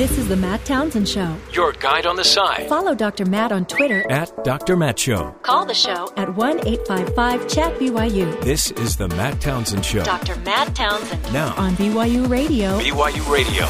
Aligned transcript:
This 0.00 0.16
is 0.16 0.28
the 0.28 0.36
Matt 0.36 0.64
Townsend 0.64 1.06
Show. 1.06 1.36
Your 1.52 1.72
guide 1.72 2.06
on 2.06 2.16
the 2.16 2.24
side. 2.24 2.70
Follow 2.70 2.94
Dr. 2.94 3.26
Matt 3.26 3.52
on 3.52 3.66
Twitter 3.66 4.10
At 4.10 4.32
Dr. 4.44 4.74
Matt 4.74 4.98
Show. 4.98 5.32
Call 5.42 5.66
the 5.66 5.74
show 5.74 6.10
at 6.16 6.34
1 6.36 6.66
855 6.66 7.46
Chat 7.46 7.78
BYU. 7.78 8.40
This 8.40 8.70
is 8.70 8.96
the 8.96 9.08
Matt 9.08 9.42
Townsend 9.42 9.84
Show. 9.84 10.02
Dr. 10.02 10.36
Matt 10.36 10.74
Townsend 10.74 11.22
Now, 11.34 11.54
on 11.54 11.72
BYU 11.72 12.26
Radio. 12.30 12.78
BYU 12.78 13.30
Radio. 13.30 13.66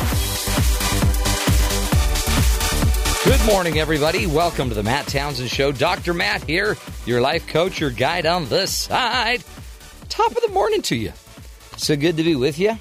Good 3.24 3.44
morning, 3.44 3.80
everybody. 3.80 4.28
Welcome 4.28 4.68
to 4.68 4.76
the 4.76 4.84
Matt 4.84 5.08
Townsend 5.08 5.50
Show. 5.50 5.72
Dr. 5.72 6.14
Matt 6.14 6.44
here, 6.44 6.76
your 7.06 7.20
life 7.20 7.48
coach, 7.48 7.80
your 7.80 7.90
guide 7.90 8.26
on 8.26 8.48
the 8.48 8.68
side. 8.68 9.42
Top 10.08 10.30
of 10.30 10.42
the 10.42 10.52
morning 10.52 10.82
to 10.82 10.94
you. 10.94 11.12
So 11.76 11.96
good 11.96 12.16
to 12.18 12.22
be 12.22 12.36
with 12.36 12.60
you. 12.60 12.78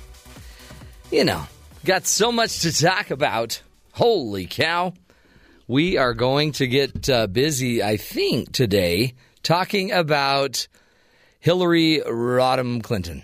You 1.10 1.24
know, 1.24 1.48
got 1.86 2.06
so 2.06 2.32
much 2.32 2.60
to 2.62 2.74
talk 2.74 3.12
about. 3.12 3.62
Holy 3.94 4.46
cow. 4.46 4.94
We 5.68 5.98
are 5.98 6.14
going 6.14 6.54
to 6.54 6.68
get 6.68 7.10
uh, 7.10 7.28
busy, 7.28 7.84
I 7.84 7.98
think, 7.98 8.52
today 8.52 9.14
talking 9.44 9.92
about 9.92 10.68
Hillary 11.40 12.02
Rodham 12.06 12.82
Clinton. 12.82 13.24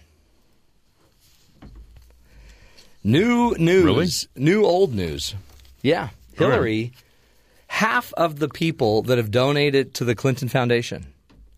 New 3.04 3.56
news. 3.58 3.84
Really? 3.84 4.08
New 4.36 4.66
old 4.66 4.94
news. 4.94 5.36
Yeah. 5.82 6.02
All 6.02 6.08
right. 6.08 6.38
Hillary, 6.38 6.92
half 7.68 8.14
of 8.14 8.40
the 8.40 8.50
people 8.50 9.04
that 9.04 9.18
have 9.18 9.32
donated 9.32 9.94
to 9.96 10.06
the 10.06 10.16
Clinton 10.16 10.50
Foundation, 10.50 11.06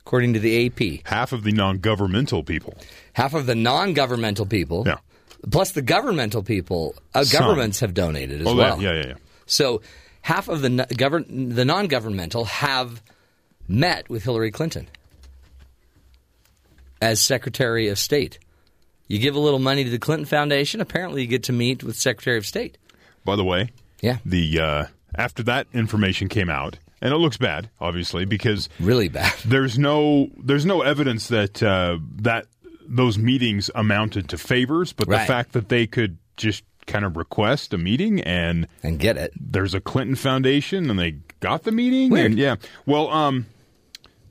according 0.01 0.33
to 0.33 0.39
the 0.39 0.65
AP, 0.67 1.05
half 1.07 1.31
of 1.31 1.43
the 1.43 1.51
non-governmental 1.51 2.43
people. 2.43 2.75
half 3.13 3.33
of 3.33 3.45
the 3.45 3.55
non 3.55 3.93
governmental 3.93 4.45
people, 4.45 4.83
Yeah. 4.85 4.97
Plus 5.51 5.71
the 5.71 5.81
governmental 5.81 6.43
people, 6.43 6.95
uh, 7.13 7.23
governments 7.31 7.79
have 7.81 7.93
donated 7.93 8.41
as 8.41 8.47
Oh, 8.47 8.55
well. 8.55 8.77
that, 8.77 8.83
yeah, 8.83 8.93
yeah, 8.93 9.07
yeah. 9.09 9.13
So 9.45 9.81
half 10.21 10.47
of 10.49 10.61
the 10.61 10.69
govern 10.97 11.49
the 11.55 11.65
non 11.65 11.87
governmental 11.87 12.45
have 12.45 13.01
met 13.67 14.09
with 14.09 14.23
Hillary 14.23 14.51
Clinton 14.51 14.87
as 17.01 17.21
Secretary 17.21 17.87
of 17.89 17.99
State. 17.99 18.39
You 19.07 19.19
give 19.19 19.35
a 19.35 19.39
little 19.39 19.59
money 19.59 19.83
to 19.83 19.89
the 19.89 19.99
Clinton 19.99 20.25
Foundation, 20.25 20.81
apparently 20.81 21.21
you 21.21 21.27
get 21.27 21.43
to 21.43 21.53
meet 21.53 21.83
with 21.83 21.95
Secretary 21.95 22.37
of 22.37 22.45
State. 22.45 22.77
By 23.23 23.35
the 23.35 23.43
way, 23.43 23.69
Yeah. 24.01 24.17
the 24.25 24.59
uh, 24.59 24.85
after 25.15 25.43
that 25.43 25.67
information 25.73 26.27
came 26.27 26.49
out, 26.49 26.77
and 27.01 27.13
it 27.13 27.17
looks 27.17 27.37
bad, 27.37 27.69
obviously, 27.79 28.25
because 28.25 28.67
Really 28.79 29.07
bad. 29.07 29.33
there's 29.45 29.77
no 29.79 30.29
there's 30.43 30.65
no 30.65 30.81
evidence 30.81 31.27
that 31.27 31.61
uh, 31.63 31.99
that 32.17 32.47
those 32.87 33.17
meetings 33.17 33.69
amounted 33.75 34.29
to 34.29 34.37
favors, 34.37 34.93
but 34.93 35.07
the 35.09 35.19
fact 35.19 35.53
that 35.53 35.69
they 35.69 35.87
could 35.87 36.17
just 36.37 36.63
kind 36.85 37.03
of 37.03 37.17
request 37.17 37.73
a 37.73 37.77
meeting 37.77 38.21
and 38.21 38.67
And 38.83 38.97
get 38.99 39.17
it. 39.17 39.33
there's 39.39 39.73
a 39.73 39.81
Clinton 39.81 40.15
Foundation 40.15 40.89
and 40.89 40.97
they 40.97 41.17
got 41.41 41.63
the 41.63 41.71
meeting. 41.71 42.09
Weird. 42.11 42.27
And, 42.31 42.39
yeah. 42.39 42.55
Well, 42.85 43.09
um, 43.09 43.45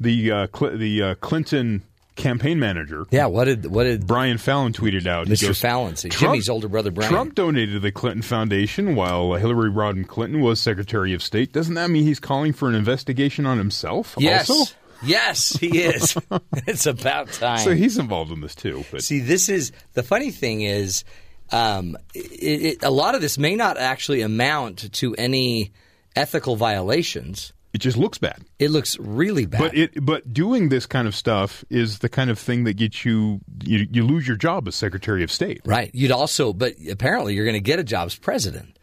the 0.01 0.31
uh, 0.33 0.47
Cl- 0.57 0.77
the 0.79 1.03
uh, 1.03 1.15
Clinton 1.17 1.83
campaign 2.17 2.59
manager 2.59 3.05
Yeah, 3.11 3.27
what 3.27 3.45
did 3.45 3.67
what 3.67 3.85
did 3.85 4.07
Brian 4.07 4.39
Fallon 4.39 4.73
tweeted 4.73 5.07
out. 5.07 5.27
Mr. 5.27 5.49
goes, 5.49 5.61
Fallon 5.61 5.95
Jimmy's 5.97 6.49
older 6.49 6.67
brother 6.69 6.91
Brian. 6.91 7.11
Trump 7.13 7.35
donated 7.35 7.75
to 7.75 7.81
the 7.81 7.93
Clinton 7.93 8.23
Foundation 8.23 8.95
while 8.95 9.35
Hillary 9.35 9.71
Rodham 9.71 10.07
Clinton 10.07 10.41
was 10.41 10.59
Secretary 10.59 11.13
of 11.13 11.23
State. 11.23 11.53
Doesn't 11.53 11.75
that 11.75 11.91
mean 11.91 12.05
he's 12.05 12.21
calling 12.21 12.55
for 12.55 12.69
an 12.71 12.75
investigation 12.75 13.45
on 13.45 13.59
himself? 13.59 14.15
Yes. 14.19 14.49
Also? 14.49 14.75
Yes, 15.03 15.53
he 15.57 15.83
is. 15.83 16.17
it's 16.67 16.87
about 16.87 17.33
time. 17.33 17.59
So 17.59 17.75
he's 17.75 17.99
involved 17.99 18.33
in 18.33 18.41
this 18.41 18.55
too. 18.55 18.85
But 18.91 19.03
See, 19.03 19.21
this 19.21 19.49
is 19.49 19.73
the 19.95 20.03
funny 20.03 20.31
thing 20.31 20.63
is, 20.63 21.05
um, 21.53 21.97
it, 22.15 22.63
it, 22.63 22.83
a 22.83 22.91
lot 22.91 23.15
of 23.15 23.21
this 23.21 23.39
may 23.39 23.57
not 23.57 23.79
actually 23.79 24.23
amount 24.23 24.93
to 24.95 25.15
any 25.15 25.73
ethical 26.15 26.57
violations. 26.57 27.53
it 27.73 27.79
just 27.79 27.97
looks 27.97 28.19
bad. 28.19 28.43
It 28.59 28.71
looks 28.71 28.99
really 28.99 29.47
bad. 29.47 29.61
But 29.61 29.77
it 29.77 30.05
but 30.05 30.33
doing 30.33 30.71
this 30.71 30.87
kind 30.87 31.07
of 31.07 31.15
stuff 31.15 31.65
is 31.71 31.99
the 31.99 32.09
kind 32.09 32.31
of 32.31 32.39
thing 32.39 32.65
that 32.65 32.75
gets 32.75 33.05
you 33.05 33.41
you, 33.65 33.87
you 33.91 34.05
lose 34.05 34.27
your 34.27 34.37
job 34.37 34.67
as 34.67 34.75
Secretary 34.75 35.23
of 35.23 35.31
State. 35.31 35.61
right. 35.65 35.91
You'd 35.95 36.11
also, 36.11 36.53
but 36.53 36.75
apparently 36.91 37.35
you're 37.35 37.45
going 37.45 37.55
to 37.55 37.61
get 37.61 37.79
a 37.79 37.85
job 37.85 38.07
as 38.07 38.17
president. 38.17 38.77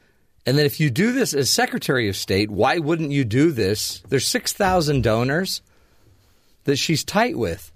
And 0.46 0.58
then 0.58 0.66
if 0.66 0.80
you 0.80 0.90
do 0.90 1.14
this 1.14 1.34
as 1.34 1.50
Secretary 1.50 2.10
of 2.10 2.18
State, 2.18 2.52
why 2.52 2.78
wouldn't 2.78 3.12
you 3.12 3.24
do 3.24 3.52
this? 3.52 4.04
There's 4.10 4.28
6,000 4.28 5.02
donors 5.02 5.62
that 6.66 6.78
she's 6.78 7.04
tight 7.04 7.38
with 7.38 7.72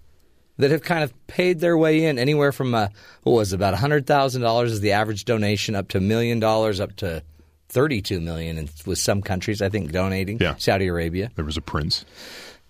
that 0.57 0.71
have 0.71 0.81
kind 0.81 1.03
of 1.03 1.13
paid 1.27 1.59
their 1.59 1.77
way 1.77 2.05
in 2.05 2.17
anywhere 2.17 2.51
from 2.51 2.73
uh, 2.73 2.87
what 3.23 3.33
was 3.33 3.53
it, 3.53 3.55
about 3.55 3.75
$100,000 3.75 4.63
is 4.65 4.79
the 4.81 4.91
average 4.93 5.25
donation 5.25 5.75
up 5.75 5.87
to 5.89 5.97
a 5.99 6.01
million 6.01 6.39
dollars 6.39 6.79
up 6.79 6.95
to 6.97 7.21
32 7.69 8.19
million 8.21 8.57
in, 8.57 8.69
with 8.85 8.97
some 8.97 9.21
countries 9.21 9.61
I 9.61 9.69
think 9.69 9.91
donating 9.91 10.37
Yeah. 10.39 10.55
Saudi 10.57 10.87
Arabia 10.87 11.29
There 11.35 11.45
was 11.45 11.57
a 11.57 11.61
prince. 11.61 12.05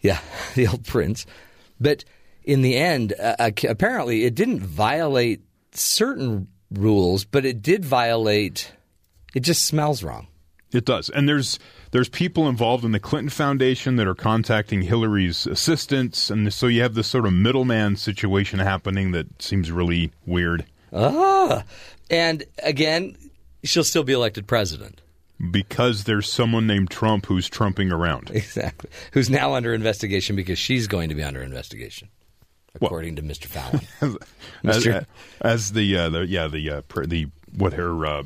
yeah 0.02 0.20
the 0.56 0.68
old 0.68 0.86
prince 0.86 1.26
but 1.80 2.04
in 2.44 2.62
the 2.62 2.76
end 2.76 3.14
uh, 3.20 3.36
uh, 3.40 3.52
apparently 3.70 4.26
it 4.26 4.34
didn't 4.36 4.60
violate 4.62 5.42
certain 5.72 6.48
rules 6.72 7.24
but 7.26 7.46
it 7.46 7.62
did 7.62 7.86
violate 7.86 8.74
it 9.36 9.42
just 9.42 9.66
smells 9.66 10.04
wrong 10.04 10.28
It 10.74 10.84
does. 10.86 11.10
And 11.10 11.30
there's 11.30 11.60
there's 11.98 12.10
people 12.10 12.48
involved 12.48 12.86
in 12.86 12.92
the 12.92 13.00
Clinton 13.00 13.32
Foundation 13.32 13.96
that 13.96 14.06
are 14.06 14.14
contacting 14.14 14.84
Hillary's 14.84 15.48
assistants 15.48 16.30
and 16.30 16.54
so 16.54 16.68
you 16.68 16.84
have 16.84 16.94
this 16.94 17.08
sort 17.08 17.26
of 17.26 17.34
middleman 17.34 17.96
situation 17.96 18.60
happening 18.60 19.14
that 19.14 19.42
seems 19.42 19.72
really 19.72 20.12
weird 20.24 20.64
ah 20.94 21.64
and 22.12 22.44
again 22.62 23.18
she'll 23.64 23.84
still 23.84 24.04
be 24.04 24.14
elected 24.14 24.46
president 24.46 25.02
because 25.50 26.04
there's 26.04 26.32
someone 26.32 26.68
named 26.68 26.92
Trump 26.92 27.26
who's 27.26 27.50
trumping 27.50 27.92
around. 27.92 28.30
Exactly. 28.32 28.92
Who's 29.14 29.28
now 29.28 29.56
under 29.56 29.74
investigation 29.74 30.36
because 30.36 30.60
she's 30.60 30.88
going 30.88 31.10
to 31.10 31.16
be 31.16 31.24
under 31.24 31.42
investigation, 31.42 32.10
according 32.76 33.16
to 33.16 33.22
Mr. 33.22 33.46
Fallon. 33.46 33.82
as, 34.64 34.84
Mr. 34.84 35.06
as 35.42 35.74
the, 35.74 35.98
uh, 35.98 36.10
the 36.10 36.28
yeah 36.28 36.48
the 36.48 36.70
uh, 36.70 36.82
pr- 36.82 37.06
the 37.06 37.28
what 37.56 37.74
her 37.74 38.06
uh, 38.06 38.24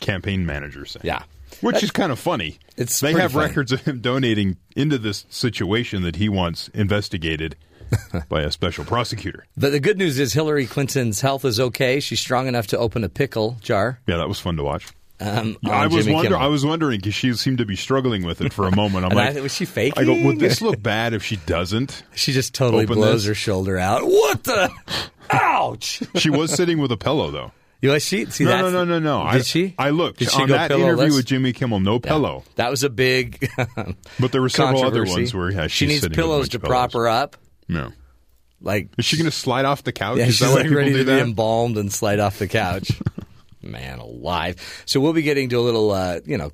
campaign 0.00 0.44
manager 0.44 0.84
said. 0.84 1.02
Yeah. 1.04 1.22
Which 1.60 1.82
is 1.82 1.90
kind 1.90 2.10
of 2.12 2.18
funny. 2.18 2.58
It's 2.76 3.00
they 3.00 3.12
have 3.12 3.32
funny. 3.32 3.46
records 3.46 3.72
of 3.72 3.82
him 3.82 4.00
donating 4.00 4.56
into 4.76 4.98
this 4.98 5.26
situation 5.28 6.02
that 6.02 6.16
he 6.16 6.28
wants 6.28 6.68
investigated 6.68 7.56
by 8.28 8.42
a 8.42 8.50
special 8.50 8.84
prosecutor. 8.84 9.46
But 9.56 9.72
the 9.72 9.80
good 9.80 9.98
news 9.98 10.18
is 10.18 10.32
Hillary 10.32 10.66
Clinton's 10.66 11.20
health 11.20 11.44
is 11.44 11.58
okay. 11.60 12.00
She's 12.00 12.20
strong 12.20 12.46
enough 12.46 12.68
to 12.68 12.78
open 12.78 13.04
a 13.04 13.08
pickle 13.08 13.56
jar. 13.60 14.00
Yeah, 14.06 14.16
that 14.18 14.28
was 14.28 14.38
fun 14.40 14.56
to 14.56 14.62
watch. 14.62 14.86
Um, 15.22 15.58
I 15.66 15.86
was 15.86 16.08
wonder, 16.08 16.34
I 16.38 16.46
was 16.46 16.64
wondering 16.64 16.98
because 16.98 17.14
she 17.14 17.34
seemed 17.34 17.58
to 17.58 17.66
be 17.66 17.76
struggling 17.76 18.24
with 18.24 18.40
it 18.40 18.54
for 18.54 18.66
a 18.66 18.74
moment. 18.74 19.04
I'm 19.04 19.10
like, 19.14 19.36
I- 19.36 19.40
was 19.40 19.54
she 19.54 19.66
faking? 19.66 20.02
I 20.02 20.06
go, 20.06 20.26
would 20.26 20.38
this 20.38 20.62
look 20.62 20.82
bad 20.82 21.12
if 21.12 21.22
she 21.22 21.36
doesn't? 21.36 22.02
She 22.14 22.32
just 22.32 22.54
totally 22.54 22.86
blows 22.86 23.22
this? 23.24 23.28
her 23.28 23.34
shoulder 23.34 23.78
out. 23.78 24.02
What 24.06 24.44
the? 24.44 24.70
Ouch! 25.30 26.02
She 26.16 26.30
was 26.30 26.52
sitting 26.54 26.78
with 26.78 26.90
a 26.92 26.96
pillow 26.96 27.30
though. 27.30 27.52
You 27.82 27.90
like 27.92 28.02
she? 28.02 28.26
See 28.26 28.44
No, 28.44 28.60
no, 28.62 28.70
no, 28.70 28.84
no, 28.84 28.98
no. 28.98 29.30
Did 29.32 29.40
I, 29.40 29.42
she? 29.42 29.74
I 29.78 29.90
looked 29.90 30.18
Did 30.18 30.30
she 30.30 30.42
on 30.42 30.48
that 30.50 30.70
interview 30.70 31.14
with 31.14 31.24
Jimmy 31.24 31.52
Kimmel. 31.54 31.80
No 31.80 31.94
Yeah. 31.94 31.98
pillow, 32.10 32.44
That 32.56 32.70
was 32.70 32.82
a 32.84 32.90
big. 32.90 33.48
but 34.20 34.32
there 34.32 34.42
were 34.42 34.48
several 34.50 34.84
other 34.84 35.04
ones 35.04 35.34
where 35.34 35.50
yeah, 35.50 35.66
she 35.66 35.86
needs 35.86 36.02
sitting 36.02 36.10
with 36.10 36.18
a 36.18 36.20
pillows 36.20 36.48
to 36.50 36.58
of 36.58 36.64
prop 36.64 36.92
her 36.92 37.08
up. 37.08 37.36
No. 37.68 37.92
Like 38.60 38.90
Is 38.98 39.06
she 39.06 39.16
going 39.16 39.24
to 39.30 39.36
slide 39.36 39.64
off 39.64 39.82
the 39.84 39.92
couch? 39.92 40.18
Yeah, 40.18 40.26
Is 40.26 40.36
she's 40.36 40.46
that 40.46 40.54
like 40.54 40.70
ready 40.70 40.92
to 40.92 41.04
that? 41.04 41.16
be 41.16 41.20
embalmed 41.22 41.78
and 41.78 41.90
slide 41.90 42.18
off 42.20 42.38
the 42.38 42.48
couch. 42.48 42.90
Man 43.62 43.98
alive. 43.98 44.82
So 44.84 45.00
we'll 45.00 45.12
be 45.14 45.22
getting 45.22 45.48
to 45.50 45.56
a 45.58 45.60
little, 45.62 45.90
uh, 45.90 46.20
you 46.26 46.36
know, 46.36 46.50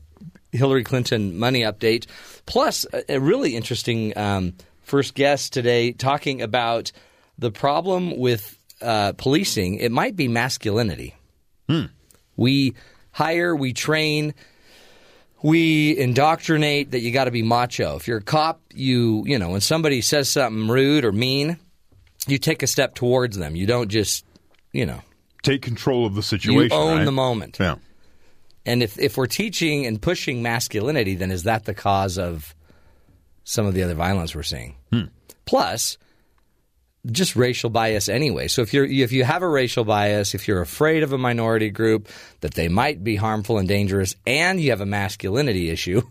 Hillary 0.52 0.84
Clinton 0.84 1.36
money 1.38 1.60
update. 1.62 2.06
Plus, 2.46 2.86
a, 2.92 3.14
a 3.16 3.20
really 3.20 3.56
interesting 3.56 4.16
um, 4.16 4.54
first 4.82 5.14
guest 5.14 5.52
today 5.52 5.90
talking 5.92 6.40
about 6.42 6.92
the 7.38 7.50
problem 7.50 8.16
with 8.18 8.55
uh, 8.80 9.12
policing. 9.12 9.76
It 9.76 9.92
might 9.92 10.16
be 10.16 10.28
masculinity. 10.28 11.14
Hmm. 11.68 11.86
We 12.36 12.74
hire, 13.12 13.56
we 13.56 13.72
train, 13.72 14.34
we 15.42 15.96
indoctrinate 15.96 16.90
that 16.90 17.00
you 17.00 17.12
got 17.12 17.24
to 17.24 17.30
be 17.30 17.42
macho. 17.42 17.96
If 17.96 18.08
you're 18.08 18.18
a 18.18 18.22
cop, 18.22 18.60
you 18.74 19.24
you 19.26 19.38
know 19.38 19.50
when 19.50 19.60
somebody 19.60 20.00
says 20.00 20.28
something 20.28 20.68
rude 20.68 21.04
or 21.04 21.12
mean, 21.12 21.58
you 22.26 22.38
take 22.38 22.62
a 22.62 22.66
step 22.66 22.94
towards 22.94 23.36
them. 23.38 23.56
You 23.56 23.66
don't 23.66 23.88
just 23.88 24.24
you 24.72 24.86
know 24.86 25.02
Take 25.42 25.62
control 25.62 26.06
of 26.06 26.14
the 26.16 26.22
situation. 26.24 26.70
you 26.70 26.76
own 26.76 26.98
right? 26.98 27.04
the 27.04 27.12
moment. 27.12 27.58
Yeah. 27.60 27.76
And 28.64 28.82
if 28.82 28.98
if 28.98 29.16
we're 29.16 29.26
teaching 29.26 29.86
and 29.86 30.02
pushing 30.02 30.42
masculinity, 30.42 31.14
then 31.14 31.30
is 31.30 31.44
that 31.44 31.64
the 31.64 31.74
cause 31.74 32.18
of 32.18 32.54
some 33.44 33.64
of 33.66 33.74
the 33.74 33.84
other 33.84 33.94
violence 33.94 34.34
we're 34.34 34.42
seeing? 34.42 34.74
Hmm. 34.92 35.04
Plus, 35.44 35.98
just 37.10 37.36
racial 37.36 37.70
bias 37.70 38.08
anyway. 38.08 38.48
So 38.48 38.62
if 38.62 38.74
you're 38.74 38.84
if 38.84 39.12
you 39.12 39.24
have 39.24 39.42
a 39.42 39.48
racial 39.48 39.84
bias, 39.84 40.34
if 40.34 40.48
you're 40.48 40.60
afraid 40.60 41.02
of 41.02 41.12
a 41.12 41.18
minority 41.18 41.70
group 41.70 42.08
that 42.40 42.54
they 42.54 42.68
might 42.68 43.04
be 43.04 43.16
harmful 43.16 43.58
and 43.58 43.68
dangerous, 43.68 44.16
and 44.26 44.60
you 44.60 44.70
have 44.70 44.80
a 44.80 44.86
masculinity 44.86 45.70
issue, 45.70 46.02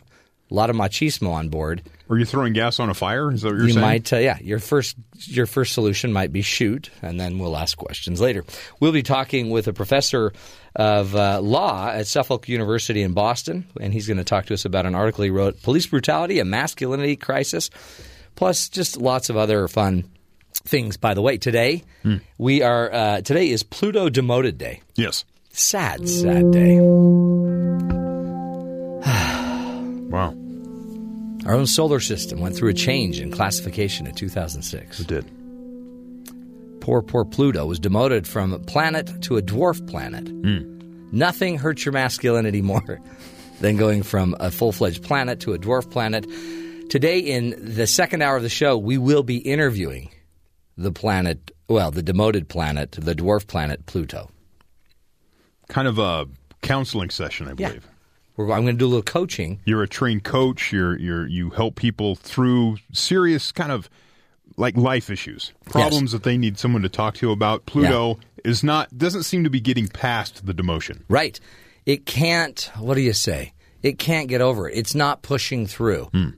A 0.52 0.54
lot 0.54 0.70
of 0.70 0.76
machismo 0.76 1.32
on 1.32 1.50
board. 1.50 1.82
Are 2.08 2.18
you 2.20 2.26
throwing 2.26 2.54
gas 2.54 2.80
on 2.80 2.92
a 2.92 2.94
fire? 2.94 3.32
Is 3.32 3.42
that 3.42 3.48
what 3.48 3.58
you're 3.58 3.68
you 3.68 3.74
saying? 3.74 3.82
might, 3.82 4.14
uh, 4.14 4.18
yeah. 4.18 4.38
Your 4.42 4.60
first, 4.60 4.96
your 5.22 5.48
first 5.48 5.74
solution 5.74 6.14
might 6.14 6.32
be 6.32 6.44
shoot, 6.44 6.92
and 7.02 7.20
then 7.20 7.40
we'll 7.40 7.58
ask 7.58 7.76
questions 7.76 8.22
later. 8.22 8.46
We'll 8.80 8.92
be 8.92 9.02
talking 9.02 9.50
with 9.50 9.68
a 9.68 9.74
professor 9.74 10.34
of 10.76 11.16
uh, 11.16 11.42
law 11.42 11.90
at 11.90 12.06
Suffolk 12.06 12.48
University 12.48 13.02
in 13.02 13.14
Boston, 13.14 13.66
and 13.82 13.92
he's 13.92 14.08
going 14.08 14.18
to 14.18 14.24
talk 14.24 14.46
to 14.46 14.54
us 14.54 14.66
about 14.66 14.86
an 14.86 14.94
article 14.94 15.24
he 15.24 15.32
wrote: 15.32 15.64
"Police 15.64 15.88
Brutality: 15.88 16.38
A 16.38 16.46
Masculinity 16.46 17.16
Crisis." 17.16 17.72
Plus, 18.36 18.70
just 18.70 18.98
lots 18.98 19.32
of 19.32 19.38
other 19.38 19.68
fun 19.68 20.04
things. 20.60 20.98
By 20.98 21.14
the 21.14 21.22
way, 21.22 21.38
today 21.38 21.84
we 22.38 22.62
are. 22.62 22.94
Uh, 22.94 23.22
today 23.22 23.50
is 23.50 23.64
Pluto 23.64 24.10
Demoted 24.10 24.58
Day. 24.58 24.82
Yes. 24.96 25.24
Sad, 25.52 26.08
sad 26.10 26.52
day. 26.52 26.80
Wow. 30.06 30.34
Our 31.46 31.56
own 31.56 31.68
solar 31.68 32.00
system 32.00 32.40
went 32.40 32.56
through 32.56 32.70
a 32.70 32.74
change 32.74 33.20
in 33.20 33.32
classification 33.32 34.08
in 34.08 34.16
2006. 34.16 35.00
It 35.02 35.08
did. 35.08 35.26
poor, 36.80 37.02
poor 37.02 37.26
Pluto 37.26 37.66
was 37.66 37.80
demoted 37.80 38.26
from 38.28 38.54
a 38.54 38.60
planet 38.60 39.22
to 39.24 39.36
a 39.38 39.42
dwarf 39.42 39.86
planet. 39.90 40.30
Nothing 41.12 41.58
hurts 41.58 41.84
your 41.86 41.92
masculinity 41.92 42.62
more 42.62 43.00
than 43.60 43.76
going 43.78 44.04
from 44.04 44.36
a 44.40 44.52
full 44.52 44.72
fledged 44.72 45.04
planet 45.04 45.42
to 45.42 45.54
a 45.54 45.60
dwarf 45.60 45.90
planet. 45.92 46.26
Today, 46.90 47.20
in 47.20 47.76
the 47.76 47.88
second 47.88 48.22
hour 48.22 48.38
of 48.38 48.44
the 48.44 48.50
show, 48.50 48.78
we 48.78 48.98
will 48.98 49.24
be 49.24 49.38
interviewing 49.38 50.12
the 50.78 50.92
planet, 50.92 51.52
well, 51.68 51.92
the 51.92 52.04
demoted 52.04 52.48
planet, 52.50 52.92
the 52.94 53.16
dwarf 53.16 53.48
planet 53.48 53.86
Pluto. 53.86 54.30
Kind 55.68 55.88
of 55.88 55.98
a 55.98 56.28
counseling 56.62 57.10
session, 57.10 57.48
I 57.48 57.52
Yeah. 57.58 57.68
believe. 57.70 57.88
We're, 58.38 58.52
I'm 58.52 58.64
going 58.64 58.76
to 58.76 58.80
do 58.80 58.86
a 58.86 58.88
little 58.88 59.02
coaching. 59.04 59.62
You're 59.66 59.84
a 59.84 59.88
trained 59.88 60.24
coach. 60.26 60.72
You're 60.74 60.98
you're 61.00 61.26
you 61.26 61.52
help 61.52 61.76
people 61.76 62.16
through 62.16 62.78
serious 62.92 63.52
kind 63.54 63.72
of 63.72 63.90
like 64.58 64.76
life 64.76 65.10
issues, 65.10 65.54
problems 65.66 66.12
that 66.12 66.24
they 66.24 66.38
need 66.38 66.58
someone 66.60 66.82
to 66.82 66.90
talk 66.90 67.16
to 67.16 67.32
about. 67.32 67.66
Pluto 67.66 68.20
is 68.44 68.62
not 68.64 68.96
doesn't 68.98 69.24
seem 69.24 69.44
to 69.46 69.50
be 69.50 69.62
getting 69.62 69.88
past 69.88 70.46
the 70.46 70.54
demotion. 70.54 71.02
Right. 71.08 71.40
It 71.86 72.06
can't, 72.06 72.70
what 72.80 72.96
do 72.96 73.02
you 73.02 73.14
say? 73.14 73.54
It 73.84 74.00
can't 74.00 74.28
get 74.28 74.42
over 74.42 74.68
it. 74.68 74.76
It's 74.78 74.96
not 74.96 75.22
pushing 75.22 75.66
through. 75.68 76.06
Hmm. 76.06 76.30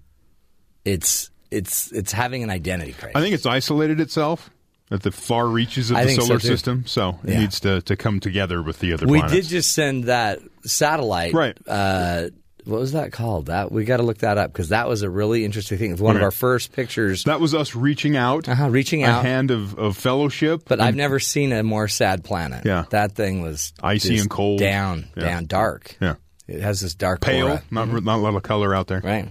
It's, 0.86 1.32
it's, 1.52 1.92
it's 1.92 2.12
having 2.12 2.44
an 2.44 2.50
identity 2.50 2.94
crisis. 2.94 3.16
I 3.16 3.22
think 3.22 3.34
it's 3.34 3.46
isolated 3.46 4.00
itself 4.00 4.50
at 4.92 5.02
the 5.04 5.12
far 5.12 5.48
reaches 5.48 5.92
of 5.92 5.98
I 5.98 6.02
the 6.04 6.08
think 6.10 6.22
so, 6.22 6.28
solar 6.28 6.40
system, 6.40 6.86
so 6.86 7.20
it 7.24 7.32
Yeah. 7.32 7.40
needs 7.40 7.60
to, 7.62 7.82
to 7.82 7.96
come 7.96 8.20
together 8.20 8.62
with 8.62 8.80
the 8.80 8.94
other 8.94 9.06
we 9.06 9.20
planets. 9.20 9.34
did 9.34 9.46
just 9.52 9.74
send 9.74 10.06
that 10.06 10.40
satellite. 10.64 11.34
Right. 11.34 11.58
Uh, 11.68 12.30
what 12.64 12.82
was 12.82 12.92
that 12.94 13.14
called? 13.14 13.46
That 13.46 13.72
we 13.72 13.86
got 13.86 13.98
to 13.98 14.04
look 14.04 14.18
that 14.20 14.38
up 14.38 14.52
because 14.52 14.70
that 14.70 14.90
was 14.90 15.02
a 15.02 15.10
really 15.10 15.46
interesting 15.46 15.78
thing. 15.78 15.96
One 15.98 16.18
of 16.18 16.22
our 16.22 16.32
first 16.32 16.74
pictures. 16.74 17.24
that 17.24 17.40
was 17.40 17.54
us 17.56 17.76
reaching 17.76 18.18
out, 18.18 18.50
Uh-huh, 18.50 18.70
reaching 18.70 19.04
a 19.04 19.08
out. 19.08 19.24
hand 19.26 19.52
of, 19.52 19.78
of 19.80 19.96
fellowship. 19.96 20.64
but 20.68 20.82
I've 20.82 20.96
never 20.96 21.18
seen 21.20 21.54
a 21.54 21.64
more 21.64 21.88
sad 21.88 22.26
planet. 22.26 22.66
Yeah. 22.66 22.84
that 22.90 23.14
thing 23.14 23.42
was 23.42 23.72
Icy 23.82 24.18
and 24.18 24.30
cold. 24.30 24.60
down, 24.60 25.08
Yeah. 25.16 25.24
down, 25.24 25.46
dark. 25.46 25.96
yeah, 26.02 26.16
It 26.48 26.60
has 26.62 26.82
this 26.82 26.94
dark 26.94 27.22
pale, 27.22 27.48
aura. 27.48 27.64
not 27.72 27.88
not 28.04 28.16
a 28.18 28.22
lot 28.22 28.36
of 28.36 28.44
color 28.44 28.76
out 28.76 28.88
there. 28.88 29.00
Right. 29.02 29.30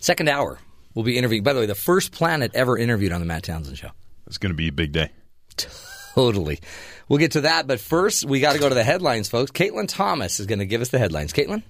Second 0.00 0.28
hour, 0.28 0.58
we'll 0.94 1.04
be 1.04 1.18
interviewing. 1.18 1.42
By 1.42 1.52
the 1.52 1.60
way, 1.60 1.66
the 1.66 1.74
first 1.74 2.12
planet 2.12 2.52
ever 2.54 2.78
interviewed 2.78 3.12
on 3.12 3.20
the 3.20 3.26
Matt 3.26 3.44
Townsend 3.44 3.78
Show. 3.78 3.90
It's 4.26 4.38
going 4.38 4.52
to 4.52 4.56
be 4.56 4.68
a 4.68 4.72
big 4.72 4.92
day. 4.92 5.10
Totally. 5.56 6.60
We'll 7.08 7.18
get 7.18 7.32
to 7.32 7.42
that, 7.42 7.66
but 7.66 7.80
first 7.80 8.24
we 8.24 8.40
got 8.40 8.54
to 8.54 8.58
go 8.58 8.68
to 8.68 8.74
the 8.74 8.84
headlines, 8.84 9.28
folks. 9.28 9.50
Caitlin 9.50 9.88
Thomas 9.88 10.40
is 10.40 10.46
going 10.46 10.60
to 10.60 10.66
give 10.66 10.80
us 10.80 10.88
the 10.88 10.98
headlines. 10.98 11.32
Caitlin? 11.32 11.62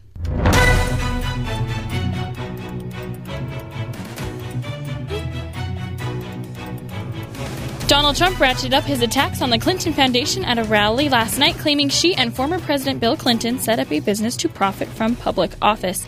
Donald 7.86 8.16
Trump 8.16 8.36
ratcheted 8.38 8.72
up 8.72 8.84
his 8.84 9.02
attacks 9.02 9.42
on 9.42 9.50
the 9.50 9.58
Clinton 9.58 9.92
Foundation 9.92 10.44
at 10.44 10.58
a 10.58 10.64
rally 10.64 11.08
last 11.08 11.38
night, 11.38 11.54
claiming 11.56 11.88
she 11.88 12.14
and 12.14 12.34
former 12.34 12.58
President 12.58 12.98
Bill 12.98 13.16
Clinton 13.16 13.58
set 13.58 13.78
up 13.78 13.92
a 13.92 14.00
business 14.00 14.36
to 14.38 14.48
profit 14.48 14.88
from 14.88 15.14
public 15.16 15.52
office. 15.60 16.04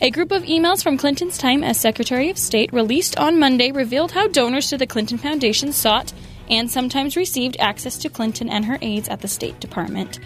A 0.00 0.10
group 0.12 0.30
of 0.30 0.44
emails 0.44 0.80
from 0.80 0.96
Clinton's 0.96 1.36
time 1.36 1.64
as 1.64 1.76
Secretary 1.76 2.30
of 2.30 2.38
State 2.38 2.72
released 2.72 3.18
on 3.18 3.40
Monday 3.40 3.72
revealed 3.72 4.12
how 4.12 4.28
donors 4.28 4.68
to 4.68 4.78
the 4.78 4.86
Clinton 4.86 5.18
Foundation 5.18 5.72
sought 5.72 6.12
and 6.48 6.70
sometimes 6.70 7.16
received 7.16 7.56
access 7.58 7.98
to 7.98 8.08
Clinton 8.08 8.48
and 8.48 8.66
her 8.66 8.78
aides 8.80 9.08
at 9.08 9.22
the 9.22 9.26
State 9.26 9.58
Department. 9.58 10.20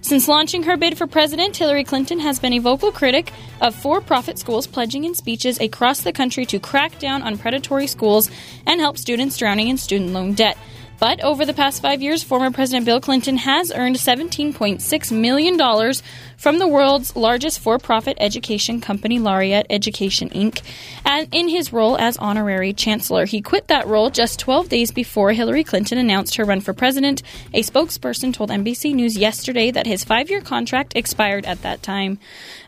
Since 0.00 0.28
launching 0.28 0.62
her 0.62 0.76
bid 0.76 0.96
for 0.96 1.08
president, 1.08 1.56
Hillary 1.56 1.82
Clinton 1.82 2.20
has 2.20 2.38
been 2.38 2.52
a 2.52 2.60
vocal 2.60 2.92
critic 2.92 3.32
of 3.60 3.74
for 3.74 4.00
profit 4.00 4.38
schools, 4.38 4.68
pledging 4.68 5.02
in 5.02 5.16
speeches 5.16 5.58
across 5.58 6.02
the 6.02 6.12
country 6.12 6.46
to 6.46 6.60
crack 6.60 7.00
down 7.00 7.22
on 7.22 7.36
predatory 7.36 7.88
schools 7.88 8.30
and 8.64 8.80
help 8.80 8.96
students 8.96 9.36
drowning 9.36 9.66
in 9.66 9.76
student 9.76 10.12
loan 10.12 10.34
debt. 10.34 10.56
But 10.98 11.22
over 11.22 11.44
the 11.44 11.52
past 11.52 11.82
five 11.82 12.00
years, 12.02 12.22
former 12.22 12.50
President 12.50 12.86
Bill 12.86 13.00
Clinton 13.00 13.36
has 13.36 13.70
earned 13.70 13.96
$17.6 13.96 15.12
million 15.12 15.92
from 16.36 16.58
the 16.58 16.68
world's 16.68 17.14
largest 17.14 17.60
for 17.60 17.78
profit 17.78 18.16
education 18.20 18.80
company, 18.80 19.18
Laureate 19.18 19.66
Education 19.68 20.30
Inc., 20.30 20.62
and 21.04 21.28
in 21.32 21.48
his 21.48 21.72
role 21.72 21.96
as 21.98 22.16
honorary 22.16 22.72
chancellor. 22.72 23.26
He 23.26 23.40
quit 23.40 23.68
that 23.68 23.86
role 23.86 24.10
just 24.10 24.38
12 24.38 24.68
days 24.68 24.90
before 24.90 25.32
Hillary 25.32 25.64
Clinton 25.64 25.98
announced 25.98 26.36
her 26.36 26.44
run 26.44 26.60
for 26.60 26.72
president. 26.72 27.22
A 27.52 27.62
spokesperson 27.62 28.32
told 28.32 28.50
NBC 28.50 28.94
News 28.94 29.16
yesterday 29.16 29.70
that 29.70 29.86
his 29.86 30.04
five 30.04 30.30
year 30.30 30.40
contract 30.40 30.94
expired 30.96 31.44
at 31.46 31.62
that 31.62 31.82
time. 31.82 32.18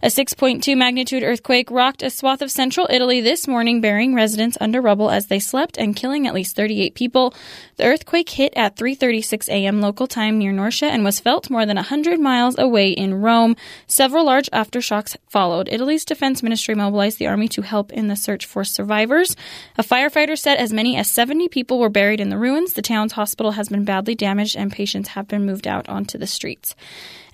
A 0.02 0.06
6.2 0.06 0.76
magnitude 0.76 1.22
earthquake 1.22 1.70
rocked 1.70 2.02
a 2.02 2.10
swath 2.10 2.42
of 2.42 2.50
central 2.50 2.86
Italy 2.90 3.20
this 3.20 3.48
morning, 3.48 3.80
burying 3.80 4.14
residents 4.14 4.58
under 4.60 4.80
rubble 4.80 5.10
as 5.10 5.26
they 5.26 5.38
slept 5.38 5.76
and 5.76 5.96
killing 5.96 6.26
at 6.26 6.34
least 6.34 6.56
38 6.56 6.94
people. 6.94 7.34
The 7.76 7.84
earthquake 7.84 8.17
hit 8.26 8.52
at 8.56 8.76
3:36 8.76 9.48
a.m. 9.48 9.80
local 9.80 10.06
time 10.06 10.38
near 10.38 10.52
Norcia 10.52 10.88
and 10.88 11.04
was 11.04 11.20
felt 11.20 11.50
more 11.50 11.66
than 11.66 11.76
100 11.76 12.18
miles 12.18 12.58
away 12.58 12.90
in 12.90 13.20
Rome. 13.20 13.56
Several 13.86 14.24
large 14.24 14.48
aftershocks 14.50 15.16
followed. 15.28 15.68
Italy's 15.70 16.04
defense 16.04 16.42
ministry 16.42 16.74
mobilized 16.74 17.18
the 17.18 17.26
army 17.26 17.48
to 17.48 17.62
help 17.62 17.92
in 17.92 18.08
the 18.08 18.16
search 18.16 18.46
for 18.46 18.64
survivors. 18.64 19.36
A 19.76 19.82
firefighter 19.82 20.38
said 20.38 20.56
as 20.56 20.72
many 20.72 20.96
as 20.96 21.10
70 21.10 21.48
people 21.48 21.78
were 21.78 21.90
buried 21.90 22.20
in 22.20 22.30
the 22.30 22.38
ruins. 22.38 22.72
The 22.72 22.82
town's 22.82 23.12
hospital 23.12 23.52
has 23.52 23.68
been 23.68 23.84
badly 23.84 24.14
damaged 24.14 24.56
and 24.56 24.72
patients 24.72 25.10
have 25.10 25.28
been 25.28 25.44
moved 25.44 25.66
out 25.66 25.88
onto 25.88 26.18
the 26.18 26.26
streets. 26.26 26.74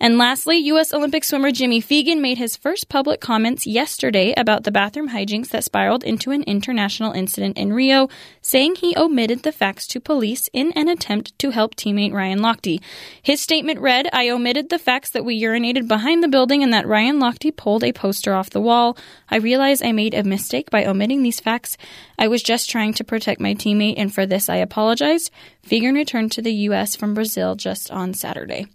And 0.05 0.19
lastly, 0.19 0.59
U.S. 0.59 0.93
Olympic 0.93 1.25
swimmer 1.25 1.51
Jimmy 1.51 1.81
Feigen 1.81 2.21
made 2.21 2.37
his 2.37 2.59
first 2.59 2.91
public 2.91 3.23
comments 3.23 3.67
yesterday 3.67 4.35
about 4.37 4.65
the 4.65 4.71
bathroom 4.71 5.09
hijinks 5.09 5.49
that 5.49 5.65
spiraled 5.65 6.05
into 6.05 6.31
an 6.31 6.43
international 6.43 7.13
incident 7.13 7.57
in 7.57 7.73
Rio, 7.73 8.11
saying 8.43 8.75
he 8.75 8.95
omitted 8.99 9.45
the 9.45 9.51
facts 9.51 9.87
to 9.87 10.01
police 10.01 10.51
in 10.53 10.73
an 10.73 10.91
attempt 10.91 11.39
to 11.39 11.53
help 11.53 11.75
teammate 11.75 12.13
Ryan 12.13 12.41
Lochte. 12.41 12.83
His 13.23 13.41
statement 13.41 13.81
read, 13.81 14.07
I 14.13 14.29
omitted 14.29 14.69
the 14.69 14.79
facts 14.79 15.09
that 15.09 15.25
we 15.25 15.41
urinated 15.41 15.89
behind 15.89 16.23
the 16.23 16.29
building 16.29 16.63
and 16.63 16.75
that 16.75 16.87
Ryan 16.87 17.19
Lochte 17.19 17.57
pulled 17.57 17.83
a 17.83 17.95
poster 17.95 18.35
off 18.35 18.51
the 18.51 18.61
wall. 18.61 18.99
I 19.31 19.37
realize 19.37 19.81
I 19.81 19.93
made 19.93 20.13
a 20.13 20.23
mistake 20.23 20.69
by 20.69 20.85
omitting 20.85 21.23
these 21.23 21.41
facts. 21.41 21.79
I 22.19 22.29
was 22.29 22.43
just 22.43 22.69
trying 22.69 22.93
to 22.93 23.05
protect 23.05 23.41
my 23.41 23.55
teammate, 23.55 23.95
and 23.97 24.13
for 24.13 24.27
this 24.27 24.51
I 24.51 24.57
apologize. 24.57 25.31
Feigen 25.67 25.95
returned 25.95 26.31
to 26.33 26.43
the 26.43 26.53
U.S. 26.69 26.95
from 26.95 27.15
Brazil 27.15 27.55
just 27.55 27.91
on 27.91 28.13
Saturday. 28.13 28.67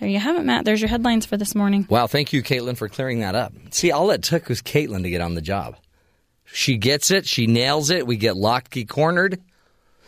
There 0.00 0.08
you 0.08 0.18
have 0.18 0.36
it, 0.36 0.44
Matt. 0.44 0.64
There's 0.64 0.80
your 0.80 0.88
headlines 0.88 1.26
for 1.26 1.36
this 1.36 1.54
morning. 1.54 1.86
Wow, 1.88 2.06
thank 2.06 2.32
you, 2.32 2.42
Caitlin, 2.42 2.76
for 2.76 2.88
clearing 2.88 3.20
that 3.20 3.34
up. 3.34 3.52
See, 3.70 3.90
all 3.92 4.10
it 4.10 4.22
took 4.22 4.48
was 4.48 4.62
Caitlin 4.62 5.02
to 5.02 5.10
get 5.10 5.20
on 5.20 5.34
the 5.34 5.42
job. 5.42 5.76
She 6.44 6.76
gets 6.76 7.10
it. 7.10 7.26
She 7.26 7.46
nails 7.46 7.90
it. 7.90 8.06
We 8.06 8.16
get 8.16 8.34
Lochte 8.34 8.88
cornered. 8.88 9.40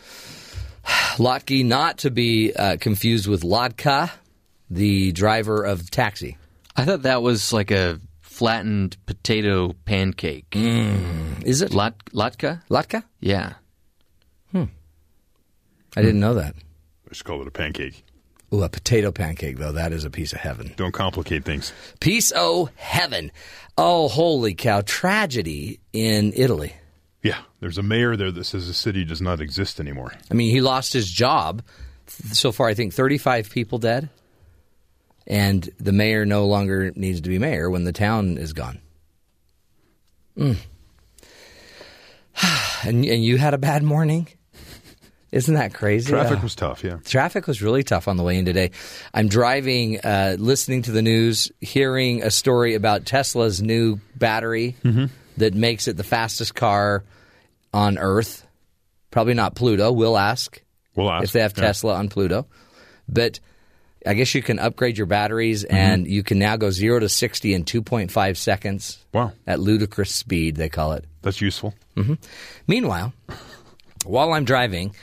Lochte 1.17 1.65
not 1.65 1.99
to 1.99 2.11
be 2.11 2.53
uh, 2.53 2.77
confused 2.79 3.27
with 3.27 3.43
Lotka, 3.43 4.11
the 4.69 5.11
driver 5.11 5.63
of 5.63 5.85
the 5.85 5.91
taxi. 5.91 6.37
I 6.75 6.83
thought 6.85 7.03
that 7.03 7.21
was 7.21 7.53
like 7.53 7.71
a 7.71 7.99
flattened 8.21 8.97
potato 9.05 9.73
pancake. 9.85 10.53
Is 10.55 11.61
it 11.61 11.73
Lat- 11.73 12.03
latka? 12.07 12.61
Lotka? 12.69 13.03
Yeah. 13.21 13.53
Hmm. 14.51 14.65
I 15.95 16.01
didn't 16.01 16.19
know 16.19 16.33
that. 16.33 16.55
Let's 17.05 17.21
call 17.21 17.41
it 17.41 17.47
a 17.47 17.51
pancake. 17.51 18.03
Ooh, 18.55 18.63
a 18.63 18.69
potato 18.69 19.11
pancake, 19.11 19.57
though, 19.57 19.73
that 19.73 19.91
is 19.91 20.05
a 20.05 20.09
piece 20.09 20.31
of 20.31 20.39
heaven. 20.39 20.73
Don't 20.77 20.93
complicate 20.93 21.43
things. 21.43 21.73
Piece 21.99 22.31
of 22.31 22.69
heaven. 22.75 23.31
Oh, 23.77 24.07
holy 24.07 24.53
cow. 24.53 24.81
Tragedy 24.81 25.81
in 25.91 26.31
Italy. 26.35 26.73
Yeah, 27.21 27.39
there's 27.59 27.77
a 27.77 27.83
mayor 27.83 28.15
there 28.15 28.31
that 28.31 28.45
says 28.45 28.67
the 28.67 28.73
city 28.73 29.03
does 29.03 29.21
not 29.21 29.41
exist 29.41 29.79
anymore. 29.79 30.13
I 30.31 30.35
mean, 30.35 30.51
he 30.51 30.61
lost 30.61 30.93
his 30.93 31.09
job. 31.09 31.63
So 32.07 32.53
far, 32.53 32.67
I 32.67 32.75
think 32.75 32.93
35 32.93 33.49
people 33.49 33.77
dead. 33.77 34.09
And 35.27 35.67
the 35.77 35.91
mayor 35.91 36.25
no 36.25 36.45
longer 36.45 36.91
needs 36.95 37.19
to 37.21 37.29
be 37.29 37.39
mayor 37.39 37.69
when 37.69 37.83
the 37.83 37.91
town 37.91 38.37
is 38.37 38.53
gone. 38.53 38.79
Mm. 40.37 40.57
and, 42.85 43.03
and 43.03 43.23
you 43.23 43.37
had 43.37 43.53
a 43.53 43.57
bad 43.57 43.83
morning? 43.83 44.27
Isn't 45.31 45.55
that 45.55 45.73
crazy? 45.73 46.09
Traffic 46.11 46.39
Uh, 46.39 46.43
was 46.43 46.55
tough. 46.55 46.83
Yeah. 46.83 46.97
Traffic 47.03 47.45
was 47.47 47.61
really 47.61 47.83
tough 47.83 48.07
on 48.07 48.15
the 48.15 48.23
way 48.23 48.37
in 48.37 48.45
today. 48.45 48.71
I'm 49.13 49.27
driving, 49.27 49.99
uh, 49.99 50.37
listening 50.39 50.83
to 50.83 50.91
the 50.91 51.01
news, 51.01 51.51
hearing 51.59 52.23
a 52.23 52.31
story 52.31 52.75
about 52.75 53.05
Tesla's 53.05 53.61
new 53.61 53.99
battery 54.15 54.75
that 55.37 55.53
makes 55.53 55.87
it 55.89 55.97
the 55.97 56.03
fastest 56.03 56.55
car 56.55 57.03
on 57.73 57.97
Earth. 57.97 58.45
Probably 59.11 59.33
not 59.33 59.55
Pluto. 59.55 59.91
We'll 59.91 60.17
ask 60.17 60.61
We'll 60.95 61.11
ask. 61.11 61.25
if 61.25 61.31
they 61.33 61.41
have 61.41 61.53
Yeah. 61.57 61.63
Tesla 61.65 61.95
on 61.95 62.07
Pluto. 62.09 62.45
But 63.09 63.39
I 64.07 64.13
guess 64.13 64.33
you 64.35 64.41
can 64.43 64.59
upgrade 64.59 64.97
your 64.97 65.07
batteries, 65.07 65.63
and 65.63 66.05
you 66.07 66.21
can 66.23 66.37
now 66.39 66.55
go 66.57 66.69
zero 66.69 66.99
to 66.99 67.09
sixty 67.09 67.53
in 67.55 67.63
two 67.65 67.81
point 67.81 68.11
five 68.11 68.37
seconds 68.37 68.99
Wow, 69.13 69.33
at 69.47 69.59
ludicrous 69.59 70.13
speed. 70.13 70.55
They 70.57 70.69
call 70.69 70.93
it. 70.93 71.05
that's 71.23 71.41
useful. 71.41 71.73
Meanwhile, 72.67 73.13
while 74.05 74.33
I'm 74.33 74.45
driving, 74.45 74.93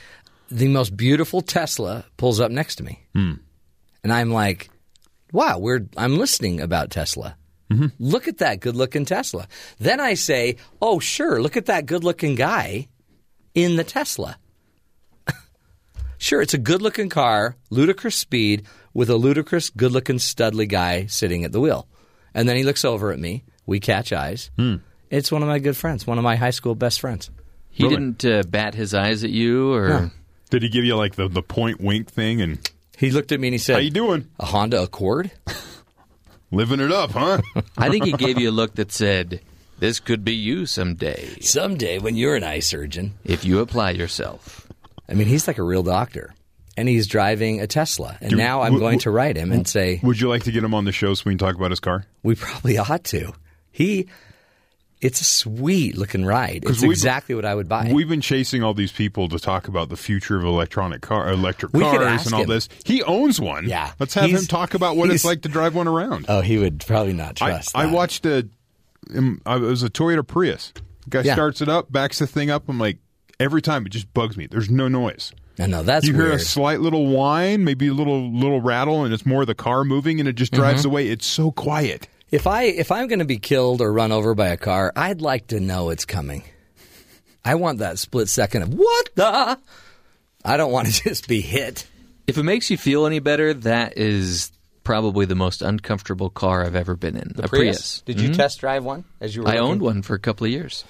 the 0.49 0.67
most 0.67 0.95
beautiful 0.95 1.41
Tesla 1.41 2.05
pulls 2.17 2.39
up 2.39 2.51
next 2.51 2.75
to 2.75 2.83
me, 2.83 2.99
hmm. 3.13 3.33
and 4.03 4.13
I'm 4.13 4.31
like, 4.31 4.69
"Wow, 5.31 5.59
we're 5.59 5.85
I'm 5.97 6.17
listening 6.17 6.61
about 6.61 6.89
Tesla. 6.91 7.35
Mm-hmm. 7.71 7.87
Look 7.99 8.27
at 8.27 8.37
that 8.39 8.59
good-looking 8.59 9.05
Tesla." 9.05 9.47
Then 9.79 9.99
I 9.99 10.13
say, 10.15 10.57
"Oh, 10.81 10.99
sure, 10.99 11.41
look 11.41 11.57
at 11.57 11.67
that 11.67 11.85
good-looking 11.85 12.35
guy 12.35 12.87
in 13.53 13.75
the 13.75 13.83
Tesla." 13.83 14.37
sure, 16.17 16.41
it's 16.41 16.53
a 16.53 16.57
good-looking 16.59 17.09
car, 17.09 17.55
ludicrous 17.69 18.15
speed, 18.15 18.65
with 18.93 19.09
a 19.09 19.15
ludicrous, 19.15 19.69
good-looking, 19.69 20.17
studly 20.17 20.67
guy 20.67 21.05
sitting 21.07 21.43
at 21.43 21.51
the 21.51 21.59
wheel. 21.59 21.87
And 22.33 22.47
then 22.47 22.55
he 22.55 22.63
looks 22.63 22.85
over 22.85 23.11
at 23.11 23.19
me. 23.19 23.43
We 23.65 23.79
catch 23.79 24.11
eyes. 24.11 24.51
Hmm. 24.57 24.77
It's 25.09 25.31
one 25.31 25.41
of 25.43 25.47
my 25.47 25.59
good 25.59 25.77
friends, 25.77 26.07
one 26.07 26.17
of 26.17 26.23
my 26.23 26.35
high 26.35 26.49
school 26.49 26.73
best 26.75 26.99
friends. 26.99 27.29
He 27.69 27.83
Really? 27.83 27.95
didn't 27.95 28.25
uh, 28.25 28.43
bat 28.47 28.73
his 28.75 28.93
eyes 28.93 29.23
at 29.23 29.29
you, 29.29 29.71
or 29.73 30.11
Did 30.53 30.61
he 30.61 30.69
give 30.69 30.85
you 30.85 30.95
like 30.95 31.15
the, 31.15 31.27
the 31.27 31.41
point 31.41 31.81
wink 31.81 32.11
thing 32.11 32.39
and 32.39 32.59
He 32.95 33.09
looked 33.09 33.31
at 33.31 33.39
me 33.39 33.47
and 33.47 33.53
he 33.55 33.57
said, 33.57 33.73
how 33.73 33.79
you 33.79 33.89
doing? 33.89 34.27
A 34.39 34.45
Honda 34.45 34.83
Accord? 34.83 35.31
Living 36.51 36.79
it 36.79 36.91
up, 36.91 37.09
huh? 37.11 37.41
I 37.77 37.89
think 37.89 38.05
he 38.05 38.11
gave 38.11 38.37
you 38.37 38.49
a 38.49 38.51
look 38.51 38.75
that 38.75 38.91
said, 38.91 39.41
"This 39.79 39.99
could 39.99 40.23
be 40.23 40.35
you 40.35 40.67
someday 40.67 41.39
Someday 41.41 41.97
when 41.97 42.15
you're 42.15 42.35
an 42.35 42.43
eye 42.43 42.59
surgeon. 42.59 43.15
if 43.25 43.43
you 43.43 43.59
apply 43.61 43.91
yourself." 43.91 44.67
I 45.09 45.15
mean, 45.15 45.27
he's 45.27 45.47
like 45.47 45.57
a 45.57 45.63
real 45.63 45.81
doctor. 45.81 46.35
And 46.77 46.87
he's 46.87 47.07
driving 47.07 47.59
a 47.61 47.67
Tesla. 47.67 48.17
And 48.21 48.31
Do- 48.31 48.35
now 48.35 48.61
I'm 48.61 48.73
w- 48.73 48.79
going 48.79 48.97
w- 48.97 49.01
to 49.01 49.11
write 49.11 49.35
him 49.37 49.51
and 49.51 49.67
say, 49.67 49.99
Would 50.03 50.19
you 50.21 50.29
like 50.29 50.43
to 50.43 50.51
get 50.51 50.63
him 50.63 50.73
on 50.75 50.85
the 50.85 50.91
show 50.91 51.13
so 51.15 51.23
we 51.25 51.31
can 51.33 51.37
talk 51.39 51.55
about 51.55 51.71
his 51.71 51.79
car? 51.79 52.05
we 52.23 52.35
probably 52.35 52.77
ought 52.79 53.03
to. 53.05 53.33
He, 53.71 54.07
it's 55.03 55.21
a 55.21 55.23
sweet 55.25 55.97
looking 55.97 56.25
ride. 56.25 56.63
It's 56.65 56.81
exactly 56.81 57.35
what 57.35 57.45
I 57.45 57.53
would 57.53 57.67
buy. 57.69 57.91
We've 57.93 58.07
been 58.07 58.21
chasing 58.21 58.63
all 58.63 58.73
these 58.73 58.91
people 58.91 59.27
to 59.29 59.37
talk 59.39 59.67
about 59.67 59.89
the 59.89 59.97
future 59.97 60.37
of 60.37 60.43
electronic 60.45 61.01
car, 61.01 61.29
electric 61.31 61.73
We 61.73 61.81
could 61.81 61.97
cars, 61.97 62.07
ask 62.07 62.25
and 62.27 62.35
all 62.35 62.41
him. 62.43 62.49
this. 62.49 62.69
He 62.85 63.03
owns 63.03 63.39
one. 63.39 63.67
Yeah. 63.67 63.91
let's 63.99 64.13
have 64.13 64.25
He's- 64.25 64.39
him 64.41 64.47
talk 64.47 64.73
about 64.73 64.95
what 64.95 65.05
it's 65.11 65.21
he's- 65.21 65.25
like 65.25 65.41
to 65.41 65.49
drive 65.49 65.75
one 65.75 65.87
around. 65.87 66.25
oh, 66.29 66.41
he 66.41 66.57
would 66.57 66.83
probably 66.87 67.13
not 67.13 67.41
I, 67.41 67.49
trust 67.51 67.71
I 67.75 67.85
that. 67.85 67.93
watched 67.93 68.25
a, 68.25 68.47
um, 69.15 69.41
I- 69.45 69.57
it 69.57 69.61
was 69.61 69.83
a 69.83 69.89
Toyota 69.89 70.25
Prius. 70.25 70.71
Guy 71.09 71.21
Yeah. 71.21 71.33
starts 71.33 71.61
it 71.61 71.67
up, 71.69 71.91
backs 71.91 72.19
the 72.19 72.27
thing 72.27 72.49
up. 72.49 72.69
I'm 72.69 72.79
like, 72.79 72.97
every 73.39 73.61
time 73.61 73.85
it 73.85 73.89
just 73.89 74.13
bugs 74.13 74.37
me. 74.37 74.47
There's 74.47 74.69
no 74.69 74.87
noise. 74.87 75.33
I 75.59 75.67
know, 75.67 75.83
that's 75.83 76.07
you 76.07 76.13
hear 76.13 76.23
weird. 76.23 76.35
a 76.35 76.39
slight 76.39 76.79
little 76.79 77.07
whine, 77.07 77.63
maybe 77.63 77.87
a 77.87 77.93
little 77.93 78.31
little 78.31 78.59
rattle, 78.61 79.03
and 79.03 79.13
it's 79.13 79.25
more 79.25 79.45
the 79.45 79.53
car 79.53 79.83
moving, 79.83 80.19
and 80.19 80.27
it 80.27 80.33
just 80.33 80.51
Mm-hmm. 80.53 80.61
drives 80.61 80.85
away. 80.85 81.09
It's 81.09 81.27
so 81.27 81.51
quiet. 81.51 82.07
If 82.33 82.47
I 82.47 82.63
if 82.63 82.91
I'm 82.91 83.05
going 83.07 83.19
to 83.19 83.25
be 83.25 83.37
killed 83.37 83.79
or 83.79 83.93
run 83.93 84.11
over 84.11 84.33
by 84.33 84.47
a 84.47 84.57
car, 84.57 84.91
I'd 84.95 85.21
like 85.21 85.47
to 85.47 85.59
know 85.59 85.91
it's 85.91 86.03
coming. 86.03 86.41
I 87.45 87.53
want 87.53 87.77
that 87.77 87.99
split 87.99 88.27
second 88.27 88.63
of 88.63 88.73
what 88.73 89.09
the. 89.13 89.59
I 90.43 90.57
don't 90.57 90.71
want 90.71 90.87
to 90.87 91.03
just 91.09 91.27
be 91.27 91.41
hit. 91.41 91.85
If 92.25 92.39
it 92.39 92.43
makes 92.43 92.71
you 92.71 92.77
feel 92.77 93.05
any 93.05 93.19
better, 93.19 93.53
that 93.53 93.99
is 93.99 94.51
probably 94.83 95.27
the 95.27 95.35
most 95.35 95.61
uncomfortable 95.61 96.31
car 96.31 96.65
I've 96.65 96.75
ever 96.75 96.95
been 96.95 97.17
in. 97.17 97.33
a 97.37 97.47
Prius. 97.47 98.01
Did 98.01 98.19
you 98.19 98.29
mm-hmm. 98.29 98.37
test 98.37 98.61
drive 98.61 98.83
one 98.83 99.05
as 99.21 99.35
you 99.35 99.43
were? 99.43 99.49
I 99.49 99.51
looking? 99.51 99.69
owned 99.69 99.81
one 99.83 100.01
for 100.01 100.15
a 100.15 100.19
couple 100.19 100.45
of 100.45 100.51
years. 100.51 100.85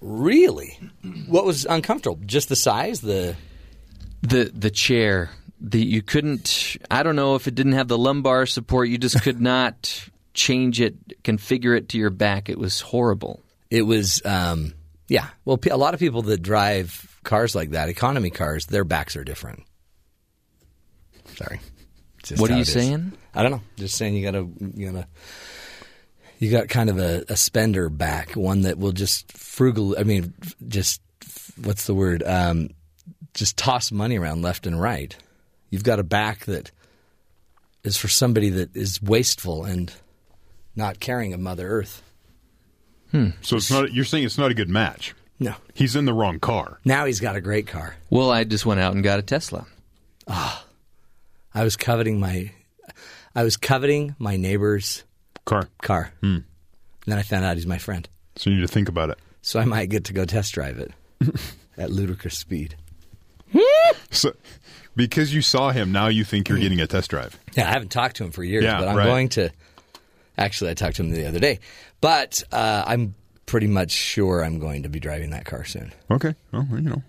Really? 0.00 0.78
What 1.26 1.44
was 1.44 1.64
uncomfortable? 1.64 2.20
Just 2.24 2.50
the 2.50 2.56
size? 2.56 3.00
The 3.00 3.34
The 4.22 4.44
the 4.44 4.70
chair, 4.70 5.30
the 5.60 5.84
you 5.84 6.02
couldn't. 6.02 6.76
I 6.88 7.02
don't 7.02 7.16
know 7.16 7.34
if 7.34 7.48
it 7.48 7.56
didn't 7.56 7.72
have 7.72 7.88
the 7.88 7.98
lumbar 7.98 8.46
support. 8.46 8.88
You 8.88 8.98
just 8.98 9.20
could 9.22 9.40
not 9.40 10.08
change 10.38 10.80
it, 10.80 11.22
configure 11.22 11.76
it 11.76 11.90
to 11.90 11.98
your 11.98 12.10
back. 12.10 12.48
It 12.48 12.58
was 12.58 12.80
horrible. 12.80 13.42
it 13.70 13.82
was. 13.82 14.22
Um, 14.24 14.72
yeah. 15.08 15.26
Well, 15.44 15.58
a 15.70 15.76
lot 15.76 15.94
of 15.94 16.00
people 16.00 16.22
that 16.22 16.42
drive 16.42 17.18
cars 17.24 17.54
like 17.54 17.70
that, 17.70 17.88
economy 17.88 18.30
cars, 18.30 18.66
their 18.66 18.84
backs 18.84 19.16
are 19.16 19.24
different. 19.24 19.64
Sorry. 21.36 21.60
What 22.36 22.50
are 22.50 22.58
you 22.58 22.64
saying? 22.64 23.12
I 23.34 23.42
don't 23.42 23.52
know. 23.52 23.62
Just 23.76 23.96
saying 23.96 24.14
you 24.14 24.22
gotta 24.22 24.46
you 24.74 24.90
gotta 24.90 25.06
you 26.38 26.50
got 26.50 26.68
kind 26.68 26.90
of 26.90 26.98
a, 26.98 27.24
a 27.28 27.36
spender 27.36 27.88
back, 27.88 28.32
one 28.32 28.62
that 28.62 28.78
will 28.78 28.92
just 28.92 29.32
frugal. 29.32 29.96
I 29.98 30.02
mean, 30.02 30.34
just 30.66 31.00
what's 31.62 31.86
the 31.86 31.94
word? 31.94 32.22
Um, 32.22 32.70
just 33.34 33.56
toss 33.56 33.90
money 33.90 34.18
around 34.18 34.42
left 34.42 34.66
and 34.66 34.80
right. 34.80 35.16
You've 35.70 35.84
got 35.84 35.98
a 35.98 36.04
back 36.04 36.44
that 36.46 36.70
is 37.84 37.96
for 37.96 38.08
somebody 38.08 38.50
that 38.50 38.76
is 38.76 39.00
wasteful 39.00 39.64
and 39.64 39.92
not 40.78 41.00
caring 41.00 41.34
of 41.34 41.40
Mother 41.40 41.68
Earth. 41.68 42.02
Hmm. 43.10 43.30
So 43.42 43.56
it's 43.56 43.70
not. 43.70 43.92
You're 43.92 44.04
saying 44.04 44.24
it's 44.24 44.38
not 44.38 44.50
a 44.50 44.54
good 44.54 44.70
match. 44.70 45.14
No. 45.40 45.54
He's 45.74 45.94
in 45.94 46.04
the 46.04 46.12
wrong 46.12 46.40
car. 46.40 46.80
Now 46.84 47.04
he's 47.04 47.20
got 47.20 47.36
a 47.36 47.40
great 47.40 47.66
car. 47.66 47.96
Well, 48.10 48.30
I 48.30 48.44
just 48.44 48.66
went 48.66 48.80
out 48.80 48.94
and 48.94 49.04
got 49.04 49.18
a 49.18 49.22
Tesla. 49.22 49.66
Ah. 50.26 50.64
I 51.54 51.64
was 51.64 51.76
coveting 51.76 52.20
my, 52.20 52.50
I 53.34 53.42
was 53.42 53.56
coveting 53.56 54.14
my 54.18 54.36
neighbor's 54.36 55.04
Car. 55.44 55.68
car. 55.82 56.12
Hmm. 56.20 56.26
And 56.36 56.44
then 57.06 57.18
I 57.18 57.22
found 57.22 57.44
out 57.44 57.56
he's 57.56 57.66
my 57.66 57.78
friend. 57.78 58.08
So 58.36 58.50
you 58.50 58.56
need 58.56 58.62
to 58.62 58.68
think 58.68 58.88
about 58.88 59.10
it. 59.10 59.18
So 59.42 59.58
I 59.58 59.64
might 59.64 59.88
get 59.88 60.04
to 60.04 60.12
go 60.12 60.24
test 60.24 60.52
drive 60.52 60.78
it 60.78 60.92
at 61.78 61.90
ludicrous 61.90 62.38
speed. 62.38 62.76
So 64.10 64.32
because 64.96 65.34
you 65.34 65.42
saw 65.42 65.70
him, 65.70 65.92
now 65.92 66.08
you 66.08 66.24
think 66.24 66.48
you're 66.48 66.58
mm. 66.58 66.62
getting 66.62 66.80
a 66.80 66.86
test 66.86 67.10
drive. 67.10 67.38
Yeah, 67.54 67.68
I 67.68 67.72
haven't 67.72 67.90
talked 67.90 68.16
to 68.16 68.24
him 68.24 68.30
for 68.30 68.42
years, 68.42 68.64
Yeah, 68.64 68.78
but 68.78 68.88
I'm 68.88 68.96
right. 68.96 69.04
going 69.04 69.28
to. 69.30 69.50
Actually, 70.38 70.70
I 70.70 70.74
talked 70.74 70.96
to 70.96 71.02
him 71.02 71.10
the 71.10 71.26
other 71.26 71.40
day, 71.40 71.58
but 72.00 72.42
uh, 72.52 72.84
I'm 72.86 73.14
pretty 73.46 73.66
much 73.66 73.90
sure 73.90 74.44
I'm 74.44 74.58
going 74.58 74.84
to 74.84 74.88
be 74.88 75.00
driving 75.00 75.30
that 75.30 75.44
car 75.44 75.64
soon. 75.64 75.92
Okay. 76.10 76.34
Well, 76.52 76.66
you 76.70 76.80
know, 76.80 77.02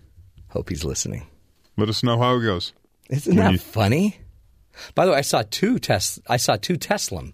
Hope 0.50 0.70
he's 0.70 0.84
listening. 0.84 1.28
let 1.78 1.90
us 1.90 2.02
know 2.04 2.18
how 2.18 2.36
it 2.38 2.42
goes. 2.44 2.74
Isn't 3.10 3.36
When 3.36 3.46
that 3.46 3.52
you- 3.54 3.58
funny? 3.60 4.18
By 4.96 5.06
the 5.06 5.12
way, 5.12 5.18
I 5.18 5.22
saw 5.22 5.44
two 5.50 5.78
tes- 5.80 6.20
I 6.28 6.38
saw 6.38 6.56
two 6.56 6.76
Teslam. 6.78 7.34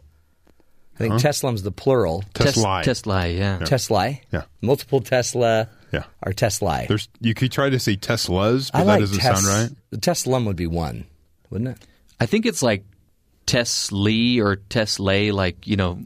I 0.95 0.97
think 0.97 1.13
Teslam's 1.15 1.61
the 1.63 1.71
plural. 1.71 2.23
Tesla. 2.33 2.79
Tes- 2.81 2.85
Tesla, 2.85 3.27
yeah. 3.27 3.59
Tesla. 3.59 4.13
Yeah. 4.31 4.43
Multiple 4.61 5.01
Tesla. 5.01 5.69
Yeah. 5.91 6.03
Or 6.25 6.33
Tesla. 6.33 6.85
There's 6.87 7.07
you 7.21 7.33
could 7.33 7.51
try 7.51 7.69
to 7.69 7.79
say 7.79 7.95
Teslas, 7.97 8.71
but 8.71 8.79
I 8.79 8.83
that 8.85 8.87
like 8.91 8.99
doesn't 9.01 9.19
Tes- 9.19 9.23
sound 9.41 9.45
right. 9.45 9.77
The 9.91 9.97
Teslam 9.97 10.45
would 10.47 10.55
be 10.55 10.67
one, 10.67 11.05
wouldn't 11.49 11.69
it? 11.77 11.85
I 12.19 12.25
think 12.25 12.45
it's 12.45 12.63
like 12.63 12.83
Tesla 13.45 14.41
or 14.43 14.55
Tesla, 14.55 15.31
like, 15.31 15.67
you 15.67 15.75
know, 15.75 15.99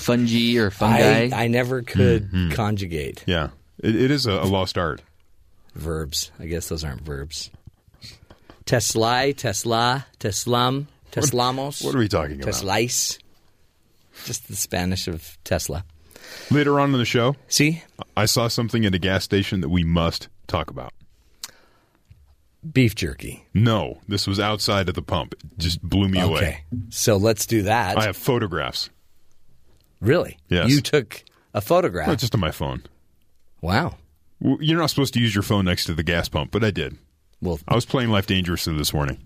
fungi 0.00 0.56
or 0.58 0.70
fungi. 0.70 1.28
I, 1.32 1.44
I 1.44 1.46
never 1.48 1.82
could 1.82 2.24
Mm-hmm. 2.30 2.50
conjugate 2.52 3.22
Yeah, 3.26 3.50
it, 3.78 3.94
it 3.96 4.10
is 4.10 4.26
a, 4.26 4.32
a 4.32 4.44
lost 4.46 4.76
art. 4.78 5.00
verbs. 5.74 6.30
I 6.40 6.46
guess 6.46 6.68
those 6.68 6.82
aren't 6.84 7.02
verbs. 7.02 7.50
Tesla, 8.66 9.32
Tesla, 9.32 10.06
Teslam, 10.18 10.86
Teslamos. 11.12 11.84
What 11.84 11.94
are 11.94 11.98
we 11.98 12.08
talking 12.08 12.40
about? 12.40 12.54
Teslais. 12.54 13.18
Just 14.26 14.48
the 14.48 14.56
Spanish 14.56 15.08
of 15.08 15.38
Tesla. 15.44 15.84
Later 16.50 16.78
on 16.78 16.92
in 16.92 16.98
the 16.98 17.04
show, 17.04 17.34
See, 17.48 17.82
I 18.16 18.26
saw 18.26 18.48
something 18.48 18.84
at 18.84 18.94
a 18.94 18.98
gas 18.98 19.24
station 19.24 19.60
that 19.62 19.70
we 19.70 19.82
must 19.82 20.28
talk 20.46 20.70
about. 20.70 20.92
Beef 22.72 22.94
jerky. 22.94 23.46
No, 23.54 24.00
this 24.08 24.26
was 24.26 24.40
outside 24.40 24.88
of 24.88 24.94
the 24.94 25.02
pump. 25.02 25.34
It 25.34 25.58
just 25.58 25.82
blew 25.82 26.08
me 26.08 26.20
away. 26.20 26.38
Okay, 26.40 26.64
so 26.88 27.16
let's 27.16 27.46
do 27.46 27.62
that. 27.62 27.96
I 27.98 28.04
have 28.04 28.16
photographs. 28.16 28.90
really? 30.00 30.38
Yes. 30.48 30.70
You 30.70 30.80
took 30.80 31.22
a 31.54 31.60
photograph. 31.60 32.08
Not 32.08 32.18
just 32.18 32.34
on 32.34 32.40
my 32.40 32.50
phone. 32.50 32.82
wow. 33.60 33.94
You're 34.42 34.78
not 34.78 34.88
supposed 34.88 35.12
to 35.14 35.20
use 35.20 35.34
your 35.34 35.42
phone 35.42 35.66
next 35.66 35.84
to 35.84 35.94
the 35.94 36.02
gas 36.02 36.28
pump, 36.30 36.50
but 36.50 36.64
I 36.64 36.70
did. 36.70 36.96
Well, 37.42 37.60
I 37.68 37.74
was 37.74 37.84
playing 37.84 38.08
Life 38.08 38.26
Dangerously 38.26 38.74
this 38.74 38.94
morning. 38.94 39.18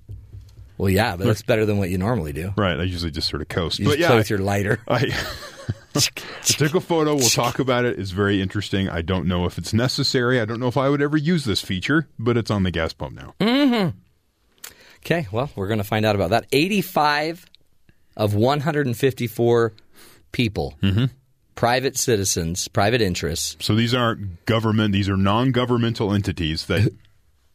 well, 0.76 0.90
yeah, 0.90 1.14
but 1.16 1.24
that's 1.26 1.42
better 1.42 1.64
than 1.64 1.78
what 1.78 1.88
you 1.88 1.98
normally 1.98 2.32
do. 2.32 2.52
Right, 2.56 2.78
I 2.78 2.82
usually 2.82 3.12
just 3.12 3.28
sort 3.28 3.40
of 3.40 3.48
coast. 3.48 3.78
You 3.78 3.84
but 3.86 3.98
yeah, 4.00 4.08
play 4.08 4.16
with 4.16 4.30
your 4.30 4.40
lighter. 4.40 4.80
I 4.88 5.12
took 6.44 6.74
a 6.74 6.80
photo. 6.80 7.14
We'll 7.14 7.28
talk 7.28 7.58
about 7.58 7.84
it. 7.84 7.98
It's 7.98 8.10
very 8.10 8.40
interesting. 8.40 8.88
I 8.88 9.02
don't 9.02 9.26
know 9.26 9.46
if 9.46 9.58
it's 9.58 9.72
necessary. 9.72 10.40
I 10.40 10.44
don't 10.44 10.60
know 10.60 10.68
if 10.68 10.76
I 10.76 10.88
would 10.88 11.00
ever 11.02 11.16
use 11.16 11.44
this 11.44 11.60
feature, 11.60 12.08
but 12.18 12.36
it's 12.36 12.50
on 12.50 12.62
the 12.64 12.70
gas 12.70 12.92
pump 12.92 13.14
now. 13.14 13.92
Okay, 15.00 15.26
well, 15.30 15.50
we're 15.54 15.68
going 15.68 15.78
to 15.78 15.84
find 15.84 16.04
out 16.06 16.14
about 16.14 16.30
that. 16.30 16.46
85 16.52 17.46
of 18.16 18.34
154 18.34 19.72
people, 20.32 20.74
Mm-hmm. 20.82 21.04
private 21.54 21.96
citizens, 21.96 22.68
private 22.68 23.02
interests, 23.02 23.56
So 23.60 23.74
these 23.74 23.94
aren't 23.94 24.46
government; 24.46 24.92
these 24.92 25.08
are 25.08 25.16
non-governmental 25.16 26.12
entities 26.12 26.66
that 26.66 26.92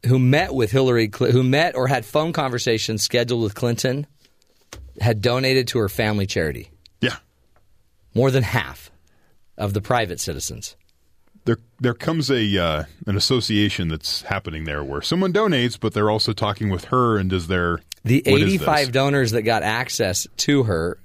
who 0.06 0.18
met 0.20 0.54
with 0.54 0.72
Hillary, 0.72 1.10
who 1.18 1.44
met 1.44 1.76
or 1.76 1.88
had 1.88 2.06
phone 2.06 2.32
conversations 2.34 3.04
scheduled 3.04 3.42
with 3.44 3.56
Clinton, 3.56 4.06
had 5.02 5.22
donated 5.22 5.68
to 5.70 5.80
her 5.80 5.90
family 5.90 6.26
charity. 6.26 6.70
Yeah. 8.14 8.20
More 8.22 8.32
than 8.32 8.44
half 8.44 8.92
of 9.58 9.74
the 9.74 9.82
private 9.82 10.20
citizens. 10.20 10.76
There, 11.46 11.58
there 11.80 11.94
comes 11.94 12.30
a 12.30 12.58
uh, 12.62 12.84
an 13.08 13.16
association 13.16 13.88
that's 13.88 14.22
happening 14.24 14.66
there 14.66 14.84
where 14.84 15.02
someone 15.02 15.34
donates, 15.34 15.80
but 15.80 15.94
they're 15.94 16.10
also 16.10 16.34
talking 16.34 16.70
with 16.70 16.86
her 16.86 17.18
and 17.18 17.30
does 17.30 17.48
their 17.48 17.80
The 18.04 18.22
85 18.26 18.92
donors 18.92 19.32
that 19.32 19.44
got 19.44 19.64
access 19.64 20.28
to 20.38 20.64
her 20.64 21.00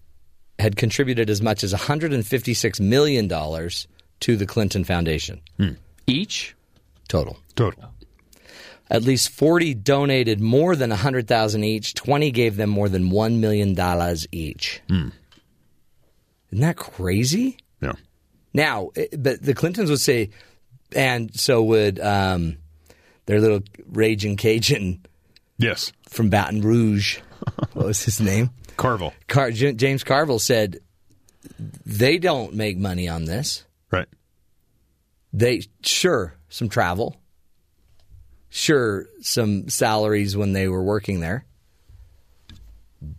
had 0.59 0.77
contributed 0.77 1.31
as 1.31 1.41
much 1.43 1.65
as 1.65 1.73
156 1.73 2.81
million 2.81 3.29
dollars 3.29 3.89
to 4.21 4.37
the 4.37 4.47
Clinton 4.47 4.85
Foundation 4.85 5.41
Each? 6.07 6.55
total. 7.09 7.39
total. 7.55 7.91
At 8.91 9.03
least 9.03 9.31
40 9.31 9.75
donated 9.75 10.41
more 10.41 10.77
than 10.77 10.91
100,000 10.91 11.65
each. 11.65 11.95
20 11.95 12.31
gave 12.31 12.57
them 12.57 12.71
more 12.71 12.89
than 12.89 13.11
1 13.11 13.41
million 13.41 13.75
dollars 13.75 14.27
each. 14.31 14.83
Isn't 16.55 16.65
that 16.65 16.77
crazy? 16.77 17.57
Yeah. 17.83 17.93
Now, 18.53 18.91
eh, 18.95 19.07
but 19.19 19.43
the 19.43 19.55
Clintons 19.55 19.91
would 19.91 20.01
say, 20.01 20.31
and 20.95 21.35
so 21.39 21.63
would 21.65 21.99
um, 21.99 22.59
their 23.27 23.41
little 23.41 23.61
raging 23.91 24.37
Cajun 24.37 25.05
Yes. 25.59 25.93
from 26.09 26.31
Baton 26.31 26.61
Rouge. 26.63 27.19
What 27.73 27.87
was 27.87 28.05
his 28.05 28.21
name? 28.21 28.51
Carville. 28.77 29.13
Car- 29.27 29.51
James 29.51 30.05
Carville 30.05 30.39
said 30.39 30.79
they 31.85 32.19
don't 32.19 32.55
make 32.55 32.77
money 32.79 33.09
on 33.09 33.25
this. 33.25 33.65
Right. 33.91 34.07
They 35.33 35.63
sure 35.83 36.35
some 36.49 36.69
travel, 36.69 37.17
sure 38.49 39.07
some 39.21 39.69
salaries 39.69 40.37
when 40.37 40.53
they 40.53 40.69
were 40.69 40.83
working 40.85 41.19
there. 41.19 41.45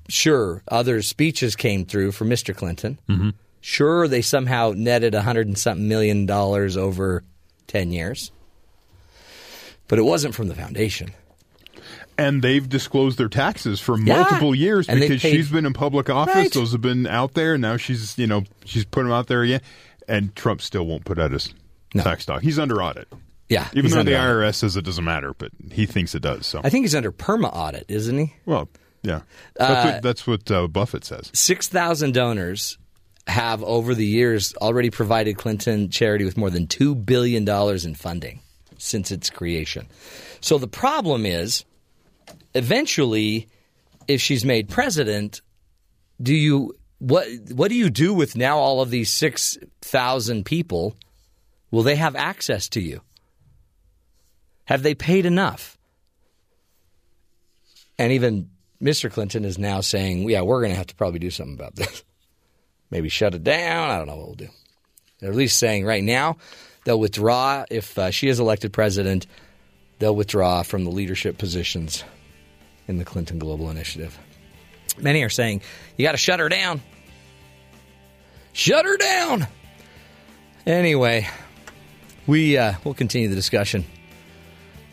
Sure, 0.10 0.63
other 0.68 1.01
speeches 1.01 1.56
came 1.56 1.86
through 1.86 2.12
for 2.12 2.25
Mr. 2.25 2.56
Clinton. 2.56 3.00
Mm-hmm. 3.10 3.30
Sure, 3.62 4.08
they 4.08 4.22
somehow 4.22 4.74
netted 4.75 5.15
a 5.15 5.22
hundred 5.22 5.48
and 5.48 5.58
something 5.58 5.88
million 5.88 6.25
dollars 6.25 6.77
over 6.77 7.24
ten 7.68 7.92
years, 7.92 8.32
but 9.88 10.00
it 10.00 10.04
wasn't 10.04 10.36
from 10.36 10.48
the 10.48 10.56
foundation. 10.56 11.10
And 12.18 12.42
they've 12.42 12.68
disclosed 12.68 13.18
their 13.18 13.27
taxes 13.27 13.82
for 13.82 13.98
Yeah. 14.00 14.18
multiple 14.22 14.56
years 14.56 14.88
And 14.88 15.00
because 15.01 15.22
paid- 15.22 15.32
she's 15.32 15.50
been 15.50 15.65
in 15.65 15.74
public 15.74 16.10
office. 16.10 16.34
Right. 16.36 16.51
Those 16.54 16.72
have 16.72 16.82
been 16.82 17.08
out 17.08 17.34
there. 17.34 17.58
Now 17.58 17.75
she's, 17.75 18.18
you 18.18 18.25
know, 18.27 18.44
she's 18.63 18.86
put 18.86 19.04
them 19.04 19.12
out 19.12 19.27
there 19.27 19.42
again. 19.42 19.60
And 20.08 20.34
Trump 20.36 20.62
still 20.62 20.86
won't 20.86 21.04
put 21.04 21.20
out 21.20 21.32
his 21.32 21.54
No. 21.94 22.04
tax 22.04 22.25
doc. 22.25 22.42
He's 22.42 22.58
under 22.58 22.82
audit. 22.82 23.08
Yeah, 23.50 23.68
Even 23.74 23.92
though 23.92 24.04
the 24.04 24.18
audit. 24.18 24.38
IRS 24.38 24.56
says 24.56 24.75
it 24.77 24.86
doesn't 24.86 25.04
matter, 25.04 25.34
but 25.38 25.51
he 25.72 25.86
thinks 25.86 26.15
it 26.15 26.22
does. 26.22 26.48
So, 26.48 26.62
I 26.63 26.70
think 26.70 26.84
he's 26.86 26.96
under 26.96 27.12
perma 27.12 27.54
audit, 27.54 27.86
isn't 27.89 28.18
he? 28.18 28.34
well, 28.46 28.70
yeah, 29.05 29.21
that's 29.55 29.85
what, 29.85 30.01
that's 30.01 30.27
what 30.27 30.51
uh, 30.51 30.67
Buffett 30.67 31.05
says. 31.05 31.29
6,000 31.33 32.13
donors 32.13 32.77
have 33.27 33.63
over 33.63 33.95
the 33.95 34.05
years 34.05 34.53
already 34.57 34.89
provided 34.89 35.38
Clinton 35.38 35.89
charity 35.89 36.25
with 36.25 36.38
more 36.38 36.50
than 36.50 36.67
$2 36.67 37.05
billion 37.05 37.47
in 37.47 37.95
funding 37.95 38.39
since 38.77 39.12
its 39.12 39.29
creation. 39.29 39.88
So 40.41 40.57
the 40.57 40.67
problem 40.67 41.25
is 41.25 41.65
eventually, 42.53 43.47
if 44.07 44.21
she's 44.21 44.45
made 44.45 44.69
president, 44.69 45.41
do 46.21 46.33
you. 46.33 46.75
What 47.00 47.27
what 47.51 47.67
do 47.67 47.75
you 47.75 47.89
do 47.89 48.13
with 48.13 48.38
now 48.38 48.57
all 48.57 48.79
of 48.79 48.89
these 48.89 49.12
six 49.12 49.57
thousand 49.81 50.45
people? 50.45 50.95
Will 51.69 51.83
they 51.83 51.97
have 51.97 52.15
access 52.15 52.69
to 52.69 52.79
you? 52.79 53.01
Have 54.63 54.81
they 54.81 54.95
paid 54.95 55.25
enough? 55.25 55.77
And 58.00 58.13
even 58.13 58.50
Mr. 58.82 59.12
Clinton 59.12 59.46
is 59.46 59.58
now 59.58 59.82
saying, 59.82 60.29
yeah, 60.29 60.41
we're 60.41 60.62
going 60.62 60.72
to 60.72 60.77
have 60.77 60.88
to 60.88 60.96
probably 60.96 61.20
do 61.20 61.29
something 61.29 61.55
about 61.55 61.75
this. 61.75 62.03
Maybe 62.91 63.10
shut 63.10 63.34
it 63.34 63.44
down. 63.44 63.89
I 63.89 63.98
don't 63.98 64.08
know 64.08 64.15
what 64.15 64.27
we'll 64.27 64.36
do. 64.36 64.50
They're 65.20 65.32
at 65.32 65.36
least 65.36 65.58
saying 65.58 65.86
right 65.86 66.03
now 66.03 66.38
they'll 66.84 67.00
withdraw. 67.00 67.65
If 67.70 67.98
uh, 67.98 68.12
she 68.12 68.27
is 68.27 68.39
elected 68.39 68.74
president, 68.74 69.27
they'll 70.00 70.15
withdraw 70.15 70.63
from 70.63 70.84
the 70.84 70.91
leadership 70.91 71.38
positions 71.38 72.03
in 72.88 72.98
the 72.98 73.05
Clinton 73.05 73.39
Global 73.39 73.70
Initiative. 73.70 74.17
Many 74.98 75.24
are 75.24 75.29
saying, 75.29 75.62
you 75.98 76.05
got 76.05 76.12
to 76.12 76.17
shut 76.17 76.39
her 76.39 76.50
down. 76.50 76.82
Shut 78.53 78.86
her 78.86 78.98
down. 78.98 79.48
Anyway, 80.65 81.27
we 82.27 82.58
uh, 82.58 82.74
we'll 82.84 82.94
continue 82.94 83.28
the 83.28 83.36
discussion 83.36 83.86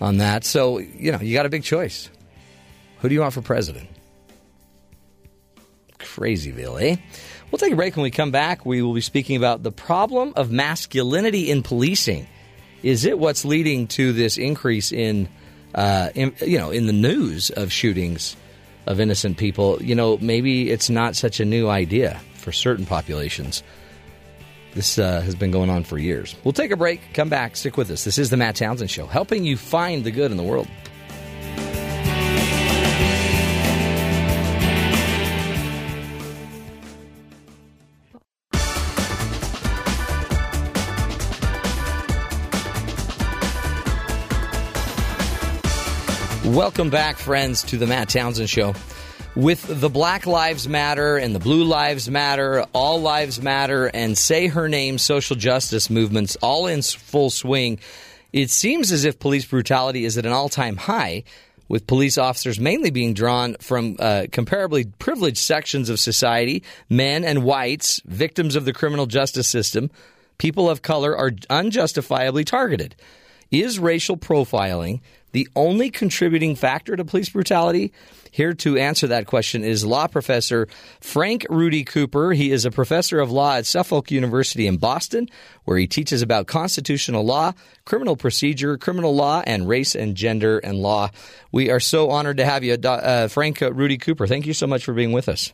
on 0.01 0.19
that. 0.19 0.45
So, 0.45 0.79
you 0.79 1.13
know, 1.13 1.21
you 1.21 1.35
got 1.35 1.47
a 1.47 1.51
big 1.51 1.63
choice. 1.63 2.11
Who 3.03 3.09
do 3.09 3.17
you 3.17 3.21
want 3.21 3.35
for 3.35 3.43
president? 3.43 3.89
Crazyville, 5.99 6.81
eh? 6.81 6.97
We'll 7.51 7.59
take 7.59 7.73
a 7.73 7.77
break 7.77 7.97
when 7.97 8.05
we 8.05 8.13
come 8.13 8.31
back. 8.31 8.65
We 8.65 8.81
will 8.81 8.95
be 8.95 9.01
speaking 9.01 9.35
about 9.37 9.65
the 9.65 9.73
problem 9.73 10.33
of 10.37 10.53
masculinity 10.53 11.51
in 11.51 11.65
policing. 11.65 12.29
Is 12.85 13.05
it 13.05 13.19
what's 13.19 13.45
leading 13.45 13.89
to 13.89 14.13
this 14.13 14.39
increase 14.39 14.93
in, 14.93 15.29
uh, 15.75 16.11
in 16.15 16.33
you 16.47 16.59
know, 16.59 16.71
in 16.71 16.87
the 16.87 16.93
news 16.93 17.51
of 17.51 17.73
shootings 17.73 18.37
of 18.87 19.01
innocent 19.01 19.37
people? 19.37 19.83
You 19.83 19.97
know, 19.97 20.17
maybe 20.19 20.71
it's 20.71 20.89
not 20.89 21.17
such 21.17 21.41
a 21.41 21.45
new 21.45 21.69
idea 21.69 22.21
for 22.35 22.53
certain 22.53 22.87
populations. 22.87 23.65
This 24.75 24.97
uh, 24.97 25.23
has 25.23 25.35
been 25.35 25.51
going 25.51 25.71
on 25.71 25.83
for 25.83 25.99
years. 25.99 26.37
We'll 26.45 26.53
take 26.53 26.71
a 26.71 26.77
break, 26.77 27.01
come 27.15 27.29
back, 27.29 27.57
stick 27.57 27.77
with 27.77 27.91
us. 27.91 28.05
This 28.05 28.17
is 28.17 28.31
the 28.31 28.37
Matt 28.37 28.55
Townsend 28.55 28.93
Show, 28.93 29.07
helping 29.07 29.45
you 29.45 29.57
find 29.57 30.05
the 30.05 30.13
good 30.13 30.31
in 30.31 30.37
the 30.37 30.45
world. 30.45 30.69
Welcome 46.53 46.91
back, 46.91 47.17
friends, 47.17 47.63
to 47.63 47.79
the 47.79 47.87
Matt 47.87 48.11
Townsend 48.11 48.51
Show. 48.51 48.75
With 49.35 49.81
the 49.81 49.89
Black 49.89 50.27
Lives 50.27 50.69
Matter 50.69 51.17
and 51.17 51.35
the 51.35 51.39
Blue 51.39 51.65
Lives 51.65 52.11
Matter, 52.11 52.67
All 52.75 53.01
Lives 53.01 53.41
Matter, 53.41 53.87
and 53.87 54.19
Say 54.19 54.49
Her 54.49 54.69
Name 54.69 54.99
social 54.99 55.35
justice 55.35 55.89
movements 55.89 56.37
all 56.43 56.67
in 56.67 56.83
full 56.83 57.31
swing, 57.31 57.79
it 58.35 58.51
seems 58.51 58.93
as 58.93 59.07
if 59.07 59.19
police 59.19 59.47
brutality 59.47 60.05
is 60.05 60.19
at 60.19 60.27
an 60.27 60.33
all 60.33 60.51
time 60.51 60.77
high, 60.77 61.25
with 61.69 61.87
police 61.87 62.19
officers 62.19 62.61
mainly 62.61 62.91
being 62.91 63.15
drawn 63.15 63.55
from 63.55 63.97
uh, 63.99 64.25
comparably 64.29 64.93
privileged 64.99 65.39
sections 65.39 65.89
of 65.89 65.99
society, 65.99 66.63
men 66.91 67.25
and 67.25 67.45
whites, 67.45 68.03
victims 68.05 68.57
of 68.57 68.67
the 68.67 68.75
criminal 68.75 69.07
justice 69.07 69.49
system. 69.49 69.91
People 70.37 70.69
of 70.69 70.83
color 70.83 71.17
are 71.17 71.31
unjustifiably 71.49 72.45
targeted. 72.45 72.95
Is 73.51 73.79
racial 73.79 74.17
profiling 74.19 75.01
the 75.33 75.49
only 75.57 75.91
contributing 75.91 76.55
factor 76.55 76.97
to 76.97 77.05
police 77.05 77.29
brutality? 77.29 77.93
Here 78.31 78.55
to 78.55 78.79
answer 78.79 79.09
that 79.09 79.27
question 79.27 79.63
is 79.63 79.85
law 79.85 80.07
professor 80.07 80.67
Frank 81.01 81.45
Rudy 81.51 81.85
Cooper. 81.85 82.33
He 82.33 82.51
is 82.51 82.65
a 82.65 82.71
professor 82.71 83.21
of 83.21 83.31
law 83.31 83.57
at 83.57 83.67
Suffolk 83.67 84.11
University 84.11 84.67
in 84.67 84.79
Boston, 84.79 85.29
where 85.65 85.77
he 85.77 85.87
teaches 85.87 86.23
about 86.23 86.47
constitutional 86.47 87.25
law, 87.25 87.53
criminal 87.85 88.17
procedure, 88.17 88.79
criminal 88.79 89.15
law, 89.15 89.43
and 89.47 89.69
race 89.69 89.95
and 89.95 90.15
gender 90.15 90.59
and 90.59 90.79
law. 90.79 91.11
We 91.53 91.71
are 91.71 91.81
so 91.81 92.11
honored 92.11 92.39
to 92.39 92.47
have 92.47 92.65
you, 92.65 92.75
uh, 92.75 93.29
Frank 93.29 93.61
Rudy 93.61 93.99
Cooper. 93.99 94.27
Thank 94.27 94.47
you 94.47 94.55
so 94.55 94.67
much 94.67 94.85
for 94.85 94.95
being 94.95 95.13
with 95.13 95.29
us. 95.29 95.53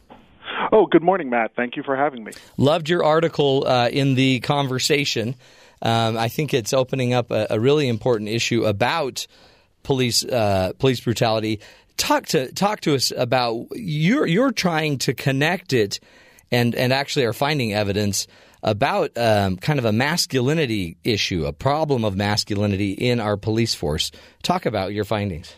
Oh, 0.70 0.86
good 0.86 1.02
morning, 1.02 1.30
Matt. 1.30 1.52
Thank 1.56 1.76
you 1.76 1.82
for 1.82 1.96
having 1.96 2.24
me. 2.24 2.32
Loved 2.56 2.88
your 2.88 3.02
article 3.02 3.66
uh, 3.66 3.88
in 3.88 4.14
the 4.14 4.40
conversation. 4.40 5.34
Um, 5.80 6.16
I 6.16 6.28
think 6.28 6.54
it's 6.54 6.72
opening 6.72 7.14
up 7.14 7.30
a, 7.30 7.46
a 7.50 7.60
really 7.60 7.88
important 7.88 8.28
issue 8.28 8.64
about 8.64 9.26
police 9.88 10.22
uh, 10.22 10.72
police 10.78 11.00
brutality. 11.00 11.60
Talk 11.96 12.26
to 12.26 12.52
talk 12.52 12.82
to 12.82 12.94
us 12.94 13.10
about 13.16 13.68
you're 13.72 14.26
you're 14.26 14.52
trying 14.52 14.98
to 14.98 15.14
connect 15.14 15.72
it, 15.72 15.98
and 16.52 16.74
and 16.74 16.92
actually 16.92 17.24
are 17.24 17.32
finding 17.32 17.72
evidence 17.72 18.26
about 18.62 19.16
um, 19.16 19.56
kind 19.56 19.78
of 19.78 19.86
a 19.86 19.92
masculinity 19.92 20.98
issue, 21.04 21.46
a 21.46 21.54
problem 21.54 22.04
of 22.04 22.16
masculinity 22.16 22.92
in 22.92 23.18
our 23.18 23.38
police 23.38 23.74
force. 23.74 24.10
Talk 24.42 24.66
about 24.66 24.92
your 24.92 25.04
findings. 25.04 25.56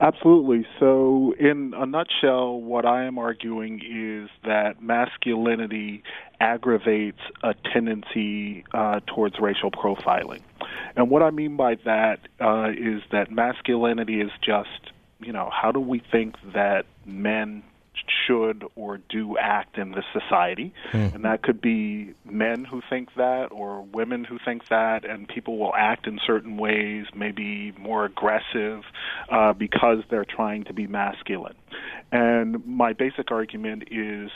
Absolutely. 0.00 0.66
So, 0.80 1.34
in 1.38 1.74
a 1.76 1.84
nutshell, 1.84 2.58
what 2.58 2.86
I 2.86 3.04
am 3.04 3.18
arguing 3.18 3.80
is 3.84 4.30
that 4.44 4.80
masculinity 4.80 6.04
aggravates 6.40 7.20
a 7.42 7.54
tendency 7.72 8.64
uh, 8.72 9.00
towards 9.06 9.38
racial 9.40 9.70
profiling. 9.70 10.40
And 10.96 11.10
what 11.10 11.22
I 11.22 11.30
mean 11.30 11.56
by 11.56 11.76
that 11.84 12.20
uh, 12.40 12.70
is 12.70 13.02
that 13.10 13.30
masculinity 13.30 14.20
is 14.20 14.30
just, 14.44 14.92
you 15.20 15.32
know, 15.32 15.50
how 15.50 15.72
do 15.72 15.80
we 15.80 16.02
think 16.10 16.36
that 16.54 16.84
men 17.06 17.62
should 18.26 18.64
or 18.74 18.98
do 19.08 19.36
act 19.38 19.78
in 19.78 19.92
this 19.92 20.04
society. 20.12 20.72
And 21.14 21.24
that 21.24 21.42
could 21.42 21.60
be 21.60 22.14
men 22.24 22.64
who 22.64 22.82
think 22.88 23.10
that 23.16 23.48
or 23.52 23.82
women 23.82 24.24
who 24.24 24.38
think 24.44 24.68
that, 24.68 25.04
and 25.04 25.28
people 25.28 25.58
will 25.58 25.74
act 25.76 26.06
in 26.06 26.18
certain 26.26 26.56
ways, 26.56 27.06
maybe 27.14 27.72
more 27.78 28.04
aggressive 28.04 28.82
uh, 29.30 29.52
because 29.52 29.98
they're 30.10 30.24
trying 30.24 30.64
to 30.64 30.72
be 30.72 30.86
masculine. 30.86 31.54
And 32.10 32.66
my 32.66 32.92
basic 32.92 33.30
argument 33.30 33.84
is 33.90 34.30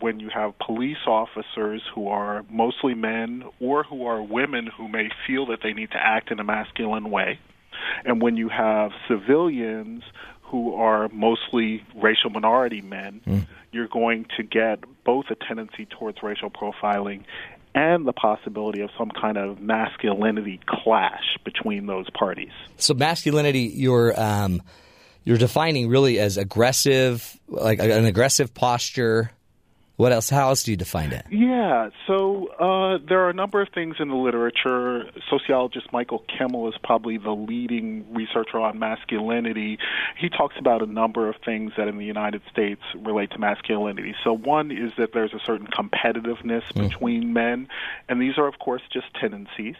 when 0.00 0.20
you 0.20 0.30
have 0.34 0.58
police 0.58 0.98
officers 1.06 1.82
who 1.94 2.08
are 2.08 2.44
mostly 2.50 2.94
men 2.94 3.44
or 3.60 3.82
who 3.84 4.06
are 4.06 4.22
women 4.22 4.66
who 4.76 4.88
may 4.88 5.08
feel 5.26 5.46
that 5.46 5.60
they 5.62 5.72
need 5.72 5.90
to 5.90 5.98
act 5.98 6.30
in 6.30 6.40
a 6.40 6.44
masculine 6.44 7.10
way, 7.10 7.38
and 8.04 8.20
when 8.20 8.36
you 8.36 8.48
have 8.48 8.90
civilians 9.08 10.02
who 10.42 10.74
are 10.74 11.08
mostly 11.10 11.84
racial 11.94 12.30
minority 12.30 12.80
men, 12.80 13.20
you're 13.72 13.88
going 13.88 14.26
to 14.36 14.42
get 14.42 14.80
both 15.04 15.26
a 15.30 15.36
tendency 15.46 15.86
towards 15.86 16.18
racial 16.22 16.50
profiling 16.50 17.22
and 17.74 18.06
the 18.06 18.12
possibility 18.12 18.80
of 18.80 18.90
some 18.98 19.10
kind 19.10 19.36
of 19.36 19.60
masculinity 19.60 20.58
clash 20.66 21.38
between 21.44 21.86
those 21.86 22.10
parties. 22.10 22.50
So 22.76 22.94
masculinity, 22.94 23.72
you're 23.74 24.18
um, 24.20 24.60
you're 25.24 25.38
defining 25.38 25.88
really 25.88 26.18
as 26.18 26.36
aggressive, 26.36 27.38
like 27.46 27.78
an 27.78 28.06
aggressive 28.06 28.54
posture. 28.54 29.30
What 30.00 30.12
else? 30.12 30.30
How 30.30 30.48
else 30.48 30.62
do 30.62 30.70
you 30.70 30.78
define 30.78 31.12
it? 31.12 31.26
Yeah, 31.30 31.90
so 32.06 32.46
uh, 32.58 32.98
there 33.06 33.20
are 33.20 33.28
a 33.28 33.34
number 33.34 33.60
of 33.60 33.68
things 33.68 33.96
in 33.98 34.08
the 34.08 34.14
literature. 34.14 35.04
Sociologist 35.28 35.92
Michael 35.92 36.24
Kimmel 36.26 36.70
is 36.70 36.74
probably 36.82 37.18
the 37.18 37.32
leading 37.32 38.06
researcher 38.14 38.58
on 38.60 38.78
masculinity. 38.78 39.76
He 40.18 40.30
talks 40.30 40.54
about 40.58 40.80
a 40.80 40.86
number 40.86 41.28
of 41.28 41.34
things 41.44 41.72
that 41.76 41.86
in 41.86 41.98
the 41.98 42.06
United 42.06 42.40
States 42.50 42.80
relate 42.96 43.32
to 43.32 43.38
masculinity. 43.38 44.14
So, 44.24 44.32
one 44.32 44.70
is 44.70 44.92
that 44.96 45.12
there's 45.12 45.34
a 45.34 45.40
certain 45.44 45.66
competitiveness 45.66 46.62
between 46.72 47.34
men, 47.34 47.68
and 48.08 48.22
these 48.22 48.38
are, 48.38 48.46
of 48.46 48.58
course, 48.58 48.80
just 48.90 49.12
tendencies. 49.20 49.76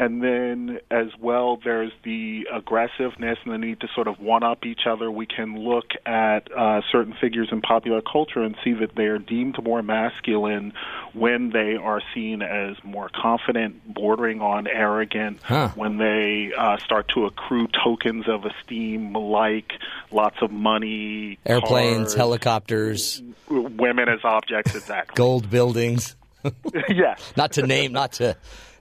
And 0.00 0.22
then, 0.22 0.78
as 0.92 1.08
well, 1.20 1.58
there's 1.64 1.90
the 2.04 2.46
aggressiveness 2.52 3.36
and 3.44 3.52
the 3.52 3.58
need 3.58 3.80
to 3.80 3.88
sort 3.96 4.06
of 4.06 4.20
one 4.20 4.44
up 4.44 4.64
each 4.64 4.82
other. 4.88 5.10
We 5.10 5.26
can 5.26 5.58
look 5.58 5.86
at 6.06 6.52
uh, 6.56 6.82
certain 6.92 7.14
figures 7.20 7.48
in 7.50 7.62
popular 7.62 8.00
culture 8.00 8.40
and 8.42 8.54
see 8.62 8.74
that 8.74 8.94
they 8.94 9.06
are 9.06 9.18
deemed 9.18 9.60
more 9.64 9.82
masculine 9.82 10.72
when 11.14 11.50
they 11.50 11.74
are 11.74 12.00
seen 12.14 12.42
as 12.42 12.76
more 12.84 13.10
confident, 13.12 13.92
bordering 13.92 14.40
on 14.40 14.68
arrogant, 14.68 15.40
Huh. 15.42 15.70
when 15.74 15.96
they 15.98 16.52
uh, 16.56 16.76
start 16.78 17.08
to 17.14 17.24
accrue 17.26 17.66
tokens 17.84 18.28
of 18.28 18.44
esteem 18.44 19.14
like 19.14 19.72
lots 20.12 20.36
of 20.42 20.52
money, 20.52 21.38
Airplanes, 21.44 22.08
cars, 22.08 22.14
helicopters, 22.14 23.22
women 23.48 24.08
as 24.08 24.20
objects, 24.22 24.76
exactly. 24.76 25.16
gold 25.16 25.50
buildings. 25.50 26.14
yes, 26.88 27.32
Not 27.36 27.52
to 27.52 27.66
name, 27.66 27.90
not 27.92 28.12
to, 28.12 28.36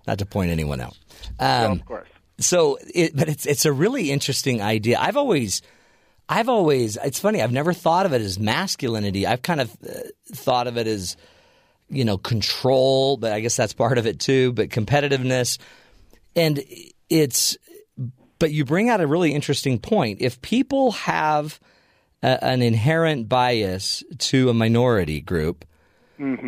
not 0.05 0.19
to 0.19 0.25
point 0.27 0.51
anyone 0.51 0.79
out. 0.79 0.95
Um, 1.39 1.71
of 1.73 1.85
course. 1.85 2.09
so, 2.39 2.77
it, 2.93 3.15
but 3.15 3.29
it's 3.29 3.45
it's 3.45 3.65
a 3.65 3.71
really 3.71 4.11
interesting 4.11 4.61
idea. 4.61 4.97
I've 4.99 5.17
always, 5.17 5.61
I've 6.29 6.49
always. 6.49 6.97
It's 7.03 7.19
funny. 7.19 7.41
I've 7.41 7.51
never 7.51 7.73
thought 7.73 8.05
of 8.05 8.13
it 8.13 8.21
as 8.21 8.39
masculinity. 8.39 9.25
I've 9.25 9.41
kind 9.41 9.61
of 9.61 9.75
uh, 9.87 9.93
thought 10.33 10.67
of 10.67 10.77
it 10.77 10.87
as, 10.87 11.17
you 11.89 12.05
know, 12.05 12.17
control. 12.17 13.17
But 13.17 13.31
I 13.31 13.39
guess 13.39 13.55
that's 13.55 13.73
part 13.73 13.97
of 13.97 14.05
it 14.05 14.19
too. 14.19 14.53
But 14.53 14.69
competitiveness, 14.69 15.57
and 16.35 16.63
it's. 17.09 17.57
But 18.39 18.51
you 18.51 18.65
bring 18.65 18.89
out 18.89 19.01
a 19.01 19.07
really 19.07 19.33
interesting 19.33 19.79
point. 19.79 20.21
If 20.21 20.41
people 20.41 20.91
have 20.91 21.59
a, 22.21 22.43
an 22.43 22.61
inherent 22.61 23.27
bias 23.27 24.03
to 24.19 24.49
a 24.49 24.53
minority 24.53 25.21
group, 25.21 25.65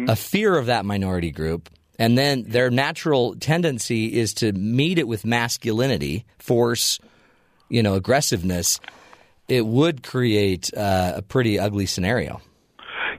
a 0.08 0.16
fear 0.16 0.56
of 0.56 0.68
that 0.68 0.86
minority 0.86 1.32
group, 1.32 1.70
and 2.00 2.18
then 2.18 2.46
their 2.48 2.72
natural 2.72 3.36
tendency 3.36 4.18
is 4.18 4.34
to 4.36 4.54
meet 4.54 4.98
it 4.98 5.08
with 5.08 5.26
masculinity, 5.26 6.26
force, 6.40 6.98
you 7.68 7.84
know, 7.84 7.94
aggressiveness, 7.96 8.80
it 9.50 9.66
would 9.66 10.02
create 10.02 10.74
uh, 10.76 11.14
a 11.18 11.22
pretty 11.22 11.60
ugly 11.60 11.86
scenario. 11.86 12.42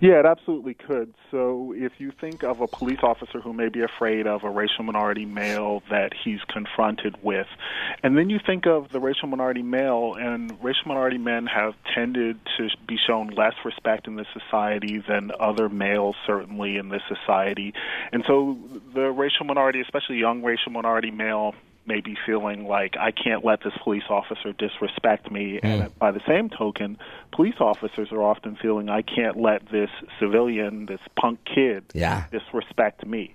Yeah, 0.00 0.18
it 0.20 0.24
absolutely 0.24 0.72
could. 0.72 1.12
So 1.30 1.74
if 1.76 1.92
you 1.98 2.10
think 2.10 2.42
of 2.42 2.62
a 2.62 2.66
police 2.66 3.00
officer 3.02 3.38
who 3.38 3.52
may 3.52 3.68
be 3.68 3.82
afraid 3.82 4.26
of 4.26 4.44
a 4.44 4.50
racial 4.50 4.82
minority 4.82 5.26
male 5.26 5.82
that 5.90 6.12
he's 6.24 6.40
confronted 6.48 7.22
with, 7.22 7.46
and 8.02 8.16
then 8.16 8.30
you 8.30 8.38
think 8.44 8.66
of 8.66 8.88
the 8.92 8.98
racial 8.98 9.28
minority 9.28 9.60
male, 9.60 10.14
and 10.18 10.52
racial 10.64 10.86
minority 10.86 11.18
men 11.18 11.46
have 11.46 11.74
tended 11.94 12.40
to 12.56 12.68
be 12.88 12.96
shown 13.06 13.28
less 13.28 13.52
respect 13.62 14.06
in 14.06 14.16
this 14.16 14.26
society 14.32 15.04
than 15.06 15.32
other 15.38 15.68
males, 15.68 16.16
certainly 16.26 16.78
in 16.78 16.88
this 16.88 17.02
society. 17.06 17.74
And 18.10 18.24
so 18.26 18.56
the 18.94 19.10
racial 19.10 19.44
minority, 19.44 19.82
especially 19.82 20.16
young 20.16 20.42
racial 20.42 20.72
minority 20.72 21.10
male, 21.10 21.54
may 21.90 22.00
be 22.00 22.16
feeling 22.24 22.66
like 22.66 22.94
I 22.96 23.10
can't 23.10 23.44
let 23.44 23.62
this 23.64 23.72
police 23.82 24.04
officer 24.08 24.52
disrespect 24.52 25.30
me. 25.30 25.58
And 25.60 25.96
by 25.98 26.12
the 26.12 26.20
same 26.26 26.48
token, 26.48 26.98
police 27.32 27.56
officers 27.58 28.12
are 28.12 28.22
often 28.22 28.56
feeling 28.62 28.88
I 28.88 29.02
can't 29.02 29.36
let 29.36 29.68
this 29.70 29.90
civilian, 30.20 30.86
this 30.86 31.00
punk 31.20 31.40
kid, 31.44 31.84
Yeah. 31.92 32.24
disrespect 32.30 33.04
me. 33.04 33.34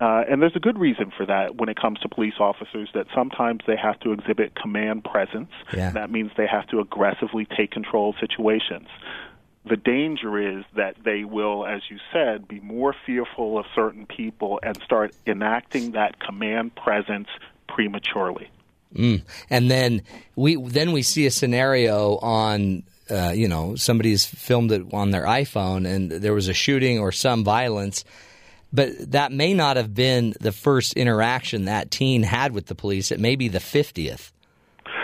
Uh, 0.00 0.22
and 0.28 0.40
there's 0.40 0.54
a 0.54 0.60
good 0.60 0.78
reason 0.78 1.10
for 1.16 1.24
that 1.26 1.56
when 1.56 1.68
it 1.68 1.76
comes 1.80 1.98
to 2.00 2.08
police 2.08 2.38
officers 2.38 2.88
that 2.94 3.06
sometimes 3.14 3.62
they 3.66 3.76
have 3.76 3.98
to 4.00 4.12
exhibit 4.12 4.54
command 4.54 5.02
presence. 5.04 5.50
Yeah. 5.74 5.90
That 5.90 6.10
means 6.10 6.30
they 6.36 6.46
have 6.46 6.66
to 6.68 6.80
aggressively 6.80 7.46
take 7.56 7.70
control 7.72 8.10
of 8.10 8.16
situations. 8.20 8.88
The 9.64 9.76
danger 9.76 10.38
is 10.38 10.64
that 10.76 10.94
they 11.02 11.24
will, 11.24 11.66
as 11.66 11.82
you 11.90 11.98
said, 12.12 12.46
be 12.46 12.60
more 12.60 12.94
fearful 13.04 13.58
of 13.58 13.64
certain 13.74 14.06
people 14.06 14.60
and 14.62 14.76
start 14.84 15.12
enacting 15.26 15.92
that 15.92 16.20
command 16.20 16.76
presence 16.76 17.28
prematurely. 17.66 18.48
And 19.50 19.70
then 19.70 20.02
we 20.36 20.56
then 20.56 20.92
we 20.92 21.02
see 21.02 21.26
a 21.26 21.30
scenario 21.30 22.16
on 22.18 22.84
uh, 23.10 23.32
you 23.34 23.48
know 23.48 23.76
somebody's 23.76 24.24
filmed 24.24 24.72
it 24.72 24.82
on 24.92 25.10
their 25.10 25.24
iPhone 25.24 25.86
and 25.86 26.10
there 26.10 26.32
was 26.34 26.48
a 26.48 26.54
shooting 26.54 26.98
or 26.98 27.12
some 27.12 27.44
violence, 27.44 28.04
but 28.72 29.12
that 29.12 29.32
may 29.32 29.54
not 29.54 29.76
have 29.76 29.94
been 29.94 30.34
the 30.40 30.52
first 30.52 30.94
interaction 30.94 31.66
that 31.66 31.90
teen 31.90 32.22
had 32.22 32.52
with 32.52 32.66
the 32.66 32.74
police. 32.74 33.10
It 33.10 33.20
may 33.20 33.36
be 33.36 33.48
the 33.48 33.60
fiftieth. 33.60 34.32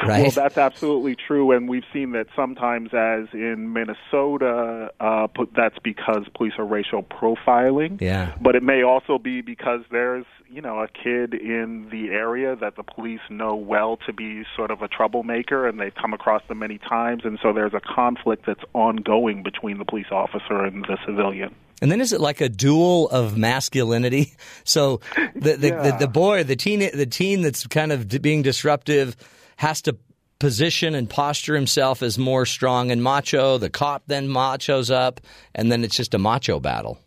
Right. 0.06 0.22
Well, 0.22 0.30
that's 0.32 0.58
absolutely 0.58 1.14
true, 1.16 1.52
and 1.52 1.68
we've 1.68 1.84
seen 1.92 2.10
that 2.12 2.26
sometimes, 2.34 2.90
as 2.92 3.28
in 3.32 3.72
Minnesota, 3.72 4.90
uh, 5.00 5.26
put- 5.28 5.54
that's 5.54 5.78
because 5.78 6.26
police 6.34 6.54
are 6.58 6.64
racial 6.64 7.02
profiling. 7.02 8.00
Yeah. 8.00 8.34
But 8.40 8.56
it 8.56 8.62
may 8.62 8.82
also 8.82 9.18
be 9.18 9.40
because 9.42 9.80
there's, 9.90 10.24
you 10.50 10.60
know, 10.60 10.80
a 10.80 10.88
kid 10.88 11.34
in 11.34 11.88
the 11.90 12.08
area 12.10 12.56
that 12.56 12.76
the 12.76 12.82
police 12.82 13.20
know 13.30 13.54
well 13.54 13.96
to 14.06 14.12
be 14.12 14.42
sort 14.56 14.70
of 14.70 14.82
a 14.82 14.88
troublemaker, 14.88 15.66
and 15.66 15.78
they've 15.80 15.94
come 15.94 16.12
across 16.12 16.42
them 16.48 16.58
many 16.58 16.78
times, 16.78 17.22
and 17.24 17.38
so 17.42 17.52
there's 17.52 17.74
a 17.74 17.80
conflict 17.80 18.44
that's 18.46 18.64
ongoing 18.74 19.42
between 19.42 19.78
the 19.78 19.84
police 19.84 20.10
officer 20.10 20.64
and 20.64 20.84
the 20.84 20.98
civilian. 21.06 21.54
And 21.80 21.90
then 21.90 22.00
is 22.00 22.12
it 22.12 22.20
like 22.20 22.40
a 22.40 22.48
duel 22.48 23.08
of 23.10 23.36
masculinity? 23.36 24.32
So 24.64 25.00
the 25.34 25.52
the, 25.52 25.56
the, 25.56 25.68
Yeah. 25.68 25.96
the 25.98 26.06
boy, 26.08 26.44
the 26.44 26.54
teen, 26.56 26.78
the 26.94 27.06
teen 27.06 27.42
that's 27.42 27.66
kind 27.66 27.90
of 27.92 28.08
being 28.22 28.42
disruptive, 28.42 29.16
has 29.56 29.82
to 29.82 29.96
position 30.38 30.94
and 30.96 31.08
posture 31.08 31.54
himself 31.54 32.02
as 32.02 32.18
more 32.18 32.44
strong 32.44 32.90
and 32.90 33.02
macho. 33.02 33.58
The 33.58 33.70
cop 33.70 34.02
then 34.08 34.28
machos 34.28 34.90
up, 34.90 35.20
and 35.54 35.70
then 35.70 35.84
it's 35.84 35.96
just 35.96 36.14
a 36.14 36.18
macho 36.18 36.58
battle. 36.58 36.98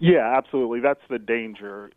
Yeah, 0.00 0.34
absolutely. 0.36 0.80
That's 0.80 1.00
the 1.08 1.18
danger. 1.18 1.92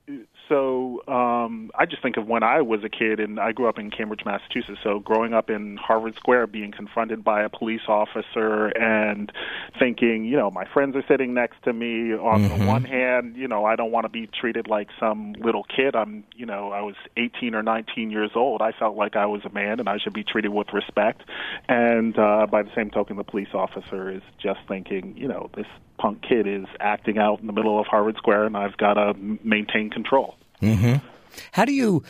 So 0.49 1.03
um, 1.07 1.69
I 1.77 1.85
just 1.85 2.01
think 2.01 2.17
of 2.17 2.27
when 2.27 2.41
I 2.41 2.61
was 2.61 2.83
a 2.83 2.89
kid, 2.89 3.19
and 3.19 3.39
I 3.39 3.51
grew 3.51 3.69
up 3.69 3.77
in 3.77 3.91
Cambridge, 3.91 4.25
Massachusetts. 4.25 4.79
So 4.83 4.99
growing 4.99 5.33
up 5.33 5.51
in 5.51 5.77
Harvard 5.77 6.15
Square, 6.15 6.47
being 6.47 6.71
confronted 6.71 7.23
by 7.23 7.43
a 7.43 7.49
police 7.49 7.83
officer, 7.87 8.67
and 8.69 9.31
thinking, 9.77 10.25
you 10.25 10.35
know, 10.35 10.49
my 10.49 10.65
friends 10.65 10.95
are 10.95 11.03
sitting 11.07 11.35
next 11.35 11.61
to 11.63 11.73
me. 11.73 12.13
On 12.13 12.41
the 12.41 12.65
one 12.65 12.83
hand, 12.83 13.37
you 13.37 13.47
know, 13.47 13.63
I 13.63 13.75
don't 13.75 13.91
want 13.91 14.05
to 14.05 14.09
be 14.09 14.27
treated 14.27 14.67
like 14.67 14.89
some 14.99 15.33
little 15.33 15.63
kid. 15.63 15.95
I'm, 15.95 16.23
you 16.35 16.47
know, 16.47 16.71
I 16.71 16.81
was 16.81 16.95
18 17.15 17.53
or 17.53 17.61
19 17.61 18.09
years 18.09 18.31
old. 18.33 18.61
I 18.61 18.71
felt 18.71 18.97
like 18.97 19.15
I 19.15 19.27
was 19.27 19.45
a 19.45 19.49
man, 19.49 19.79
and 19.79 19.87
I 19.87 19.99
should 19.99 20.13
be 20.13 20.23
treated 20.23 20.49
with 20.49 20.73
respect. 20.73 21.21
And 21.67 22.17
uh, 22.17 22.47
by 22.49 22.63
the 22.63 22.71
same 22.75 22.89
token, 22.89 23.17
the 23.17 23.23
police 23.23 23.53
officer 23.53 24.09
is 24.09 24.23
just 24.41 24.61
thinking, 24.67 25.15
you 25.15 25.27
know, 25.27 25.51
this 25.55 25.67
punk 25.99 26.23
kid 26.27 26.47
is 26.47 26.65
acting 26.79 27.19
out 27.19 27.39
in 27.39 27.45
the 27.47 27.53
middle 27.53 27.79
of 27.79 27.85
Harvard 27.85 28.15
Square, 28.17 28.45
and 28.45 28.57
I've 28.57 28.77
got 28.77 28.95
to 28.95 29.13
maintain 29.43 29.91
control. 29.91 30.38
Mm-hmm. 30.61 31.05
How 31.51 31.65
do 31.65 31.73
you? 31.73 32.03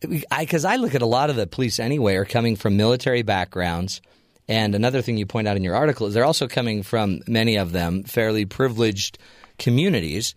Because 0.00 0.64
I, 0.64 0.76
look 0.76 0.94
at 0.94 1.02
a 1.02 1.06
lot 1.06 1.30
of 1.30 1.36
the 1.36 1.46
police 1.46 1.78
anyway 1.78 2.16
are 2.16 2.24
coming 2.24 2.56
from 2.56 2.76
military 2.76 3.22
backgrounds, 3.22 4.00
and 4.48 4.74
another 4.74 5.00
thing 5.00 5.16
you 5.16 5.26
point 5.26 5.48
out 5.48 5.56
in 5.56 5.64
your 5.64 5.76
article 5.76 6.06
is 6.06 6.14
they're 6.14 6.24
also 6.24 6.48
coming 6.48 6.82
from 6.82 7.20
many 7.26 7.56
of 7.56 7.72
them 7.72 8.04
fairly 8.04 8.44
privileged 8.44 9.18
communities, 9.58 10.34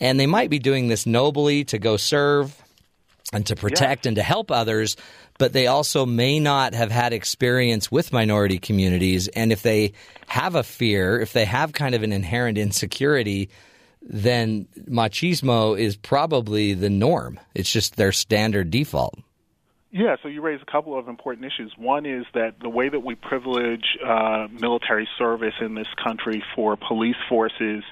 and 0.00 0.18
they 0.18 0.26
might 0.26 0.50
be 0.50 0.58
doing 0.58 0.88
this 0.88 1.06
nobly 1.06 1.64
to 1.64 1.78
go 1.78 1.96
serve, 1.96 2.60
and 3.32 3.46
to 3.46 3.56
protect 3.56 4.06
and 4.06 4.16
to 4.16 4.22
help 4.22 4.50
others, 4.50 4.96
but 5.38 5.52
they 5.52 5.66
also 5.66 6.06
may 6.06 6.38
not 6.38 6.74
have 6.74 6.90
had 6.90 7.12
experience 7.12 7.90
with 7.90 8.12
minority 8.12 8.58
communities. 8.58 9.28
And 9.28 9.52
if 9.52 9.62
they 9.62 9.92
have 10.26 10.54
a 10.54 10.62
fear, 10.62 11.20
if 11.20 11.32
they 11.32 11.44
have 11.44 11.72
kind 11.72 11.94
of 11.94 12.02
an 12.02 12.12
inherent 12.12 12.56
insecurity, 12.56 13.50
then 14.08 14.66
machismo 14.88 15.78
is 15.78 15.96
probably 15.96 16.74
the 16.74 16.90
norm. 16.90 17.40
It's 17.54 17.70
just 17.70 17.96
their 17.96 18.12
standard 18.12 18.70
default. 18.70 19.18
Yeah, 19.90 20.16
so 20.22 20.28
you 20.28 20.42
raise 20.42 20.60
a 20.60 20.70
couple 20.70 20.98
of 20.98 21.08
important 21.08 21.46
issues. 21.46 21.72
One 21.76 22.04
is 22.06 22.26
that 22.34 22.60
the 22.60 22.68
way 22.68 22.88
that 22.88 23.00
we 23.00 23.14
privilege 23.14 23.96
uh, 24.04 24.46
military 24.52 25.08
service 25.16 25.54
in 25.60 25.74
this 25.74 25.88
country 26.02 26.44
for 26.54 26.76
police 26.76 27.16
forces, 27.28 27.82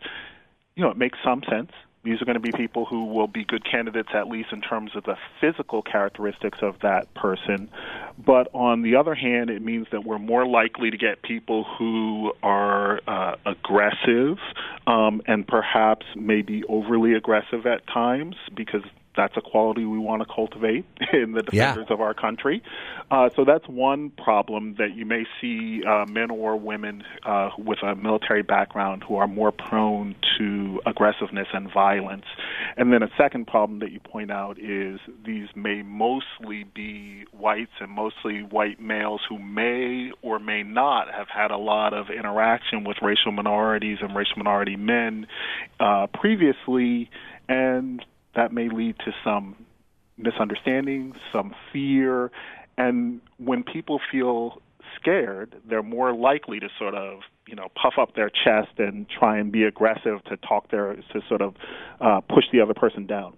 you 0.74 0.84
know, 0.84 0.90
it 0.90 0.98
makes 0.98 1.18
some 1.24 1.42
sense. 1.48 1.70
These 2.04 2.20
are 2.20 2.26
going 2.26 2.34
to 2.34 2.40
be 2.40 2.52
people 2.52 2.84
who 2.84 3.06
will 3.06 3.26
be 3.26 3.44
good 3.44 3.64
candidates, 3.64 4.10
at 4.14 4.28
least 4.28 4.52
in 4.52 4.60
terms 4.60 4.92
of 4.94 5.04
the 5.04 5.16
physical 5.40 5.80
characteristics 5.82 6.58
of 6.60 6.78
that 6.82 7.12
person. 7.14 7.70
But 8.18 8.48
on 8.52 8.82
the 8.82 8.96
other 8.96 9.14
hand, 9.14 9.48
it 9.48 9.62
means 9.62 9.86
that 9.90 10.04
we're 10.04 10.18
more 10.18 10.46
likely 10.46 10.90
to 10.90 10.98
get 10.98 11.22
people 11.22 11.64
who 11.78 12.32
are 12.42 13.00
uh, 13.08 13.36
aggressive 13.46 14.38
um, 14.86 15.22
and 15.26 15.48
perhaps 15.48 16.04
maybe 16.14 16.62
overly 16.68 17.14
aggressive 17.14 17.66
at 17.66 17.86
times 17.86 18.36
because 18.54 18.82
that's 19.16 19.36
a 19.36 19.40
quality 19.40 19.84
we 19.84 19.98
want 19.98 20.22
to 20.22 20.28
cultivate 20.32 20.84
in 21.12 21.32
the 21.32 21.42
defenders 21.42 21.86
Yeah. 21.88 21.94
of 21.94 22.00
our 22.00 22.14
country. 22.14 22.62
Uh, 23.10 23.28
so 23.36 23.44
that's 23.44 23.66
one 23.68 24.10
problem 24.10 24.74
that 24.78 24.94
you 24.96 25.04
may 25.06 25.24
see 25.40 25.82
uh, 25.84 26.04
men 26.06 26.30
or 26.30 26.56
women 26.56 27.04
uh, 27.24 27.50
with 27.58 27.82
a 27.82 27.94
military 27.94 28.42
background 28.42 29.04
who 29.06 29.16
are 29.16 29.28
more 29.28 29.52
prone 29.52 30.14
to 30.38 30.80
aggressiveness 30.86 31.46
and 31.52 31.72
violence. 31.72 32.24
And 32.76 32.92
then 32.92 33.02
a 33.02 33.10
second 33.16 33.46
problem 33.46 33.78
that 33.80 33.92
you 33.92 34.00
point 34.00 34.30
out 34.30 34.58
is 34.58 34.98
these 35.24 35.48
may 35.54 35.82
mostly 35.82 36.64
be 36.74 37.24
whites 37.32 37.72
and 37.80 37.90
mostly 37.90 38.42
white 38.42 38.80
males 38.80 39.20
who 39.28 39.38
may 39.38 40.10
or 40.22 40.38
may 40.38 40.62
not 40.62 41.12
have 41.14 41.28
had 41.28 41.50
a 41.50 41.56
lot 41.56 41.92
of 41.94 42.10
interaction 42.10 42.84
with 42.84 42.96
racial 43.02 43.32
minorities 43.32 43.98
and 44.00 44.14
racial 44.16 44.38
minority 44.38 44.76
men 44.76 45.26
uh, 45.78 46.06
previously, 46.12 47.10
and 47.48 48.04
that 48.36 48.52
may 48.52 48.68
lead 48.68 48.96
to 49.00 49.12
some 49.24 49.56
misunderstanding, 50.16 51.14
some 51.32 51.54
fear, 51.72 52.30
and 52.76 53.20
when 53.38 53.62
people 53.62 54.00
feel 54.10 54.60
scared, 54.96 55.54
they're 55.68 55.82
more 55.82 56.14
likely 56.14 56.60
to 56.60 56.68
sort 56.78 56.94
of 56.94 57.20
you 57.46 57.54
know 57.54 57.68
puff 57.74 57.94
up 57.98 58.14
their 58.14 58.30
chest 58.30 58.78
and 58.78 59.06
try 59.08 59.38
and 59.38 59.52
be 59.52 59.64
aggressive 59.64 60.22
to 60.24 60.36
talk 60.38 60.70
their 60.70 60.94
to 60.94 61.20
sort 61.28 61.42
of 61.42 61.54
uh, 62.00 62.20
push 62.22 62.44
the 62.52 62.60
other 62.60 62.74
person 62.74 63.06
down. 63.06 63.34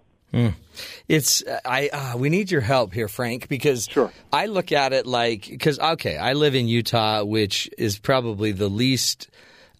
It's 1.08 1.42
I. 1.64 1.88
Uh, 1.90 2.18
we 2.18 2.28
need 2.28 2.50
your 2.50 2.60
help 2.60 2.92
here, 2.92 3.08
Frank, 3.08 3.48
because 3.48 3.86
Sure. 3.90 4.12
I 4.32 4.46
look 4.46 4.70
at 4.70 4.92
it 4.92 5.06
like 5.06 5.48
because 5.48 5.78
okay, 5.78 6.18
I 6.18 6.34
live 6.34 6.54
in 6.54 6.68
Utah, 6.68 7.24
which 7.24 7.70
is 7.78 7.98
probably 7.98 8.52
the 8.52 8.68
least 8.68 9.30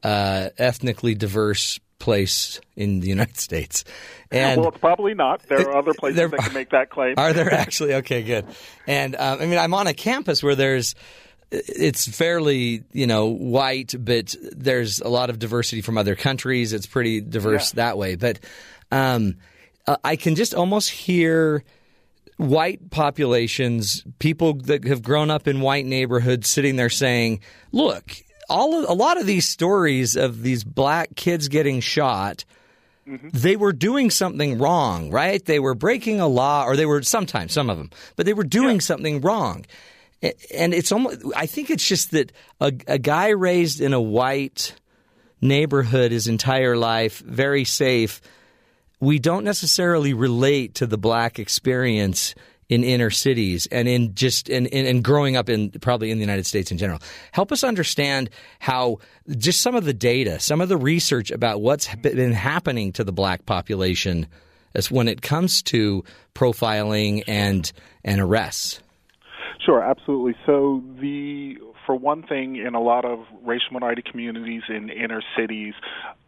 uh, 0.03 0.49
ethnically 0.57 1.15
diverse 1.15 1.79
place 1.99 2.61
in 2.77 3.01
the 3.01 3.09
United 3.09 3.39
States, 3.39 3.85
and 4.31 4.61
well, 4.61 4.71
it's 4.71 4.79
probably 4.79 5.15
not. 5.15 5.43
There 5.49 5.61
are 5.69 5.77
other 5.77 5.93
places 5.95 6.17
There- 6.17 6.29
that 6.29 6.41
can 6.41 6.53
make 6.53 6.71
that 6.71 6.91
claim. 6.91 7.15
Are 7.17 7.33
there 7.33 7.53
actually? 7.53 7.95
Okay, 7.95 8.23
good. 8.23 8.47
And 8.87 9.15
um, 9.17 9.41
I 9.41 9.47
mean, 9.47 9.59
I'm 9.59 9.75
on 9.75 9.87
a 9.87 9.95
campus 9.95 10.43
where 10.43 10.55
there's 10.55 10.95
it's 11.51 12.09
fairly 12.09 12.83
you 12.93 13.07
know 13.07 13.27
white, 13.27 13.95
but 13.99 14.35
there's 14.53 15.01
a 15.01 15.09
lot 15.09 15.31
of 15.31 15.39
diversity 15.39 15.81
from 15.81 15.97
other 15.99 16.15
countries. 16.17 16.73
It's 16.73 16.87
pretty 16.87 17.21
diverse 17.21 17.73
that 17.73 17.97
way. 17.97 18.17
But 18.17 18.41
um, 18.91 19.37
uh, 19.87 19.97
I 20.05 20.17
can 20.17 20.35
just 20.35 20.55
almost 20.55 20.91
hear 20.91 21.63
white 22.37 22.91
populations, 22.91 24.05
people 24.19 24.55
that 24.55 24.85
have 24.85 25.03
grown 25.03 25.31
up 25.31 25.49
in 25.49 25.61
white 25.61 25.87
neighborhoods, 25.87 26.49
sitting 26.49 26.77
there 26.77 26.91
saying, 26.91 27.41
"Look." 27.73 28.13
All 28.49 28.83
of, 28.83 28.89
a 28.89 28.93
lot 28.93 29.19
of 29.21 29.27
these 29.27 29.49
stories 29.49 30.17
of 30.17 30.43
these 30.43 30.65
black 30.65 31.15
kids 31.17 31.49
getting 31.49 31.81
shot, 31.81 32.45
mm-hmm. 33.07 33.29
they 33.33 33.57
were 33.57 33.73
doing 33.73 34.11
something 34.11 34.59
wrong, 34.59 35.11
right? 35.11 35.45
They 35.45 35.59
were 35.59 35.75
breaking 35.75 36.21
a 36.21 36.29
law, 36.29 36.65
or 36.65 36.77
they 36.77 36.87
were 36.87 37.03
sometimes 37.03 37.53
some 37.53 37.71
of 37.71 37.79
them, 37.79 37.91
but 38.17 38.27
they 38.27 38.35
were 38.35 38.45
doing 38.45 38.81
something 38.81 39.21
wrong. 39.21 39.67
And 40.55 40.73
it's 40.73 40.93
almost, 40.93 41.23
I 41.37 41.47
think 41.47 41.71
it's 41.71 41.87
just 41.87 42.13
that 42.13 42.33
a, 42.61 42.73
a 42.87 42.99
guy 42.99 43.29
raised 43.29 43.81
in 43.81 43.93
a 43.93 44.01
white 44.01 44.75
neighborhood 45.41 46.13
his 46.13 46.27
entire 46.27 46.77
life, 46.77 47.21
very 47.21 47.65
safe, 47.65 48.21
we 49.01 49.19
don't 49.19 49.45
necessarily 49.45 50.15
relate 50.15 50.77
to 50.77 50.87
the 50.87 50.99
black 50.99 51.39
experience 51.39 52.35
in 52.69 52.83
inner 52.83 53.11
cities 53.11 53.67
and 53.71 53.87
in 53.87 54.15
just 54.15 54.49
in, 54.49 54.67
in 54.67 55.03
growing 55.03 55.37
up 55.37 55.49
in 55.49 55.71
probably 55.71 56.11
in 56.11 56.19
the 56.19 56.25
United 56.25 56.47
States 56.47 56.71
in 56.71 56.79
general. 56.79 57.01
Help 57.33 57.53
us 57.53 57.63
understand 57.63 58.31
how 58.59 58.99
just 59.37 59.61
some 59.61 59.75
of 59.75 59.85
the 59.85 59.95
data, 59.95 60.41
some 60.41 60.61
of 60.61 60.69
the 60.69 60.77
research 60.77 61.31
about 61.31 61.61
what's 61.61 61.95
been 61.97 62.33
happening 62.33 62.93
to 62.93 63.05
the 63.05 63.13
black 63.13 63.47
population 63.47 64.27
as 64.75 64.91
when 64.91 65.09
it 65.09 65.23
comes 65.23 65.63
to 65.63 66.05
profiling 66.35 67.23
and 67.27 67.73
and 68.05 68.21
arrests. 68.21 68.81
Sure, 69.65 69.83
absolutely. 69.83 70.37
So 70.45 70.83
the 71.01 71.57
for 71.87 71.95
one 71.95 72.23
thing, 72.25 72.57
in 72.57 72.75
a 72.75 72.81
lot 72.81 73.05
of 73.05 73.21
racial 73.45 73.73
minority 73.73 74.03
communities 74.03 74.63
in 74.69 74.91
inner 74.91 75.23
cities, 75.39 75.73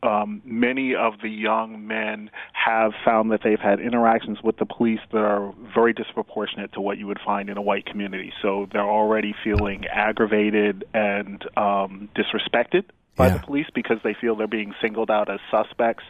um, 0.02 0.40
many 0.44 0.94
of 0.94 1.14
the 1.20 1.28
young 1.28 1.86
men 1.86 2.30
have 2.52 2.92
found 3.04 3.32
that 3.32 3.40
they've 3.42 3.58
had 3.58 3.80
interactions 3.80 4.38
with 4.42 4.56
the 4.58 4.64
police 4.66 5.00
that 5.12 5.18
are 5.18 5.52
very 5.74 5.92
disproportionate 5.92 6.72
to 6.74 6.80
what 6.80 6.96
you 6.98 7.06
would 7.08 7.18
find 7.26 7.50
in 7.50 7.56
a 7.56 7.62
white 7.62 7.84
community. 7.86 8.32
So 8.40 8.68
they're 8.72 8.80
already 8.82 9.34
feeling 9.42 9.84
aggravated 9.92 10.84
and 10.94 11.42
um, 11.56 12.08
disrespected 12.16 12.84
by 13.16 13.26
Yeah. 13.26 13.32
the 13.34 13.40
police 13.40 13.66
because 13.74 13.98
they 14.04 14.14
feel 14.14 14.36
they're 14.36 14.46
being 14.46 14.74
singled 14.80 15.10
out 15.10 15.28
as 15.28 15.40
suspects. 15.50 16.04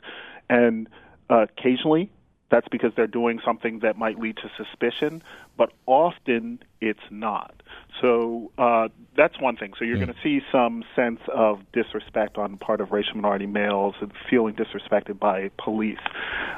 And 0.50 0.88
uh, 1.30 1.46
occasionally, 1.58 2.10
that's 2.50 2.68
because 2.68 2.92
they're 2.96 3.06
doing 3.06 3.40
something 3.44 3.80
that 3.80 3.96
might 3.98 4.18
lead 4.18 4.36
to 4.38 4.50
suspicion, 4.56 5.22
but 5.56 5.72
often 5.86 6.60
it's 6.80 7.00
not. 7.10 7.54
So 8.00 8.52
uh, 8.56 8.88
that's 9.16 9.38
one 9.40 9.56
thing. 9.56 9.72
So 9.78 9.84
you're 9.84 9.96
going 9.96 10.14
to 10.14 10.22
see 10.22 10.40
some 10.52 10.84
sense 10.94 11.20
of 11.34 11.60
disrespect 11.72 12.38
on 12.38 12.52
the 12.52 12.56
part 12.56 12.80
of 12.80 12.92
racial 12.92 13.16
minority 13.16 13.46
males 13.46 13.96
and 14.00 14.12
feeling 14.30 14.54
disrespected 14.54 15.18
by 15.18 15.50
police. 15.58 15.98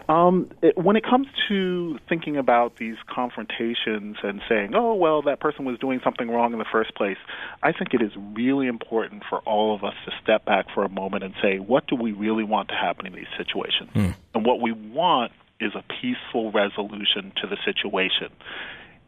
Um, 0.09 0.51
it, 0.61 0.77
when 0.77 0.97
it 0.97 1.05
comes 1.05 1.29
to 1.49 1.99
thinking 2.09 2.37
about 2.37 2.77
these 2.77 2.97
confrontations 3.07 4.19
and 4.23 4.43
saying, 4.49 4.75
"Oh, 4.75 4.95
well, 4.95 5.23
that 5.23 5.41
person 5.41 5.65
was 5.65 5.79
doing 5.79 6.01
something 6.05 6.29
wrong 6.31 6.53
in 6.53 6.59
the 6.59 6.67
first 6.71 6.95
place," 6.95 7.19
I 7.63 7.73
think 7.73 7.95
it 7.95 8.03
is 8.03 8.13
really 8.35 8.67
important 8.67 9.23
for 9.29 9.39
all 9.41 9.75
of 9.75 9.83
us 9.83 9.95
to 10.05 10.13
step 10.23 10.45
back 10.45 10.67
for 10.75 10.85
a 10.85 10.89
moment 10.91 11.25
and 11.25 11.35
say, 11.41 11.59
"What 11.59 11.87
do 11.87 11.97
we 11.97 12.13
really 12.13 12.45
want 12.45 12.69
to 12.69 12.75
happen 12.75 13.07
in 13.07 13.15
these 13.15 13.31
situations?" 13.39 13.91
And 14.35 14.45
what 14.45 14.61
we 14.61 14.73
want 14.73 15.33
is 15.61 15.73
a 15.75 15.85
peaceful 16.01 16.51
resolution 16.53 17.33
to 17.41 17.47
the 17.47 17.57
situation. 17.65 18.29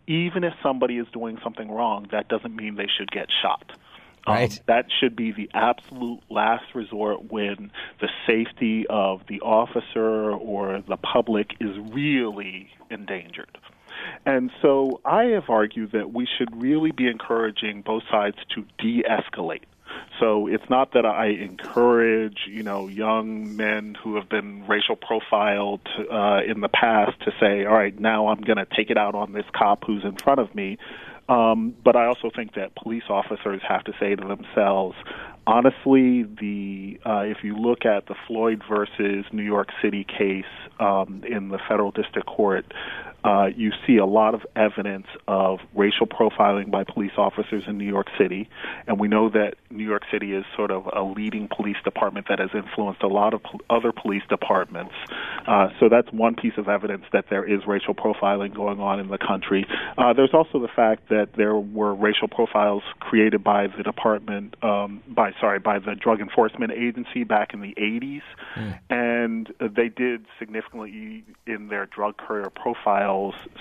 Even 0.06 0.44
if 0.44 0.52
somebody 0.62 0.98
is 0.98 1.06
doing 1.12 1.38
something 1.42 1.70
wrong, 1.70 2.08
that 2.12 2.28
doesn't 2.28 2.54
mean 2.54 2.76
they 2.76 2.88
should 2.98 3.10
get 3.10 3.28
shot. 3.42 3.72
Um, 4.26 4.48
that 4.66 4.86
should 5.00 5.16
be 5.16 5.32
the 5.32 5.50
absolute 5.52 6.20
last 6.30 6.74
resort 6.74 7.32
when 7.32 7.72
the 8.00 8.08
safety 8.26 8.86
of 8.88 9.22
the 9.28 9.40
officer 9.40 10.30
or 10.30 10.82
the 10.86 10.96
public 10.96 11.54
is 11.60 11.76
really 11.92 12.70
endangered. 12.88 13.58
And 14.24 14.50
so 14.60 15.00
I 15.04 15.24
have 15.24 15.48
argued 15.48 15.92
that 15.92 16.12
we 16.12 16.26
should 16.38 16.62
really 16.62 16.92
be 16.92 17.08
encouraging 17.08 17.82
both 17.82 18.04
sides 18.10 18.36
to 18.54 18.64
de 18.78 19.02
escalate. 19.02 19.64
So 20.20 20.46
it's 20.46 20.68
not 20.70 20.92
that 20.92 21.04
I 21.04 21.28
encourage, 21.28 22.46
you 22.48 22.62
know, 22.62 22.86
young 22.86 23.56
men 23.56 23.96
who 24.02 24.16
have 24.16 24.28
been 24.28 24.66
racial 24.68 24.96
profiled 24.96 25.80
uh, 25.98 26.40
in 26.46 26.60
the 26.60 26.68
past 26.68 27.18
to 27.24 27.32
say, 27.40 27.64
all 27.64 27.74
right, 27.74 27.98
now 27.98 28.28
I'm 28.28 28.40
going 28.40 28.58
to 28.58 28.66
take 28.76 28.90
it 28.90 28.96
out 28.96 29.14
on 29.14 29.32
this 29.32 29.46
cop 29.52 29.84
who's 29.84 30.04
in 30.04 30.16
front 30.16 30.40
of 30.40 30.54
me. 30.54 30.78
Um, 31.28 31.74
but 31.84 31.96
I 31.96 32.06
also 32.06 32.30
think 32.34 32.54
that 32.54 32.74
police 32.74 33.04
officers 33.08 33.62
have 33.66 33.84
to 33.84 33.92
say 33.98 34.14
to 34.14 34.26
themselves, 34.26 34.96
honestly, 35.46 36.24
the 36.24 37.00
uh, 37.04 37.20
if 37.20 37.38
you 37.42 37.56
look 37.56 37.84
at 37.84 38.06
the 38.06 38.14
Floyd 38.26 38.62
versus 38.68 39.24
New 39.32 39.42
York 39.42 39.68
City 39.80 40.04
case 40.04 40.44
um, 40.78 41.22
in 41.26 41.48
the 41.48 41.58
federal 41.68 41.90
district 41.90 42.26
court, 42.26 42.66
uh, 43.24 43.46
you 43.54 43.70
see 43.86 43.98
a 43.98 44.06
lot 44.06 44.34
of 44.34 44.42
evidence 44.56 45.06
of 45.28 45.60
racial 45.74 46.06
profiling 46.06 46.70
by 46.70 46.84
police 46.84 47.12
officers 47.16 47.62
in 47.66 47.78
New 47.78 47.86
York 47.86 48.08
City, 48.18 48.48
and 48.86 48.98
we 48.98 49.06
know 49.06 49.28
that 49.30 49.54
New 49.70 49.84
York 49.84 50.02
City 50.10 50.32
is 50.32 50.44
sort 50.56 50.70
of 50.70 50.88
a 50.92 51.02
leading 51.02 51.48
police 51.54 51.76
department 51.84 52.26
that 52.28 52.40
has 52.40 52.50
influenced 52.52 53.02
a 53.02 53.08
lot 53.08 53.32
of 53.32 53.42
pol- 53.42 53.60
other 53.70 53.92
police 53.92 54.22
departments. 54.28 54.94
Uh, 55.46 55.68
so 55.78 55.88
that's 55.88 56.10
one 56.12 56.34
piece 56.34 56.54
of 56.56 56.68
evidence 56.68 57.04
that 57.12 57.26
there 57.30 57.44
is 57.44 57.60
racial 57.66 57.94
profiling 57.94 58.54
going 58.54 58.80
on 58.80 58.98
in 58.98 59.08
the 59.08 59.18
country. 59.18 59.66
Uh, 59.96 60.12
there's 60.12 60.34
also 60.34 60.58
the 60.58 60.68
fact 60.74 61.08
that 61.08 61.28
there 61.36 61.54
were 61.54 61.94
racial 61.94 62.28
profiles 62.28 62.82
created 62.98 63.44
by 63.44 63.68
the 63.76 63.82
department, 63.84 64.56
um, 64.62 65.02
by 65.08 65.32
sorry, 65.40 65.60
by 65.60 65.78
the 65.78 65.94
Drug 65.94 66.20
Enforcement 66.20 66.72
Agency 66.72 67.22
back 67.22 67.54
in 67.54 67.60
the 67.60 67.74
80s, 67.78 68.22
and 68.90 69.52
uh, 69.60 69.68
they 69.74 69.88
did 69.88 70.26
significantly 70.38 71.24
in 71.46 71.68
their 71.68 71.86
drug 71.86 72.16
courier 72.16 72.50
profiles 72.50 73.11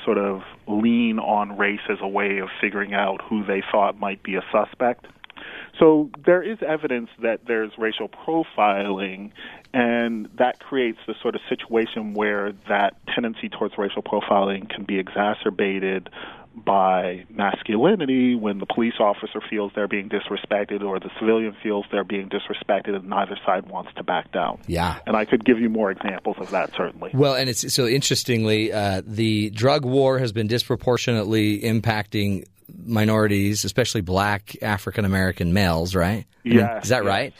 sort 0.05 0.17
of 0.17 0.41
lean 0.67 1.19
on 1.19 1.57
race 1.57 1.81
as 1.89 1.97
a 2.01 2.07
way 2.07 2.39
of 2.39 2.49
figuring 2.59 2.93
out 2.93 3.21
who 3.21 3.43
they 3.45 3.61
thought 3.71 3.99
might 3.99 4.23
be 4.23 4.35
a 4.35 4.43
suspect. 4.51 5.05
So 5.79 6.09
there 6.25 6.43
is 6.43 6.59
evidence 6.61 7.09
that 7.21 7.41
there's 7.47 7.71
racial 7.77 8.09
profiling, 8.09 9.31
and 9.73 10.29
that 10.37 10.59
creates 10.59 10.99
the 11.07 11.15
sort 11.21 11.35
of 11.35 11.41
situation 11.49 12.13
where 12.13 12.53
that 12.67 12.95
tendency 13.07 13.49
towards 13.49 13.77
racial 13.77 14.03
profiling 14.03 14.69
can 14.69 14.83
be 14.83 14.99
exacerbated 14.99 16.09
by 16.53 17.25
masculinity 17.29 18.35
when 18.35 18.59
the 18.59 18.65
police 18.65 18.95
officer 18.99 19.41
feels 19.49 19.71
they're 19.73 19.87
being 19.87 20.09
disrespected 20.09 20.83
or 20.83 20.99
the 20.99 21.09
civilian 21.19 21.55
feels 21.63 21.85
they're 21.91 22.03
being 22.03 22.29
disrespected 22.29 22.95
and 22.95 23.07
neither 23.07 23.37
side 23.45 23.69
wants 23.69 23.91
to 23.95 24.03
back 24.03 24.31
down. 24.31 24.59
Yeah. 24.67 24.99
And 25.07 25.15
I 25.15 25.25
could 25.25 25.45
give 25.45 25.59
you 25.59 25.69
more 25.69 25.91
examples 25.91 26.37
of 26.39 26.51
that, 26.51 26.71
certainly. 26.75 27.11
Well, 27.13 27.35
and 27.35 27.49
it's 27.49 27.73
so 27.73 27.87
interestingly, 27.87 28.71
uh, 28.71 29.01
the 29.05 29.49
drug 29.51 29.85
war 29.85 30.19
has 30.19 30.31
been 30.31 30.47
disproportionately 30.47 31.61
impacting 31.61 32.45
minorities, 32.85 33.63
especially 33.63 34.01
black 34.01 34.55
African 34.61 35.05
American 35.05 35.53
males, 35.53 35.95
right? 35.95 36.25
I 36.45 36.49
mean, 36.49 36.57
is 36.81 36.89
that 36.89 37.03
yes. 37.03 37.05
right? 37.05 37.33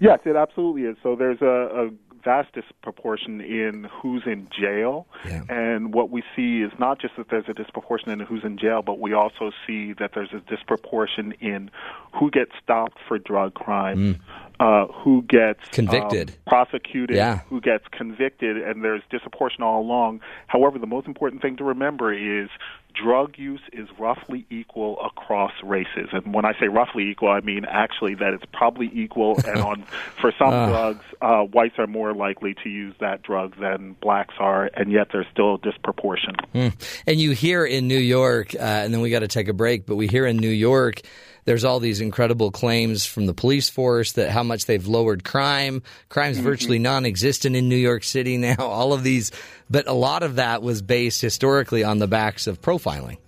Yes, 0.00 0.20
it 0.24 0.36
absolutely 0.36 0.82
is. 0.82 0.96
So 1.02 1.14
there's 1.16 1.40
a, 1.40 1.86
a 1.86 1.90
vast 2.24 2.52
disproportion 2.52 3.40
in 3.40 3.84
who's 3.84 4.22
in 4.26 4.48
jail. 4.58 5.06
Yeah. 5.24 5.42
And 5.48 5.92
what 5.92 6.10
we 6.10 6.22
see 6.34 6.62
is 6.62 6.72
not 6.78 7.00
just 7.00 7.16
that 7.16 7.28
there's 7.30 7.48
a 7.48 7.54
disproportion 7.54 8.10
in 8.10 8.20
who's 8.20 8.44
in 8.44 8.58
jail, 8.58 8.82
but 8.82 8.98
we 8.98 9.12
also 9.12 9.52
see 9.66 9.92
that 9.94 10.12
there's 10.14 10.32
a 10.32 10.40
disproportion 10.50 11.32
in 11.40 11.70
who 12.12 12.30
gets 12.30 12.52
stopped 12.62 12.98
for 13.06 13.18
drug 13.18 13.54
crime, 13.54 14.14
hmm. 14.14 14.43
Uh, 14.60 14.86
who 14.86 15.22
gets 15.22 15.60
Mm. 15.68 15.72
Convicted. 15.72 16.30
um, 16.30 16.36
prosecuted, 16.46 17.16
Yeah. 17.16 17.40
who 17.48 17.60
gets 17.60 17.84
convicted, 17.90 18.56
and 18.56 18.84
there's 18.84 19.02
disproportion 19.10 19.62
all 19.62 19.80
along. 19.80 20.20
However, 20.46 20.78
the 20.78 20.86
most 20.86 21.06
important 21.06 21.42
thing 21.42 21.56
to 21.56 21.64
remember 21.64 22.12
is 22.12 22.48
drug 22.94 23.36
use 23.36 23.60
is 23.72 23.88
roughly 23.98 24.46
equal 24.50 24.96
across 25.04 25.50
races. 25.64 26.10
And 26.12 26.32
when 26.32 26.44
I 26.44 26.52
say 26.60 26.68
roughly 26.68 27.10
equal, 27.10 27.28
I 27.28 27.40
mean 27.40 27.64
actually 27.64 28.14
that 28.14 28.32
it's 28.34 28.44
probably 28.52 28.88
equal. 28.94 29.36
and 29.46 29.58
on 29.58 29.82
for 30.20 30.32
some 30.38 30.50
drugs, 30.70 31.04
uh, 31.20 31.40
whites 31.42 31.74
are 31.78 31.88
more 31.88 32.14
likely 32.14 32.54
to 32.62 32.68
use 32.68 32.94
that 33.00 33.24
drug 33.24 33.56
than 33.58 33.96
blacks 34.00 34.34
are, 34.38 34.70
and 34.74 34.92
yet 34.92 35.08
there's 35.12 35.26
still 35.32 35.54
a 35.54 35.58
disproportion. 35.58 36.34
And 36.54 37.20
you 37.20 37.32
hear 37.32 37.64
in 37.64 37.88
New 37.88 37.98
York, 37.98 38.54
uh, 38.54 38.58
and 38.62 38.94
then 38.94 39.00
we 39.00 39.10
got 39.10 39.20
to 39.20 39.28
take 39.28 39.48
a 39.48 39.52
break, 39.52 39.86
but 39.86 39.96
we 39.96 40.06
hear 40.06 40.24
in 40.24 40.36
New 40.36 40.48
York, 40.48 41.00
there's 41.44 41.64
all 41.64 41.80
these 41.80 42.00
incredible 42.00 42.50
claims 42.50 43.04
from 43.04 43.26
the 43.26 43.34
police 43.34 43.68
force 43.68 44.12
that 44.12 44.30
how 44.30 44.42
much 44.42 44.66
they've 44.66 44.86
lowered 44.86 45.24
crime. 45.24 45.82
Crime's 46.08 46.38
virtually 46.38 46.78
non 46.78 47.04
existent 47.04 47.56
in 47.56 47.68
New 47.68 47.76
York 47.76 48.04
City 48.04 48.36
now, 48.38 48.56
all 48.58 48.92
of 48.92 49.02
these. 49.02 49.30
But 49.70 49.86
a 49.86 49.92
lot 49.92 50.22
of 50.22 50.36
that 50.36 50.62
was 50.62 50.82
based 50.82 51.20
historically 51.20 51.84
on 51.84 51.98
the 51.98 52.06
backs 52.06 52.46
of 52.46 52.60
profiling. 52.60 53.18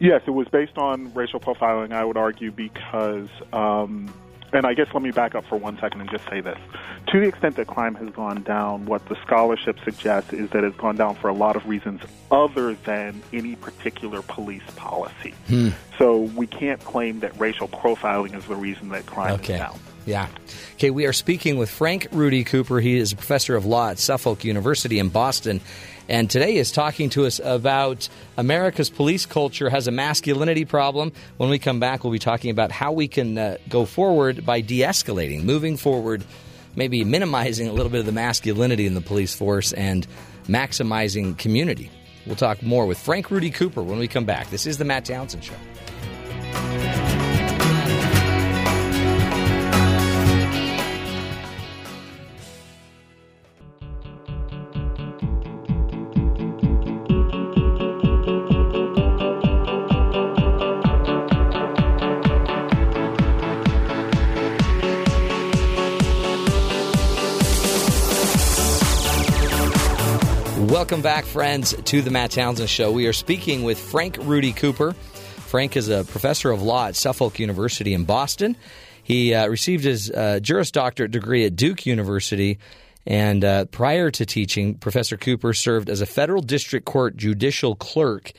Yes, 0.00 0.22
it 0.26 0.30
was 0.30 0.48
based 0.48 0.76
on 0.78 1.12
racial 1.14 1.38
profiling, 1.40 1.92
I 1.92 2.04
would 2.04 2.16
argue, 2.16 2.50
because, 2.50 3.28
um, 3.52 4.12
and 4.56 4.66
I 4.66 4.74
guess 4.74 4.88
let 4.94 5.02
me 5.02 5.10
back 5.10 5.34
up 5.34 5.44
for 5.46 5.56
one 5.56 5.78
second 5.78 6.00
and 6.00 6.10
just 6.10 6.24
say 6.28 6.40
this. 6.40 6.58
To 7.08 7.20
the 7.20 7.26
extent 7.28 7.56
that 7.56 7.66
crime 7.66 7.94
has 7.96 8.08
gone 8.10 8.42
down, 8.42 8.86
what 8.86 9.06
the 9.08 9.16
scholarship 9.24 9.78
suggests 9.84 10.32
is 10.32 10.50
that 10.50 10.64
it's 10.64 10.76
gone 10.76 10.96
down 10.96 11.14
for 11.16 11.28
a 11.28 11.34
lot 11.34 11.56
of 11.56 11.66
reasons 11.66 12.00
other 12.30 12.74
than 12.74 13.22
any 13.32 13.56
particular 13.56 14.22
police 14.22 14.62
policy. 14.76 15.34
Hmm. 15.48 15.68
So 15.98 16.20
we 16.20 16.46
can't 16.46 16.82
claim 16.82 17.20
that 17.20 17.38
racial 17.38 17.68
profiling 17.68 18.36
is 18.36 18.44
the 18.46 18.56
reason 18.56 18.88
that 18.90 19.06
crime 19.06 19.34
Okay. 19.34 19.54
is 19.54 19.60
down. 19.60 19.78
Yeah. 20.06 20.28
Okay, 20.74 20.90
we 20.90 21.04
are 21.06 21.12
speaking 21.12 21.58
with 21.58 21.68
Frank 21.68 22.06
Rudy 22.12 22.44
Cooper. 22.44 22.78
He 22.80 22.96
is 22.96 23.12
a 23.12 23.16
professor 23.16 23.56
of 23.56 23.66
law 23.66 23.90
at 23.90 23.98
Suffolk 23.98 24.44
University 24.44 24.98
in 25.00 25.08
Boston. 25.08 25.60
And 26.08 26.30
today 26.30 26.56
is 26.56 26.70
talking 26.70 27.10
to 27.10 27.26
us 27.26 27.40
about 27.42 28.08
America's 28.36 28.90
police 28.90 29.26
culture 29.26 29.68
has 29.68 29.88
a 29.88 29.90
masculinity 29.90 30.64
problem. 30.64 31.12
When 31.36 31.50
we 31.50 31.58
come 31.58 31.80
back, 31.80 32.04
we'll 32.04 32.12
be 32.12 32.20
talking 32.20 32.50
about 32.50 32.70
how 32.70 32.92
we 32.92 33.08
can 33.08 33.36
uh, 33.36 33.56
go 33.68 33.84
forward 33.84 34.46
by 34.46 34.60
de 34.60 34.80
escalating, 34.80 35.42
moving 35.42 35.76
forward, 35.76 36.24
maybe 36.76 37.02
minimizing 37.04 37.68
a 37.68 37.72
little 37.72 37.90
bit 37.90 38.00
of 38.00 38.06
the 38.06 38.12
masculinity 38.12 38.86
in 38.86 38.94
the 38.94 39.00
police 39.00 39.34
force 39.34 39.72
and 39.72 40.06
maximizing 40.46 41.36
community. 41.36 41.90
We'll 42.24 42.36
talk 42.36 42.62
more 42.62 42.86
with 42.86 42.98
Frank 42.98 43.30
Rudy 43.30 43.50
Cooper 43.50 43.82
when 43.82 43.98
we 43.98 44.06
come 44.06 44.24
back. 44.24 44.50
This 44.50 44.66
is 44.66 44.78
the 44.78 44.84
Matt 44.84 45.04
Townsend 45.04 45.44
Show. 45.44 45.54
Welcome 70.86 71.02
back, 71.02 71.24
friends, 71.24 71.74
to 71.74 72.00
the 72.00 72.12
Matt 72.12 72.30
Townsend 72.30 72.70
Show. 72.70 72.92
We 72.92 73.08
are 73.08 73.12
speaking 73.12 73.64
with 73.64 73.76
Frank 73.76 74.18
Rudy 74.20 74.52
Cooper. 74.52 74.92
Frank 74.92 75.76
is 75.76 75.88
a 75.88 76.04
professor 76.04 76.52
of 76.52 76.62
law 76.62 76.86
at 76.86 76.94
Suffolk 76.94 77.40
University 77.40 77.92
in 77.92 78.04
Boston. 78.04 78.56
He 79.02 79.34
uh, 79.34 79.48
received 79.48 79.82
his 79.82 80.12
uh, 80.12 80.38
Juris 80.40 80.70
Doctorate 80.70 81.10
degree 81.10 81.44
at 81.44 81.56
Duke 81.56 81.86
University, 81.86 82.60
and 83.04 83.44
uh, 83.44 83.64
prior 83.64 84.12
to 84.12 84.24
teaching, 84.24 84.76
Professor 84.76 85.16
Cooper 85.16 85.54
served 85.54 85.90
as 85.90 86.02
a 86.02 86.06
federal 86.06 86.40
district 86.40 86.86
court 86.86 87.16
judicial 87.16 87.74
clerk, 87.74 88.30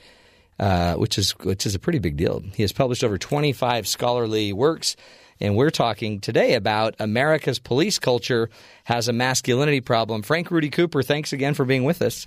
uh, 0.58 0.94
which 0.94 1.18
is 1.18 1.32
which 1.40 1.66
is 1.66 1.76
a 1.76 1.80
pretty 1.80 2.00
big 2.00 2.16
deal. 2.16 2.42
He 2.56 2.64
has 2.64 2.72
published 2.72 3.04
over 3.04 3.18
25 3.18 3.86
scholarly 3.90 4.54
works. 4.54 4.96
And 5.40 5.56
we're 5.56 5.70
talking 5.70 6.20
today 6.20 6.56
about 6.56 6.96
America's 6.98 7.60
police 7.60 8.00
culture 8.00 8.50
has 8.86 9.08
a 9.08 9.14
masculinity 9.14 9.82
problem. 9.82 10.24
Frank 10.24 10.50
Rudy 10.50 10.72
Cooper, 10.72 11.04
thanks 11.04 11.32
again 11.32 11.54
for 11.54 11.64
being 11.64 11.84
with 11.84 12.02
us. 12.02 12.26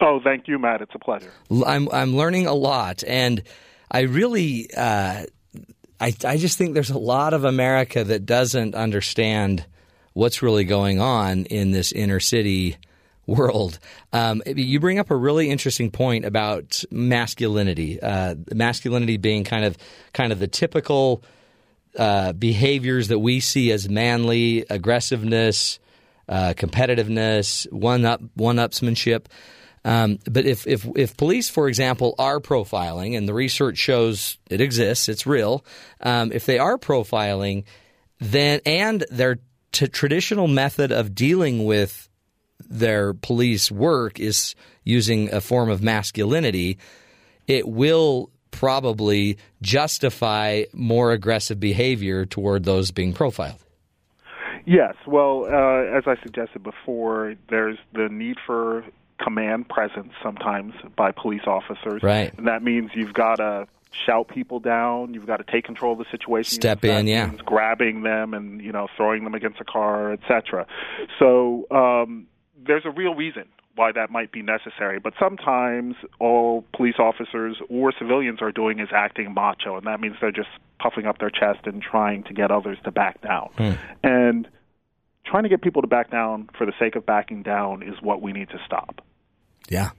Oh, 0.00 0.20
thank 0.22 0.48
you, 0.48 0.58
Matt. 0.58 0.80
It's 0.80 0.94
a 0.94 0.98
pleasure. 0.98 1.32
I'm 1.66 1.88
I'm 1.90 2.16
learning 2.16 2.46
a 2.46 2.54
lot, 2.54 3.04
and 3.06 3.42
I 3.90 4.00
really 4.00 4.70
uh, 4.74 5.26
I 6.00 6.14
I 6.24 6.36
just 6.38 6.56
think 6.56 6.74
there's 6.74 6.90
a 6.90 6.98
lot 6.98 7.34
of 7.34 7.44
America 7.44 8.02
that 8.04 8.24
doesn't 8.24 8.74
understand 8.74 9.66
what's 10.14 10.42
really 10.42 10.64
going 10.64 11.00
on 11.00 11.44
in 11.46 11.70
this 11.72 11.92
inner 11.92 12.20
city 12.20 12.76
world. 13.26 13.78
Um, 14.12 14.42
you 14.46 14.80
bring 14.80 14.98
up 14.98 15.10
a 15.10 15.16
really 15.16 15.50
interesting 15.50 15.90
point 15.90 16.24
about 16.24 16.82
masculinity, 16.90 18.00
uh, 18.00 18.34
masculinity 18.52 19.18
being 19.18 19.44
kind 19.44 19.64
of 19.64 19.76
kind 20.12 20.32
of 20.32 20.38
the 20.38 20.48
typical 20.48 21.22
uh, 21.96 22.32
behaviors 22.32 23.08
that 23.08 23.18
we 23.18 23.40
see 23.40 23.70
as 23.70 23.88
manly 23.88 24.64
aggressiveness, 24.70 25.78
uh, 26.28 26.54
competitiveness, 26.56 27.70
one 27.72 28.04
up 28.04 28.20
one 28.34 28.56
upsmanship. 28.56 29.26
Um, 29.84 30.18
but 30.30 30.44
if, 30.44 30.66
if 30.66 30.86
if 30.94 31.16
police, 31.16 31.48
for 31.48 31.66
example, 31.68 32.14
are 32.18 32.38
profiling, 32.38 33.16
and 33.16 33.26
the 33.26 33.32
research 33.32 33.78
shows 33.78 34.38
it 34.50 34.60
exists, 34.60 35.08
it's 35.08 35.26
real. 35.26 35.64
Um, 36.00 36.32
if 36.32 36.44
they 36.44 36.58
are 36.58 36.76
profiling, 36.76 37.64
then 38.18 38.60
and 38.66 39.04
their 39.10 39.38
t- 39.72 39.88
traditional 39.88 40.48
method 40.48 40.92
of 40.92 41.14
dealing 41.14 41.64
with 41.64 42.08
their 42.68 43.14
police 43.14 43.70
work 43.70 44.20
is 44.20 44.54
using 44.84 45.32
a 45.32 45.40
form 45.40 45.70
of 45.70 45.82
masculinity, 45.82 46.78
it 47.46 47.66
will 47.66 48.30
probably 48.50 49.38
justify 49.62 50.64
more 50.72 51.12
aggressive 51.12 51.58
behavior 51.58 52.26
toward 52.26 52.64
those 52.64 52.90
being 52.90 53.12
profiled. 53.12 53.64
Yes. 54.66 54.94
Well, 55.06 55.46
uh, 55.46 55.96
as 55.96 56.04
I 56.06 56.16
suggested 56.22 56.62
before, 56.62 57.34
there's 57.48 57.78
the 57.94 58.08
need 58.10 58.36
for 58.46 58.84
command 59.22 59.68
presence 59.68 60.12
sometimes 60.22 60.74
by 60.96 61.12
police 61.12 61.46
officers. 61.46 62.02
Right. 62.02 62.36
And 62.36 62.46
that 62.48 62.62
means 62.62 62.90
you've 62.94 63.14
got 63.14 63.36
to 63.36 63.66
shout 64.06 64.28
people 64.28 64.60
down. 64.60 65.14
You've 65.14 65.26
got 65.26 65.38
to 65.38 65.52
take 65.52 65.64
control 65.64 65.92
of 65.92 65.98
the 65.98 66.04
situation. 66.10 66.54
Step 66.54 66.84
in, 66.84 67.06
yeah. 67.06 67.26
means 67.26 67.40
grabbing 67.42 68.02
them 68.02 68.34
and 68.34 68.60
you 68.60 68.72
know 68.72 68.88
throwing 68.96 69.24
them 69.24 69.34
against 69.34 69.60
a 69.60 69.64
car, 69.64 70.12
etc. 70.12 70.66
So 71.18 71.66
um, 71.70 72.26
there's 72.56 72.84
a 72.84 72.90
real 72.90 73.14
reason 73.14 73.44
why 73.76 73.92
that 73.92 74.10
might 74.10 74.32
be 74.32 74.42
necessary. 74.42 74.98
But 74.98 75.14
sometimes 75.18 75.94
all 76.18 76.64
police 76.74 76.96
officers 76.98 77.56
or 77.68 77.92
civilians 77.98 78.42
are 78.42 78.52
doing 78.52 78.80
is 78.80 78.88
acting 78.94 79.32
macho, 79.32 79.76
and 79.76 79.86
that 79.86 80.00
means 80.00 80.16
they're 80.20 80.32
just 80.32 80.48
puffing 80.78 81.06
up 81.06 81.18
their 81.18 81.30
chest 81.30 81.66
and 81.66 81.82
trying 81.82 82.24
to 82.24 82.34
get 82.34 82.50
others 82.50 82.78
to 82.84 82.90
back 82.90 83.20
down. 83.22 83.50
And 84.02 84.48
trying 85.24 85.44
to 85.44 85.48
get 85.48 85.62
people 85.62 85.82
to 85.82 85.88
back 85.88 86.10
down 86.10 86.48
for 86.56 86.66
the 86.66 86.72
sake 86.78 86.96
of 86.96 87.06
backing 87.06 87.42
down 87.42 87.82
is 87.82 87.94
what 88.02 88.20
we 88.20 88.32
need 88.32 88.48
to 88.50 88.58
stop. 88.66 89.04
Yeah. 89.70 89.90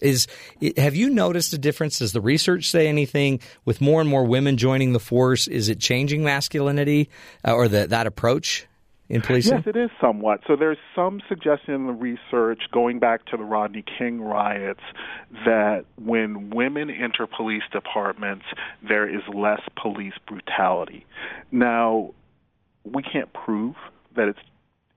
Is 0.00 0.28
have 0.76 0.94
you 0.94 1.10
noticed 1.10 1.52
a 1.52 1.58
difference? 1.58 1.98
Does 1.98 2.12
the 2.12 2.20
research 2.20 2.70
say 2.70 2.86
anything 2.86 3.40
with 3.64 3.80
more 3.80 4.00
and 4.00 4.08
more 4.08 4.24
women 4.24 4.56
joining 4.56 4.92
the 4.92 5.00
force? 5.00 5.48
Is 5.48 5.68
it 5.68 5.80
changing 5.80 6.22
masculinity 6.22 7.10
uh, 7.44 7.52
or 7.52 7.66
the, 7.66 7.88
that 7.88 8.06
approach 8.06 8.68
in 9.08 9.22
policing? 9.22 9.56
Yes, 9.56 9.66
it 9.66 9.76
is 9.76 9.90
somewhat. 10.00 10.40
So 10.46 10.54
there's 10.54 10.78
some 10.94 11.20
suggestion 11.28 11.74
in 11.74 11.86
the 11.86 11.92
research 11.92 12.62
going 12.72 13.00
back 13.00 13.24
to 13.26 13.36
the 13.36 13.42
Rodney 13.42 13.84
King 13.98 14.20
riots 14.20 14.82
that 15.44 15.84
when 15.96 16.50
women 16.50 16.90
enter 16.90 17.26
police 17.26 17.64
departments, 17.72 18.44
there 18.86 19.08
is 19.08 19.22
less 19.34 19.62
police 19.80 20.14
brutality. 20.28 21.06
Now, 21.50 22.14
we 22.84 23.02
can't 23.02 23.32
prove 23.32 23.74
that 24.14 24.28
it's 24.28 24.38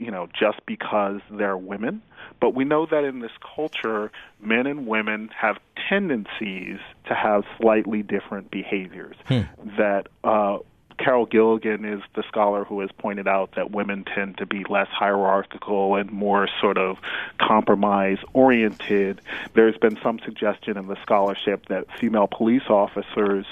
you 0.01 0.09
know 0.09 0.27
just 0.37 0.65
because 0.65 1.21
they're 1.29 1.57
women, 1.57 2.01
but 2.39 2.55
we 2.55 2.65
know 2.65 2.87
that 2.87 3.03
in 3.03 3.19
this 3.19 3.31
culture, 3.55 4.11
men 4.41 4.65
and 4.65 4.87
women 4.87 5.29
have 5.39 5.57
tendencies 5.87 6.79
to 7.05 7.13
have 7.13 7.43
slightly 7.59 8.01
different 8.01 8.49
behaviors. 8.49 9.15
That 9.77 10.07
uh, 10.23 10.57
Carol 10.97 11.27
Gilligan 11.27 11.85
is 11.85 12.01
the 12.15 12.23
scholar 12.27 12.63
who 12.63 12.79
has 12.81 12.89
pointed 12.97 13.27
out 13.27 13.51
that 13.55 13.71
women 13.71 14.03
tend 14.03 14.37
to 14.39 14.45
be 14.45 14.63
less 14.69 14.87
hierarchical 14.87 15.95
and 15.95 16.11
more 16.11 16.47
sort 16.59 16.77
of 16.77 16.97
compromise 17.39 18.17
oriented. 18.33 19.21
There's 19.53 19.77
been 19.77 19.99
some 20.01 20.19
suggestion 20.25 20.77
in 20.77 20.87
the 20.87 20.97
scholarship 21.03 21.67
that 21.67 21.85
female 21.99 22.27
police 22.27 22.69
officers 22.69 23.45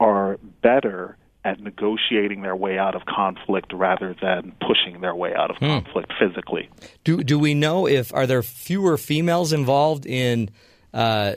are 0.00 0.38
better 0.60 1.16
at 1.44 1.60
negotiating 1.60 2.40
their 2.42 2.56
way 2.56 2.78
out 2.78 2.94
of 2.94 3.04
conflict 3.04 3.72
rather 3.72 4.14
than 4.20 4.52
pushing 4.66 5.00
their 5.02 5.14
way 5.14 5.34
out 5.34 5.50
of 5.50 5.56
conflict 5.58 6.12
physically. 6.18 6.70
Do 7.04 7.22
do 7.22 7.38
we 7.38 7.52
know 7.54 7.86
if 7.86 8.12
are 8.14 8.26
there 8.26 8.42
fewer 8.42 8.96
females 8.96 9.52
involved 9.52 10.06
in 10.06 10.50
uh, 10.94 11.34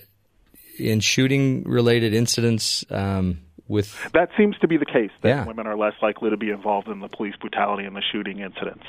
in 0.79 1.01
shooting 1.01 1.63
related 1.63 2.13
incidents 2.13 2.85
um, 2.89 3.39
with? 3.67 3.97
That 4.13 4.29
seems 4.37 4.57
to 4.59 4.67
be 4.67 4.77
the 4.77 4.85
case 4.85 5.11
that 5.21 5.29
Yeah. 5.29 5.45
women 5.45 5.67
are 5.67 5.75
less 5.77 5.95
likely 6.01 6.29
to 6.29 6.37
be 6.37 6.51
involved 6.51 6.87
in 6.87 6.99
the 7.01 7.09
police 7.09 7.35
brutality 7.35 7.83
and 7.83 7.95
the 7.95 8.03
shooting 8.11 8.39
incidents. 8.39 8.85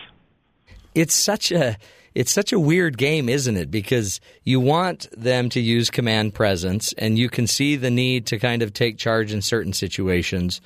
It's 0.95 1.15
such 1.15 1.51
a 1.51 1.77
it's 2.15 2.31
such 2.33 2.53
a 2.53 2.59
weird 2.61 2.97
game, 2.97 3.29
isn't 3.29 3.57
it? 3.57 3.71
Because 3.71 4.21
you 4.45 4.61
want 4.61 5.09
them 5.17 5.49
to 5.51 5.61
use 5.61 5.91
command 5.91 6.35
presence, 6.35 6.93
and 6.95 7.19
you 7.19 7.29
can 7.29 7.47
see 7.47 7.77
the 7.77 7.91
need 7.91 8.27
to 8.27 8.39
kind 8.39 8.63
of 8.63 8.73
take 8.73 8.99
charge 8.99 9.33
in 9.33 9.43
certain 9.43 9.73
situations. 9.73 10.61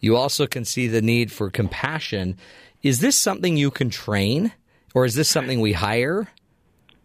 You 0.00 0.16
also 0.16 0.46
can 0.46 0.64
see 0.64 0.88
the 0.88 1.02
need 1.02 1.32
for 1.32 1.50
compassion. 1.50 2.36
Is 2.82 3.00
this 3.00 3.16
something 3.16 3.56
you 3.56 3.70
can 3.70 3.90
train, 3.90 4.52
or 4.94 5.04
is 5.04 5.14
this 5.14 5.28
something 5.28 5.60
we 5.60 5.72
hire? 5.72 6.28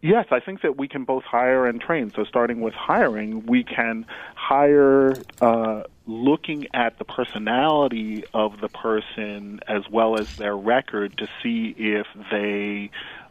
Yes, 0.02 0.26
I 0.32 0.40
think 0.40 0.62
that 0.62 0.78
we 0.78 0.88
can 0.88 1.04
both 1.04 1.24
hire 1.24 1.68
and 1.68 1.80
train. 1.80 2.12
So, 2.16 2.24
starting 2.24 2.62
with 2.62 2.74
hiring, 2.74 3.46
we 3.46 3.64
can 3.64 4.06
hire 4.36 5.14
uh, 5.40 5.84
looking 6.08 6.68
at 6.74 6.98
the 6.98 7.06
personality 7.06 8.24
of 8.34 8.60
the 8.62 8.68
person 8.68 9.60
as 9.68 9.84
well 9.92 10.20
as 10.20 10.36
their 10.38 10.58
record 10.58 11.18
to 11.20 11.28
see 11.44 11.76
if 11.78 12.08
they 12.32 12.90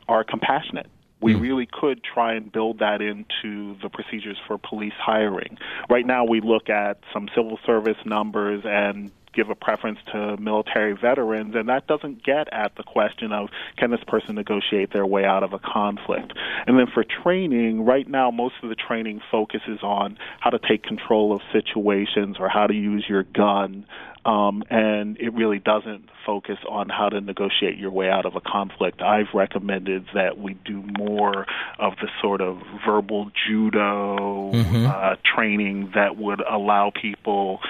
are 0.09 0.23
compassionate. 0.23 0.87
We 1.21 1.35
really 1.35 1.69
could 1.71 2.03
try 2.03 2.33
and 2.33 2.51
build 2.51 2.79
that 2.79 3.03
into 3.03 3.77
the 3.83 3.91
procedures 3.91 4.39
for 4.47 4.57
police 4.57 4.95
hiring. 4.99 5.59
Right 5.91 6.07
now, 6.07 6.25
we 6.25 6.41
look 6.41 6.71
at 6.71 7.01
some 7.13 7.29
civil 7.35 7.59
service 7.67 7.99
numbers 8.07 8.63
and 8.65 9.11
give 9.35 9.51
a 9.51 9.55
preference 9.55 9.99
to 10.13 10.37
military 10.39 10.93
veterans, 10.93 11.55
and 11.55 11.69
that 11.69 11.87
doesn't 11.87 12.25
get 12.25 12.53
at 12.53 12.77
the 12.77 12.83
question 12.83 13.33
of 13.33 13.49
can 13.77 13.91
this 13.91 14.03
person 14.07 14.35
negotiate 14.35 14.93
their 14.93 15.07
way 15.07 15.25
out 15.25 15.43
of 15.43 15.53
a 15.53 15.59
conflict. 15.59 16.33
And 16.67 16.79
then 16.79 16.87
for 16.93 17.05
training, 17.05 17.85
right 17.85 18.09
now, 18.09 18.31
most 18.31 18.55
of 18.63 18.69
the 18.69 18.75
training 18.75 19.21
focuses 19.31 19.81
on 19.83 20.19
how 20.41 20.51
to 20.51 20.59
take 20.59 20.83
control 20.83 21.33
of 21.33 21.41
situations 21.53 22.37
or 22.39 22.49
how 22.49 22.67
to 22.67 22.75
use 22.75 23.05
your 23.09 23.23
gun. 23.23 23.87
Um, 24.25 24.63
and 24.69 25.17
it 25.19 25.33
really 25.33 25.59
doesn't 25.59 26.11
focus 26.27 26.59
on 26.69 26.91
how 26.91 27.09
to 27.09 27.21
negotiate 27.21 27.79
your 27.79 27.91
way 27.91 28.11
out 28.11 28.27
of 28.27 28.37
a 28.37 28.41
conflict. 28.41 29.01
I've 29.01 29.33
recommended 29.33 30.07
that 30.15 30.39
we 30.39 30.55
do 30.55 30.83
more 30.99 31.47
of 31.79 31.95
the 32.01 32.09
sort 32.21 32.43
of 32.43 32.61
verbal 32.87 33.31
judo 33.47 34.51
uh, 34.87 35.17
training 35.25 35.93
that 35.95 36.19
would 36.19 36.41
allow 36.41 36.91
people 36.91 37.61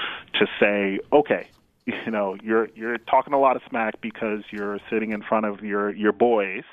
to 0.41 0.47
say, 0.59 0.99
okay, 1.13 1.49
you 1.87 2.11
know, 2.11 2.37
you're 2.43 2.69
you're 2.75 2.99
talking 2.99 3.33
a 3.33 3.41
lot 3.41 3.57
of 3.57 3.63
smack 3.69 4.01
because 4.01 4.43
you're 4.51 4.79
sitting 4.91 5.13
in 5.13 5.23
front 5.23 5.47
of 5.47 5.63
your 5.63 5.91
your 5.95 6.13
boys 6.13 6.65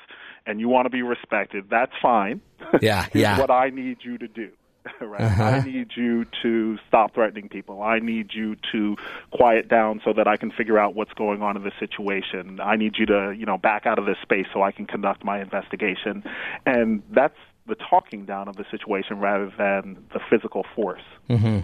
and 0.46 0.60
you 0.60 0.68
want 0.68 0.86
to 0.86 0.90
be 0.90 1.02
respected. 1.02 1.66
That's 1.70 1.92
fine. 2.00 2.40
Yeah, 2.80 3.06
yeah. 3.14 3.38
what 3.38 3.50
I 3.50 3.70
need 3.70 3.98
you 4.02 4.18
to 4.18 4.28
do. 4.28 4.50
Right. 5.00 5.20
I 5.20 5.24
uh-huh. 5.24 5.60
need 5.60 5.92
you 5.96 6.26
to 6.42 6.78
stop 6.88 7.14
threatening 7.14 7.48
people. 7.48 7.82
I 7.82 7.98
need 7.98 8.30
you 8.32 8.56
to 8.72 8.96
quiet 9.30 9.68
down 9.68 10.00
so 10.04 10.12
that 10.12 10.26
I 10.26 10.36
can 10.36 10.50
figure 10.50 10.78
out 10.78 10.94
what's 10.94 11.12
going 11.12 11.40
on 11.42 11.56
in 11.56 11.62
the 11.62 11.72
situation. 11.78 12.58
I 12.60 12.76
need 12.76 12.96
you 12.98 13.06
to, 13.06 13.34
you 13.36 13.46
know, 13.46 13.58
back 13.58 13.86
out 13.86 13.98
of 13.98 14.06
this 14.06 14.16
space 14.22 14.46
so 14.52 14.62
I 14.62 14.72
can 14.72 14.86
conduct 14.86 15.24
my 15.24 15.40
investigation. 15.40 16.24
And 16.66 17.02
that's 17.10 17.36
the 17.68 17.76
talking 17.76 18.24
down 18.24 18.48
of 18.48 18.56
the 18.56 18.64
situation 18.70 19.20
rather 19.20 19.52
than 19.56 20.04
the 20.12 20.20
physical 20.28 20.64
force. 20.74 21.02
Mm-hmm. 21.30 21.60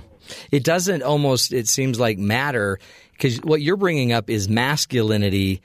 It 0.52 0.62
doesn't 0.62 1.02
almost. 1.02 1.52
It 1.52 1.66
seems 1.66 1.98
like 1.98 2.18
matter 2.18 2.78
because 3.12 3.38
what 3.38 3.60
you're 3.60 3.76
bringing 3.76 4.12
up 4.12 4.30
is 4.30 4.48
masculinity, 4.48 5.62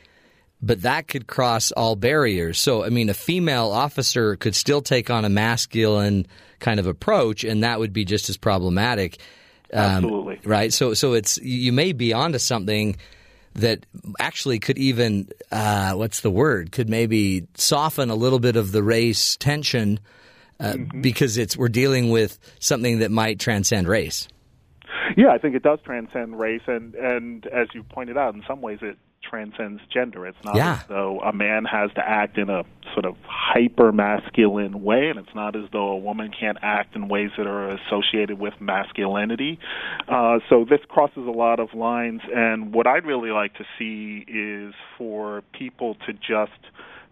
but 0.61 0.81
that 0.81 1.07
could 1.07 1.27
cross 1.27 1.71
all 1.71 1.95
barriers. 1.95 2.59
So, 2.59 2.83
I 2.83 2.89
mean, 2.89 3.09
a 3.09 3.13
female 3.13 3.69
officer 3.69 4.35
could 4.37 4.55
still 4.55 4.81
take 4.81 5.09
on 5.09 5.25
a 5.25 5.29
masculine 5.29 6.25
kind 6.59 6.79
of 6.79 6.87
approach, 6.87 7.43
and 7.43 7.63
that 7.63 7.79
would 7.79 7.93
be 7.93 8.05
just 8.05 8.29
as 8.29 8.37
problematic. 8.37 9.19
Um, 9.71 9.81
Absolutely. 9.81 10.39
right. 10.43 10.73
So, 10.73 10.93
so 10.93 11.13
it's 11.13 11.37
you 11.37 11.71
may 11.71 11.93
be 11.93 12.13
onto 12.13 12.39
something 12.39 12.97
that 13.55 13.85
actually 14.19 14.59
could 14.59 14.77
even 14.77 15.29
uh, 15.51 15.93
what's 15.93 16.21
the 16.21 16.31
word 16.31 16.71
could 16.71 16.89
maybe 16.89 17.47
soften 17.55 18.09
a 18.09 18.15
little 18.15 18.39
bit 18.39 18.55
of 18.55 18.71
the 18.71 18.83
race 18.83 19.35
tension 19.37 19.99
uh, 20.59 20.75
because 21.01 21.37
it's 21.37 21.55
we're 21.55 21.69
dealing 21.69 22.09
with 22.09 22.37
something 22.59 22.99
that 22.99 23.11
might 23.11 23.39
transcend 23.39 23.87
race. 23.87 24.27
Yeah, 25.15 25.29
I 25.29 25.37
think 25.37 25.55
it 25.55 25.63
does 25.63 25.79
transcend 25.83 26.39
race, 26.39 26.61
and 26.67 26.93
and 26.95 27.45
as 27.47 27.67
you 27.73 27.83
pointed 27.83 28.17
out, 28.17 28.35
in 28.35 28.43
some 28.47 28.61
ways 28.61 28.79
it 28.81 28.97
transcends 29.29 29.81
gender. 29.93 30.25
It's 30.25 30.43
not 30.43 30.55
Yeah. 30.55 30.73
as 30.73 30.87
though 30.87 31.19
a 31.21 31.31
man 31.31 31.65
has 31.65 31.91
to 31.93 32.07
act 32.07 32.37
in 32.37 32.49
a 32.49 32.63
sort 32.93 33.05
of 33.05 33.15
hyper 33.23 33.91
masculine 33.91 34.83
way, 34.83 35.09
and 35.09 35.19
it's 35.19 35.35
not 35.35 35.55
as 35.55 35.69
though 35.71 35.89
a 35.89 35.97
woman 35.97 36.31
can't 36.37 36.57
act 36.61 36.95
in 36.95 37.07
ways 37.07 37.29
that 37.37 37.45
are 37.47 37.69
associated 37.69 38.39
with 38.39 38.59
masculinity. 38.59 39.59
Uh, 40.07 40.39
so 40.49 40.65
this 40.65 40.79
crosses 40.87 41.27
a 41.27 41.31
lot 41.31 41.59
of 41.59 41.73
lines, 41.73 42.21
and 42.33 42.73
what 42.73 42.87
I'd 42.87 43.05
really 43.05 43.31
like 43.31 43.53
to 43.55 43.65
see 43.77 44.25
is 44.27 44.73
for 44.97 45.43
people 45.53 45.95
to 46.07 46.13
just 46.13 46.59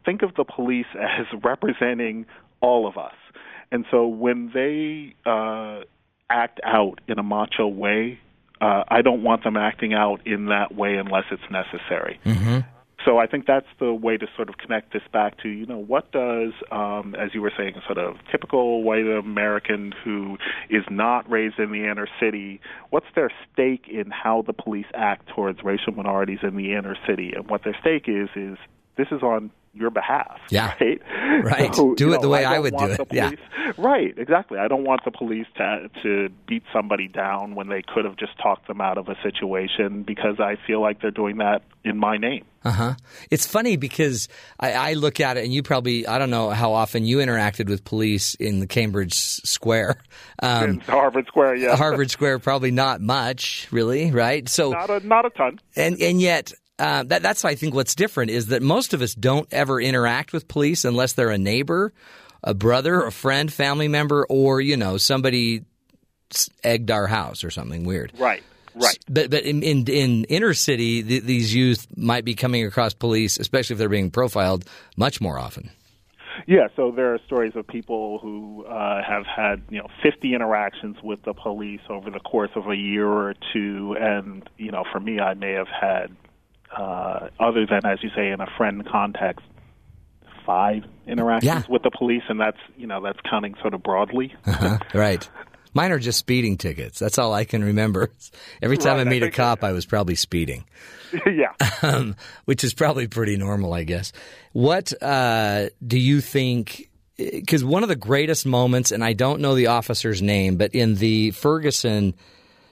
think 0.05 0.21
of 0.23 0.33
the 0.35 0.43
police 0.43 0.87
as 0.99 1.27
representing 1.43 2.25
all 2.61 2.87
of 2.87 2.97
us. 2.97 3.13
And 3.71 3.85
so 3.91 4.07
when 4.07 4.49
they 4.53 5.13
uh, 5.29 5.81
act 6.29 6.59
out 6.63 6.99
in 7.07 7.19
a 7.19 7.23
macho 7.23 7.67
way, 7.67 8.19
uh, 8.61 8.83
I 8.87 9.01
don't 9.01 9.23
want 9.23 9.43
them 9.43 9.57
acting 9.57 9.93
out 9.93 10.25
in 10.25 10.47
that 10.47 10.75
way 10.75 10.95
unless 10.95 11.25
it's 11.31 11.49
necessary. 11.51 12.19
So 13.05 13.19
I 13.19 13.27
think 13.27 13.45
that's 13.45 13.67
the 13.79 13.93
way 13.93 14.17
to 14.17 14.27
sort 14.35 14.49
of 14.49 14.57
connect 14.57 14.91
this 14.91 15.03
back 15.13 15.37
to, 15.43 15.47
you 15.47 15.65
know, 15.65 15.77
what 15.77 16.11
does, 16.11 16.51
um, 16.71 17.15
as 17.17 17.33
you 17.33 17.41
were 17.41 17.53
saying, 17.55 17.75
sort 17.85 17.97
of 17.99 18.17
typical 18.29 18.83
white 18.83 19.05
American 19.05 19.93
who 20.03 20.37
is 20.69 20.83
not 20.89 21.29
raised 21.29 21.57
in 21.57 21.71
the 21.71 21.89
inner 21.89 22.07
city, 22.19 22.59
what's 22.89 23.05
their 23.15 23.31
stake 23.53 23.85
in 23.87 24.11
how 24.11 24.41
the 24.41 24.51
police 24.51 24.87
act 24.93 25.29
towards 25.33 25.63
racial 25.63 25.93
minorities 25.93 26.39
in 26.41 26.57
the 26.57 26.73
inner 26.73 26.97
city? 27.07 27.31
And 27.33 27.47
what 27.49 27.63
their 27.63 27.77
stake 27.79 28.09
is, 28.09 28.29
is 28.35 28.57
this 28.97 29.07
is 29.11 29.21
on 29.21 29.51
your 29.79 29.89
behalf. 29.89 30.39
Yeah. 30.49 30.73
Right? 30.81 31.01
Right. 31.43 31.75
So, 31.75 31.93
Do 31.95 32.13
it 32.13 32.17
the 32.17 32.23
know, 32.23 32.29
way 32.29 32.45
I 32.45 32.53
don't 32.55 32.63
would 32.63 32.77
do 32.77 32.85
it. 32.85 33.09
the 33.09 33.15
Yeah. 33.15 33.31
Right, 33.77 34.17
exactly. 34.17 34.57
I 34.59 34.67
don't 34.69 34.85
want 34.85 35.03
the 35.05 35.11
police 35.11 35.45
to 35.57 35.89
to 36.03 36.29
beat 36.47 36.63
somebody 36.73 37.07
down 37.07 37.53
when 37.53 37.67
they 37.67 37.83
could 37.83 38.05
have 38.05 38.15
just 38.15 38.31
talked 38.41 38.67
them 38.67 38.79
out 38.81 38.97
of 38.97 39.07
a 39.09 39.15
situation 39.21 40.03
because 40.03 40.39
I 40.39 40.55
feel 40.65 40.81
like 40.81 41.01
they're 41.01 41.11
doing 41.11 41.37
that 41.37 41.63
in 41.83 41.97
my 41.97 42.17
name. 42.17 42.45
Uh 42.63 42.71
huh. 42.71 42.93
It's 43.29 43.45
funny 43.45 43.75
because 43.75 44.29
I, 44.59 44.71
I 44.73 44.93
look 44.93 45.19
at 45.19 45.37
it, 45.37 45.43
and 45.43 45.53
you 45.53 45.63
probably 45.63 46.07
I 46.07 46.17
don't 46.17 46.29
know 46.29 46.49
how 46.49 46.73
often 46.73 47.05
you 47.05 47.17
interacted 47.17 47.67
with 47.69 47.83
police 47.83 48.35
in 48.35 48.59
the 48.61 48.67
Cambridge 48.67 49.13
Square, 49.15 50.01
um, 50.41 50.63
in 50.63 50.79
Harvard 50.79 51.27
Square, 51.27 51.55
yeah. 51.55 51.75
Harvard 51.75 52.09
Square. 52.09 52.39
Probably 52.39 52.71
not 52.71 53.01
much, 53.01 53.67
really, 53.71 54.11
right? 54.11 54.47
So 54.47 54.71
Not 54.71 54.89
a 54.89 55.05
not 55.05 55.25
a 55.25 55.29
ton. 55.31 55.59
and 55.75 56.01
and 56.01 56.21
yet. 56.21 56.53
Uh, 56.79 57.03
that, 57.03 57.23
that's 57.23 57.43
I 57.43 57.55
think 57.55 57.73
what's 57.73 57.95
different 57.95 58.31
is 58.31 58.47
that 58.47 58.61
most 58.61 58.93
of 58.93 59.01
us 59.01 59.15
don't 59.15 59.51
ever 59.51 59.81
interact 59.81 60.31
with 60.31 60.47
police 60.47 60.85
unless 60.85 61.13
they're 61.13 61.31
a 61.31 61.37
neighbor, 61.37 61.93
a 62.43 62.53
brother, 62.53 63.03
a 63.03 63.11
friend, 63.11 63.51
family 63.51 63.87
member, 63.87 64.25
or 64.29 64.61
you 64.61 64.77
know 64.77 64.97
somebody 64.97 65.63
egged 66.63 66.91
our 66.91 67.07
house 67.07 67.43
or 67.43 67.49
something 67.49 67.83
weird. 67.83 68.11
Right. 68.17 68.43
Right. 68.75 68.99
But 69.09 69.31
but 69.31 69.43
in 69.43 69.63
in, 69.63 69.85
in 69.87 70.23
inner 70.25 70.53
city, 70.53 71.01
th- 71.01 71.23
these 71.23 71.53
youth 71.53 71.87
might 71.95 72.25
be 72.25 72.35
coming 72.35 72.63
across 72.65 72.93
police, 72.93 73.39
especially 73.39 73.73
if 73.73 73.79
they're 73.79 73.89
being 73.89 74.11
profiled, 74.11 74.65
much 74.95 75.19
more 75.19 75.39
often. 75.39 75.71
Yeah, 76.45 76.67
so 76.75 76.91
there 76.91 77.13
are 77.13 77.19
stories 77.25 77.53
of 77.55 77.65
people 77.65 78.19
who 78.19 78.63
uh, 78.65 79.01
have 79.03 79.25
had 79.25 79.63
you 79.69 79.79
know 79.79 79.87
50 80.03 80.35
interactions 80.35 80.97
with 81.01 81.23
the 81.23 81.33
police 81.33 81.81
over 81.89 82.11
the 82.11 82.19
course 82.19 82.51
of 82.55 82.67
a 82.69 82.75
year 82.75 83.07
or 83.07 83.33
two, 83.51 83.95
and 83.99 84.47
you 84.57 84.71
know 84.71 84.83
for 84.91 84.99
me, 84.99 85.19
I 85.19 85.33
may 85.33 85.53
have 85.53 85.67
had 85.67 86.15
uh, 86.75 87.29
other 87.39 87.65
than, 87.65 87.85
as 87.85 87.99
you 88.03 88.09
say, 88.15 88.29
in 88.29 88.41
a 88.41 88.47
friend 88.57 88.85
context, 88.89 89.45
five 90.45 90.83
interactions 91.05 91.45
Yeah. 91.45 91.63
with 91.69 91.83
the 91.83 91.91
police, 91.91 92.23
and 92.29 92.39
that's 92.39 92.57
you 92.77 92.87
know 92.87 93.01
that's 93.01 93.19
counting 93.29 93.55
sort 93.61 93.73
of 93.73 93.83
broadly. 93.83 94.33
Huh? 94.45 94.77
Right. 94.93 95.27
Mine 95.73 95.91
are 95.91 95.99
just 95.99 96.17
speeding 96.17 96.57
tickets. 96.57 96.97
That's 96.97 97.19
all 97.19 97.33
I 97.33 97.45
can 97.45 97.63
remember. 97.63 98.09
Every 98.61 98.77
time 98.77 98.97
Right, 98.97 99.05
I 99.05 99.09
I 99.09 99.13
meet 99.13 99.23
a 99.23 99.29
cop, 99.29 99.63
I 99.63 99.73
was 99.73 99.85
probably 99.85 100.15
speeding. 100.15 100.63
yeah. 101.27 101.51
um, 101.83 102.15
which 102.45 102.63
is 102.63 102.73
probably 102.73 103.07
pretty 103.07 103.37
normal, 103.37 103.73
I 103.73 103.83
guess. 103.83 104.11
What 104.53 104.91
uh, 105.03 105.67
do 105.85 105.99
you 105.99 106.19
think? 106.21 106.89
Because 107.17 107.63
one 107.63 107.83
of 107.83 107.89
the 107.89 107.95
greatest 107.95 108.45
moments, 108.45 108.91
and 108.91 109.03
I 109.03 109.13
don't 109.13 109.39
know 109.41 109.53
the 109.55 109.67
officer's 109.67 110.21
name, 110.21 110.57
but 110.57 110.73
in 110.73 110.95
the 110.95 111.31
Ferguson 111.31 112.15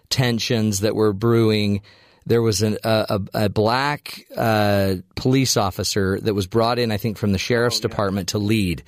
tensions 0.10 0.80
that 0.82 0.96
were 0.96 1.14
brewing, 1.14 1.82
there 2.26 2.42
was 2.42 2.62
an, 2.62 2.78
a, 2.84 3.06
a, 3.34 3.46
a 3.46 3.50
black 3.50 4.26
uh, 4.36 4.96
police 5.16 5.58
officer 5.58 6.20
that 6.22 6.34
was 6.34 6.48
brought 6.48 6.80
in, 6.80 6.92
I 6.92 6.98
think, 6.98 7.18
from 7.18 7.32
the 7.32 7.38
sheriff's 7.38 7.80
department 7.80 8.30
to 8.30 8.40
lead. 8.40 8.84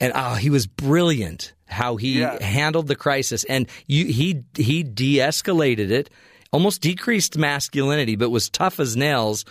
And 0.00 0.12
oh, 0.14 0.34
he 0.34 0.50
was 0.50 0.66
brilliant 0.66 1.52
how 1.66 1.96
he 1.96 2.20
Yeah. 2.20 2.42
handled 2.42 2.88
the 2.88 2.96
crisis, 2.96 3.44
and 3.44 3.68
you, 3.86 4.06
he 4.06 4.42
he 4.56 4.82
de-escalated 4.82 5.90
it, 5.90 6.10
almost 6.52 6.80
decreased 6.82 7.38
masculinity, 7.38 8.16
but 8.16 8.30
was 8.30 8.50
tough 8.50 8.80
as 8.80 8.96
nails, 8.96 9.44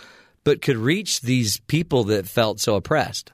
but 0.44 0.60
could 0.62 0.76
reach 0.76 1.22
these 1.22 1.58
people 1.60 2.04
that 2.04 2.26
felt 2.26 2.60
so 2.60 2.76
oppressed. 2.76 3.32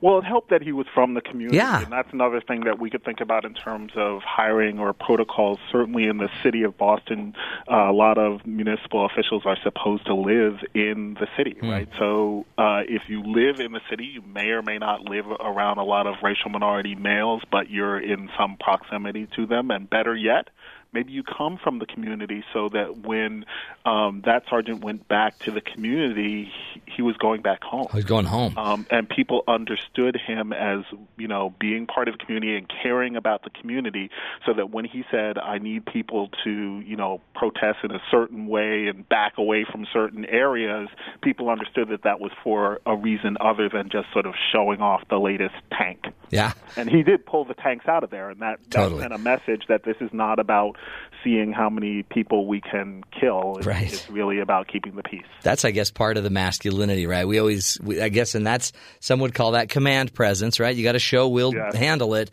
Well, 0.00 0.18
it 0.18 0.24
helped 0.24 0.50
that 0.50 0.62
he 0.62 0.72
was 0.72 0.86
from 0.94 1.14
the 1.14 1.20
community, 1.20 1.56
Yeah. 1.56 1.82
and 1.82 1.92
that's 1.92 2.12
another 2.12 2.40
thing 2.40 2.60
that 2.64 2.78
we 2.78 2.90
could 2.90 3.04
think 3.04 3.20
about 3.20 3.44
in 3.44 3.54
terms 3.54 3.92
of 3.96 4.22
hiring 4.22 4.78
or 4.78 4.92
protocols. 4.92 5.58
Certainly, 5.70 6.04
in 6.06 6.18
the 6.18 6.28
city 6.42 6.62
of 6.62 6.76
Boston, 6.78 7.34
uh, 7.70 7.90
a 7.90 7.92
lot 7.92 8.18
of 8.18 8.46
municipal 8.46 9.04
officials 9.04 9.44
are 9.46 9.56
supposed 9.62 10.06
to 10.06 10.14
live 10.14 10.58
in 10.74 11.14
the 11.14 11.26
city, 11.36 11.56
right? 11.62 11.88
So, 11.98 12.46
uh, 12.58 12.82
if 12.88 13.02
you 13.08 13.22
live 13.22 13.60
in 13.60 13.72
the 13.72 13.80
city, 13.88 14.04
you 14.06 14.22
may 14.22 14.50
or 14.50 14.62
may 14.62 14.78
not 14.78 15.08
live 15.08 15.26
around 15.40 15.78
a 15.78 15.84
lot 15.84 16.06
of 16.06 16.16
racial 16.22 16.50
minority 16.50 16.94
males, 16.94 17.42
but 17.50 17.70
you're 17.70 17.98
in 17.98 18.30
some 18.38 18.56
proximity 18.58 19.26
to 19.36 19.46
them, 19.46 19.70
and 19.70 19.88
better 19.88 20.14
yet. 20.14 20.48
Maybe 20.92 21.12
you 21.12 21.22
come 21.22 21.56
from 21.62 21.78
the 21.78 21.86
community 21.86 22.42
so 22.52 22.68
that 22.70 22.98
when 23.06 23.44
um, 23.84 24.22
that 24.26 24.42
sergeant 24.50 24.82
went 24.82 25.06
back 25.06 25.38
to 25.40 25.50
the 25.50 25.60
community, 25.60 26.50
he, 26.74 26.82
he 26.96 27.02
was 27.02 27.16
going 27.16 27.42
back 27.42 27.62
home 27.62 27.86
was 27.94 28.04
going 28.04 28.26
home. 28.26 28.56
um, 28.58 28.86
and 28.90 29.08
people 29.08 29.44
understood 29.46 30.16
him 30.16 30.52
as 30.52 30.80
you 31.16 31.28
know 31.28 31.54
being 31.60 31.86
part 31.86 32.08
of 32.08 32.18
the 32.18 32.24
community 32.24 32.56
and 32.56 32.70
caring 32.82 33.16
about 33.16 33.44
the 33.44 33.50
community, 33.50 34.10
so 34.44 34.52
that 34.52 34.70
when 34.70 34.84
he 34.84 35.04
said, 35.10 35.38
"I 35.38 35.58
need 35.58 35.86
people 35.86 36.28
to 36.44 36.80
you 36.80 36.96
know 36.96 37.20
protest 37.34 37.78
in 37.84 37.92
a 37.92 38.00
certain 38.10 38.46
way 38.48 38.86
and 38.88 39.08
back 39.08 39.38
away 39.38 39.64
from 39.70 39.86
certain 39.92 40.24
areas," 40.26 40.88
people 41.22 41.48
understood 41.50 41.88
that 41.90 42.02
that 42.02 42.20
was 42.20 42.32
for 42.42 42.80
a 42.86 42.96
reason 42.96 43.36
other 43.40 43.68
than 43.68 43.88
just 43.90 44.12
sort 44.12 44.26
of 44.26 44.34
showing 44.52 44.80
off 44.80 45.02
the 45.08 45.18
latest 45.18 45.54
tank. 45.72 46.06
yeah, 46.30 46.52
And 46.76 46.88
he 46.90 47.02
did 47.02 47.24
pull 47.26 47.44
the 47.44 47.54
tanks 47.54 47.86
out 47.88 48.04
of 48.04 48.10
there, 48.10 48.30
and 48.30 48.40
that, 48.40 48.58
that 48.64 48.70
Totally. 48.70 49.00
sent 49.02 49.12
a 49.12 49.18
message 49.18 49.64
that 49.68 49.84
this 49.84 49.96
is 50.00 50.10
not 50.12 50.38
about 50.38 50.76
seeing 51.22 51.52
how 51.52 51.68
many 51.68 52.02
people 52.04 52.46
we 52.46 52.60
can 52.62 53.02
kill. 53.18 53.56
It's, 53.58 53.66
Right. 53.66 53.92
it's 53.92 54.08
really 54.08 54.38
about 54.40 54.68
keeping 54.68 54.94
the 54.96 55.02
peace. 55.02 55.26
that's 55.42 55.64
I 55.64 55.70
guess 55.70 55.90
part 55.90 56.16
of 56.16 56.24
the 56.24 56.30
masculinity, 56.30 57.06
right? 57.06 57.26
We 57.28 57.38
always, 57.38 57.78
we, 57.82 58.00
I 58.00 58.08
guess, 58.08 58.34
and 58.34 58.46
that's 58.46 58.72
some 59.00 59.20
would 59.20 59.34
call 59.34 59.52
that 59.52 59.68
command 59.68 60.14
presence, 60.14 60.58
right? 60.58 60.74
You 60.74 60.82
got 60.82 60.92
to 60.92 60.98
show 60.98 61.28
we'll 61.28 61.54
Yes. 61.54 61.74
handle 61.76 62.14
it. 62.14 62.30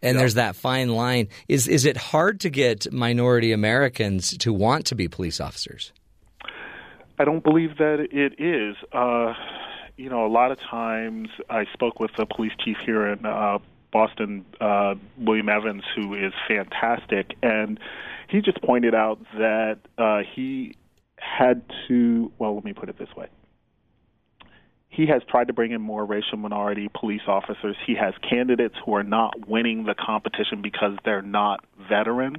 And 0.00 0.16
there's 0.16 0.34
that 0.34 0.54
fine 0.54 0.90
line. 0.90 1.26
Is 1.48 1.66
is 1.66 1.84
it 1.84 1.96
hard 1.96 2.38
to 2.40 2.50
get 2.50 2.92
minority 2.92 3.50
Americans 3.50 4.36
to 4.38 4.52
want 4.52 4.86
to 4.86 4.94
be 4.94 5.08
police 5.08 5.40
officers? 5.40 5.92
I 7.18 7.24
don't 7.24 7.42
believe 7.42 7.78
that 7.78 7.98
it 8.12 8.40
is. 8.40 8.76
Uh, 8.92 9.34
you 9.96 10.08
know, 10.08 10.24
a 10.24 10.30
lot 10.30 10.52
of 10.52 10.60
times 10.60 11.30
I 11.50 11.64
spoke 11.72 11.98
with 11.98 12.12
the 12.16 12.26
police 12.26 12.52
chief 12.64 12.76
here 12.86 13.08
in 13.08 13.26
uh, 13.26 13.58
Boston, 13.92 14.44
uh, 14.60 14.94
William 15.18 15.48
Evans, 15.48 15.82
who 15.94 16.14
is 16.14 16.32
fantastic, 16.46 17.34
and 17.42 17.78
he 18.28 18.40
just 18.40 18.60
pointed 18.62 18.94
out 18.94 19.18
that 19.38 19.78
uh, 19.96 20.20
he 20.34 20.76
had 21.16 21.62
to. 21.88 22.30
Well, 22.38 22.54
let 22.54 22.64
me 22.64 22.72
put 22.72 22.88
it 22.88 22.98
this 22.98 23.14
way. 23.16 23.28
He 24.90 25.06
has 25.06 25.22
tried 25.28 25.46
to 25.46 25.52
bring 25.52 25.70
in 25.72 25.80
more 25.80 26.04
racial 26.04 26.38
minority 26.38 26.88
police 26.92 27.22
officers. 27.28 27.76
He 27.86 27.94
has 27.94 28.14
candidates 28.28 28.74
who 28.84 28.94
are 28.94 29.04
not 29.04 29.48
winning 29.48 29.84
the 29.84 29.94
competition 29.94 30.60
because 30.60 30.96
they're 31.04 31.22
not 31.22 31.64
veterans 31.88 32.38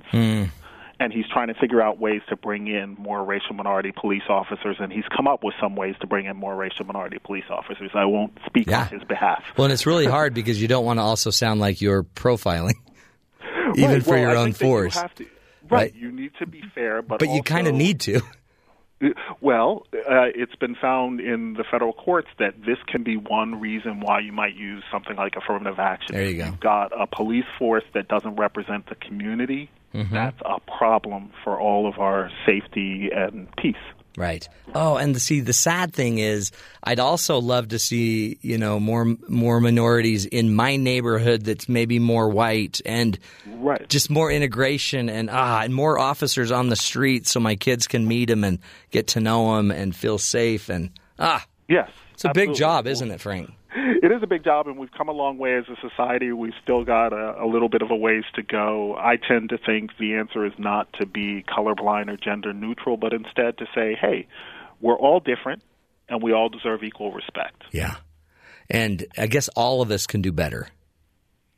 and 1.00 1.14
he's 1.14 1.26
trying 1.32 1.48
to 1.48 1.54
figure 1.54 1.82
out 1.82 2.00
ways 2.00 2.22
to 2.30 2.36
bring 2.36 2.68
in 2.68 2.96
more 2.96 3.24
racial 3.24 3.56
minority 3.56 3.92
police 3.96 4.24
officers, 4.30 4.78
and 4.80 4.92
he's 4.92 5.06
come 5.16 5.28
up 5.28 5.44
with 5.44 5.54
some 5.62 5.76
ways 5.76 5.96
to 6.02 6.08
bring 6.08 6.26
in 6.26 6.36
more 6.38 6.56
racial 6.56 6.86
minority 6.86 7.18
police 7.24 7.46
officers. 7.50 7.92
I 7.94 8.06
won't 8.06 8.38
speak 8.46 8.68
Yeah. 8.70 8.82
on 8.82 8.88
his 8.90 9.04
behalf. 9.08 9.44
Well, 9.58 9.66
and 9.66 9.74
it's 9.74 9.86
really 9.86 10.06
hard 10.18 10.34
because 10.34 10.62
you 10.62 10.68
don't 10.68 10.86
want 10.86 11.00
to 11.00 11.04
also 11.04 11.30
sound 11.30 11.60
like 11.60 11.82
you're 11.82 12.04
profiling, 12.04 12.74
even 13.76 13.90
Right, 13.92 14.04
for 14.04 14.10
well, 14.12 14.20
your 14.20 14.32
I 14.32 14.36
own 14.36 14.52
that 14.52 14.62
you 14.62 14.68
force. 14.68 14.96
to- 14.96 15.26
Right. 15.70 15.82
right, 15.82 15.96
you 15.96 16.12
need 16.12 16.32
to 16.40 16.48
be 16.48 16.64
fair, 16.74 17.02
but 17.04 17.20
But 17.20 17.30
you 17.30 17.44
kind 17.44 17.68
of 17.68 17.76
need 17.76 18.00
to. 18.02 18.22
Well, 19.40 19.86
uh, 19.94 20.28
it's 20.36 20.56
been 20.56 20.76
found 20.76 21.22
in 21.22 21.54
the 21.54 21.64
federal 21.72 21.94
courts 21.94 22.28
that 22.38 22.56
this 22.66 22.78
can 22.86 23.02
be 23.04 23.16
one 23.16 23.58
reason 23.62 24.02
why 24.02 24.20
you 24.20 24.34
might 24.34 24.56
use 24.56 24.84
something 24.92 25.16
like 25.16 25.38
affirmative 25.38 25.80
action. 25.80 26.14
There 26.16 26.26
you 26.26 26.36
go. 26.38 26.46
You've 26.48 26.60
got 26.60 26.92
a 27.00 27.08
police 27.08 27.46
force 27.58 27.86
that 27.94 28.10
doesn't 28.10 28.36
represent 28.36 28.88
the 28.90 28.96
community. 28.96 29.70
Mm-hmm. 29.94 30.14
That's 30.14 30.40
a 30.46 30.60
problem 30.78 31.32
for 31.44 31.60
all 31.60 31.88
of 31.88 32.00
our 32.00 32.30
safety 32.46 33.10
and 33.16 33.48
peace. 33.58 33.76
Right. 34.18 34.48
Oh, 34.76 34.98
and 34.98 35.20
see, 35.22 35.40
the 35.40 35.54
sad 35.54 35.94
thing 35.94 36.18
is, 36.18 36.52
I'd 36.84 37.00
also 37.00 37.40
love 37.40 37.70
to 37.70 37.80
see 37.80 38.38
you 38.42 38.58
know 38.58 38.80
more 38.80 39.06
more 39.28 39.62
minorities 39.62 40.26
in 40.26 40.54
my 40.54 40.76
neighborhood 40.76 41.44
that's 41.46 41.70
maybe 41.70 42.00
more 42.00 42.28
white 42.30 42.82
and 42.86 43.18
Right. 43.48 43.88
just 43.90 44.10
more 44.10 44.32
integration 44.32 45.10
and 45.10 45.30
ah 45.30 45.62
and 45.62 45.74
more 45.74 45.98
officers 46.00 46.52
on 46.52 46.70
the 46.70 46.76
street 46.76 47.28
so 47.28 47.40
my 47.40 47.56
kids 47.56 47.88
can 47.88 48.08
meet 48.08 48.26
them 48.30 48.44
and 48.44 48.60
get 48.92 49.08
to 49.10 49.20
know 49.20 49.56
them 49.58 49.70
and 49.72 49.96
feel 49.96 50.18
safe 50.18 50.70
and 50.70 50.92
ah 51.18 51.46
Yes. 51.68 51.90
it's 52.14 52.26
a 52.26 52.32
big 52.34 52.54
job, 52.56 52.88
isn't 52.88 53.12
it, 53.12 53.22
Frank? 53.22 53.52
It 54.02 54.12
is 54.12 54.24
a 54.24 54.28
big 54.28 54.44
job, 54.44 54.68
and 54.68 54.78
we've 54.78 54.92
come 54.92 55.10
a 55.10 55.14
long 55.14 55.38
way 55.38 55.56
as 55.56 55.66
a 55.70 55.76
society. 55.88 56.32
We've 56.32 56.54
still 56.64 56.84
got 56.84 57.14
a, 57.14 57.44
a 57.44 57.46
little 57.46 57.70
bit 57.70 57.82
of 57.82 57.92
a 57.92 57.96
ways 57.96 58.24
to 58.36 58.42
go. 58.42 58.96
I 58.98 59.16
tend 59.18 59.50
to 59.50 59.58
think 59.58 59.92
the 60.00 60.16
answer 60.16 60.46
is 60.46 60.54
not 60.58 60.92
to 61.00 61.06
be 61.06 61.44
colorblind 61.44 62.08
or 62.10 62.18
gender 62.18 62.52
neutral, 62.54 62.98
but 62.98 63.14
instead 63.14 63.58
to 63.60 63.66
say, 63.76 63.96
hey, 64.00 64.28
we're 64.82 64.98
all 64.98 65.20
different, 65.20 65.62
and 66.08 66.24
we 66.24 66.34
all 66.34 66.50
deserve 66.50 66.84
equal 66.84 67.12
respect. 67.12 67.64
Yeah. 67.72 67.96
And 68.70 69.06
I 69.18 69.28
guess 69.28 69.50
all 69.50 69.82
of 69.82 69.92
us 69.92 70.08
can 70.08 70.22
do 70.22 70.32
better 70.32 70.68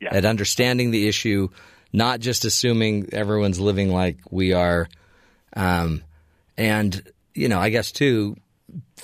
Yeah. 0.00 0.14
at 0.14 0.24
understanding 0.24 0.90
the 0.90 1.08
issue, 1.08 1.48
not 1.92 2.20
just 2.20 2.44
assuming 2.44 3.10
everyone's 3.12 3.60
living 3.60 3.90
like 3.90 4.18
we 4.30 4.52
are. 4.52 4.88
Um, 5.54 6.02
and, 6.58 7.02
you 7.34 7.48
know, 7.48 7.58
I 7.58 7.68
guess 7.70 7.92
too, 7.92 8.36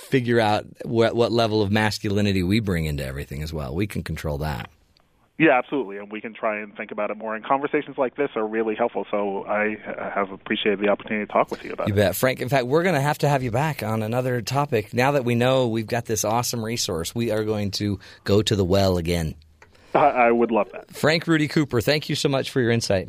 figure 0.07 0.39
out 0.39 0.65
what, 0.85 1.15
what 1.15 1.31
level 1.31 1.61
of 1.61 1.71
masculinity 1.71 2.43
we 2.43 2.59
bring 2.59 2.85
into 2.85 3.05
everything 3.05 3.43
as 3.43 3.53
well. 3.53 3.75
We 3.75 3.87
can 3.87 4.03
control 4.03 4.39
that. 4.39 4.69
Yeah, 5.37 5.57
absolutely, 5.57 5.95
and 5.97 6.11
we 6.11 6.19
can 6.19 6.33
try 6.33 6.59
and 6.59 6.75
think 6.75 6.91
about 6.91 7.11
it 7.11 7.17
more. 7.17 7.33
And 7.33 7.45
conversations 7.45 7.97
like 7.97 8.17
this 8.17 8.29
are 8.35 8.45
really 8.45 8.75
helpful. 8.75 9.05
So 9.09 9.45
I 9.45 9.77
have 10.13 10.31
appreciated 10.31 10.79
the 10.79 10.89
opportunity 10.89 11.25
to 11.25 11.31
talk 11.31 11.49
with 11.49 11.63
you 11.63 11.71
about 11.71 11.87
You 11.87 11.93
it. 11.93 11.95
bet. 11.95 12.15
Frank, 12.17 12.41
in 12.41 12.49
fact, 12.49 12.65
we're 12.65 12.83
going 12.83 12.95
to 12.95 13.01
have 13.01 13.19
to 13.19 13.29
have 13.29 13.41
you 13.41 13.49
back 13.49 13.81
on 13.81 14.03
another 14.03 14.41
topic. 14.41 14.93
Now 14.93 15.13
that 15.13 15.23
we 15.23 15.35
know 15.35 15.69
we've 15.69 15.87
got 15.87 16.03
this 16.03 16.25
awesome 16.25 16.63
resource, 16.63 17.15
we 17.15 17.31
are 17.31 17.45
going 17.45 17.71
to 17.71 17.99
go 18.25 18.41
to 18.41 18.53
the 18.53 18.65
well 18.65 18.97
again. 18.97 19.35
I, 19.95 19.99
I 19.99 20.31
would 20.31 20.51
love 20.51 20.73
that. 20.73 20.93
Frank 20.93 21.25
Rudy 21.25 21.47
Cooper, 21.47 21.79
thank 21.79 22.09
you 22.09 22.15
so 22.15 22.27
much 22.27 22.49
for 22.51 22.59
your 22.59 22.71
insight. 22.71 23.07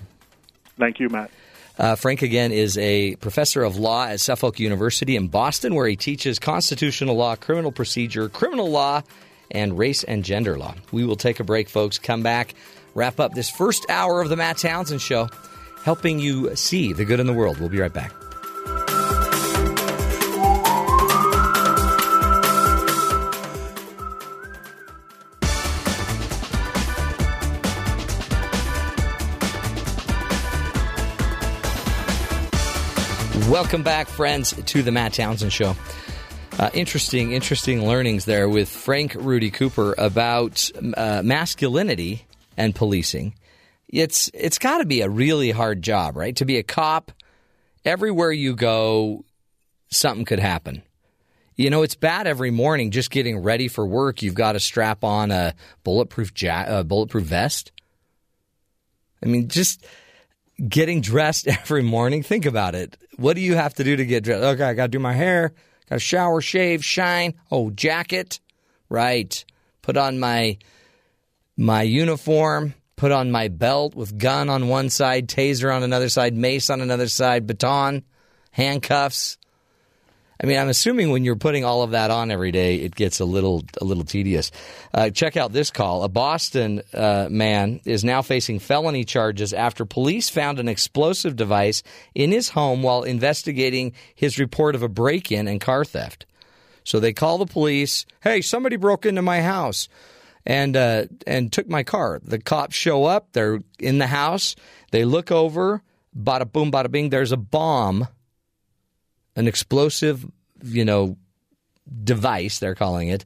Thank 0.78 1.00
you, 1.00 1.08
Matt. 1.08 1.32
Uh, 1.80 1.96
Frank, 1.96 2.20
again, 2.20 2.52
is 2.52 2.76
a 2.76 3.16
professor 3.16 3.64
of 3.64 3.78
law 3.78 4.04
at 4.04 4.20
Suffolk 4.20 4.60
University 4.60 5.16
in 5.16 5.28
Boston, 5.28 5.74
where 5.74 5.88
he 5.88 5.96
teaches 5.96 6.38
constitutional 6.38 7.16
law, 7.16 7.36
criminal 7.36 7.72
procedure, 7.72 8.28
criminal 8.28 8.70
law, 8.70 9.00
and 9.50 9.78
race 9.78 10.04
and 10.04 10.22
gender 10.22 10.58
law. 10.58 10.74
We 10.92 11.06
will 11.06 11.16
take 11.16 11.40
a 11.40 11.44
break, 11.44 11.70
folks. 11.70 11.98
Come 11.98 12.22
back, 12.22 12.52
wrap 12.94 13.18
up 13.18 13.32
this 13.32 13.48
first 13.48 13.86
hour 13.88 14.20
of 14.20 14.28
the 14.28 14.36
Matt 14.36 14.58
Townsend 14.58 15.00
Show, 15.00 15.30
helping 15.82 16.18
you 16.18 16.54
see 16.54 16.92
the 16.92 17.06
good 17.06 17.18
in 17.18 17.26
the 17.26 17.32
world. 17.32 17.58
We'll 17.58 17.70
be 17.70 17.80
right 17.80 17.92
back. 17.92 18.12
Welcome 33.50 33.82
back, 33.82 34.06
friends, 34.06 34.52
to 34.52 34.80
the 34.84 34.92
Matt 34.92 35.14
Townsend 35.14 35.52
Show. 35.52 35.74
Uh, 36.56 36.70
interesting, 36.72 37.32
interesting 37.32 37.84
learnings 37.84 38.24
there 38.24 38.48
with 38.48 38.68
Frank 38.68 39.16
Rudy 39.16 39.50
Cooper 39.50 39.92
about 39.98 40.70
uh, 40.96 41.22
masculinity 41.24 42.26
and 42.56 42.76
policing. 42.76 43.34
It's 43.88 44.30
it's 44.34 44.58
got 44.58 44.78
to 44.78 44.84
be 44.84 45.00
a 45.00 45.08
really 45.08 45.50
hard 45.50 45.82
job, 45.82 46.16
right? 46.16 46.36
To 46.36 46.44
be 46.44 46.58
a 46.58 46.62
cop, 46.62 47.10
everywhere 47.84 48.30
you 48.30 48.54
go, 48.54 49.24
something 49.88 50.24
could 50.24 50.38
happen. 50.38 50.84
You 51.56 51.70
know, 51.70 51.82
it's 51.82 51.96
bad 51.96 52.28
every 52.28 52.52
morning 52.52 52.92
just 52.92 53.10
getting 53.10 53.42
ready 53.42 53.66
for 53.66 53.84
work. 53.84 54.22
You've 54.22 54.34
got 54.34 54.52
to 54.52 54.60
strap 54.60 55.02
on 55.02 55.32
a 55.32 55.56
bulletproof 55.82 56.40
ja- 56.40 56.66
uh, 56.68 56.82
bulletproof 56.84 57.24
vest. 57.24 57.72
I 59.24 59.26
mean, 59.26 59.48
just 59.48 59.84
getting 60.68 61.00
dressed 61.00 61.48
every 61.48 61.82
morning. 61.82 62.22
Think 62.22 62.46
about 62.46 62.76
it. 62.76 62.96
What 63.20 63.36
do 63.36 63.42
you 63.42 63.54
have 63.54 63.74
to 63.74 63.84
do 63.84 63.96
to 63.96 64.06
get 64.06 64.24
dressed? 64.24 64.42
Okay, 64.42 64.64
I 64.64 64.72
got 64.72 64.84
to 64.84 64.88
do 64.88 64.98
my 64.98 65.12
hair, 65.12 65.52
got 65.90 65.96
to 65.96 66.00
shower, 66.00 66.40
shave, 66.40 66.82
shine. 66.82 67.34
Oh, 67.50 67.70
jacket, 67.70 68.40
right? 68.88 69.44
Put 69.82 69.98
on 69.98 70.18
my 70.18 70.56
my 71.54 71.82
uniform. 71.82 72.72
Put 72.96 73.12
on 73.12 73.30
my 73.30 73.48
belt 73.48 73.94
with 73.94 74.18
gun 74.18 74.48
on 74.48 74.68
one 74.68 74.88
side, 74.88 75.28
taser 75.28 75.74
on 75.74 75.82
another 75.82 76.08
side, 76.08 76.34
mace 76.34 76.68
on 76.70 76.80
another 76.80 77.08
side, 77.08 77.46
baton, 77.46 78.04
handcuffs. 78.52 79.36
I 80.42 80.46
mean, 80.46 80.58
I'm 80.58 80.68
assuming 80.68 81.10
when 81.10 81.24
you're 81.24 81.36
putting 81.36 81.64
all 81.64 81.82
of 81.82 81.90
that 81.90 82.10
on 82.10 82.30
every 82.30 82.50
day, 82.50 82.76
it 82.76 82.94
gets 82.94 83.20
a 83.20 83.26
little 83.26 83.62
a 83.80 83.84
little 83.84 84.04
tedious. 84.04 84.50
Uh, 84.94 85.10
check 85.10 85.36
out 85.36 85.52
this 85.52 85.70
call. 85.70 86.02
A 86.02 86.08
Boston 86.08 86.82
uh, 86.94 87.28
man 87.30 87.80
is 87.84 88.04
now 88.04 88.22
facing 88.22 88.58
felony 88.58 89.04
charges 89.04 89.52
after 89.52 89.84
police 89.84 90.30
found 90.30 90.58
an 90.58 90.68
explosive 90.68 91.36
device 91.36 91.82
in 92.14 92.32
his 92.32 92.48
home 92.48 92.82
while 92.82 93.02
investigating 93.02 93.92
his 94.14 94.38
report 94.38 94.74
of 94.74 94.82
a 94.82 94.88
break-in 94.88 95.46
and 95.46 95.60
car 95.60 95.84
theft. 95.84 96.24
So 96.84 97.00
they 97.00 97.12
call 97.12 97.36
the 97.36 97.46
police. 97.46 98.06
Hey, 98.20 98.40
somebody 98.40 98.76
broke 98.76 99.04
into 99.04 99.22
my 99.22 99.42
house 99.42 99.88
and 100.46 100.74
uh, 100.74 101.04
and 101.26 101.52
took 101.52 101.68
my 101.68 101.82
car. 101.82 102.18
The 102.24 102.38
cops 102.38 102.74
show 102.74 103.04
up. 103.04 103.32
They're 103.32 103.60
in 103.78 103.98
the 103.98 104.06
house. 104.06 104.56
They 104.90 105.04
look 105.04 105.30
over. 105.30 105.82
Bada 106.18 106.50
boom, 106.50 106.72
bada 106.72 106.90
bing. 106.90 107.10
There's 107.10 107.30
a 107.30 107.36
bomb 107.36 108.08
an 109.36 109.48
explosive, 109.48 110.26
you 110.62 110.84
know, 110.84 111.16
device, 112.04 112.58
they're 112.58 112.74
calling 112.74 113.08
it, 113.08 113.24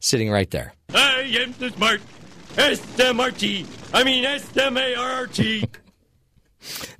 sitting 0.00 0.30
right 0.30 0.50
there. 0.50 0.74
I 0.94 1.20
am 1.40 1.54
the 1.58 1.70
smart 1.70 2.00
S-M-R-T. 2.56 3.66
I 3.92 4.04
mean 4.04 4.24
S-M-A-R-R-T. 4.24 5.68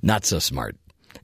Not 0.01 0.25
so 0.25 0.39
smart. 0.39 0.75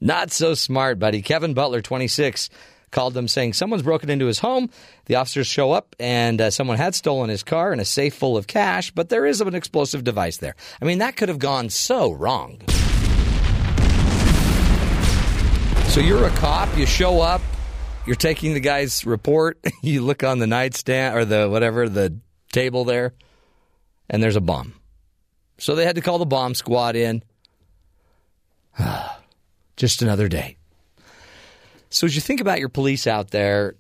Not 0.02 0.32
so 0.32 0.54
smart, 0.54 1.00
buddy. 1.00 1.22
Kevin 1.22 1.54
Butler, 1.54 1.82
26, 1.82 2.50
called 2.92 3.14
them 3.14 3.28
saying 3.28 3.54
someone's 3.54 3.84
broken 3.84 4.10
into 4.10 4.26
his 4.26 4.40
home. 4.40 4.70
The 5.06 5.16
officers 5.16 5.48
show 5.48 5.72
up 5.72 5.96
and 6.00 6.40
uh, 6.40 6.52
someone 6.52 6.78
had 6.78 6.96
stolen 6.96 7.30
his 7.30 7.44
car 7.44 7.72
and 7.72 7.82
a 7.82 7.86
safe 7.86 8.14
full 8.14 8.38
of 8.38 8.48
cash, 8.48 8.92
but 8.92 9.10
there 9.10 9.26
is 9.26 9.42
an 9.42 9.56
explosive 9.56 10.04
device 10.04 10.38
there. 10.38 10.56
I 10.82 10.86
mean, 10.86 11.00
that 11.00 11.16
could 11.16 11.30
have 11.30 11.40
gone 11.40 11.70
so 11.70 12.12
wrong. 12.12 12.60
So 15.94 16.00
you're 16.00 16.26
a 16.26 16.32
cop, 16.32 16.76
you 16.76 16.88
show 16.88 17.22
up, 17.22 17.40
you're 18.08 18.16
taking 18.16 18.56
the 18.56 18.60
guy's 18.60 19.06
report, 19.06 19.60
you 19.84 20.02
look 20.02 20.24
on 20.24 20.40
the 20.40 20.48
nightstand 20.48 21.16
or 21.16 21.24
the 21.24 21.48
whatever, 21.48 21.88
the 21.88 22.18
table 22.52 22.84
there, 22.84 23.14
and 24.10 24.24
there's 24.24 24.36
a 24.36 24.42
bomb. 24.42 24.74
So 25.60 25.76
they 25.76 25.86
had 25.86 25.94
to 25.94 26.02
call 26.02 26.18
the 26.18 26.26
bomb 26.26 26.56
squad 26.56 26.96
in. 26.96 27.22
Just 29.78 30.02
another 30.02 30.28
day. 30.28 30.58
So 31.92 32.08
as 32.08 32.16
you 32.16 32.22
think 32.22 32.42
about 32.42 32.58
your 32.58 32.70
police 32.70 33.06
out 33.06 33.30
there, 33.30 33.76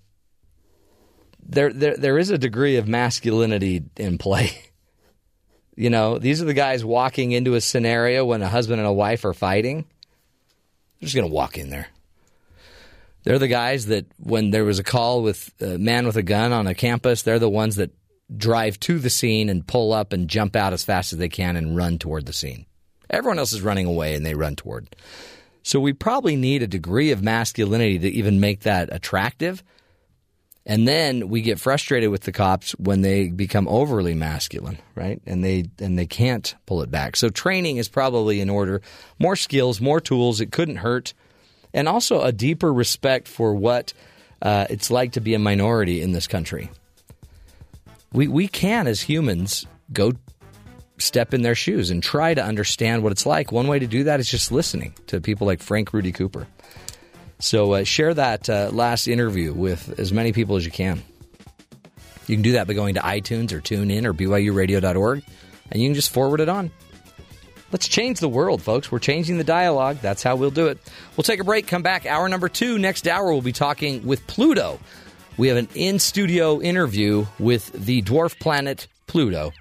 there 1.43 1.73
there 1.73 1.97
there 1.97 2.19
is 2.19 2.29
a 2.29 2.37
degree 2.37 2.75
of 2.75 2.87
masculinity 2.87 3.85
in 3.97 4.19
play. 4.19 4.51
You 5.75 5.89
know, 5.89 6.19
these 6.19 6.39
are 6.39 6.45
the 6.45 6.53
guys 6.53 6.85
walking 6.85 7.31
into 7.31 7.55
a 7.55 7.61
scenario 7.61 8.23
when 8.23 8.43
a 8.43 8.47
husband 8.47 8.79
and 8.79 8.87
a 8.87 8.93
wife 8.93 9.25
are 9.25 9.33
fighting. 9.33 9.85
They're 10.99 11.07
just 11.07 11.15
going 11.15 11.27
to 11.27 11.33
walk 11.33 11.57
in 11.57 11.71
there. 11.71 11.87
They're 13.23 13.39
the 13.39 13.47
guys 13.47 13.87
that 13.87 14.05
when 14.17 14.51
there 14.51 14.65
was 14.65 14.79
a 14.79 14.83
call 14.83 15.23
with 15.23 15.53
a 15.61 15.77
man 15.77 16.05
with 16.05 16.17
a 16.17 16.23
gun 16.23 16.51
on 16.51 16.67
a 16.67 16.75
campus, 16.75 17.21
they're 17.21 17.39
the 17.39 17.49
ones 17.49 17.77
that 17.77 17.91
drive 18.35 18.79
to 18.81 18.99
the 18.99 19.09
scene 19.09 19.49
and 19.49 19.65
pull 19.65 19.93
up 19.93 20.13
and 20.13 20.27
jump 20.27 20.55
out 20.55 20.73
as 20.73 20.83
fast 20.83 21.13
as 21.13 21.19
they 21.19 21.29
can 21.29 21.55
and 21.55 21.77
run 21.77 21.97
toward 21.97 22.25
the 22.25 22.33
scene. 22.33 22.65
Everyone 23.09 23.39
else 23.39 23.53
is 23.53 23.61
running 23.61 23.85
away 23.85 24.15
and 24.15 24.25
they 24.25 24.33
run 24.33 24.55
toward. 24.55 24.95
So 25.61 25.79
we 25.79 25.93
probably 25.93 26.35
need 26.35 26.63
a 26.63 26.67
degree 26.67 27.11
of 27.11 27.23
masculinity 27.23 27.99
to 27.99 28.09
even 28.09 28.39
make 28.39 28.61
that 28.61 28.89
attractive. 28.91 29.63
And 30.65 30.87
then 30.87 31.29
we 31.29 31.41
get 31.41 31.59
frustrated 31.59 32.09
with 32.09 32.21
the 32.21 32.31
cops 32.31 32.71
when 32.73 33.01
they 33.01 33.27
become 33.27 33.67
overly 33.67 34.13
masculine, 34.13 34.79
right? 34.95 35.21
And 35.25 35.43
they 35.43 35.65
and 35.79 35.99
they 35.99 36.05
can't 36.05 36.55
pull 36.65 36.81
it 36.81 36.91
back. 36.91 37.17
So 37.17 37.29
training 37.29 37.77
is 37.77 37.89
probably 37.89 38.39
in 38.39 38.49
order. 38.49 38.81
More 39.19 39.35
skills, 39.35 39.81
more 39.81 39.99
tools. 39.99 40.39
It 40.39 40.51
couldn't 40.51 40.77
hurt, 40.77 41.13
and 41.73 41.87
also 41.87 42.21
a 42.21 42.31
deeper 42.31 42.71
respect 42.71 43.27
for 43.27 43.55
what 43.55 43.93
uh, 44.41 44.67
it's 44.69 44.91
like 44.91 45.13
to 45.13 45.21
be 45.21 45.33
a 45.33 45.39
minority 45.39 46.01
in 46.01 46.11
this 46.11 46.27
country. 46.27 46.69
We 48.11 48.27
we 48.27 48.47
can 48.47 48.87
as 48.87 49.01
humans 49.01 49.65
go 49.91 50.13
step 50.97 51.33
in 51.33 51.41
their 51.41 51.55
shoes 51.55 51.89
and 51.89 52.01
try 52.01 52.33
to 52.33 52.43
understand 52.43 53.03
what 53.03 53.11
it's 53.11 53.25
like. 53.25 53.51
One 53.51 53.67
way 53.67 53.79
to 53.79 53.87
do 53.87 54.05
that 54.05 54.19
is 54.19 54.29
just 54.29 54.51
listening 54.51 54.93
to 55.07 55.19
people 55.19 55.47
like 55.47 55.61
Frank 55.61 55.93
Rudy 55.93 56.11
Cooper. 56.11 56.47
So 57.39 57.73
uh, 57.73 57.83
share 57.83 58.13
that 58.13 58.49
uh, 58.49 58.69
last 58.71 59.07
interview 59.07 59.53
with 59.53 59.99
as 59.99 60.13
many 60.13 60.31
people 60.31 60.55
as 60.55 60.65
you 60.65 60.71
can. 60.71 61.03
You 62.27 62.35
can 62.35 62.41
do 62.41 62.53
that 62.53 62.67
by 62.67 62.73
going 62.73 62.95
to 62.95 63.01
iTunes 63.01 63.51
or 63.51 63.59
TuneIn 63.59 64.05
or 64.05 64.13
BYURadio.org, 64.13 65.23
and 65.71 65.81
you 65.81 65.89
can 65.89 65.95
just 65.95 66.13
forward 66.13 66.39
it 66.39 66.47
on. 66.47 66.71
Let's 67.73 67.87
change 67.87 68.19
the 68.19 68.29
world, 68.29 68.61
folks. 68.61 68.91
We're 68.91 68.99
changing 68.99 69.39
the 69.39 69.43
dialogue. 69.43 69.97
That's 69.99 70.21
how 70.21 70.35
we'll 70.35 70.51
do 70.51 70.67
it. 70.67 70.77
We'll 71.17 71.23
take 71.23 71.39
a 71.39 71.43
break, 71.43 71.65
come 71.65 71.81
back. 71.81 72.05
Hour 72.05 72.29
number 72.29 72.47
two. 72.47 72.77
Next 72.77 73.07
hour, 73.07 73.33
we'll 73.33 73.41
be 73.41 73.51
talking 73.51 74.05
with 74.05 74.25
Pluto. 74.27 74.79
We 75.37 75.47
have 75.47 75.57
an 75.57 75.67
in 75.73 75.97
studio 75.97 76.61
interview 76.61 77.25
with 77.39 77.71
the 77.73 78.03
dwarf 78.03 78.39
planet 78.39 78.87
Pluto, 79.07 79.53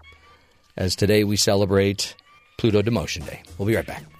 as 0.76 0.94
today 0.94 1.24
we 1.24 1.36
celebrate 1.36 2.14
Pluto 2.58 2.82
Demotion 2.82 3.26
Day. 3.26 3.42
We'll 3.56 3.66
be 3.66 3.76
right 3.76 3.86
back. 3.86 4.11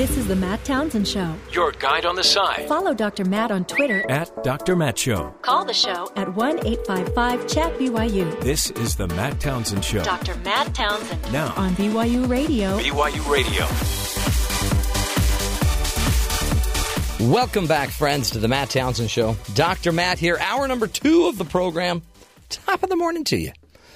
This 0.00 0.16
is 0.16 0.26
the 0.26 0.34
Matt 0.34 0.64
Townsend 0.64 1.06
Show. 1.06 1.34
Your 1.52 1.72
guide 1.72 2.06
on 2.06 2.16
the 2.16 2.24
side 2.24 2.66
Follow 2.66 2.94
Dr. 2.94 3.22
Matt 3.26 3.50
on 3.50 3.66
Twitter 3.66 4.10
at 4.10 4.32
Dr. 4.42 4.74
Matt 4.74 4.98
Show. 4.98 5.34
Call 5.42 5.66
the 5.66 5.74
show 5.74 6.10
at 6.16 6.34
1 6.34 6.66
855 6.66 7.46
Chat 7.46 7.78
BYU 7.78 8.40
This 8.40 8.70
is 8.70 8.96
the 8.96 9.08
Matt 9.08 9.38
Townsend 9.40 9.84
Show. 9.84 10.02
Dr. 10.02 10.36
Matt 10.36 10.74
Townsend 10.74 11.30
Now, 11.34 11.52
on 11.54 11.74
BYU 11.74 12.26
Radio. 12.30 12.78
BYU 12.78 13.30
Radio. 13.30 13.66
Welcome 17.30 17.66
back, 17.66 17.90
friends, 17.90 18.30
to 18.30 18.38
the 18.38 18.48
Matt 18.48 18.70
Townsend 18.70 19.10
Show. 19.10 19.36
Dr. 19.52 19.92
Matt 19.92 20.18
here, 20.18 20.38
hour 20.40 20.66
number 20.66 20.86
two 20.86 21.26
of 21.26 21.36
the 21.36 21.44
program. 21.44 22.00
Top 22.48 22.82
of 22.82 22.88
the 22.88 22.96
morning 22.96 23.24
to 23.24 23.36
you. 23.36 23.52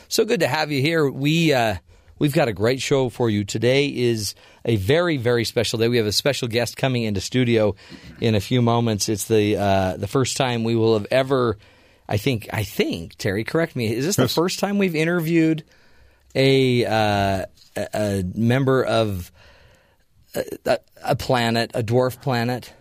So 0.09 0.27
good 0.27 0.41
to 0.41 0.49
have 0.49 0.71
you 0.71 0.83
here. 0.83 1.09
We 1.09 1.55
uh, 1.55 1.77
we've 2.19 2.35
got 2.35 2.49
a 2.49 2.53
great 2.53 2.83
show 2.83 3.09
for 3.09 3.31
you. 3.31 3.45
Today 3.45 3.87
is 3.87 4.35
a 4.65 4.77
very 4.77 5.17
very 5.17 5.45
special 5.45 5.79
day. 5.79 5.89
We 5.89 5.99
have 5.99 6.07
a 6.07 6.13
special 6.13 6.49
guest 6.49 6.77
coming 6.77 7.05
into 7.05 7.21
studio 7.21 7.75
in 8.21 8.35
a 8.35 8.41
few 8.41 8.63
moments. 8.63 9.09
It's 9.09 9.25
the 9.25 9.57
uh, 9.57 9.97
the 9.97 10.09
first 10.09 10.37
time 10.37 10.65
we 10.65 10.77
will 10.77 10.95
have 10.95 11.07
ever. 11.11 11.59
I 12.09 12.17
think 12.17 12.49
I 12.53 12.65
think 12.65 13.17
Terry, 13.17 13.45
correct 13.45 13.77
me. 13.77 13.93
Is 13.93 14.05
this 14.05 14.17
the 14.17 14.29
first 14.29 14.59
time 14.59 14.79
we've 14.79 14.97
interviewed 14.97 15.65
a 16.35 16.85
uh, 16.85 17.47
a, 17.77 18.25
member 18.35 18.85
of 18.85 19.33
a, 20.35 20.79
a 21.03 21.17
planet, 21.17 21.71
a 21.75 21.83
dwarf 21.83 22.21
planet? 22.21 22.73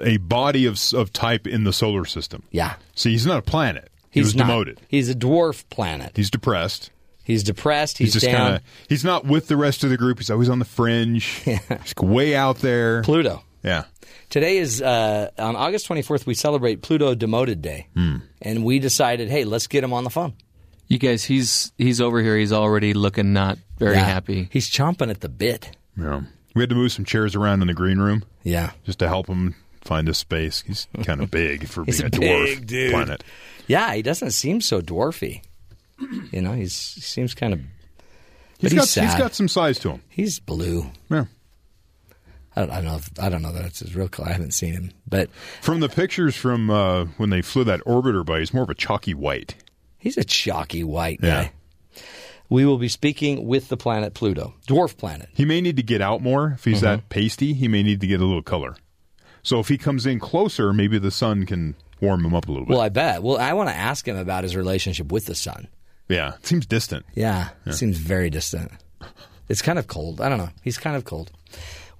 a 0.00 0.16
body 0.18 0.66
of 0.66 0.80
of 0.94 1.12
type 1.12 1.46
in 1.46 1.64
the 1.64 1.72
solar 1.72 2.04
system. 2.04 2.42
Yeah. 2.50 2.74
See, 2.94 3.10
he's 3.10 3.26
not 3.26 3.38
a 3.38 3.42
planet. 3.42 3.90
He 4.10 4.20
was 4.20 4.34
not. 4.34 4.46
demoted. 4.46 4.80
He's 4.88 5.10
a 5.10 5.14
dwarf 5.14 5.64
planet. 5.70 6.12
He's 6.14 6.30
depressed. 6.30 6.90
He's 7.24 7.42
depressed. 7.42 7.98
He's, 7.98 8.12
He's, 8.12 8.22
just 8.22 8.26
down. 8.26 8.36
kind 8.36 8.56
of. 8.56 8.62
He's 8.88 9.04
not 9.04 9.24
with 9.24 9.48
the 9.48 9.56
rest 9.56 9.82
of 9.82 9.90
the 9.90 9.96
group. 9.96 10.18
He's 10.18 10.30
always 10.30 10.48
on 10.48 10.58
the 10.58 10.64
fringe. 10.64 11.24
He's 11.44 11.94
way 12.00 12.36
out 12.36 12.58
there. 12.58 13.02
Pluto. 13.02 13.42
Yeah. 13.62 13.84
Today 14.30 14.58
is 14.58 14.82
uh, 14.82 15.30
on 15.38 15.56
August 15.56 15.88
24th. 15.88 16.26
We 16.26 16.34
celebrate 16.34 16.82
Pluto 16.82 17.14
Demoted 17.14 17.62
Day, 17.62 17.86
Hmm. 17.94 18.16
and 18.42 18.64
we 18.64 18.78
decided, 18.78 19.30
hey, 19.30 19.44
let's 19.44 19.66
get 19.66 19.82
him 19.84 19.92
on 19.92 20.04
the 20.04 20.10
phone. 20.10 20.34
You 20.88 20.98
guys, 20.98 21.24
he's 21.24 21.72
he's 21.78 22.00
over 22.00 22.20
here. 22.22 22.36
He's 22.36 22.52
already 22.52 22.92
looking 22.92 23.32
not 23.32 23.58
very 23.78 23.94
Yeah. 23.94 24.04
happy. 24.04 24.48
He's 24.52 24.68
chomping 24.70 25.08
at 25.08 25.20
the 25.20 25.28
bit. 25.30 25.70
Yeah. 25.98 26.22
We 26.54 26.62
had 26.62 26.68
to 26.68 26.74
move 26.76 26.92
some 26.92 27.04
chairs 27.06 27.34
around 27.34 27.62
in 27.62 27.68
the 27.68 27.74
green 27.74 27.98
room 27.98 28.22
Yeah. 28.42 28.72
just 28.84 28.98
to 28.98 29.08
help 29.08 29.26
him 29.28 29.54
find 29.82 30.08
a 30.08 30.14
space. 30.14 30.62
He's 30.66 30.86
kind 31.04 31.20
of 31.22 31.30
big 31.30 31.68
for 31.68 31.84
being 31.84 32.02
a 32.02 32.06
a, 32.06 32.10
dwarf 32.10 32.44
big 32.46 32.66
dude. 32.66 32.92
planet. 32.92 33.24
Yeah, 33.66 33.94
he 33.94 34.02
doesn't 34.02 34.32
seem 34.32 34.60
so 34.60 34.80
dwarfy. 34.82 35.40
You 36.32 36.42
know, 36.42 36.52
he's 36.52 36.94
he 36.94 37.00
seems 37.00 37.34
kind 37.34 37.52
of. 37.54 37.60
He's 38.58 38.72
he's 38.72 38.80
got 38.80 38.88
sad. 38.88 39.04
he's 39.04 39.14
got 39.18 39.34
some 39.34 39.48
size 39.48 39.78
to 39.80 39.90
him. 39.90 40.02
He's 40.08 40.38
blue. 40.38 40.86
Yeah. 41.10 41.24
I 42.56 42.60
don't, 42.60 42.70
I 42.70 42.74
don't 42.76 42.84
know. 42.84 42.96
If, 42.96 43.10
I 43.20 43.28
don't 43.28 43.42
know 43.42 43.52
that 43.52 43.64
it's 43.64 43.80
his 43.80 43.96
real 43.96 44.08
color. 44.08 44.28
I 44.28 44.32
haven't 44.32 44.52
seen 44.52 44.74
him, 44.74 44.92
but 45.08 45.28
From 45.60 45.80
the 45.80 45.88
pictures 45.88 46.36
from 46.36 46.70
uh, 46.70 47.06
when 47.16 47.30
they 47.30 47.42
flew 47.42 47.64
that 47.64 47.80
orbiter 47.80 48.24
by, 48.24 48.38
he's 48.38 48.54
more 48.54 48.62
of 48.62 48.70
a 48.70 48.74
chalky 48.74 49.12
white. 49.12 49.56
he's 49.98 50.16
a 50.16 50.22
chalky 50.24 50.84
white 50.84 51.18
Yeah. 51.22 51.44
guy. 51.44 51.52
we 52.48 52.64
will 52.64 52.78
be 52.78 52.86
speaking 52.88 53.46
with 53.46 53.68
the 53.68 53.76
planet 53.76 54.14
Pluto, 54.14 54.54
dwarf 54.68 54.96
planet. 54.96 55.28
He 55.34 55.44
may 55.44 55.60
need 55.60 55.76
to 55.76 55.82
get 55.82 56.00
out 56.00 56.22
more. 56.22 56.52
If 56.54 56.64
he's 56.64 56.76
Mm-hmm. 56.76 56.84
that 56.84 57.08
pasty, 57.08 57.54
he 57.54 57.66
may 57.66 57.82
need 57.82 58.00
to 58.02 58.06
get 58.06 58.20
a 58.20 58.24
little 58.24 58.42
color. 58.42 58.76
So 59.42 59.58
if 59.58 59.66
he 59.68 59.76
comes 59.76 60.06
in 60.06 60.20
closer, 60.20 60.72
maybe 60.72 60.98
the 60.98 61.10
sun 61.10 61.46
can 61.46 61.74
warm 62.00 62.24
him 62.24 62.34
up 62.34 62.46
a 62.48 62.52
little 62.52 62.66
bit. 62.66 62.72
Well, 62.72 62.80
I 62.80 62.88
bet. 62.88 63.22
Well, 63.24 63.36
I 63.38 63.52
want 63.54 63.68
to 63.70 63.74
ask 63.76 64.06
him 64.06 64.16
about 64.16 64.44
his 64.44 64.54
relationship 64.54 65.10
with 65.10 65.26
the 65.26 65.34
sun. 65.34 65.66
Yeah, 66.08 66.34
it 66.34 66.46
seems 66.46 66.66
distant. 66.66 67.06
Yeah, 67.14 67.48
it 67.66 67.74
seems 67.74 67.98
very 67.98 68.30
distant. 68.30 68.72
It's 69.48 69.62
kind 69.62 69.78
of 69.78 69.86
cold. 69.86 70.20
I 70.20 70.28
don't 70.28 70.38
know. 70.38 70.50
He's 70.62 70.78
kind 70.78 70.96
of 70.96 71.04
cold. 71.04 71.30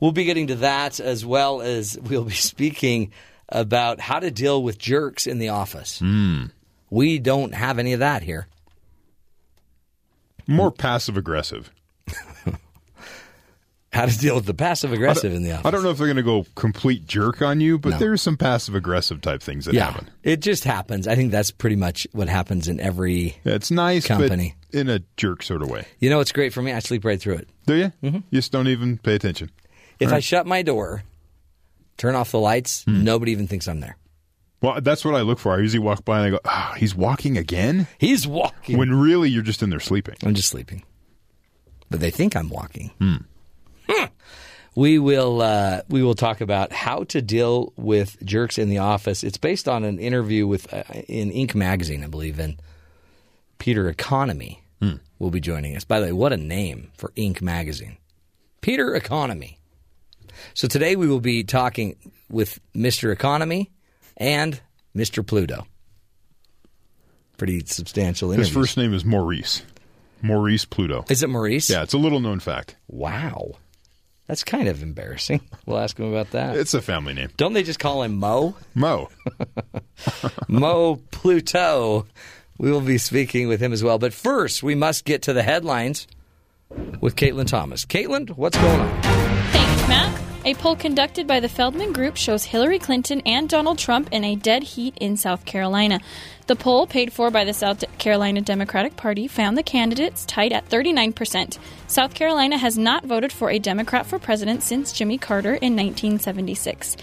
We'll 0.01 0.13
be 0.13 0.25
getting 0.25 0.49
to 0.49 0.57
that 0.57 1.01
as 1.01 1.25
well 1.25 1.61
as 1.61 1.99
we'll 1.99 2.25
be 2.25 2.33
speaking 2.35 3.13
about 3.49 4.01
how 4.01 4.19
to 4.19 4.31
deal 4.31 4.63
with 4.63 4.79
jerks 4.79 5.27
in 5.27 5.39
the 5.39 5.51
office. 5.51 5.99
Hmm. 5.99 6.47
We 6.91 7.19
don't 7.19 7.55
have 7.55 7.79
any 7.79 7.93
of 7.93 8.01
that 8.01 8.23
here. 8.23 8.47
More 10.47 10.71
passive 10.71 11.17
aggressive. 11.17 11.73
How 13.95 14.07
to 14.07 14.19
deal 14.19 14.35
with 14.35 14.45
the 14.47 14.55
passive 14.55 14.93
aggressive 14.93 15.33
in 15.33 15.43
the 15.45 15.53
office. 15.53 15.67
I 15.67 15.71
don't 15.71 15.83
know 15.85 15.91
if 15.91 15.99
they're 15.99 16.09
going 16.09 16.17
to 16.17 16.23
go 16.23 16.45
complete 16.57 17.07
jerk 17.07 17.41
on 17.43 17.61
you, 17.61 17.79
but 17.79 17.91
No. 17.91 17.99
there's 17.99 18.21
some 18.21 18.37
passive 18.37 18.75
aggressive 18.75 19.21
type 19.21 19.41
things 19.41 19.67
that 19.67 19.75
Yeah, 19.75 19.91
happen. 19.93 20.11
it 20.25 20.41
just 20.41 20.65
happens. 20.65 21.07
I 21.07 21.15
think 21.15 21.31
that's 21.31 21.51
pretty 21.53 21.77
much 21.77 22.07
what 22.13 22.29
happens 22.29 22.67
in 22.67 22.81
every. 22.81 23.37
Yeah, 23.45 23.55
it's 23.55 23.71
nice, 23.71 24.07
Company. 24.09 24.57
but 24.73 24.81
in 24.81 24.91
a 24.91 25.01
jerk 25.17 25.43
sort 25.45 25.63
of 25.63 25.71
way. 25.71 25.87
You 26.01 26.11
know 26.11 26.19
what's 26.19 26.33
great 26.33 26.53
for 26.53 26.61
me? 26.61 26.73
I 26.73 26.81
sleep 26.81 27.05
right 27.05 27.21
through 27.21 27.35
it. 27.37 27.49
Do 27.67 27.77
you? 27.77 27.93
Mm-hmm. 28.03 28.17
You 28.17 28.39
just 28.39 28.51
don't 28.51 28.67
even 28.69 28.99
pay 28.99 29.15
attention. 29.15 29.51
If 30.01 30.13
I 30.13 30.19
shut 30.19 30.45
my 30.45 30.63
door, 30.63 31.05
turn 31.97 32.17
off 32.17 32.33
the 32.33 32.41
lights, 32.41 32.83
Hmm. 32.85 33.05
nobody 33.05 33.31
even 33.31 33.47
thinks 33.47 33.69
I'm 33.69 33.79
there. 33.79 33.97
Well, 34.61 34.81
that's 34.81 35.05
what 35.05 35.15
I 35.15 35.21
look 35.21 35.39
for. 35.39 35.53
I 35.55 35.59
usually 35.61 35.79
walk 35.79 36.05
by 36.05 36.19
and 36.19 36.27
I 36.27 36.31
go, 36.31 36.41
ah, 36.47 36.75
he's 36.79 36.95
walking 36.97 37.37
again? 37.39 37.87
He's 37.99 38.27
walking. 38.27 38.77
When 38.77 38.93
really 38.93 39.29
you're 39.31 39.43
just 39.43 39.63
in 39.63 39.71
there 39.71 39.79
sleeping. 39.79 40.17
I'm 40.25 40.35
just 40.35 40.49
sleeping. 40.49 40.83
But 41.91 42.01
they 42.01 42.11
think 42.11 42.35
I'm 42.35 42.49
walking. 42.49 42.91
Hmm. 42.99 43.17
We 44.76 44.99
will 44.99 45.41
uh, 45.41 45.82
we 45.89 46.03
will 46.03 46.16
talk 46.16 46.41
about 46.41 46.72
how 46.72 47.05
to 47.05 47.22
deal 47.22 47.72
with 47.76 48.16
jerks 48.24 48.59
in 48.59 48.68
the 48.68 48.78
office. 48.78 49.22
It's 49.22 49.39
based 49.39 49.68
on 49.68 49.85
an 49.85 50.01
interview 50.01 50.49
with 50.49 50.72
uh, 50.74 50.82
in 51.07 51.30
Inc. 51.30 51.55
magazine, 51.55 52.03
I 52.03 52.09
believe, 52.09 52.41
and 52.41 52.61
Peter 53.59 53.89
Economy 53.89 54.61
will 55.20 55.30
be 55.30 55.41
joining 55.41 55.76
us. 55.76 55.85
By 55.85 56.01
the 56.01 56.07
way, 56.07 56.12
what 56.12 56.32
a 56.32 56.37
name 56.37 56.91
for 56.97 57.11
Inc. 57.11 57.41
magazine, 57.41 57.99
Peter 58.62 58.95
Economy. 58.97 59.59
So 60.55 60.66
today 60.66 60.97
we 60.97 61.07
will 61.07 61.20
be 61.20 61.45
talking 61.45 61.95
with 62.28 62.59
Mr. 62.74 63.12
Economy 63.12 63.70
and 64.16 64.61
Mr. 64.95 65.24
Pluto. 65.24 65.66
Pretty 67.37 67.64
substantial 67.66 68.30
His 68.32 68.49
first 68.49 68.76
name 68.76 68.93
is 68.93 69.05
Maurice. 69.05 69.62
Maurice 70.20 70.64
Pluto. 70.64 71.05
Is 71.09 71.22
it 71.22 71.30
Maurice? 71.30 71.70
Yeah, 71.70 71.82
it's 71.82 71.95
a 71.95 71.99
little 71.99 72.20
known 72.20 72.41
fact. 72.41 72.76
Wow. 72.89 73.53
That's 74.27 74.45
kind 74.45 74.68
of 74.68 74.83
embarrassing. 74.83 75.41
We'll 75.66 75.79
ask 75.79 75.99
him 75.99 76.12
about 76.12 76.33
that. 76.33 76.59
It's 76.59 76.75
a 76.75 76.83
family 76.83 77.14
name. 77.14 77.31
Don't 77.39 77.55
they 77.55 77.62
just 77.62 77.79
call 77.79 78.03
him 78.03 78.16
Mo? 78.16 78.55
Mo. 78.75 79.09
Mo 80.49 80.97
Pluto. 81.11 82.07
We 82.59 82.70
will 82.70 82.83
be 82.83 82.99
speaking 82.99 83.49
with 83.49 83.61
him 83.61 83.72
as 83.72 83.83
well. 83.83 83.99
But 83.99 84.12
first, 84.12 84.62
we 84.62 84.75
must 84.75 85.07
get 85.07 85.22
to 85.22 85.33
the 85.33 85.43
headlines 85.43 86.07
with 87.01 87.16
Caitlin 87.16 87.47
Thomas. 87.47 87.87
Caitlin, 87.87 88.29
what's 88.37 88.59
going 88.59 88.81
on? 88.81 89.03
Thanks, 89.03 89.89
Matt. 89.89 90.20
A 90.45 90.53
poll 90.55 90.77
conducted 90.77 91.27
by 91.27 91.41
the 91.41 91.49
Feldman 91.49 91.95
Group 91.95 92.18
shows 92.18 92.45
Hillary 92.45 92.79
Clinton 92.79 93.22
and 93.25 93.49
Donald 93.49 93.79
Trump 93.79 94.11
in 94.12 94.25
a 94.25 94.37
dead 94.37 94.62
heat 94.62 94.95
in 95.01 95.16
South 95.16 95.47
Carolina. 95.47 96.01
The 96.47 96.57
poll, 96.57 96.87
paid 96.87 97.11
for 97.11 97.31
by 97.31 97.45
the 97.45 97.55
South 97.55 97.83
Carolina 97.97 98.43
Democratic 98.43 98.97
Party, 98.97 99.27
found 99.27 99.57
the 99.57 99.63
candidates 99.63 100.27
tied 100.27 100.53
at 100.53 100.69
39%. 100.69 101.59
South 101.87 102.13
Carolina 102.13 102.59
has 102.59 102.77
not 102.77 103.07
voted 103.07 103.33
for 103.33 103.49
a 103.49 103.59
Democrat 103.59 104.05
for 104.05 104.19
president 104.19 104.63
since 104.63 104.93
Jimmy 104.93 105.17
Carter 105.17 105.55
in 105.55 105.75
1976. 105.75 106.99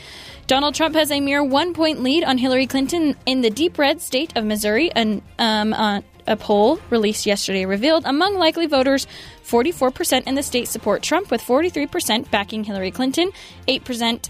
Donald 0.45 0.75
Trump 0.75 0.93
has 0.93 1.11
a 1.11 1.19
mere 1.19 1.43
one 1.43 1.73
point 1.73 2.03
lead 2.03 2.23
on 2.23 2.37
Hillary 2.37 2.67
Clinton 2.67 3.15
in 3.25 3.41
the 3.41 3.49
deep 3.49 3.79
red 3.79 3.99
state 3.99 4.31
of 4.35 4.45
Missouri. 4.45 4.91
Um, 4.95 5.23
uh, 5.39 6.01
a 6.27 6.35
poll 6.35 6.79
released 6.91 7.25
yesterday 7.25 7.65
revealed 7.65 8.05
among 8.05 8.35
likely 8.35 8.67
voters, 8.67 9.07
44% 9.43 10.27
in 10.27 10.35
the 10.35 10.43
state 10.43 10.67
support 10.67 11.01
Trump, 11.01 11.31
with 11.31 11.41
43% 11.41 12.29
backing 12.29 12.63
Hillary 12.63 12.91
Clinton, 12.91 13.31
8%. 13.67 14.29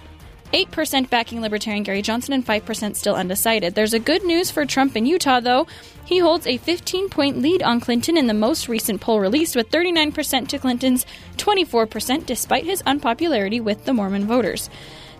8% 0.53 1.09
backing 1.09 1.41
Libertarian 1.41 1.83
Gary 1.83 2.01
Johnson 2.01 2.33
and 2.33 2.45
5% 2.45 2.95
still 2.95 3.15
undecided. 3.15 3.73
There's 3.73 3.93
a 3.93 3.99
good 3.99 4.23
news 4.23 4.51
for 4.51 4.65
Trump 4.65 4.97
in 4.97 5.05
Utah, 5.05 5.39
though. 5.39 5.65
He 6.05 6.19
holds 6.19 6.45
a 6.45 6.57
15 6.57 7.09
point 7.09 7.41
lead 7.41 7.63
on 7.63 7.79
Clinton 7.79 8.17
in 8.17 8.27
the 8.27 8.33
most 8.33 8.67
recent 8.67 8.99
poll 8.99 9.19
released, 9.19 9.55
with 9.55 9.71
39% 9.71 10.47
to 10.49 10.59
Clinton's 10.59 11.05
24%, 11.37 12.25
despite 12.25 12.65
his 12.65 12.83
unpopularity 12.85 13.61
with 13.61 13.85
the 13.85 13.93
Mormon 13.93 14.25
voters. 14.25 14.69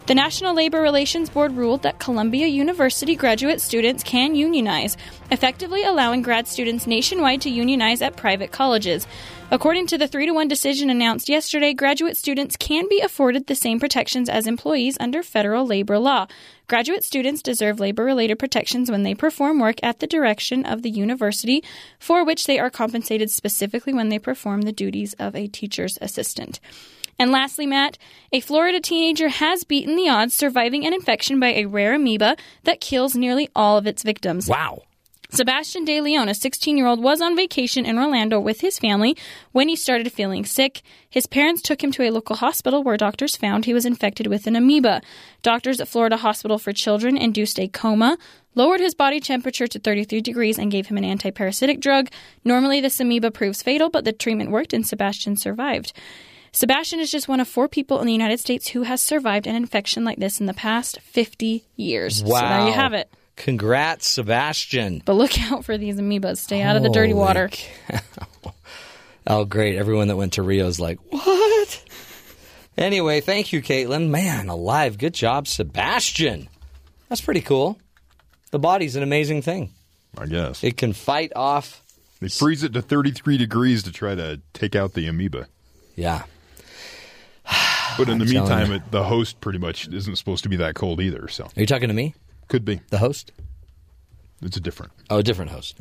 The 0.08 0.16
National 0.16 0.56
Labor 0.56 0.82
Relations 0.82 1.30
Board 1.30 1.56
ruled 1.56 1.84
that 1.84 2.00
Columbia 2.00 2.48
University 2.48 3.16
graduate 3.16 3.62
students 3.62 4.04
can 4.04 4.34
unionize, 4.34 4.98
effectively 5.30 5.84
allowing 5.84 6.24
grad 6.24 6.48
students 6.48 6.88
nationwide 6.88 7.42
to 7.42 7.52
unionize 7.52 8.02
at 8.02 8.18
private 8.18 8.52
colleges. 8.52 9.06
According 9.52 9.88
to 9.88 10.00
the 10.00 10.08
3 10.08 10.26
to 10.26 10.32
1 10.32 10.48
decision 10.48 10.90
announced 10.90 11.30
yesterday, 11.30 11.74
graduate 11.74 12.18
students 12.18 12.58
can 12.58 12.90
be 12.90 13.00
afforded 13.00 13.46
the 13.46 13.56
same 13.56 13.80
protections 13.80 14.28
as 14.28 14.48
employees 14.48 14.98
under 15.00 15.22
federal 15.22 15.68
labor 15.68 16.00
law. 16.00 16.26
Graduate 16.68 17.04
students 17.04 17.44
deserve 17.44 17.80
labor 17.80 18.04
related 18.04 18.40
protections 18.40 18.90
when 18.90 19.04
they 19.04 19.14
perform 19.14 19.60
work 19.60 19.76
at 19.84 20.00
the 20.00 20.08
direction 20.08 20.66
of 20.66 20.82
the 20.82 20.90
university, 20.90 21.64
for 22.00 22.26
which 22.26 22.48
they 22.48 22.58
are 22.58 22.72
compensated 22.72 23.30
specifically 23.30 23.94
when 23.94 24.10
they 24.10 24.20
perform 24.20 24.64
the 24.64 24.72
duties 24.72 25.14
of 25.20 25.36
a 25.36 25.48
teacher's 25.48 26.00
assistant. 26.02 26.60
And 27.22 27.32
lastly, 27.32 27.68
Matt, 27.68 28.00
a 28.32 28.40
Florida 28.40 28.80
teenager 28.80 29.30
has 29.30 29.64
beaten 29.64 29.96
the 29.96 30.10
odds 30.10 30.34
surviving 30.34 30.88
an 30.88 30.94
infection 30.96 31.40
by 31.40 31.50
a 31.50 31.66
rare 31.66 31.94
amoeba 31.94 32.36
that 32.64 32.82
kills 32.82 33.14
nearly 33.14 33.48
all 33.56 33.78
of 33.78 33.86
its 33.86 34.02
victims. 34.02 34.48
Wow. 34.48 34.82
Sebastian 35.30 35.86
De 35.86 36.02
Leon, 36.02 36.30
a 36.30 36.34
16 36.34 36.76
year 36.76 36.88
old, 36.88 37.00
was 37.00 37.22
on 37.22 37.36
vacation 37.36 37.86
in 37.86 38.00
Orlando 38.00 38.40
with 38.40 38.62
his 38.62 38.80
family 38.80 39.16
when 39.52 39.70
he 39.70 39.76
started 39.76 40.12
feeling 40.12 40.46
sick. 40.46 40.82
His 41.12 41.28
parents 41.28 41.62
took 41.62 41.84
him 41.84 41.92
to 41.92 42.02
a 42.02 42.10
local 42.10 42.38
hospital 42.38 42.82
where 42.82 42.98
doctors 42.98 43.38
found 43.38 43.66
he 43.66 43.74
was 43.76 43.86
infected 43.86 44.26
with 44.26 44.48
an 44.48 44.56
amoeba. 44.56 45.04
Doctors 45.44 45.80
at 45.80 45.88
Florida 45.88 46.18
Hospital 46.18 46.58
for 46.58 46.74
Children 46.74 47.18
induced 47.18 47.60
a 47.60 47.68
coma, 47.68 48.18
lowered 48.56 48.80
his 48.80 48.96
body 48.96 49.20
temperature 49.20 49.68
to 49.68 49.78
33 49.78 50.22
degrees, 50.22 50.58
and 50.58 50.72
gave 50.72 50.88
him 50.88 50.98
an 50.98 51.04
antiparasitic 51.04 51.80
drug. 51.80 52.10
Normally, 52.44 52.82
this 52.82 53.00
amoeba 53.00 53.30
proves 53.30 53.62
fatal, 53.62 53.92
but 53.92 54.06
the 54.06 54.12
treatment 54.12 54.50
worked 54.50 54.74
and 54.74 54.88
Sebastian 54.88 55.36
survived. 55.36 55.94
Sebastian 56.54 57.00
is 57.00 57.10
just 57.10 57.28
one 57.30 57.40
of 57.40 57.48
four 57.48 57.68
people 57.70 58.00
in 58.02 58.08
the 58.08 58.12
United 58.14 58.40
States 58.40 58.68
who 58.70 58.84
has 58.84 59.02
survived 59.02 59.48
an 59.48 59.56
infection 59.56 60.04
like 60.04 60.18
this 60.18 60.40
in 60.40 60.46
the 60.48 60.54
past 60.54 61.00
50 61.02 61.64
years. 61.78 62.24
Wow. 62.24 62.40
So 62.40 62.48
there 62.48 62.68
you 62.68 62.74
have 62.74 62.94
it. 62.94 63.10
Congrats, 63.38 64.08
Sebastian. 64.08 65.02
But 65.06 65.14
look 65.14 65.40
out 65.52 65.64
for 65.64 65.78
these 65.78 65.96
amoebas. 65.98 66.38
Stay 66.38 66.62
out 66.62 66.76
of 66.76 66.84
the 66.84 66.90
dirty 66.90 67.14
water. 67.14 67.50
cow. 67.50 68.00
Oh, 69.28 69.46
great. 69.46 69.78
Everyone 69.78 70.08
that 70.08 70.18
went 70.18 70.34
to 70.34 70.42
Rio 70.42 70.66
is 70.66 70.80
like, 70.80 70.98
what? 71.12 71.84
Anyway, 72.76 73.22
thank 73.22 73.54
you, 73.54 73.62
Caitlin. 73.62 74.10
Man, 74.10 74.50
alive. 74.50 74.98
Good 74.98 75.14
job, 75.14 75.48
Sebastian. 75.48 76.50
That's 77.08 77.22
pretty 77.22 77.42
cool. 77.42 77.78
The 78.50 78.58
body's 78.58 78.96
an 78.96 79.04
amazing 79.04 79.44
thing. 79.44 79.70
I 80.18 80.26
guess. 80.26 80.64
It 80.64 80.76
can 80.76 80.92
fight 80.94 81.32
off. 81.36 81.84
They 82.20 82.30
freeze 82.30 82.64
it 82.64 82.74
to 82.74 82.82
33 82.82 83.38
degrees 83.38 83.84
to 83.84 83.92
try 83.92 84.16
to 84.16 84.42
take 84.54 84.76
out 84.76 84.94
the 84.94 85.06
amoeba. 85.08 85.48
Yeah. 85.96 86.24
But 87.98 88.10
in 88.10 88.18
the 88.20 88.26
meantime, 88.26 88.72
it, 88.72 88.82
the 88.92 89.04
host 89.04 89.40
pretty 89.42 89.60
much 89.60 89.88
isn't 89.88 90.16
supposed 90.16 90.44
to 90.44 90.50
be 90.50 90.56
that 90.58 90.76
cold 90.76 91.02
either. 91.02 91.28
So 91.28 91.46
Are 91.46 91.50
you 91.60 91.66
talking 91.66 91.88
to 91.90 91.94
me, 91.94 92.16
could 92.48 92.64
be. 92.66 92.82
the 92.90 92.98
host? 92.98 93.32
It's 94.42 94.58
a 94.58 94.62
different. 94.62 94.92
Oh, 95.10 95.18
a 95.20 95.24
different 95.24 95.52
host. 95.52 95.78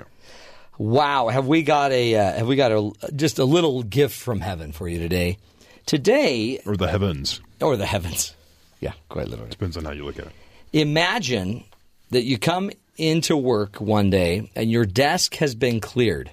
Wow, 0.79 1.29
have 1.29 1.47
we 1.47 1.63
got 1.63 1.93
a 1.93 2.15
uh, 2.15 2.33
have 2.39 2.47
we 2.47 2.57
got 2.57 2.73
a 2.73 2.91
just 3.17 3.39
a 3.39 3.45
little 3.45 3.83
gift 3.83 4.17
from 4.19 4.41
heaven 4.41 4.73
for 4.73 4.89
you 4.89 4.99
today? 4.99 5.39
Today, 5.87 6.61
Or 6.67 6.77
the 6.77 6.89
heavens. 6.89 7.41
or 7.61 7.77
the 7.77 7.87
heavens. 7.87 8.35
Yeah, 8.81 8.93
quite 9.09 9.29
literally. 9.29 9.51
Depends 9.51 9.77
on 9.77 9.85
how 9.85 9.93
you 9.93 10.05
look 10.05 10.19
at 10.19 10.27
it. 10.27 10.33
Imagine 10.73 11.65
that 12.11 12.23
you 12.25 12.39
come 12.39 12.71
into 12.97 13.37
work 13.37 13.77
one 13.81 14.09
day 14.11 14.51
and 14.55 14.71
your 14.71 14.85
desk 14.85 15.35
has 15.37 15.55
been 15.55 15.81
cleared. 15.81 16.31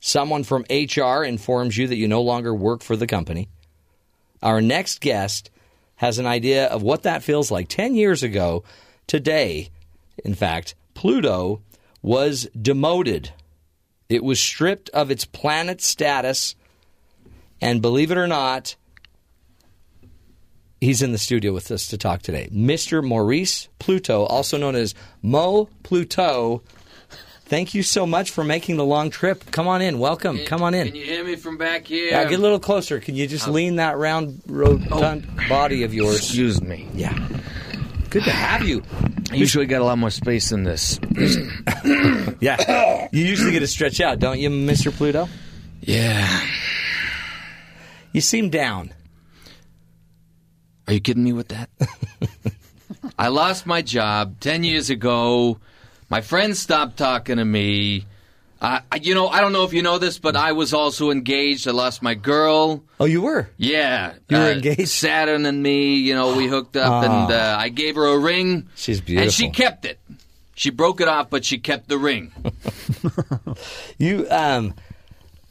Someone 0.00 0.42
from 0.44 0.64
HR 0.70 1.22
informs 1.24 1.76
you 1.76 1.86
that 1.86 1.96
you 1.96 2.08
no 2.08 2.20
longer 2.22 2.54
work 2.54 2.82
for 2.82 2.96
the 2.96 3.06
company. 3.06 3.48
Our 4.42 4.60
next 4.60 5.00
guest 5.00 5.50
has 5.96 6.18
an 6.18 6.26
idea 6.26 6.66
of 6.66 6.82
what 6.82 7.04
that 7.04 7.22
feels 7.22 7.50
like. 7.50 7.68
10 7.68 7.94
years 7.94 8.22
ago, 8.22 8.64
today, 9.06 9.70
in 10.24 10.34
fact, 10.34 10.74
Pluto 10.94 11.62
was 12.02 12.48
demoted. 12.60 13.30
It 14.08 14.24
was 14.24 14.40
stripped 14.40 14.90
of 14.90 15.10
its 15.10 15.24
planet 15.24 15.80
status. 15.80 16.56
And 17.60 17.80
believe 17.80 18.10
it 18.10 18.18
or 18.18 18.26
not, 18.26 18.74
he's 20.80 21.02
in 21.02 21.12
the 21.12 21.18
studio 21.18 21.52
with 21.52 21.70
us 21.70 21.86
to 21.88 21.96
talk 21.96 22.22
today. 22.22 22.48
Mr. 22.52 23.04
Maurice 23.04 23.68
Pluto, 23.78 24.24
also 24.24 24.58
known 24.58 24.74
as 24.74 24.94
Mo 25.22 25.68
Pluto. 25.84 26.62
Thank 27.52 27.74
you 27.74 27.82
so 27.82 28.06
much 28.06 28.30
for 28.30 28.42
making 28.42 28.78
the 28.78 28.84
long 28.84 29.10
trip. 29.10 29.44
Come 29.50 29.68
on 29.68 29.82
in. 29.82 29.98
Welcome. 29.98 30.38
Come 30.46 30.62
on 30.62 30.72
in. 30.72 30.86
Can 30.86 30.96
you 30.96 31.04
hear 31.04 31.22
me 31.22 31.36
from 31.36 31.58
back 31.58 31.86
here? 31.86 32.06
Yeah, 32.06 32.24
get 32.24 32.38
a 32.38 32.42
little 32.42 32.58
closer. 32.58 32.98
Can 32.98 33.14
you 33.14 33.26
just 33.26 33.46
lean 33.46 33.76
that 33.76 33.98
round, 33.98 34.40
rotund 34.46 35.28
oh. 35.38 35.48
body 35.50 35.82
of 35.82 35.92
yours? 35.92 36.16
Excuse 36.16 36.62
me. 36.62 36.88
Yeah. 36.94 37.12
Good 38.08 38.24
to 38.24 38.30
have 38.30 38.66
you. 38.66 38.82
I 39.30 39.34
usually 39.34 39.66
got 39.66 39.82
a 39.82 39.84
lot 39.84 39.98
more 39.98 40.10
space 40.10 40.48
than 40.48 40.64
this. 40.64 40.98
Yeah. 42.40 43.08
You 43.12 43.24
usually 43.24 43.52
get 43.52 43.60
to 43.60 43.68
stretch 43.68 44.00
out, 44.00 44.18
don't 44.18 44.40
you, 44.40 44.50
Mr. 44.50 44.90
Pluto? 44.90 45.28
yeah. 45.80 46.40
You 48.12 48.20
seem 48.20 48.50
down. 48.50 48.92
Are 50.88 50.92
you 50.94 51.00
kidding 51.00 51.22
me 51.22 51.32
with 51.32 51.48
that? 51.48 51.70
I 53.18 53.28
lost 53.28 53.64
my 53.64 53.82
job 53.82 54.40
10 54.40 54.64
years 54.64 54.90
ago. 54.90 55.58
My 56.12 56.20
friends 56.20 56.58
stopped 56.58 56.98
talking 56.98 57.38
to 57.38 57.44
me. 57.44 58.04
Uh, 58.60 58.80
I- 58.92 58.96
you 58.96 59.14
know, 59.14 59.28
I 59.28 59.40
don't 59.40 59.54
know 59.54 59.64
if 59.64 59.72
you 59.72 59.80
know 59.80 59.96
this, 59.96 60.18
but 60.18 60.36
I 60.36 60.52
was 60.52 60.74
also 60.74 61.10
engaged. 61.10 61.66
I 61.66 61.70
lost 61.70 62.02
my 62.02 62.12
girl. 62.12 62.84
Oh, 63.00 63.06
you 63.06 63.22
were? 63.22 63.48
Yeah. 63.56 64.12
You 64.28 64.36
were 64.36 64.42
uh, 64.44 64.50
engaged? 64.50 64.88
Saturn 64.90 65.46
and 65.46 65.62
me, 65.62 65.94
you 65.94 66.14
know, 66.14 66.36
we 66.36 66.48
hooked 66.48 66.76
up 66.76 67.02
and 67.02 67.32
uh, 67.32 67.56
I 67.58 67.70
gave 67.70 67.94
her 67.94 68.04
a 68.04 68.18
ring. 68.18 68.68
She's 68.74 69.00
beautiful. 69.00 69.24
And 69.24 69.32
she 69.32 69.48
kept 69.48 69.86
it. 69.86 69.98
She 70.54 70.68
broke 70.68 71.00
it 71.00 71.08
off, 71.08 71.30
but 71.30 71.46
she 71.46 71.58
kept 71.58 71.88
the 71.88 71.96
ring. 71.96 72.30
You, 73.98 74.26
um, 74.30 74.74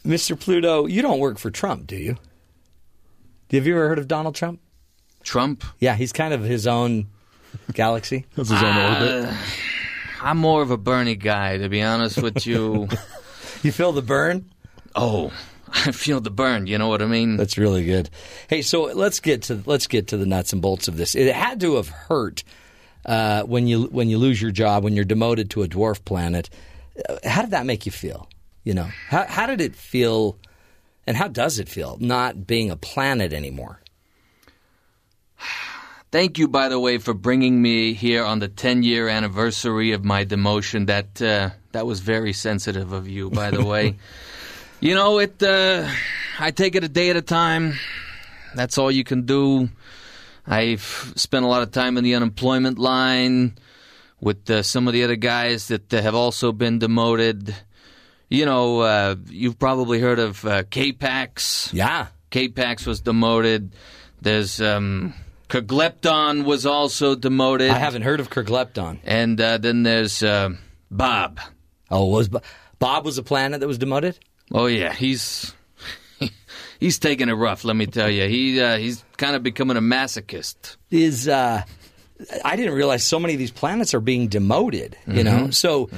Mr. 0.06 0.40
Pluto, 0.40 0.86
you 0.86 1.02
don't 1.02 1.20
work 1.20 1.38
for 1.40 1.50
Trump, 1.50 1.88
do 1.88 1.96
you? 1.96 2.18
Have 3.52 3.66
you 3.66 3.74
ever 3.76 3.88
heard 3.88 4.00
of 4.00 4.08
Donald 4.08 4.36
Trump? 4.36 4.60
Trump? 5.24 5.64
Yeah, 5.80 5.96
he's 5.96 6.12
kind 6.14 6.34
of 6.36 6.42
his 6.44 6.68
own 6.68 7.08
galaxy. 7.74 8.26
That's 8.36 8.50
his 8.50 8.62
own 8.62 8.78
orbit. 8.78 9.34
I'm 10.22 10.38
more 10.38 10.62
of 10.62 10.72
a 10.72 10.78
Bernie 10.78 11.16
guy, 11.16 11.58
to 11.58 11.68
be 11.70 11.82
honest 11.82 12.22
with 12.22 12.46
you. 12.46 12.88
You 13.64 13.72
feel 13.72 13.92
the 13.92 14.02
burn? 14.02 14.50
oh, 14.96 15.32
I 15.68 15.92
feel 15.92 16.20
the 16.20 16.32
burn. 16.32 16.66
You 16.66 16.80
know 16.80 16.88
what 16.88 17.04
I 17.04 17.06
mean? 17.06 17.38
That's 17.38 17.60
really 17.60 17.86
good. 17.86 18.10
Hey, 18.50 18.64
so 18.64 18.84
let's 18.86 19.20
get 19.20 19.44
to 19.44 19.62
let's 19.68 19.86
get 19.86 20.08
to 20.08 20.18
the 20.18 20.26
nuts 20.26 20.52
and 20.52 20.64
bolts 20.64 20.88
of 20.88 20.98
this. 20.98 21.14
It 21.14 21.32
had 21.32 21.60
to 21.60 21.76
have 21.76 21.88
hurt 21.90 22.44
uh, 23.06 23.44
when 23.44 23.68
you 23.68 23.84
when 23.84 24.10
you 24.10 24.18
lose 24.18 24.42
your 24.42 24.50
job 24.50 24.84
when 24.84 24.94
you're 24.96 25.06
demoted 25.06 25.52
to 25.52 25.62
a 25.62 25.68
dwarf 25.68 26.04
planet. 26.04 26.50
Uh, 27.08 27.18
How 27.24 27.42
did 27.44 27.52
that 27.52 27.68
make 27.68 27.86
you 27.86 27.92
feel? 27.92 28.28
You 28.64 28.74
know, 28.74 28.90
how 29.10 29.26
how 29.28 29.46
did 29.46 29.62
it 29.62 29.76
feel, 29.76 30.40
and 31.06 31.16
how 31.16 31.28
does 31.28 31.60
it 31.60 31.70
feel 31.70 31.98
not 32.00 32.48
being 32.48 32.72
a 32.72 32.76
planet 32.76 33.32
anymore? 33.32 33.80
Thank 36.12 36.38
you, 36.38 36.50
by 36.50 36.68
the 36.68 36.78
way, 36.78 36.98
for 36.98 37.14
bringing 37.14 37.62
me 37.62 37.94
here 37.94 38.26
on 38.26 38.40
the 38.40 38.50
10 38.50 38.84
year 38.84 39.08
anniversary 39.08 39.94
of 39.94 40.04
my 40.04 40.26
demotion. 40.26 40.88
That 40.88 41.22
uh, 41.22 41.52
that 41.72 41.86
was 41.86 42.02
very 42.02 42.34
sensitive 42.34 42.92
of 42.92 43.08
you, 43.08 43.30
by 43.30 43.50
the 43.52 43.64
way. 43.64 43.96
you 44.82 44.94
know, 44.94 45.20
it. 45.20 45.42
Uh, 45.42 45.90
I 46.38 46.52
take 46.52 46.76
it 46.76 46.84
a 46.84 46.90
day 46.90 47.12
at 47.12 47.16
a 47.16 47.22
time. 47.22 47.76
That's 48.56 48.78
all 48.78 48.92
you 48.92 49.06
can 49.06 49.26
do. 49.26 49.70
I've 50.46 51.14
spent 51.16 51.46
a 51.46 51.48
lot 51.48 51.62
of 51.62 51.72
time 51.72 51.98
in 51.98 52.04
the 52.04 52.16
unemployment 52.16 52.78
line 52.78 53.58
with 54.20 54.50
uh, 54.50 54.64
some 54.64 54.88
of 54.88 54.94
the 54.94 55.06
other 55.06 55.16
guys 55.16 55.70
that 55.70 55.94
uh, 55.94 56.02
have 56.02 56.16
also 56.16 56.52
been 56.52 56.78
demoted. 56.78 57.56
You 58.28 58.46
know, 58.46 58.82
uh, 58.82 59.16
you've 59.30 59.60
probably 59.60 60.02
heard 60.02 60.20
of 60.20 60.44
uh, 60.44 60.64
K-Pax. 60.70 61.74
Yeah, 61.74 62.08
K-Pax 62.32 62.86
was 62.86 63.00
demoted. 63.00 63.74
There's 64.22 64.60
um, 64.60 65.14
Kerglepton 65.52 66.46
was 66.46 66.66
also 66.66 67.14
demoted. 67.16 67.72
I 67.72 67.78
haven't 67.78 68.04
heard 68.04 68.22
of 68.22 68.30
Kerglepton. 68.30 69.00
And 69.04 69.40
uh, 69.40 69.58
then 69.58 69.84
there's 69.84 70.24
uh, 70.24 70.52
Bob. 70.90 71.40
Oh, 71.90 72.06
was 72.06 72.30
Bo- 72.30 72.42
Bob 72.80 73.04
was 73.04 73.18
a 73.18 73.24
planet 73.24 73.60
that 73.60 73.68
was 73.68 73.78
demoted? 73.78 74.18
Oh 74.54 74.68
yeah, 74.68 74.94
he's 74.94 75.54
he's 76.80 77.00
taking 77.00 77.28
it 77.28 77.34
rough. 77.34 77.66
Let 77.66 77.76
me 77.76 77.86
tell 77.86 78.10
you, 78.10 78.28
he 78.30 78.62
uh, 78.62 78.78
he's 78.78 79.04
kind 79.18 79.36
of 79.36 79.44
becoming 79.44 79.76
a 79.76 79.82
masochist. 79.82 80.78
is 80.90 81.28
uh 81.28 81.64
I 82.46 82.56
didn't 82.56 82.76
realize 82.76 83.04
so 83.04 83.20
many 83.20 83.34
of 83.34 83.40
these 83.40 83.52
planets 83.52 83.94
are 83.94 84.00
being 84.00 84.30
demoted, 84.30 84.96
you 85.06 85.24
know. 85.26 85.48
Mm-hmm. 85.48 85.50
So 85.52 85.90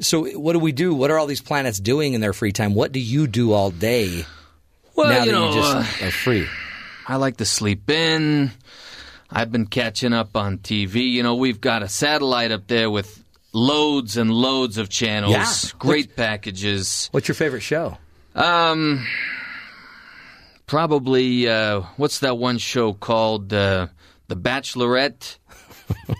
so 0.00 0.24
what 0.38 0.54
do 0.54 0.58
we 0.58 0.72
do? 0.72 0.94
What 0.94 1.10
are 1.10 1.18
all 1.18 1.26
these 1.26 1.42
planets 1.42 1.78
doing 1.80 2.14
in 2.14 2.22
their 2.22 2.32
free 2.32 2.52
time? 2.52 2.74
What 2.74 2.92
do 2.92 3.00
you 3.00 3.26
do 3.26 3.52
all 3.52 3.70
day 3.70 4.24
Well, 4.94 5.10
now 5.10 5.24
you 5.24 5.32
that 5.32 5.32
know, 5.32 5.48
you 5.50 5.54
just 5.54 5.74
uh, 6.02 6.06
are 6.06 6.10
free? 6.10 6.46
I 7.06 7.16
like 7.16 7.36
to 7.38 7.44
sleep 7.44 7.90
in. 7.90 8.52
I've 9.34 9.50
been 9.50 9.66
catching 9.66 10.12
up 10.12 10.36
on 10.36 10.58
TV. 10.58 11.10
You 11.10 11.22
know, 11.22 11.34
we've 11.36 11.60
got 11.60 11.82
a 11.82 11.88
satellite 11.88 12.52
up 12.52 12.66
there 12.66 12.90
with 12.90 13.24
loads 13.52 14.16
and 14.16 14.30
loads 14.30 14.78
of 14.78 14.88
channels, 14.88 15.32
Yeah. 15.32 15.70
great 15.78 16.16
packages. 16.16 17.08
What's 17.12 17.28
your 17.28 17.34
favorite 17.34 17.60
show? 17.62 17.96
Um, 18.34 19.06
probably 20.66 21.48
uh, 21.48 21.80
what's 21.96 22.20
that 22.20 22.38
one 22.38 22.58
show 22.58 22.92
called? 22.92 23.52
Uh, 23.52 23.88
the 24.28 24.36
Bachelorette. 24.36 25.36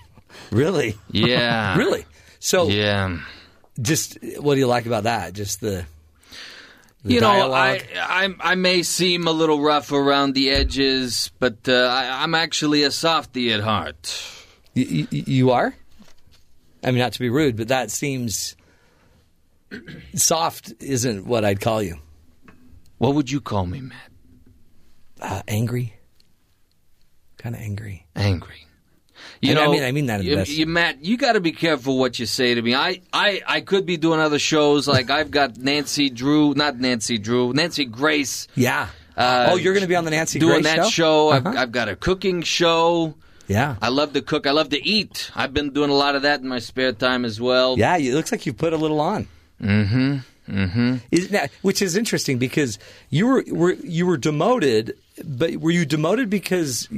Really? 0.50 0.98
Yeah, 1.10 1.76
really? 1.78 2.04
So 2.38 2.68
Yeah. 2.68 3.20
just 3.80 4.18
what 4.38 4.52
do 4.54 4.60
you 4.60 4.66
like 4.66 4.84
about 4.84 5.04
that? 5.04 5.32
Just 5.32 5.62
the, 5.62 5.86
you 7.04 7.20
know. 7.20 7.52
I, 7.52 7.82
I 7.96 8.34
I 8.40 8.54
may 8.54 8.82
seem 8.82 9.26
a 9.26 9.32
little 9.32 9.60
rough 9.60 9.92
around 9.92 10.34
the 10.34 10.50
edges, 10.50 11.30
but 11.38 11.68
uh, 11.68 11.72
I, 11.72 12.22
I'm 12.22 12.34
actually 12.34 12.82
a 12.84 12.90
softy 12.90 13.52
at 13.52 13.60
heart. 13.60 14.22
You, 14.74 14.84
you, 14.84 15.06
you 15.26 15.50
are? 15.50 15.74
I 16.84 16.90
mean, 16.90 16.98
not 16.98 17.12
to 17.12 17.20
be 17.20 17.28
rude, 17.28 17.56
but 17.56 17.68
that 17.68 17.90
seems 17.90 18.56
soft. 20.14 20.72
Isn't 20.80 21.26
what 21.26 21.44
I'd 21.44 21.60
call 21.60 21.82
you? 21.82 21.96
What 22.98 23.14
would 23.14 23.30
you 23.30 23.40
call 23.40 23.66
me, 23.66 23.80
Matt? 23.80 24.10
Uh, 25.20 25.42
angry, 25.46 25.94
kind 27.38 27.54
of 27.54 27.60
angry. 27.60 28.06
Angry. 28.16 28.66
You 29.42 29.50
And 29.50 29.58
I 29.58 29.64
know, 29.64 29.72
mean- 29.72 29.82
I 29.82 29.90
mean 29.92 30.06
that 30.06 30.20
in 30.20 30.26
the 30.26 30.30
you, 30.30 30.36
best- 30.36 30.50
you- 30.50 30.66
Matt, 30.66 31.04
you 31.04 31.16
got 31.16 31.32
to 31.32 31.40
be 31.40 31.50
careful 31.52 31.98
what 31.98 32.18
you 32.18 32.26
say 32.26 32.54
to 32.54 32.62
me. 32.62 32.74
I, 32.76 33.00
I, 33.12 33.42
I 33.46 33.60
could 33.60 33.84
be 33.86 33.96
doing 33.96 34.20
other 34.20 34.38
shows 34.38 34.86
like 34.86 35.10
I've 35.10 35.30
got 35.32 35.56
Nancy 35.58 36.08
Drew, 36.10 36.54
not 36.54 36.78
Nancy 36.78 37.18
Drew, 37.18 37.52
Nancy 37.52 37.84
Grace. 37.84 38.46
Yeah. 38.54 38.86
Uh, 39.16 39.48
oh, 39.50 39.56
you're 39.56 39.74
going 39.74 39.82
to 39.82 39.88
be 39.88 39.96
on 39.96 40.04
the 40.04 40.10
Nancy 40.12 40.38
doing 40.38 40.62
Grace 40.62 40.76
that 40.76 40.86
show? 40.86 41.30
I've, 41.30 41.44
Uh-huh. 41.46 41.58
I've 41.58 41.72
got 41.72 41.88
a 41.88 41.96
cooking 41.96 42.42
show. 42.42 43.14
Yeah. 43.48 43.74
I 43.82 43.88
love 43.88 44.12
to 44.14 44.22
cook. 44.22 44.46
I 44.46 44.52
love 44.52 44.70
to 44.70 44.82
eat. 44.82 45.30
I've 45.34 45.52
been 45.52 45.70
doing 45.70 45.90
a 45.90 45.94
lot 45.94 46.14
of 46.14 46.22
that 46.22 46.40
in 46.40 46.48
my 46.48 46.60
spare 46.60 46.92
time 46.92 47.24
as 47.24 47.40
well. 47.40 47.76
Yeah, 47.76 47.96
it 47.98 48.14
looks 48.14 48.30
like 48.32 48.46
you 48.46 48.52
put 48.52 48.72
a 48.72 48.76
little 48.78 49.00
on. 49.00 49.26
Mm-hmm. 49.60 50.18
Mm-hmm. 50.48 50.96
Is, 51.10 51.30
now, 51.30 51.46
which 51.62 51.82
is 51.82 51.96
interesting 51.96 52.38
because 52.38 52.78
you 53.10 53.26
were, 53.26 53.44
were 53.50 53.72
you 53.72 54.06
were 54.06 54.16
demoted, 54.16 54.96
but 55.24 55.56
were 55.56 55.70
you 55.70 55.84
demoted 55.84 56.30
because 56.30 56.88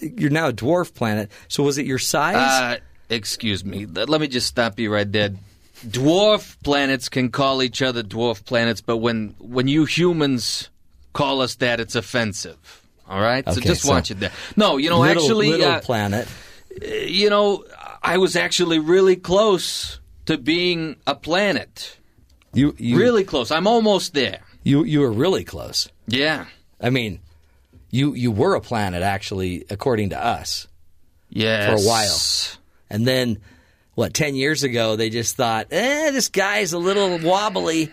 you're 0.00 0.30
now 0.30 0.48
a 0.48 0.52
dwarf 0.52 0.94
planet? 0.94 1.30
So 1.48 1.62
was 1.62 1.78
it 1.78 1.86
your 1.86 1.98
size? 1.98 2.36
Uh, 2.36 2.76
excuse 3.08 3.64
me. 3.64 3.86
Let 3.86 4.20
me 4.20 4.28
just 4.28 4.46
stop 4.46 4.78
you 4.78 4.92
right 4.92 5.10
there. 5.10 5.30
Dwarf 5.86 6.56
planets 6.62 7.08
can 7.08 7.30
call 7.30 7.62
each 7.62 7.82
other 7.82 8.02
dwarf 8.02 8.44
planets, 8.44 8.80
but 8.80 8.98
when 8.98 9.34
when 9.38 9.68
you 9.68 9.84
humans 9.84 10.70
call 11.12 11.42
us 11.42 11.56
that, 11.56 11.80
it's 11.80 11.94
offensive. 11.94 12.80
All 13.06 13.20
right, 13.20 13.44
so 13.52 13.60
just 13.60 13.82
so 13.82 13.90
watch 13.90 14.10
it 14.10 14.18
there. 14.20 14.32
No, 14.56 14.78
you 14.78 14.88
know, 14.88 15.00
little, 15.00 15.22
actually, 15.22 15.50
little 15.50 15.66
uh, 15.66 15.80
planet. 15.80 16.26
you 16.82 17.28
know, 17.28 17.64
I 18.02 18.16
was 18.16 18.34
actually 18.34 18.78
really 18.78 19.16
close 19.16 20.00
to 20.24 20.38
being 20.38 20.96
a 21.06 21.14
planet. 21.14 21.98
You, 22.54 22.74
you 22.78 22.98
Really 22.98 23.24
close. 23.24 23.50
I'm 23.50 23.66
almost 23.66 24.14
there. 24.14 24.40
you 24.62 24.84
you 24.84 25.00
were 25.00 25.12
really 25.12 25.44
close. 25.44 25.88
Yeah. 26.06 26.46
I 26.80 26.90
mean, 26.90 27.20
you 27.94 28.14
you 28.14 28.32
were 28.32 28.56
a 28.56 28.60
planet 28.60 29.02
actually, 29.02 29.64
according 29.70 30.10
to 30.10 30.22
us. 30.22 30.66
Yes. 31.28 31.80
For 31.80 31.86
a 31.86 31.88
while. 31.88 32.60
And 32.90 33.06
then, 33.06 33.38
what, 33.94 34.14
10 34.14 34.34
years 34.34 34.62
ago, 34.62 34.96
they 34.96 35.10
just 35.10 35.36
thought, 35.36 35.68
eh, 35.70 36.10
this 36.10 36.28
guy's 36.28 36.72
a 36.72 36.78
little 36.78 37.18
wobbly. 37.18 37.90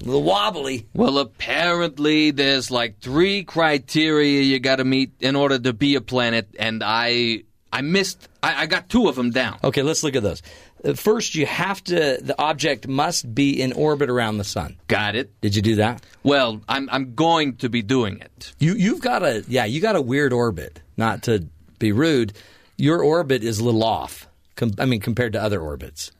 A 0.00 0.04
little 0.04 0.22
wobbly. 0.22 0.86
Well, 0.94 1.18
apparently 1.18 2.30
there's 2.30 2.70
like 2.70 3.00
three 3.00 3.44
criteria 3.44 4.42
you 4.42 4.60
got 4.60 4.76
to 4.76 4.84
meet 4.84 5.12
in 5.20 5.36
order 5.36 5.58
to 5.58 5.72
be 5.72 5.94
a 5.94 6.00
planet, 6.00 6.54
and 6.58 6.82
I 6.84 7.44
I 7.72 7.80
missed. 7.82 8.28
I, 8.42 8.62
I 8.62 8.66
got 8.66 8.88
two 8.88 9.08
of 9.08 9.16
them 9.16 9.30
down. 9.30 9.58
Okay, 9.64 9.82
let's 9.82 10.02
look 10.02 10.16
at 10.16 10.22
those. 10.22 10.42
Uh, 10.84 10.94
First, 10.94 11.34
you 11.34 11.46
have 11.46 11.82
to, 11.84 12.18
the 12.22 12.34
object 12.38 12.88
must 12.88 13.34
be 13.34 13.60
in 13.60 13.72
orbit 13.72 14.08
around 14.10 14.38
the 14.38 14.44
sun. 14.44 14.76
Got 14.88 15.14
it. 15.16 15.38
Did 15.40 15.54
you 15.56 15.62
do 15.62 15.76
that? 15.76 16.02
Well, 16.22 16.60
I'm 16.68 16.88
I'm 16.90 17.14
going 17.14 17.56
to 17.56 17.68
be 17.68 17.82
doing 17.82 18.20
it. 18.20 18.52
You, 18.58 18.74
you've 18.74 19.00
got 19.00 19.22
a, 19.22 19.44
yeah, 19.48 19.64
you 19.64 19.80
got 19.80 19.96
a 19.96 20.02
weird 20.02 20.32
orbit. 20.32 20.80
Not 20.96 21.22
to 21.24 21.46
be 21.78 21.92
rude, 21.92 22.32
your 22.76 23.02
orbit 23.02 23.42
is 23.44 23.58
a 23.58 23.64
little 23.64 23.84
off. 23.84 24.26
Com- 24.56 24.72
I 24.78 24.84
mean, 24.84 25.00
compared 25.00 25.32
to 25.34 25.42
other 25.42 25.60
orbits. 25.60 26.12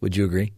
Would 0.00 0.16
you 0.16 0.24
agree? 0.24 0.52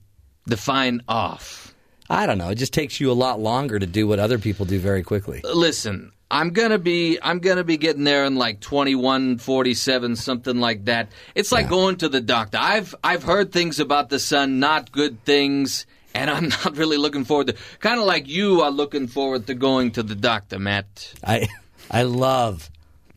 Define 0.49 1.03
off. 1.09 1.75
I 2.09 2.27
don't 2.27 2.39
know. 2.39 2.51
It 2.51 2.57
just 2.57 2.73
takes 2.75 3.01
you 3.01 3.11
a 3.11 3.15
lot 3.15 3.41
longer 3.41 3.79
to 3.79 3.87
do 3.87 4.07
what 4.07 4.19
other 4.19 4.39
people 4.39 4.67
do 4.67 4.79
very 4.79 5.03
quickly. 5.03 5.41
Listen, 5.43 6.13
I'm 6.31 6.51
gonna 6.51 6.79
be 6.79 7.19
I'm 7.23 7.39
gonna 7.39 7.65
be 7.65 7.77
getting 7.77 8.05
there 8.05 8.25
in 8.25 8.37
like 8.37 8.61
21, 8.61 9.39
47, 9.39 10.17
something 10.17 10.59
like 10.59 10.87
that. 10.87 11.11
It's 11.35 11.53
like 11.53 11.69
going 11.69 11.97
to 11.97 12.09
the 12.09 12.21
doctor. 12.21 12.59
I've 12.61 12.95
I've 13.05 13.23
heard 13.23 13.53
things 13.53 13.79
about 13.79 14.09
the 14.09 14.19
sun, 14.19 14.59
not 14.59 14.91
good 14.91 15.25
things, 15.25 15.87
and 16.15 16.31
I'm 16.31 16.49
not 16.65 16.77
really 16.77 16.97
looking 16.97 17.25
forward 17.25 17.49
to. 17.49 17.57
Kind 17.81 18.01
of 18.01 18.07
like 18.07 18.27
you 18.29 18.63
are 18.63 18.71
looking 18.71 19.07
forward 19.07 19.47
to 19.47 19.55
going 19.55 19.93
to 19.93 20.03
the 20.03 20.15
doctor, 20.15 20.59
Matt. 20.59 21.15
I 21.23 21.49
I 21.91 22.03
love 22.03 22.71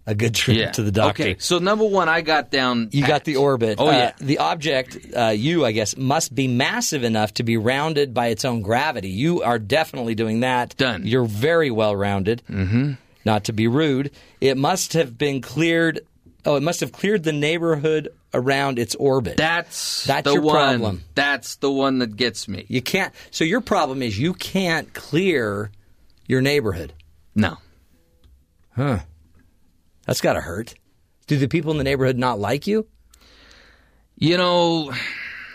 a 0.07 0.15
good 0.15 0.33
trip 0.33 0.73
to 0.73 0.81
the 0.83 0.91
doctor. 0.91 1.21
Okay, 1.23 1.35
so 1.37 1.59
number 1.59 1.85
one, 1.85 2.07
I 2.09 2.21
got 2.21 2.49
down. 2.49 2.89
You 2.91 3.05
got 3.05 3.25
the 3.25 3.35
orbit. 3.35 3.75
Oh 3.79 3.89
Uh, 3.89 3.91
yeah. 3.91 4.11
the 4.19 4.37
object, 4.39 4.97
uh, 5.15 5.27
you, 5.35 5.65
I 5.65 5.73
guess, 5.73 5.95
must 5.97 6.33
be 6.33 6.47
massive 6.47 7.03
enough 7.03 7.33
to 7.35 7.43
be 7.43 7.57
rounded 7.57 8.13
by 8.13 8.27
its 8.27 8.45
own 8.45 8.61
gravity. 8.61 9.09
You 9.09 9.43
are 9.43 9.59
definitely 9.59 10.15
doing 10.15 10.39
that. 10.39 10.75
Done. 10.77 11.05
You're 11.05 11.25
very 11.25 11.69
well 11.69 11.95
rounded. 11.95 12.41
Mm-hmm. 12.49 12.93
Not 13.25 13.43
to 13.45 13.53
be 13.53 13.67
rude. 13.67 14.11
It 14.41 14.57
must 14.57 14.93
have 14.93 15.17
been 15.17 15.41
cleared. 15.41 15.99
Oh, 16.45 16.55
it 16.55 16.63
must 16.63 16.79
have 16.79 16.93
cleared 16.93 17.23
the 17.23 17.33
neighborhood 17.33 18.07
around 18.33 18.79
its 18.79 18.95
orbit. 18.95 19.35
That's 19.35 20.05
That's 20.05 20.23
the 20.23 20.33
your 20.35 20.41
one. 20.41 20.53
problem. 20.55 21.03
That's 21.15 21.57
the 21.57 21.69
one 21.71 21.99
that 21.99 22.15
gets 22.15 22.47
me. 22.47 22.65
you 22.69 22.81
can't. 22.81 23.13
So 23.31 23.43
your 23.43 23.59
problem 23.59 24.01
is 24.01 24.17
you 24.17 24.33
can't 24.33 24.93
clear 24.93 25.71
your 26.25 26.39
neighborhood. 26.39 26.93
No. 27.35 27.57
Huh. 28.75 28.99
That's 30.07 30.21
got 30.21 30.33
to 30.33 30.41
hurt. 30.41 30.73
Do 31.27 31.37
the 31.37 31.47
people 31.47 31.71
in 31.71 31.77
the 31.77 31.83
neighborhood 31.83 32.17
not 32.17 32.39
like 32.39 32.65
you? 32.65 32.87
You 34.17 34.37
know, 34.37 34.91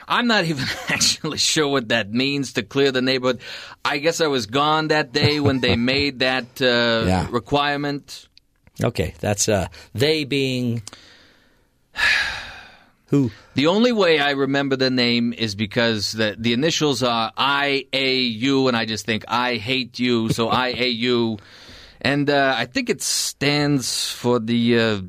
I'm 0.07 0.27
not 0.29 0.45
even 0.53 0.67
actually 0.89 1.39
sure 1.39 1.67
what 1.67 1.89
that 1.89 2.13
means 2.13 2.53
to 2.53 2.63
clear 2.63 2.93
the 2.93 3.03
neighborhood. 3.03 3.41
I 3.85 3.99
guess 3.99 4.21
I 4.21 4.29
was 4.29 4.47
gone 4.47 4.89
that 4.89 5.13
day 5.13 5.41
when 5.41 5.61
they 5.61 5.75
made 5.95 6.21
that 6.21 6.61
uh, 6.63 7.07
Yeah. 7.07 7.27
requirement. 7.31 8.29
Okay, 8.83 9.15
that's 9.21 9.49
uh, 9.49 9.69
they 9.95 10.25
being 10.25 10.83
who? 13.07 13.31
The 13.55 13.67
only 13.67 13.93
way 13.93 14.19
I 14.19 14.31
remember 14.31 14.77
the 14.77 14.91
name 14.91 15.33
is 15.35 15.55
because 15.55 16.13
the 16.13 16.35
the 16.39 16.53
initials 16.55 17.03
are 17.03 17.33
I 17.37 17.87
A 17.93 18.17
U, 18.17 18.69
and 18.69 18.77
I 18.77 18.87
just 18.87 19.05
think 19.05 19.25
I 19.29 19.57
hate 19.57 19.99
you, 19.99 20.31
so 20.31 20.49
I 20.65 20.69
A 20.69 20.89
U, 20.89 21.39
and 22.03 22.29
uh, 22.29 22.55
I 22.59 22.67
think 22.67 22.91
it 22.91 23.01
stands 23.03 24.11
for 24.13 24.39
the. 24.39 24.79
Uh, 24.79 25.01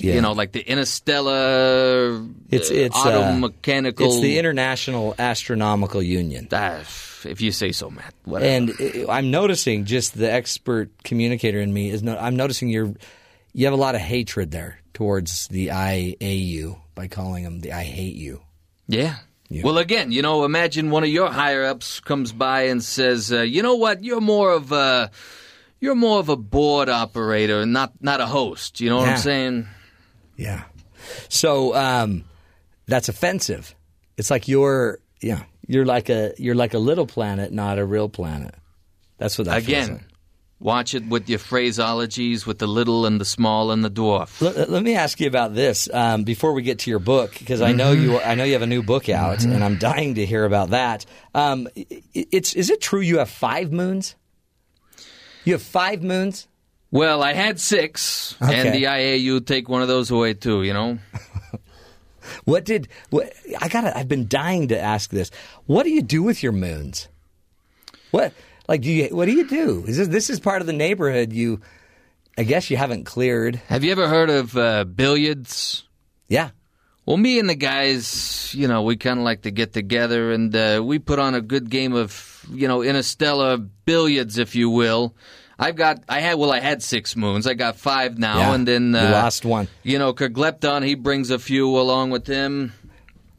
Yeah. 0.00 0.14
You 0.14 0.22
know, 0.22 0.30
like 0.30 0.52
the 0.52 0.62
interstellar, 0.62 2.22
It's 2.50 2.70
uh, 2.70 2.74
it's 2.74 2.96
uh, 2.96 3.10
automechanical. 3.10 4.06
It's 4.06 4.20
the 4.20 4.38
International 4.38 5.14
Astronomical 5.18 6.02
Union. 6.02 6.46
Ah, 6.52 6.78
if 7.24 7.40
you 7.40 7.50
say 7.50 7.72
so, 7.72 7.90
Matt. 7.90 8.14
Whatever. 8.24 8.46
And 8.46 9.10
I'm 9.10 9.30
noticing 9.30 9.86
just 9.86 10.14
the 10.16 10.30
expert 10.30 10.90
communicator 11.02 11.60
in 11.60 11.72
me 11.72 11.90
is. 11.90 12.02
No, 12.02 12.16
I'm 12.16 12.36
noticing 12.36 12.68
you're 12.68 12.94
you 13.52 13.64
have 13.66 13.74
a 13.74 13.82
lot 13.86 13.94
of 13.96 14.00
hatred 14.00 14.52
there 14.52 14.78
towards 14.94 15.48
the 15.48 15.68
IAU 15.74 16.78
by 16.94 17.08
calling 17.08 17.42
them 17.42 17.58
the 17.60 17.72
I 17.72 17.82
hate 17.82 18.14
you. 18.14 18.42
Yeah. 18.86 19.16
Well, 19.50 19.78
again, 19.78 20.12
you 20.12 20.22
know, 20.22 20.44
imagine 20.44 20.90
one 20.90 21.02
of 21.02 21.08
your 21.08 21.30
higher 21.30 21.64
ups 21.64 22.00
comes 22.00 22.32
by 22.32 22.68
and 22.70 22.84
says, 22.84 23.32
uh, 23.32 23.40
"You 23.40 23.62
know 23.62 23.76
what? 23.76 24.04
You're 24.04 24.20
more 24.20 24.52
of 24.52 24.70
a 24.72 25.10
you're 25.80 25.94
more 25.94 26.18
of 26.18 26.28
a 26.28 26.36
board 26.36 26.88
operator, 26.88 27.64
not 27.66 27.92
not 28.00 28.20
a 28.20 28.26
host." 28.26 28.80
You 28.80 28.90
know 28.90 28.96
what 28.98 29.06
Yeah. 29.06 29.12
I'm 29.12 29.18
saying? 29.18 29.66
Yeah. 30.36 30.62
So 31.28 31.74
um, 31.74 32.24
that's 32.86 33.08
offensive. 33.08 33.74
It's 34.16 34.30
like 34.30 34.48
you're 34.48 34.98
yeah 35.20 35.44
you're 35.66 35.86
like 35.86 36.08
a 36.08 36.32
you're 36.38 36.54
like 36.54 36.74
a 36.74 36.78
little 36.78 37.06
planet, 37.06 37.52
not 37.52 37.78
a 37.78 37.84
real 37.84 38.08
planet. 38.08 38.54
That's 39.18 39.36
what 39.38 39.46
that 39.46 39.58
Again, 39.58 39.92
like. 39.94 40.00
watch 40.60 40.94
it 40.94 41.06
with 41.06 41.28
your 41.28 41.38
phraseologies, 41.40 42.46
with 42.46 42.58
the 42.58 42.66
little 42.68 43.04
and 43.06 43.20
the 43.20 43.24
small 43.24 43.70
and 43.72 43.84
the 43.84 43.90
dwarf. 43.90 44.40
Let, 44.40 44.70
let 44.70 44.82
me 44.82 44.94
ask 44.94 45.18
you 45.20 45.26
about 45.26 45.54
this 45.54 45.88
um, 45.92 46.22
before 46.24 46.52
we 46.52 46.62
get 46.62 46.80
to 46.80 46.90
your 46.90 47.00
book, 47.00 47.36
because 47.38 47.60
I 47.60 47.72
know 47.72 47.94
Mm-hmm. 47.94 48.02
you. 48.10 48.20
I 48.20 48.34
know 48.36 48.44
you 48.44 48.52
have 48.52 48.62
a 48.62 48.66
new 48.66 48.82
book 48.82 49.08
out, 49.08 49.44
and 49.44 49.62
I'm 49.64 49.76
dying 49.78 50.14
to 50.16 50.26
hear 50.26 50.44
about 50.44 50.70
that. 50.70 51.04
Um, 51.34 51.68
it's 52.14 52.54
is 52.54 52.70
it 52.70 52.80
true 52.80 53.00
you 53.00 53.18
have 53.18 53.30
five 53.30 53.72
moons? 53.72 54.14
You 55.44 55.54
have 55.54 55.62
five 55.62 56.02
moons. 56.02 56.48
Well, 56.90 57.22
I 57.22 57.34
had 57.34 57.60
six, 57.60 58.34
Okay. 58.42 58.54
and 58.54 58.74
the 58.74 58.84
IAU 58.84 59.44
take 59.44 59.68
one 59.68 59.82
of 59.82 59.88
those 59.88 60.10
away 60.10 60.34
too. 60.34 60.62
You 60.62 60.72
know. 60.72 60.98
What 62.44 62.64
did 62.64 62.88
what, 63.10 63.32
I 63.60 63.68
got? 63.68 63.84
I've 63.96 64.08
been 64.08 64.28
dying 64.28 64.68
to 64.68 64.78
ask 64.78 65.10
this. 65.10 65.30
What 65.66 65.84
do 65.84 65.90
you 65.90 66.02
do 66.02 66.22
with 66.22 66.42
your 66.42 66.52
moons? 66.52 67.08
What 68.10 68.32
like 68.68 68.82
do 68.82 68.90
you? 68.90 69.08
What 69.16 69.26
do 69.26 69.32
you 69.32 69.48
do? 69.48 69.84
Is 69.86 69.96
this, 69.96 70.08
this 70.08 70.30
is 70.30 70.40
part 70.40 70.60
of 70.60 70.66
the 70.66 70.72
neighborhood 70.72 71.32
you? 71.32 71.60
I 72.36 72.44
guess 72.44 72.70
you 72.70 72.76
haven't 72.76 73.04
cleared. 73.04 73.56
Have 73.68 73.82
you 73.82 73.92
ever 73.92 74.08
heard 74.08 74.30
of 74.30 74.56
uh, 74.56 74.84
billiards? 74.84 75.84
Yeah. 76.28 76.50
Well, 77.04 77.16
me 77.16 77.38
and 77.38 77.48
the 77.48 77.54
guys, 77.54 78.54
you 78.54 78.68
know, 78.68 78.82
we 78.82 78.96
kind 78.96 79.18
of 79.18 79.24
like 79.24 79.42
to 79.42 79.50
get 79.50 79.72
together 79.72 80.30
and 80.30 80.54
uh, 80.54 80.82
we 80.84 80.98
put 80.98 81.18
on 81.18 81.34
a 81.34 81.40
good 81.40 81.70
game 81.70 81.94
of, 81.94 82.37
you 82.52 82.68
know, 82.68 82.82
interstellar 82.82 83.56
billiards, 83.58 84.38
if 84.38 84.54
you 84.54 84.70
will. 84.70 85.14
I've 85.58 85.74
got, 85.76 86.02
I 86.08 86.20
had, 86.20 86.38
well, 86.38 86.52
I 86.52 86.60
had 86.60 86.82
six 86.84 87.16
moons. 87.16 87.46
I 87.46 87.54
got 87.54 87.76
five 87.76 88.16
now, 88.18 88.38
Yeah, 88.38 88.54
and 88.54 88.68
then 88.68 88.94
uh, 88.94 89.10
lost 89.10 89.44
one. 89.44 89.66
You 89.82 89.98
know, 89.98 90.12
Kerglepton, 90.12 90.84
he 90.84 90.94
brings 90.94 91.30
a 91.30 91.38
few 91.38 91.68
along 91.78 92.10
with 92.10 92.26
him. 92.26 92.72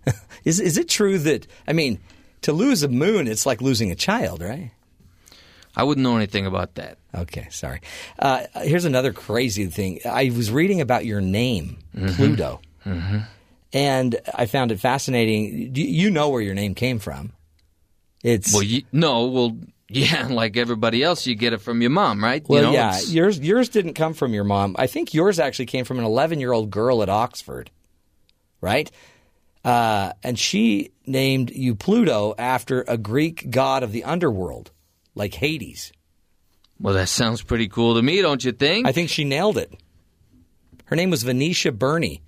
Is 0.46 0.60
is 0.60 0.78
it 0.78 0.88
true 0.90 1.18
that 1.20 1.46
I 1.68 1.74
mean 1.74 2.00
to 2.42 2.54
lose 2.54 2.82
a 2.84 2.88
moon? 2.88 3.28
It's 3.28 3.46
like 3.46 3.62
losing 3.62 3.92
a 3.92 3.96
child, 3.96 4.42
right? 4.42 4.72
I 5.76 5.84
wouldn't 5.84 6.04
know 6.04 6.16
anything 6.16 6.46
about 6.46 6.76
that. 6.76 6.98
Okay, 7.14 7.48
sorry. 7.52 7.82
Uh, 8.18 8.46
here's 8.64 8.86
another 8.86 9.12
crazy 9.14 9.66
thing. 9.68 10.00
I 10.06 10.32
was 10.36 10.50
reading 10.52 10.82
about 10.82 11.06
your 11.06 11.22
name, 11.22 11.78
Mm-hmm. 11.96 12.16
Pluto, 12.16 12.62
and 13.74 14.20
I 14.34 14.46
found 14.46 14.72
it 14.72 14.80
fascinating. 14.80 15.76
You 15.76 16.10
know 16.10 16.30
where 16.30 16.42
your 16.42 16.56
name 16.56 16.74
came 16.76 17.00
from. 17.00 17.34
It's 18.24 18.54
Well, 18.54 18.64
you, 18.64 18.84
no, 18.92 19.28
well, 19.28 19.58
yeah, 19.90 20.28
like 20.28 20.58
everybody 20.58 21.02
else, 21.04 21.26
you 21.26 21.36
get 21.36 21.54
it 21.54 21.62
from 21.62 21.82
your 21.82 21.90
mom, 21.92 22.24
right? 22.24 22.44
well, 22.48 22.60
you 22.62 22.68
know, 22.68 22.74
yeah. 22.74 22.90
it's- 22.90 23.12
Yours 23.12 23.40
yours 23.40 23.70
didn't 23.70 23.94
come 23.94 24.14
from 24.14 24.34
your 24.34 24.44
mom. 24.44 24.76
I 24.78 24.88
think 24.88 25.14
yours 25.14 25.40
actually 25.40 25.66
came 25.68 25.86
from 25.86 26.00
an 26.00 26.06
11 26.06 26.40
year 26.40 26.52
old 26.52 26.70
girl 26.70 27.02
at 27.02 27.10
Oxford, 27.10 27.72
right? 28.62 28.90
Uh, 29.64 30.14
and 30.24 30.38
she 30.40 30.92
named 31.06 31.50
you 31.52 31.76
Pluto 31.76 32.34
after 32.38 32.82
a 32.88 32.98
Greek 32.98 33.50
god 33.50 33.84
of 33.84 33.92
the 33.92 34.04
underworld, 34.06 34.72
like 35.16 35.34
Hades. 35.34 35.92
well, 36.80 36.94
that 36.94 37.10
sounds 37.10 37.42
pretty 37.42 37.68
cool 37.68 37.96
to 37.96 38.02
me, 38.02 38.22
don't 38.22 38.44
you 38.44 38.52
think? 38.54 38.88
I 38.88 38.92
think 38.94 39.10
she 39.10 39.24
nailed 39.26 39.58
it. 39.58 39.74
Her 40.86 40.96
name 40.96 41.10
was 41.10 41.24
Venetia 41.24 41.72
Burney. 41.74 42.22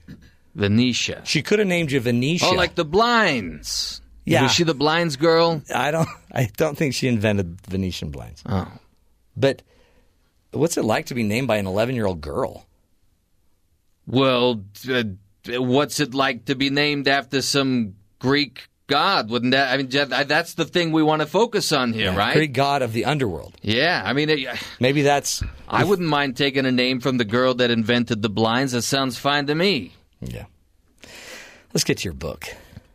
Venetia. 0.56 1.22
She 1.26 1.42
could 1.42 1.60
have 1.60 1.68
named 1.70 1.92
you 1.92 2.00
Venetia. 2.02 2.48
Oh, 2.48 2.52
like 2.52 2.76
the 2.76 2.84
blinds. 2.86 4.01
Yeah. 4.32 4.44
Was 4.44 4.52
she 4.54 4.64
the 4.64 4.74
blinds 4.74 5.16
girl? 5.16 5.62
I 5.74 5.92
don't. 5.92 6.08
I 6.32 6.50
don't 6.58 6.78
think 6.78 6.94
she 6.94 7.08
invented 7.08 7.60
Venetian 7.68 8.12
blinds. 8.12 8.42
Oh. 8.46 8.72
But 9.38 9.62
what's 10.52 10.78
it 10.78 10.84
like 10.86 11.08
to 11.08 11.14
be 11.16 11.24
named 11.24 11.48
by 11.48 11.58
an 11.58 11.68
11 11.68 11.96
year 11.96 12.06
old 12.06 12.22
girl? 12.22 12.66
Well, 14.08 14.64
uh, 14.90 15.04
what's 15.48 16.00
it 16.00 16.14
like 16.14 16.46
to 16.46 16.56
be 16.56 16.70
named 16.70 17.08
after 17.08 17.42
some 17.42 17.96
Greek 18.20 18.68
god? 18.88 19.30
Wouldn't 19.30 19.52
that? 19.52 19.74
I 19.74 19.78
mean, 19.78 19.90
that- 19.90 20.28
that's 20.28 20.56
the 20.56 20.66
thing 20.66 20.92
we 20.92 21.04
want 21.04 21.22
to 21.22 21.26
focus 21.28 21.72
on 21.72 21.94
here, 21.94 22.12
right? 22.12 22.34
Greek 22.36 22.54
god 22.54 22.82
of 22.82 22.94
the 22.94 23.06
underworld. 23.06 23.56
Yeah, 23.62 24.02
I 24.04 24.14
mean, 24.14 24.30
it, 24.30 24.48
Maybe 24.80 25.02
that's. 25.04 25.44
I 25.68 25.84
wouldn't 25.84 26.10
mind 26.10 26.36
taking 26.36 26.66
a 26.66 26.72
name 26.72 27.00
from 27.00 27.18
the 27.18 27.26
girl 27.26 27.54
that 27.56 27.72
invented 27.72 28.22
the 28.22 28.30
blinds. 28.30 28.74
That 28.74 28.82
sounds 28.82 29.18
fine 29.18 29.48
to 29.48 29.56
me. 29.56 29.94
Yeah. 30.20 30.46
Let's 31.74 31.86
get 31.86 32.00
to 32.00 32.04
your 32.04 32.14
book, 32.14 32.48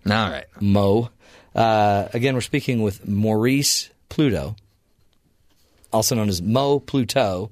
All 0.04 0.12
right. 0.12 0.44
Mo. 0.60 1.10
Uh, 1.56 2.08
again, 2.12 2.34
we're 2.34 2.42
speaking 2.42 2.82
with 2.82 3.08
Maurice 3.08 3.88
Pluto, 4.10 4.56
also 5.90 6.14
known 6.14 6.28
as 6.28 6.42
Mo 6.42 6.78
Pluto. 6.80 7.50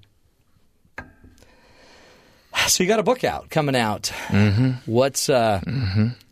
So 2.68 2.82
you 2.82 2.88
got 2.88 3.00
a 3.00 3.02
book 3.02 3.24
out 3.24 3.48
coming 3.48 3.74
out. 3.74 4.12
Mm-hmm. 4.28 4.90
What's 4.90 5.28
uh, 5.30 5.60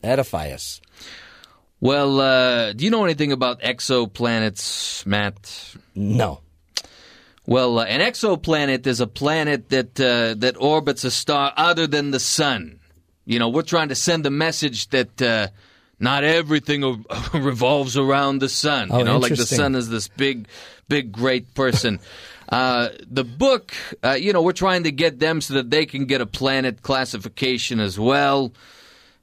edify 0.02 0.50
us? 0.50 0.82
Well, 1.80 2.20
uh, 2.20 2.74
do 2.74 2.84
you 2.84 2.90
know 2.90 3.04
anything 3.04 3.32
about 3.32 3.60
exoplanets, 3.60 5.04
Matt? 5.04 5.74
No. 5.94 6.40
Well, 7.46 7.80
uh, 7.80 7.84
an 7.84 8.00
exoplanet 8.00 8.86
is 8.86 9.00
a 9.00 9.06
planet 9.06 9.70
that 9.70 9.98
uh, 9.98 10.34
that 10.38 10.56
orbits 10.58 11.04
a 11.04 11.10
star 11.10 11.52
other 11.56 11.86
than 11.86 12.12
the 12.12 12.20
sun. 12.20 12.80
You 13.24 13.38
know, 13.38 13.48
we're 13.48 13.62
trying 13.62 13.88
to 13.88 13.94
send 13.94 14.24
the 14.24 14.30
message 14.30 14.88
that 14.90 15.20
uh, 15.22 15.48
not 16.02 16.24
everything 16.24 17.04
revolves 17.32 17.96
around 17.96 18.40
the 18.40 18.48
sun. 18.48 18.88
Oh, 18.90 18.98
you 18.98 19.04
know, 19.04 19.18
like 19.18 19.36
the 19.36 19.46
sun 19.46 19.76
is 19.76 19.88
this 19.88 20.08
big, 20.08 20.48
big, 20.88 21.12
great 21.12 21.54
person. 21.54 22.00
uh, 22.48 22.88
the 23.08 23.22
book, 23.22 23.72
uh, 24.02 24.10
you 24.10 24.32
know, 24.32 24.42
we're 24.42 24.52
trying 24.52 24.82
to 24.82 24.90
get 24.90 25.20
them 25.20 25.40
so 25.40 25.54
that 25.54 25.70
they 25.70 25.86
can 25.86 26.06
get 26.06 26.20
a 26.20 26.26
planet 26.26 26.82
classification 26.82 27.78
as 27.78 28.00
well. 28.00 28.52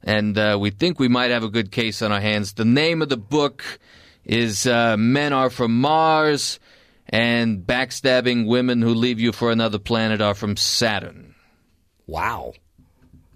And 0.03 0.37
uh, 0.37 0.57
we 0.59 0.69
think 0.69 0.99
we 0.99 1.09
might 1.09 1.31
have 1.31 1.43
a 1.43 1.49
good 1.49 1.69
case 1.69 2.01
on 2.01 2.13
our 2.13 2.21
hands. 2.21 2.53
The 2.53 2.63
name 2.63 3.01
of 3.01 3.09
the 3.09 3.17
book 3.17 3.61
is 4.23 4.65
uh, 4.65 4.95
Men 4.97 5.33
Are 5.33 5.49
From 5.49 5.81
Mars. 5.81 6.59
and 7.09 7.59
backstabbing 7.59 8.47
women 8.47 8.81
who 8.81 8.93
leave 8.93 9.19
you 9.19 9.33
for 9.33 9.51
another 9.51 9.79
planet 9.79 10.21
are 10.21 10.35
from 10.35 10.55
Saturn. 10.55 11.35
Wow. 12.07 12.53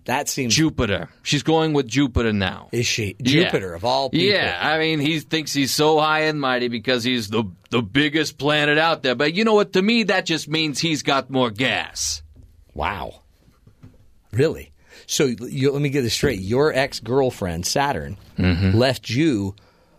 That 0.06 0.28
seems. 0.28 0.54
Jupiter. 0.54 1.08
She's 1.22 1.44
going 1.44 1.72
with 1.74 1.88
Jupiter 1.88 2.34
now. 2.34 2.68
Is 2.74 2.86
she? 2.86 3.16
Yeah. 3.20 3.44
Jupiter, 3.44 3.74
of 3.74 3.86
all 3.86 4.10
people. 4.10 4.28
Yeah, 4.28 4.58
I 4.62 4.78
mean, 4.78 5.00
he 5.00 5.20
thinks 5.22 5.54
he's 5.54 5.72
so 5.72 5.98
high 6.00 6.24
and 6.24 6.42
mighty 6.42 6.68
because 6.68 7.04
he's 7.06 7.30
the 7.30 7.46
the 7.70 7.82
biggest 7.82 8.38
planet 8.38 8.78
out 8.78 9.02
there. 9.04 9.16
But 9.16 9.34
you 9.34 9.46
know 9.46 9.54
what? 9.54 9.74
To 9.74 9.82
me, 9.82 10.04
that 10.04 10.26
just 10.26 10.50
means 10.50 10.80
he's 10.80 11.04
got 11.04 11.30
more 11.30 11.50
gas. 11.52 12.22
Wow. 12.74 13.22
Really? 14.32 14.72
So 15.06 15.26
you, 15.26 15.72
let 15.72 15.82
me 15.82 15.90
get 15.90 16.02
this 16.02 16.14
straight. 16.14 16.40
Your 16.40 16.74
ex 16.74 17.00
girlfriend, 17.00 17.66
Saturn, 17.66 18.18
Mm-hmm. 18.38 18.76
left 18.78 19.10
you 19.10 19.56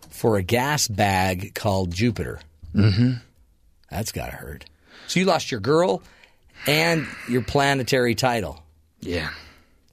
for 0.09 0.37
a 0.37 0.43
gas 0.43 0.87
bag 0.87 1.55
called 1.55 1.91
Jupiter. 1.91 2.39
Mm-hmm. 2.75 3.13
That's 3.89 4.11
got 4.11 4.25
to 4.27 4.35
hurt. 4.35 4.65
So 5.07 5.19
you 5.19 5.25
lost 5.25 5.51
your 5.51 5.61
girl 5.61 6.01
and 6.67 7.07
your 7.29 7.41
planetary 7.43 8.13
title. 8.13 8.61
Yeah. 8.99 9.29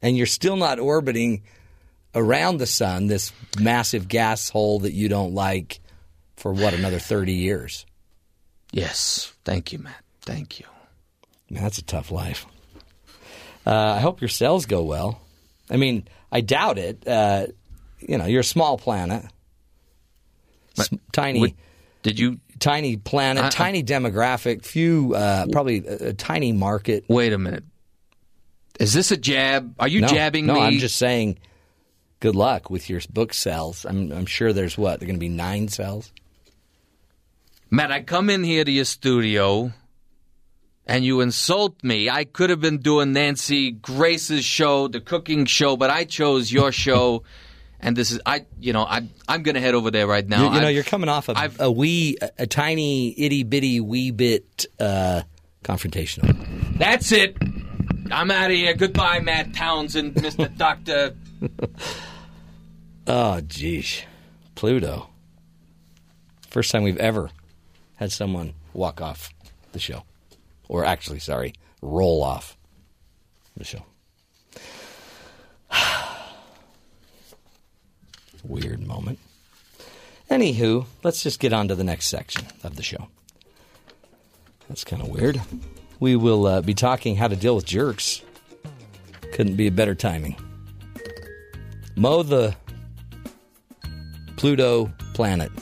And 0.02 0.16
you're 0.16 0.26
still 0.26 0.56
not 0.56 0.78
orbiting 0.80 1.42
around 2.14 2.58
the 2.58 2.66
sun, 2.66 3.06
this 3.06 3.32
massive 3.58 4.08
gas 4.08 4.50
hole 4.50 4.80
that 4.80 4.92
you 4.92 5.08
don't 5.08 5.32
like, 5.34 5.80
for 6.36 6.52
what, 6.52 6.74
another 6.74 6.98
30 6.98 7.32
years? 7.32 7.86
Yes. 8.72 9.32
Thank 9.44 9.72
you, 9.72 9.78
Matt. 9.78 10.02
Thank 10.22 10.58
you. 10.60 10.66
Man, 11.48 11.62
that's 11.62 11.78
a 11.78 11.84
tough 11.84 12.10
life. 12.10 12.46
Uh, 13.66 13.70
I 13.96 14.00
hope 14.00 14.20
your 14.20 14.28
cells 14.28 14.66
go 14.66 14.82
well. 14.82 15.20
I 15.70 15.76
mean, 15.76 16.08
I 16.32 16.40
doubt 16.40 16.78
it. 16.78 17.06
Uh, 17.06 17.46
you 18.00 18.18
know, 18.18 18.24
you're 18.26 18.40
a 18.40 18.44
small 18.44 18.76
planet, 18.78 19.24
S- 20.78 20.90
tiny, 21.12 21.54
Did 22.02 22.18
you 22.18 22.40
tiny 22.58 22.96
planet, 22.96 23.44
I- 23.44 23.48
tiny 23.50 23.84
demographic, 23.84 24.64
few, 24.64 25.14
uh, 25.14 25.46
probably 25.52 25.86
a, 25.86 26.08
a 26.08 26.12
tiny 26.12 26.52
market. 26.52 27.04
wait 27.08 27.32
a 27.32 27.38
minute? 27.38 27.64
Is 28.80 28.92
this 28.94 29.10
a 29.10 29.16
jab? 29.16 29.74
Are 29.78 29.88
you 29.88 30.00
no, 30.02 30.08
jabbing 30.08 30.46
no, 30.46 30.54
me? 30.54 30.60
I'm 30.60 30.78
just 30.78 30.96
saying. 30.96 31.38
Good 32.20 32.36
luck 32.36 32.70
with 32.70 32.88
your 32.88 33.00
book 33.12 33.34
cells. 33.34 33.84
I'm, 33.84 34.12
I'm 34.12 34.26
sure 34.26 34.52
there's 34.52 34.78
what 34.78 35.00
they're 35.00 35.08
going 35.08 35.16
to 35.16 35.20
be 35.20 35.28
nine 35.28 35.66
cells. 35.66 36.12
Matt, 37.68 37.90
I 37.90 38.02
come 38.02 38.30
in 38.30 38.44
here 38.44 38.64
to 38.64 38.70
your 38.70 38.84
studio 38.84 39.72
and 40.86 41.04
you 41.04 41.20
insult 41.20 41.82
me. 41.82 42.08
I 42.10 42.22
could 42.24 42.50
have 42.50 42.60
been 42.60 42.78
doing 42.78 43.12
Nancy 43.12 43.72
Grace's 43.72 44.44
show, 44.44 44.86
the 44.86 45.00
cooking 45.00 45.46
show, 45.46 45.76
but 45.76 45.90
I 45.90 46.04
chose 46.04 46.52
your 46.52 46.70
show. 46.84 47.24
And 47.80 47.96
this 47.96 48.12
is 48.12 48.20
I, 48.24 48.46
you 48.60 48.72
know, 48.72 48.84
I 48.84 49.08
I'm 49.26 49.42
gonna 49.42 49.58
head 49.60 49.74
over 49.74 49.90
there 49.90 50.06
right 50.06 50.24
now. 50.28 50.38
you, 50.50 50.54
you 50.54 50.60
know, 50.60 50.66
I've- 50.68 50.74
you're 50.74 50.84
coming 50.84 51.08
off 51.08 51.28
a, 51.28 51.32
I've- 51.36 51.56
a 51.58 51.72
wee, 51.72 52.18
a, 52.22 52.30
a 52.40 52.46
tiny 52.46 53.18
itty 53.18 53.42
bitty 53.42 53.80
wee 53.80 54.12
bit 54.12 54.66
uh, 54.78 55.22
confrontational. 55.64 56.78
That's 56.78 57.10
it. 57.10 57.36
I'm 58.10 58.30
out 58.30 58.50
of 58.50 58.56
here. 58.56 58.74
Goodbye, 58.74 59.20
Matt 59.20 59.54
Townsend, 59.54 60.14
Mr. 60.16 60.54
Doctor. 60.56 61.14
Oh, 63.06 63.40
geez. 63.40 64.02
Pluto. 64.54 65.08
First 66.48 66.70
time 66.70 66.82
we've 66.82 66.98
ever 66.98 67.30
had 67.96 68.12
someone 68.12 68.54
walk 68.74 69.00
off 69.00 69.30
the 69.72 69.78
show. 69.78 70.04
Or 70.68 70.84
actually, 70.84 71.18
sorry, 71.18 71.54
roll 71.80 72.22
off 72.22 72.56
the 73.56 73.64
show. 73.64 73.84
Weird 78.44 78.86
moment. 78.86 79.18
Anywho, 80.30 80.86
let's 81.02 81.22
just 81.22 81.40
get 81.40 81.52
on 81.52 81.68
to 81.68 81.74
the 81.74 81.84
next 81.84 82.06
section 82.06 82.46
of 82.64 82.76
the 82.76 82.82
show. 82.82 83.08
That's 84.68 84.84
kind 84.84 85.02
of 85.02 85.08
weird. 85.08 85.40
We 86.02 86.16
will 86.16 86.48
uh, 86.48 86.62
be 86.62 86.74
talking 86.74 87.14
how 87.14 87.28
to 87.28 87.36
deal 87.36 87.54
with 87.54 87.64
jerks. 87.64 88.22
Couldn't 89.34 89.54
be 89.54 89.68
a 89.68 89.70
better 89.70 89.94
timing. 89.94 90.36
Mo 91.94 92.24
the 92.24 92.56
Pluto 94.34 94.92
planet. 95.14 95.52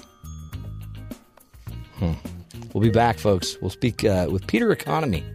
Hmm. 1.97 2.15
We'll 2.73 2.81
be 2.81 2.89
back, 2.89 3.19
folks. 3.19 3.59
We'll 3.61 3.69
speak 3.69 4.03
uh, 4.03 4.29
with 4.31 4.47
Peter 4.47 4.73
Economy 4.73 5.27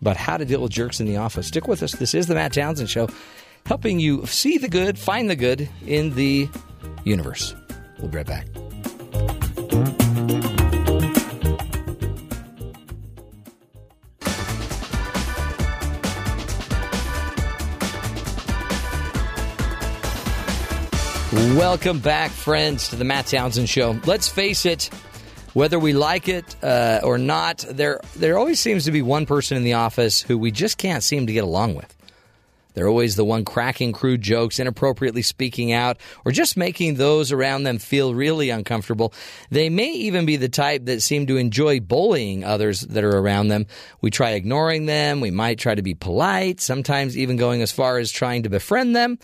about 0.00 0.16
how 0.16 0.36
to 0.36 0.44
deal 0.44 0.62
with 0.62 0.70
jerks 0.70 1.00
in 1.00 1.06
the 1.06 1.16
office. 1.16 1.48
Stick 1.48 1.66
with 1.66 1.82
us. 1.82 1.96
This 1.96 2.14
is 2.14 2.28
the 2.28 2.36
Matt 2.36 2.52
Townsend 2.52 2.88
Show, 2.88 3.08
helping 3.66 3.98
you 3.98 4.24
see 4.26 4.58
the 4.58 4.68
good, 4.68 4.96
find 4.96 5.28
the 5.28 5.34
good 5.34 5.68
in 5.84 6.14
the 6.14 6.48
universe. 7.02 7.56
We'll 7.98 8.06
be 8.06 8.18
right 8.18 8.26
back. 8.28 8.46
Welcome 21.70 22.00
back, 22.00 22.32
friends, 22.32 22.88
to 22.88 22.96
the 22.96 23.04
Matt 23.04 23.26
Townsend 23.26 23.68
Show. 23.68 23.96
Let's 24.04 24.26
face 24.26 24.66
it, 24.66 24.90
whether 25.54 25.78
we 25.78 25.92
like 25.92 26.28
it 26.28 26.56
uh, 26.64 26.98
or 27.04 27.16
not, 27.16 27.58
there 27.70 28.00
there 28.16 28.36
always 28.36 28.58
seems 28.58 28.86
to 28.86 28.90
be 28.90 29.02
one 29.02 29.24
person 29.24 29.56
in 29.56 29.62
the 29.62 29.74
office 29.74 30.20
who 30.20 30.36
we 30.36 30.50
just 30.50 30.78
can't 30.78 31.04
seem 31.04 31.28
to 31.28 31.32
get 31.32 31.44
along 31.44 31.76
with. 31.76 31.96
They're 32.74 32.88
always 32.88 33.14
the 33.14 33.24
one 33.24 33.44
cracking 33.44 33.92
crude 33.92 34.20
jokes, 34.20 34.58
inappropriately 34.58 35.22
speaking 35.22 35.72
out, 35.72 35.98
or 36.24 36.32
just 36.32 36.56
making 36.56 36.96
those 36.96 37.30
around 37.30 37.62
them 37.62 37.78
feel 37.78 38.14
really 38.16 38.50
uncomfortable. 38.50 39.14
They 39.50 39.68
may 39.68 39.92
even 39.92 40.26
be 40.26 40.34
the 40.34 40.48
type 40.48 40.86
that 40.86 41.02
seem 41.02 41.28
to 41.28 41.36
enjoy 41.36 41.78
bullying 41.78 42.42
others 42.42 42.80
that 42.80 43.04
are 43.04 43.16
around 43.16 43.46
them. 43.46 43.66
We 44.00 44.10
try 44.10 44.30
ignoring 44.30 44.86
them. 44.86 45.20
We 45.20 45.30
might 45.30 45.60
try 45.60 45.76
to 45.76 45.82
be 45.82 45.94
polite, 45.94 46.60
sometimes 46.60 47.16
even 47.16 47.36
going 47.36 47.62
as 47.62 47.70
far 47.70 47.98
as 47.98 48.10
trying 48.10 48.42
to 48.42 48.50
befriend 48.50 48.96
them 48.96 49.20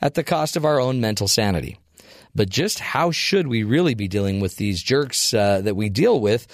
at 0.00 0.14
the 0.14 0.22
cost 0.22 0.56
of 0.56 0.64
our 0.64 0.78
own 0.78 1.00
mental 1.00 1.26
sanity. 1.26 1.76
But 2.38 2.50
just 2.50 2.78
how 2.78 3.10
should 3.10 3.48
we 3.48 3.64
really 3.64 3.94
be 3.94 4.06
dealing 4.06 4.38
with 4.38 4.54
these 4.54 4.80
jerks 4.80 5.34
uh, 5.34 5.60
that 5.62 5.74
we 5.74 5.88
deal 5.88 6.20
with? 6.20 6.46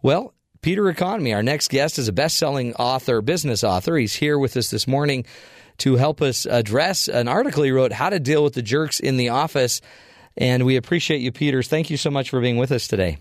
Well, 0.00 0.34
Peter 0.60 0.88
Economy, 0.88 1.34
our 1.34 1.42
next 1.42 1.68
guest, 1.68 1.98
is 1.98 2.06
a 2.06 2.12
best 2.12 2.38
selling 2.38 2.74
author, 2.74 3.20
business 3.20 3.64
author. 3.64 3.96
He's 3.96 4.14
here 4.14 4.38
with 4.38 4.56
us 4.56 4.70
this 4.70 4.86
morning 4.86 5.24
to 5.78 5.96
help 5.96 6.22
us 6.22 6.46
address 6.46 7.08
an 7.08 7.26
article 7.26 7.64
he 7.64 7.72
wrote, 7.72 7.90
How 7.90 8.08
to 8.08 8.20
Deal 8.20 8.44
with 8.44 8.54
the 8.54 8.62
Jerks 8.62 9.00
in 9.00 9.16
the 9.16 9.30
Office. 9.30 9.80
And 10.36 10.64
we 10.64 10.76
appreciate 10.76 11.22
you, 11.22 11.32
Peter. 11.32 11.60
Thank 11.64 11.90
you 11.90 11.96
so 11.96 12.12
much 12.12 12.30
for 12.30 12.40
being 12.40 12.56
with 12.56 12.70
us 12.70 12.86
today. 12.86 13.18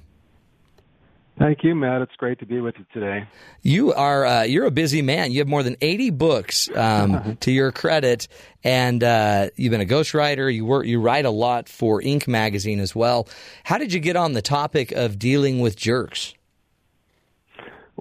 Thank 1.42 1.64
you, 1.64 1.74
Matt. 1.74 2.04
It's 2.04 2.16
great 2.18 2.38
to 2.40 2.46
be 2.46 2.62
with 2.62 2.76
you 2.78 2.86
today. 2.94 3.28
You 3.64 3.94
are 3.94 4.26
uh, 4.28 4.44
you're 4.44 4.66
a 4.66 4.72
busy 4.72 5.02
man. 5.02 5.32
You 5.32 5.40
have 5.40 5.48
more 5.48 5.64
than 5.64 5.76
eighty 5.82 6.12
books 6.12 6.70
um, 6.76 7.36
to 7.40 7.52
your 7.52 7.72
credit, 7.72 8.28
and 8.64 9.04
uh, 9.04 9.50
you've 9.56 9.72
been 9.72 9.82
a 9.82 9.86
ghostwriter. 9.86 10.54
You 10.54 10.66
work 10.66 10.86
you 10.86 11.02
write 11.02 11.26
a 11.26 11.32
lot 11.32 11.68
for 11.68 12.00
Inc. 12.00 12.28
magazine 12.28 12.80
as 12.80 12.96
well. 12.96 13.28
How 13.64 13.80
did 13.80 13.92
you 13.92 14.00
get 14.00 14.16
on 14.16 14.34
the 14.34 14.44
topic 14.44 14.92
of 14.92 15.18
dealing 15.18 15.60
with 15.62 15.76
jerks? 15.76 16.36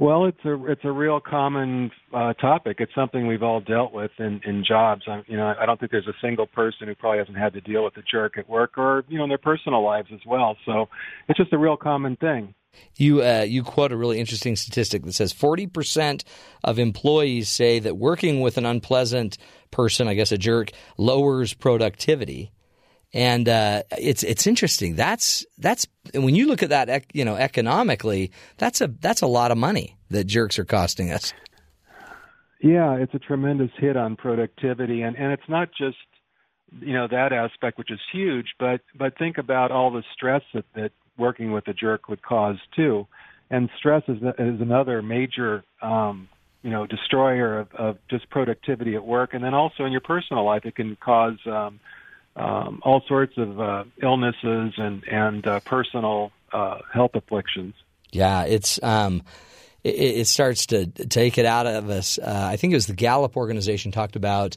Well, 0.01 0.25
it's 0.25 0.43
a 0.47 0.65
it's 0.65 0.81
a 0.85 0.91
real 0.91 1.21
common 1.21 1.91
uh, 2.15 2.33
topic. 2.33 2.79
It's 2.81 2.95
something 2.95 3.27
we've 3.27 3.43
all 3.43 3.61
dealt 3.61 3.93
with 3.93 4.11
in 4.19 4.41
in 4.47 4.65
jobs. 4.67 5.03
I, 5.07 5.23
you 5.27 5.37
know, 5.37 5.55
I 5.61 5.67
don't 5.67 5.79
think 5.79 5.93
there's 5.93 6.07
a 6.07 6.15
single 6.23 6.47
person 6.47 6.89
who 6.89 6.95
probably 6.95 7.19
hasn't 7.19 7.37
had 7.37 7.53
to 7.53 7.61
deal 7.61 7.85
with 7.85 7.99
a 7.99 8.03
jerk 8.11 8.39
at 8.39 8.49
work 8.49 8.79
or 8.79 9.05
you 9.09 9.19
know 9.19 9.25
in 9.25 9.29
their 9.29 9.37
personal 9.37 9.85
lives 9.85 10.09
as 10.11 10.21
well. 10.27 10.57
So 10.65 10.89
it's 11.29 11.37
just 11.37 11.53
a 11.53 11.59
real 11.59 11.77
common 11.77 12.17
thing. 12.17 12.55
You 12.97 13.23
uh, 13.23 13.45
you 13.47 13.63
quote 13.63 13.93
a 13.93 13.97
really 13.97 14.19
interesting 14.19 14.57
statistic 14.57 15.03
that 15.05 15.13
says 15.13 15.35
forty 15.35 15.67
percent 15.67 16.25
of 16.65 16.79
employees 16.79 17.51
say 17.51 17.79
that 17.81 17.99
working 17.99 18.41
with 18.41 18.57
an 18.57 18.65
unpleasant 18.65 19.37
person, 19.71 20.09
I 20.09 20.15
guess 20.15 20.33
a 20.33 20.39
jerk, 20.39 20.71
lowers 20.97 21.53
productivity. 21.53 22.53
And 23.13 23.49
uh, 23.49 23.83
it's 23.99 24.23
it's 24.23 24.47
interesting. 24.47 24.95
That's 24.95 25.45
that's 25.59 25.87
when 26.15 26.37
you 26.37 26.47
look 26.47 26.63
at 26.63 26.69
that, 26.69 27.07
you 27.13 27.25
know, 27.25 27.35
economically, 27.35 28.31
that's 28.57 28.81
a 28.81 28.87
that's 28.87 29.23
a 29.23 29.27
lot 29.27 29.51
of 29.51 29.59
money 29.59 29.97
that 30.11 30.25
jerks 30.25 30.59
are 30.59 30.65
costing 30.65 31.11
us. 31.11 31.33
Yeah, 32.63 32.97
it's 32.97 33.15
a 33.15 33.19
tremendous 33.19 33.71
hit 33.79 33.97
on 33.97 34.17
productivity, 34.17 35.03
and 35.03 35.17
and 35.17 35.33
it's 35.33 35.49
not 35.49 35.71
just 35.77 35.97
you 36.81 36.93
know 36.93 37.09
that 37.09 37.33
aspect, 37.33 37.79
which 37.79 37.91
is 37.91 38.01
huge, 38.13 38.55
but 38.59 38.81
but 38.95 39.17
think 39.19 39.39
about 39.39 39.71
all 39.71 39.91
the 39.91 40.05
stress 40.15 40.43
that 40.55 40.65
that 40.75 40.93
working 41.17 41.53
with 41.53 41.67
a 41.69 41.73
jerk 41.73 42.09
would 42.09 42.23
cause 42.23 42.59
too, 42.77 43.07
and 43.51 43.71
stress 43.79 44.03
is 44.09 44.19
is 44.39 44.61
another 44.61 45.01
major 45.01 45.65
um, 45.83 46.29
you 46.63 46.71
know 46.71 46.87
destroyer 46.87 47.61
of, 47.61 47.75
of 47.75 47.99
just 48.11 48.29
productivity 48.29 48.95
at 48.95 49.05
work, 49.05 49.33
and 49.33 49.43
then 49.43 49.55
also 49.55 49.85
in 49.85 49.93
your 49.93 50.03
personal 50.03 50.45
life, 50.45 50.65
it 50.65 50.77
can 50.77 50.97
cause 50.97 51.39
um, 51.47 51.81
um, 52.41 52.81
all 52.85 53.03
sorts 53.07 53.37
of 53.37 53.61
uh, 53.61 53.85
illnesses 54.03 54.73
and 54.77 55.05
and 55.05 55.47
uh, 55.47 55.61
personal 55.61 56.33
uh, 56.53 56.79
health 56.93 57.13
afflictions. 57.15 57.75
Yeah, 58.13 58.45
it's 58.45 58.83
um, 58.83 59.23
it, 59.85 59.95
it 59.95 60.27
starts 60.27 60.67
to 60.67 60.87
take 60.87 61.39
it 61.39 61.45
out 61.45 61.67
of 61.67 61.91
us. 61.91 62.19
Uh, 62.19 62.49
I 62.51 62.57
think 62.57 62.73
it 62.73 62.77
was 62.77 62.87
the 62.87 62.95
Gallup 62.95 63.37
organization 63.37 63.93
talked 63.93 64.17
about 64.17 64.57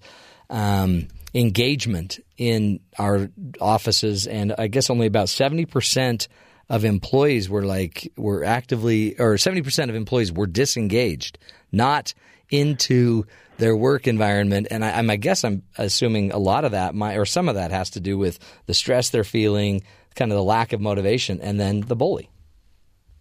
um, 0.50 1.08
engagement 1.34 2.20
in 2.38 2.80
our 2.98 3.30
offices, 3.60 4.28
and 4.28 4.54
I 4.58 4.68
guess 4.68 4.90
only 4.90 5.08
about 5.08 5.30
seventy 5.30 5.66
percent 5.66 6.28
of 6.70 6.86
employees 6.86 7.50
were 7.50 7.66
like 7.66 8.12
were 8.16 8.44
actively 8.44 9.20
or 9.20 9.36
70% 9.36 9.90
of 9.90 9.96
employees 9.96 10.32
were 10.32 10.48
disengaged, 10.48 11.38
not 11.72 12.14
into 12.50 13.26
their 13.58 13.76
work 13.76 14.08
environment. 14.08 14.68
And 14.72 14.84
I, 14.84 15.00
I'm, 15.00 15.08
guess 15.20 15.44
I'm 15.44 15.64
assuming 15.78 16.32
a 16.32 16.38
lot 16.38 16.66
of 16.66 16.72
that, 16.72 16.96
or 16.96 17.26
some 17.26 17.50
of 17.50 17.56
that, 17.56 17.72
has 17.72 17.92
to 17.92 18.00
do 18.00 18.18
with 18.18 18.40
the 18.66 18.74
stress 18.74 19.10
they're 19.10 19.24
feeling, 19.24 19.84
kind 20.16 20.32
of 20.32 20.36
the 20.36 20.44
lack 20.44 20.74
of 20.74 20.82
motivation, 20.82 21.40
and 21.42 21.60
then 21.60 21.82
the 21.82 21.96
bully, 21.96 22.30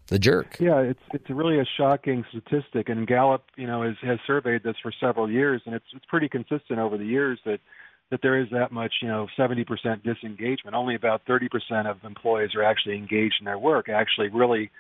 the 0.09 0.19
jerk. 0.19 0.57
Yeah, 0.61 0.81
it's 0.81 1.03
it's 1.13 1.29
really 1.31 1.59
a 1.59 1.67
shocking 1.77 2.25
statistic, 2.31 2.89
and 2.89 3.07
Gallup, 3.07 3.45
you 3.57 3.67
know, 3.67 3.83
has 3.83 3.97
has 4.03 4.19
surveyed 4.27 4.63
this 4.63 4.77
for 4.83 4.93
several 5.01 5.31
years, 5.31 5.63
and 5.67 5.75
it's 5.75 5.87
it's 5.95 6.07
pretty 6.07 6.29
consistent 6.29 6.79
over 6.79 6.97
the 6.97 7.07
years 7.07 7.39
that 7.45 7.61
that 8.11 8.21
there 8.21 8.39
is 8.39 8.49
that 8.51 8.71
much, 8.71 8.93
you 9.01 9.09
know, 9.09 9.27
70% 9.39 9.65
disengagement. 10.05 10.77
Only 10.77 10.95
about 10.95 11.25
30% 11.25 11.87
of 11.87 12.05
employees 12.05 12.51
are 12.55 12.63
actually 12.63 12.99
engaged 12.99 13.37
in 13.41 13.47
their 13.47 13.59
work, 13.59 13.89
actually 13.89 14.29
really 14.29 14.71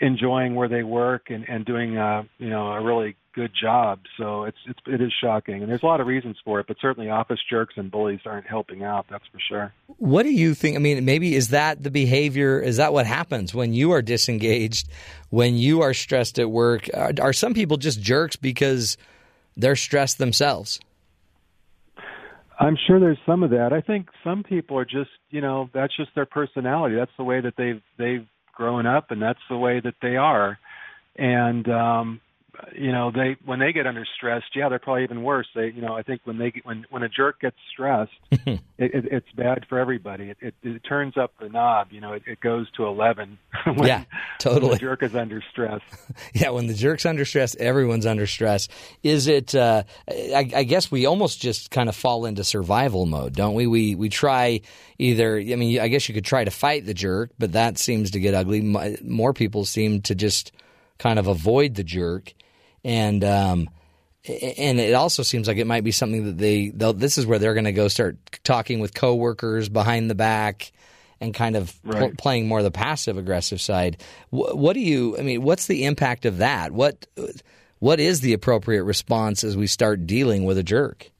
enjoying 0.00 0.54
where 0.54 0.68
they 0.68 0.82
work 0.82 1.30
and, 1.30 1.48
and 1.48 1.64
doing, 1.64 1.98
uh, 1.98 2.24
you 2.38 2.48
know, 2.48 2.72
a 2.72 2.82
really 2.82 3.16
good 3.34 3.52
job. 3.58 4.00
So 4.16 4.44
it's, 4.44 4.56
it's 4.66 4.80
it 4.86 5.00
is 5.00 5.12
shocking, 5.22 5.62
and 5.62 5.70
there's 5.70 5.82
a 5.82 5.86
lot 5.86 6.00
of 6.00 6.06
reasons 6.06 6.36
for 6.44 6.58
it. 6.60 6.66
But 6.66 6.78
certainly, 6.80 7.10
office 7.10 7.38
jerks 7.48 7.74
and 7.76 7.90
bullies 7.90 8.20
aren't 8.26 8.46
helping 8.46 8.82
out. 8.82 9.06
That's 9.08 9.24
for 9.30 9.38
sure. 9.38 9.72
What 9.98 10.24
do 10.24 10.30
you 10.30 10.54
think? 10.54 10.76
I 10.76 10.78
mean, 10.80 11.04
maybe 11.04 11.34
is 11.36 11.48
that 11.48 11.82
the 11.82 11.90
behavior? 11.90 12.60
Is 12.60 12.78
that 12.78 12.92
what 12.92 13.06
happens 13.06 13.54
when 13.54 13.72
you 13.72 13.92
are 13.92 14.02
disengaged, 14.02 14.88
when 15.28 15.56
you 15.56 15.82
are 15.82 15.94
stressed 15.94 16.38
at 16.38 16.50
work? 16.50 16.88
Are, 16.94 17.12
are 17.20 17.32
some 17.32 17.54
people 17.54 17.76
just 17.76 18.00
jerks 18.00 18.36
because 18.36 18.96
they're 19.56 19.76
stressed 19.76 20.18
themselves? 20.18 20.80
I'm 22.58 22.76
sure 22.86 23.00
there's 23.00 23.18
some 23.24 23.42
of 23.42 23.50
that. 23.50 23.72
I 23.72 23.80
think 23.80 24.08
some 24.22 24.42
people 24.42 24.76
are 24.76 24.84
just, 24.84 25.10
you 25.30 25.40
know, 25.40 25.70
that's 25.72 25.96
just 25.96 26.10
their 26.14 26.26
personality. 26.26 26.94
That's 26.94 27.10
the 27.16 27.24
way 27.24 27.40
that 27.40 27.54
they've 27.56 27.80
they've 27.96 28.26
grown 28.60 28.84
up, 28.84 29.10
and 29.10 29.22
that's 29.22 29.40
the 29.48 29.56
way 29.56 29.80
that 29.80 29.94
they 30.02 30.16
are. 30.16 30.58
And 31.16 31.66
um, 31.70 32.20
you 32.76 32.92
know 32.92 33.10
they 33.10 33.36
when 33.44 33.58
they 33.58 33.72
get 33.72 33.86
under 33.86 34.06
stress 34.16 34.42
yeah 34.54 34.68
they're 34.68 34.78
probably 34.78 35.04
even 35.04 35.22
worse. 35.22 35.46
They 35.54 35.70
you 35.70 35.82
know 35.82 35.96
i 35.96 36.02
think 36.02 36.20
when 36.24 36.38
they 36.38 36.52
when 36.64 36.86
when 36.90 37.02
a 37.02 37.08
jerk 37.08 37.40
gets 37.40 37.56
stressed 37.72 38.12
it, 38.30 38.60
it, 38.78 39.04
it's 39.10 39.30
bad 39.36 39.66
for 39.68 39.78
everybody. 39.78 40.30
It, 40.30 40.36
it 40.40 40.54
it 40.62 40.84
turns 40.84 41.16
up 41.16 41.32
the 41.40 41.48
knob 41.48 41.88
you 41.90 42.00
know 42.00 42.12
it, 42.12 42.22
it 42.26 42.40
goes 42.40 42.70
to 42.72 42.86
11 42.86 43.38
when, 43.64 43.86
yeah 43.86 44.04
totally. 44.38 44.62
when 44.62 44.70
the 44.72 44.78
jerk 44.78 45.02
is 45.02 45.14
under 45.14 45.42
stress. 45.50 45.80
Yeah 46.34 46.50
when 46.50 46.66
the 46.66 46.74
jerk's 46.74 47.06
under 47.06 47.24
stress 47.24 47.54
everyone's 47.56 48.06
under 48.06 48.26
stress. 48.26 48.68
Is 49.02 49.26
it 49.26 49.54
uh 49.54 49.84
I, 50.08 50.50
I 50.54 50.62
guess 50.64 50.90
we 50.90 51.06
almost 51.06 51.40
just 51.40 51.70
kind 51.70 51.88
of 51.88 51.96
fall 51.96 52.26
into 52.26 52.44
survival 52.44 53.06
mode 53.06 53.34
don't 53.34 53.54
we? 53.54 53.66
We 53.66 53.94
we 53.94 54.08
try 54.08 54.60
either 54.98 55.38
i 55.38 55.56
mean 55.56 55.80
i 55.80 55.88
guess 55.88 56.08
you 56.08 56.14
could 56.14 56.24
try 56.24 56.44
to 56.44 56.50
fight 56.50 56.84
the 56.84 56.94
jerk 56.94 57.30
but 57.38 57.52
that 57.52 57.78
seems 57.78 58.10
to 58.12 58.20
get 58.20 58.34
ugly. 58.34 58.60
More 59.02 59.32
people 59.32 59.64
seem 59.64 60.02
to 60.02 60.14
just 60.14 60.52
kind 60.98 61.18
of 61.18 61.26
avoid 61.26 61.74
the 61.74 61.82
jerk 61.82 62.34
and 62.84 63.24
um, 63.24 63.68
and 64.26 64.78
it 64.78 64.94
also 64.94 65.22
seems 65.22 65.48
like 65.48 65.56
it 65.56 65.66
might 65.66 65.84
be 65.84 65.92
something 65.92 66.26
that 66.26 66.38
they 66.38 66.68
this 66.68 67.18
is 67.18 67.26
where 67.26 67.38
they're 67.38 67.54
going 67.54 67.64
to 67.64 67.72
go 67.72 67.88
start 67.88 68.18
talking 68.44 68.80
with 68.80 68.94
coworkers 68.94 69.68
behind 69.68 70.10
the 70.10 70.14
back 70.14 70.72
and 71.20 71.34
kind 71.34 71.56
of 71.56 71.78
right. 71.84 71.98
pl- 71.98 72.12
playing 72.18 72.48
more 72.48 72.62
the 72.62 72.70
passive 72.70 73.18
aggressive 73.18 73.60
side. 73.60 74.02
What, 74.30 74.56
what 74.56 74.72
do 74.74 74.80
you? 74.80 75.16
I 75.18 75.22
mean, 75.22 75.42
what's 75.42 75.66
the 75.66 75.84
impact 75.84 76.24
of 76.26 76.38
that? 76.38 76.72
What 76.72 77.06
what 77.78 78.00
is 78.00 78.20
the 78.20 78.32
appropriate 78.32 78.84
response 78.84 79.42
as 79.42 79.56
we 79.56 79.66
start 79.66 80.06
dealing 80.06 80.44
with 80.44 80.58
a 80.58 80.62
jerk? 80.62 81.10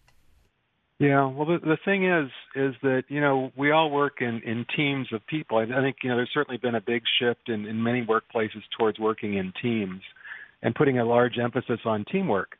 Yeah, 0.99 1.25
well, 1.29 1.47
the, 1.47 1.59
the 1.59 1.79
thing 1.83 2.05
is, 2.05 2.31
is 2.55 2.75
that 2.83 3.05
you 3.09 3.23
know 3.23 3.51
we 3.57 3.71
all 3.71 3.91
work 3.91 4.21
in 4.21 4.43
in 4.45 4.67
teams 4.77 5.11
of 5.13 5.27
people. 5.27 5.57
I, 5.57 5.63
I 5.63 5.81
think 5.81 5.97
you 6.03 6.11
know 6.11 6.17
there's 6.17 6.31
certainly 6.35 6.59
been 6.59 6.75
a 6.75 6.83
big 6.83 7.03
shift 7.19 7.49
in 7.49 7.65
in 7.65 7.83
many 7.83 8.05
workplaces 8.05 8.63
towards 8.77 8.99
working 8.99 9.35
in 9.35 9.55
teams 9.63 10.03
and 10.63 10.75
putting 10.75 10.99
a 10.99 11.05
large 11.05 11.39
emphasis 11.39 11.81
on 11.85 12.05
teamwork. 12.11 12.57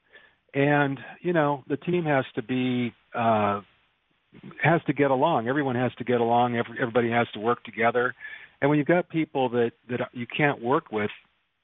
And 0.55 0.99
you 1.21 1.33
know, 1.33 1.65
the 1.69 1.77
team 1.77 2.05
has 2.05 2.25
to 2.35 2.43
be 2.43 2.93
uh, 3.15 3.61
has 4.63 4.81
to 4.87 4.93
get 4.93 5.11
along. 5.11 5.49
Everyone 5.49 5.77
has 5.77 5.93
to 5.99 6.05
get 6.05 6.21
along. 6.21 6.57
Every, 6.57 6.77
everybody 6.81 7.11
has 7.11 7.27
to 7.35 7.41
work 7.41 7.63
together. 7.65 8.15
And 8.61 8.69
when 8.69 8.79
you've 8.79 8.89
got 8.89 9.09
people 9.09 9.49
that 9.51 9.73
that 9.89 10.01
you 10.13 10.27
can't 10.27 10.63
work 10.63 10.91
with, 10.91 11.11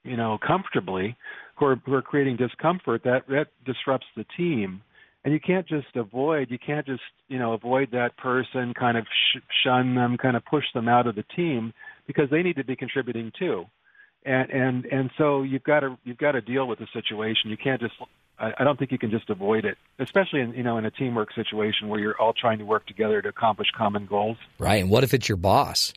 you 0.04 0.16
know, 0.16 0.38
comfortably, 0.46 1.16
who 1.56 1.66
are, 1.66 1.76
who 1.84 1.94
are 1.94 2.02
creating 2.02 2.36
discomfort, 2.36 3.02
that 3.04 3.22
that 3.28 3.48
disrupts 3.64 4.06
the 4.16 4.24
team. 4.36 4.82
And 5.24 5.32
you 5.34 5.40
can't 5.40 5.66
just 5.66 5.88
avoid. 5.96 6.52
You 6.52 6.58
can't 6.64 6.86
just 6.86 7.02
you 7.26 7.40
know 7.40 7.54
avoid 7.54 7.90
that 7.90 8.16
person, 8.16 8.72
kind 8.78 8.96
of 8.96 9.04
sh- 9.04 9.40
shun 9.64 9.96
them, 9.96 10.16
kind 10.16 10.36
of 10.36 10.44
push 10.44 10.64
them 10.74 10.88
out 10.88 11.08
of 11.08 11.16
the 11.16 11.24
team 11.34 11.72
because 12.06 12.30
they 12.30 12.42
need 12.44 12.54
to 12.56 12.64
be 12.64 12.76
contributing 12.76 13.32
too 13.36 13.66
and 14.26 14.50
and 14.50 14.84
and 14.86 15.10
so 15.16 15.42
you've 15.42 15.62
got 15.62 15.80
to 15.80 15.96
you've 16.04 16.18
got 16.18 16.32
to 16.32 16.40
deal 16.40 16.66
with 16.66 16.78
the 16.78 16.88
situation. 16.92 17.50
You 17.50 17.56
can't 17.56 17.80
just 17.80 17.94
I, 18.38 18.52
I 18.58 18.64
don't 18.64 18.78
think 18.78 18.92
you 18.92 18.98
can 18.98 19.10
just 19.10 19.30
avoid 19.30 19.64
it, 19.64 19.78
especially 19.98 20.40
in 20.40 20.52
you 20.54 20.62
know 20.62 20.76
in 20.78 20.84
a 20.84 20.90
teamwork 20.90 21.32
situation 21.34 21.88
where 21.88 22.00
you're 22.00 22.20
all 22.20 22.32
trying 22.32 22.58
to 22.58 22.64
work 22.64 22.86
together 22.86 23.22
to 23.22 23.28
accomplish 23.28 23.68
common 23.76 24.06
goals. 24.06 24.36
Right. 24.58 24.82
And 24.82 24.90
what 24.90 25.04
if 25.04 25.14
it's 25.14 25.28
your 25.28 25.36
boss? 25.36 25.92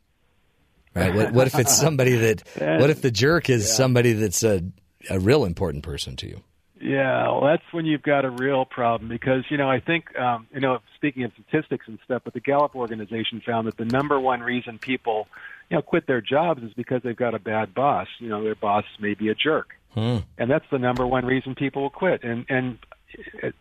Right. 0.96 1.14
What, 1.14 1.34
what 1.34 1.48
if 1.48 1.58
it's 1.58 1.76
somebody 1.80 2.16
that? 2.16 2.44
What 2.80 2.90
if 2.90 3.02
the 3.02 3.12
jerk 3.12 3.50
is 3.50 3.68
yeah. 3.68 3.74
somebody 3.74 4.14
that's 4.14 4.44
a 4.44 4.64
a 5.10 5.20
real 5.20 5.44
important 5.44 5.84
person 5.84 6.16
to 6.18 6.28
you? 6.28 6.42
Yeah, 6.82 7.28
well, 7.28 7.42
that's 7.42 7.74
when 7.74 7.86
you've 7.86 8.04
got 8.04 8.24
a 8.24 8.30
real 8.30 8.64
problem 8.64 9.10
because 9.10 9.44
you 9.50 9.58
know 9.58 9.70
I 9.70 9.82
think 9.82 10.18
um, 10.18 10.48
you 10.54 10.62
know 10.62 10.80
speaking 10.96 11.24
of 11.24 11.32
statistics 11.34 11.88
and 11.88 12.00
stuff, 12.06 12.22
but 12.24 12.34
the 12.34 12.40
Gallup 12.40 12.76
organization 12.76 13.42
found 13.46 13.68
that 13.68 13.76
the 13.76 13.86
number 13.86 14.18
one 14.20 14.40
reason 14.40 14.78
people 14.80 15.28
you 15.70 15.78
know 15.78 15.82
quit 15.82 16.08
their 16.08 16.22
jobs 16.22 16.64
is 16.64 16.74
because 16.74 17.02
they've 17.04 17.16
got 17.16 17.34
a 17.34 17.40
bad 17.40 17.74
boss. 17.74 18.08
You 18.20 18.30
know, 18.30 18.44
their 18.44 18.56
boss 18.56 18.86
may 19.00 19.14
be 19.14 19.30
a 19.30 19.36
jerk, 19.36 19.76
hmm. 19.94 20.18
and 20.38 20.50
that's 20.50 20.66
the 20.72 20.80
number 20.80 21.06
one 21.06 21.26
reason 21.26 21.56
people 21.56 21.84
will 21.84 21.90
quit. 21.90 22.24
And 22.24 22.46
and 22.50 22.78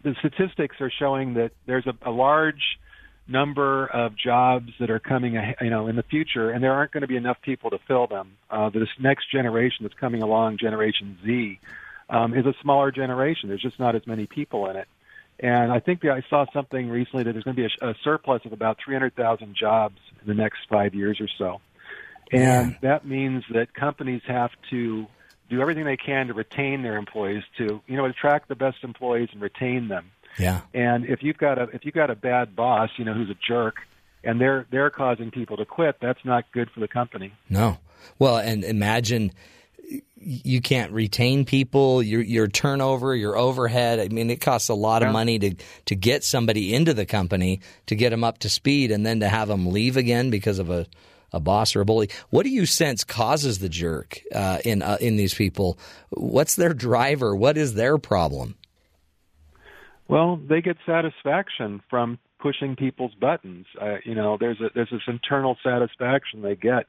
the 0.03 0.15
statistics 0.19 0.81
are 0.81 0.91
showing 0.91 1.35
that 1.35 1.53
there's 1.67 1.87
a, 1.87 1.95
a 2.03 2.11
large 2.11 2.79
number 3.27 3.87
of 3.87 4.17
jobs 4.17 4.73
that 4.81 4.91
are 4.91 4.99
coming, 4.99 5.35
you 5.61 5.71
know, 5.71 5.87
in 5.87 5.97
the 5.97 6.03
future, 6.03 6.51
and 6.51 6.65
there 6.65 6.73
aren't 6.73 6.93
going 6.93 7.03
to 7.03 7.07
be 7.07 7.17
enough 7.17 7.37
people 7.43 7.71
to 7.71 7.79
fill 7.87 8.07
them. 8.07 8.37
Uh, 8.51 8.71
this 8.71 8.89
next 8.99 9.31
generation 9.31 9.79
that's 9.83 9.95
coming 9.95 10.23
along, 10.23 10.57
Generation 10.59 11.19
Z 11.25 11.61
um, 12.09 12.35
is 12.35 12.47
a 12.47 12.55
smaller 12.63 12.91
generation. 12.91 13.49
There's 13.49 13.63
just 13.63 13.79
not 13.79 13.95
as 13.95 14.07
many 14.07 14.27
people 14.27 14.69
in 14.71 14.77
it. 14.77 14.89
And 15.41 15.71
I 15.71 15.79
think 15.79 16.01
that 16.01 16.11
I 16.11 16.23
saw 16.29 16.47
something 16.53 16.89
recently 16.89 17.23
that 17.25 17.33
there's 17.33 17.45
going 17.45 17.57
to 17.57 17.69
be 17.69 17.69
a, 17.81 17.91
a 17.91 17.95
surplus 18.03 18.45
of 18.45 18.53
about 18.53 18.79
300,000 18.85 19.55
jobs 19.55 19.99
in 20.21 20.27
the 20.27 20.35
next 20.35 20.61
five 20.69 20.95
years 20.95 21.21
or 21.21 21.29
so. 21.39 21.61
And 22.33 22.43
yeah. 22.43 22.71
that 22.83 23.07
means 23.07 23.45
that 23.53 23.75
companies 23.75 24.23
have 24.27 24.51
to 24.71 25.07
do 25.49 25.61
everything 25.61 25.85
they 25.85 25.97
can 25.97 26.27
to 26.27 26.35
retain 26.35 26.83
their 26.83 26.97
employees, 26.97 27.43
to 27.57 27.81
you 27.87 27.97
know 27.97 28.05
attract 28.05 28.49
the 28.49 28.55
best 28.55 28.79
employees 28.83 29.29
and 29.33 29.41
retain 29.41 29.89
them. 29.89 30.11
Yeah. 30.39 30.61
And 30.75 31.05
if 31.07 31.23
you've 31.23 31.39
got 31.39 31.59
a 31.59 31.65
if 31.73 31.85
you've 31.85 31.95
got 31.95 32.11
a 32.11 32.15
bad 32.15 32.55
boss, 32.55 32.91
you 32.99 33.05
know 33.05 33.15
who's 33.15 33.31
a 33.31 33.37
jerk, 33.47 33.77
and 34.23 34.41
they're 34.41 34.67
they're 34.71 34.91
causing 34.91 35.31
people 35.31 35.57
to 35.57 35.65
quit, 35.65 35.97
that's 36.01 36.25
not 36.25 36.45
good 36.53 36.71
for 36.71 36.81
the 36.81 36.89
company. 36.89 37.33
No. 37.49 37.79
Well, 38.19 38.37
and 38.39 38.65
imagine 38.65 39.33
you 40.21 40.61
can't 40.61 40.93
retain 40.93 41.45
people, 41.45 42.03
your 42.03 42.21
your 42.21 42.47
turnover, 42.47 43.15
your 43.15 43.37
overhead. 43.37 44.01
I 44.01 44.09
mean, 44.09 44.31
it 44.31 44.41
costs 44.41 44.69
a 44.69 44.75
lot 44.75 45.03
yeah. 45.03 45.09
of 45.09 45.13
money 45.13 45.39
to 45.39 45.55
to 45.87 45.97
get 45.97 46.25
somebody 46.25 46.75
into 46.75 46.95
the 46.95 47.07
company 47.07 47.61
to 47.87 47.95
get 47.95 48.11
them 48.11 48.25
up 48.25 48.39
to 48.39 48.49
speed, 48.49 48.91
and 48.91 49.07
then 49.07 49.21
to 49.21 49.29
have 49.29 49.49
them 49.49 49.67
leave 49.67 49.97
again 49.97 50.31
because 50.31 50.59
of 50.59 50.71
a 50.71 50.87
a 51.33 51.41
boss 51.41 51.77
or 51.77 51.81
a 51.81 51.85
bully. 51.85 52.09
What 52.31 52.45
do 52.45 52.51
you 52.51 52.67
sense 52.67 53.05
causes 53.05 53.59
the 53.59 53.69
jerk 53.69 54.21
uh, 54.35 54.59
in 54.65 54.83
uh, 54.83 54.99
in 55.01 55.17
these 55.17 55.35
people? 55.35 55.79
What's 56.11 56.57
their 56.57 56.75
driver? 56.75 57.35
What 57.35 57.57
is 57.57 57.75
their 57.75 57.99
problem? 57.99 58.57
Well, 60.09 60.37
they 60.37 60.63
get 60.63 60.79
satisfaction 60.87 61.83
from 61.91 62.19
pushing 62.39 62.77
people's 62.77 63.15
buttons. 63.15 63.67
Uh, 63.81 63.97
you 64.05 64.15
know, 64.15 64.37
there's 64.39 64.61
a 64.61 64.71
there's 64.75 64.91
this 64.91 65.03
internal 65.07 65.57
satisfaction 65.63 66.43
they 66.43 66.57
get 66.57 66.87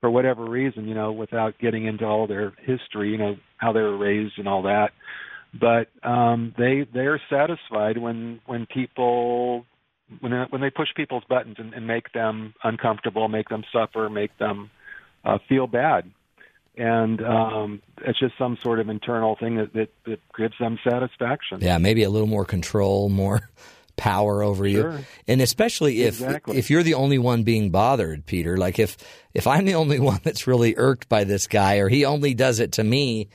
for 0.00 0.10
whatever 0.10 0.44
reason, 0.44 0.86
you 0.86 0.94
know, 0.94 1.12
without 1.12 1.58
getting 1.58 1.86
into 1.86 2.04
all 2.04 2.26
their 2.26 2.52
history, 2.62 3.10
you 3.10 3.18
know, 3.18 3.36
how 3.56 3.72
they 3.72 3.80
were 3.80 3.96
raised 3.96 4.38
and 4.38 4.46
all 4.46 4.62
that. 4.62 4.90
But 5.58 5.88
um, 6.06 6.54
they 6.58 6.86
they 6.92 7.06
are 7.06 7.20
satisfied 7.30 7.98
when 7.98 8.40
when 8.46 8.66
people 8.66 9.64
when 10.20 10.32
they, 10.32 10.44
when 10.50 10.60
they 10.60 10.70
push 10.70 10.88
people's 10.96 11.24
buttons 11.28 11.56
and, 11.58 11.74
and 11.74 11.86
make 11.86 12.12
them 12.12 12.54
uncomfortable, 12.64 13.28
make 13.28 13.48
them 13.48 13.64
suffer, 13.72 14.08
make 14.08 14.36
them 14.38 14.70
uh, 15.24 15.38
feel 15.48 15.66
bad, 15.66 16.10
and 16.78 17.20
um, 17.22 17.82
it's 18.02 18.18
just 18.18 18.38
some 18.38 18.56
sort 18.62 18.78
of 18.78 18.88
internal 18.88 19.36
thing 19.36 19.56
that, 19.56 19.72
that 19.74 19.88
that 20.04 20.20
gives 20.36 20.54
them 20.58 20.78
satisfaction. 20.88 21.58
Yeah, 21.60 21.78
maybe 21.78 22.04
a 22.04 22.10
little 22.10 22.28
more 22.28 22.44
control, 22.44 23.08
more 23.08 23.50
power 23.96 24.42
over 24.42 24.68
sure. 24.68 24.92
you. 24.92 25.04
And 25.26 25.42
especially 25.42 26.02
if 26.02 26.20
exactly. 26.20 26.56
if 26.56 26.70
you're 26.70 26.84
the 26.84 26.94
only 26.94 27.18
one 27.18 27.42
being 27.42 27.70
bothered, 27.70 28.24
Peter, 28.26 28.56
like 28.56 28.78
if 28.78 28.96
if 29.34 29.46
I'm 29.46 29.64
the 29.64 29.74
only 29.74 29.98
one 30.00 30.20
that's 30.22 30.46
really 30.46 30.74
irked 30.76 31.08
by 31.08 31.24
this 31.24 31.46
guy 31.46 31.78
or 31.78 31.88
he 31.88 32.04
only 32.04 32.32
does 32.32 32.60
it 32.60 32.72
to 32.72 32.84
me, 32.84 33.28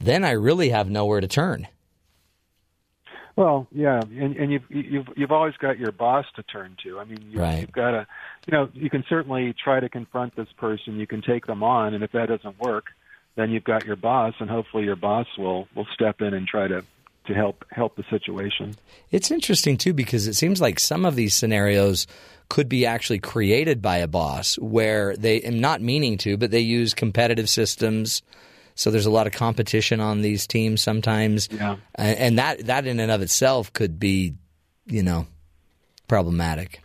then 0.00 0.24
I 0.24 0.32
really 0.32 0.70
have 0.70 0.90
nowhere 0.90 1.20
to 1.20 1.28
turn. 1.28 1.68
Well, 3.38 3.68
yeah, 3.70 4.00
and, 4.00 4.34
and 4.36 4.50
you've 4.50 4.64
you've 4.68 5.06
you've 5.14 5.30
always 5.30 5.54
got 5.60 5.78
your 5.78 5.92
boss 5.92 6.24
to 6.34 6.42
turn 6.42 6.76
to. 6.82 6.98
I 6.98 7.04
mean, 7.04 7.24
you, 7.30 7.38
Right. 7.38 7.60
you've 7.60 7.70
got 7.70 7.92
to, 7.92 8.04
you 8.48 8.52
know, 8.52 8.68
you 8.74 8.90
can 8.90 9.04
certainly 9.08 9.54
try 9.62 9.78
to 9.78 9.88
confront 9.88 10.34
this 10.34 10.48
person. 10.56 10.98
You 10.98 11.06
can 11.06 11.22
take 11.22 11.46
them 11.46 11.62
on, 11.62 11.94
and 11.94 12.02
if 12.02 12.10
that 12.10 12.30
doesn't 12.30 12.58
work, 12.58 12.86
then 13.36 13.52
you've 13.52 13.62
got 13.62 13.86
your 13.86 13.94
boss, 13.94 14.34
and 14.40 14.50
hopefully 14.50 14.82
your 14.82 14.96
boss 14.96 15.28
will 15.38 15.68
will 15.76 15.86
step 15.94 16.20
in 16.20 16.34
and 16.34 16.48
try 16.48 16.66
to 16.66 16.82
to 17.28 17.32
help 17.32 17.64
help 17.70 17.94
the 17.94 18.02
situation. 18.10 18.74
It's 19.12 19.30
interesting 19.30 19.76
too 19.76 19.92
because 19.92 20.26
it 20.26 20.34
seems 20.34 20.60
like 20.60 20.80
some 20.80 21.04
of 21.04 21.14
these 21.14 21.32
scenarios 21.32 22.08
could 22.48 22.68
be 22.68 22.86
actually 22.86 23.20
created 23.20 23.80
by 23.80 23.98
a 23.98 24.08
boss 24.08 24.58
where 24.58 25.14
they 25.14 25.42
am 25.42 25.60
not 25.60 25.80
meaning 25.80 26.18
to, 26.18 26.36
but 26.36 26.50
they 26.50 26.58
use 26.58 26.92
competitive 26.92 27.48
systems. 27.48 28.20
So 28.78 28.92
there's 28.92 29.06
a 29.06 29.10
lot 29.10 29.26
of 29.26 29.32
competition 29.32 29.98
on 29.98 30.22
these 30.22 30.46
teams 30.46 30.80
sometimes, 30.80 31.48
Yeah. 31.50 31.78
And 31.96 32.38
that 32.38 32.66
that 32.66 32.86
in 32.86 33.00
and 33.00 33.10
of 33.10 33.22
itself 33.22 33.72
could 33.72 33.98
be, 33.98 34.34
you 34.86 35.02
know, 35.02 35.26
problematic. 36.06 36.80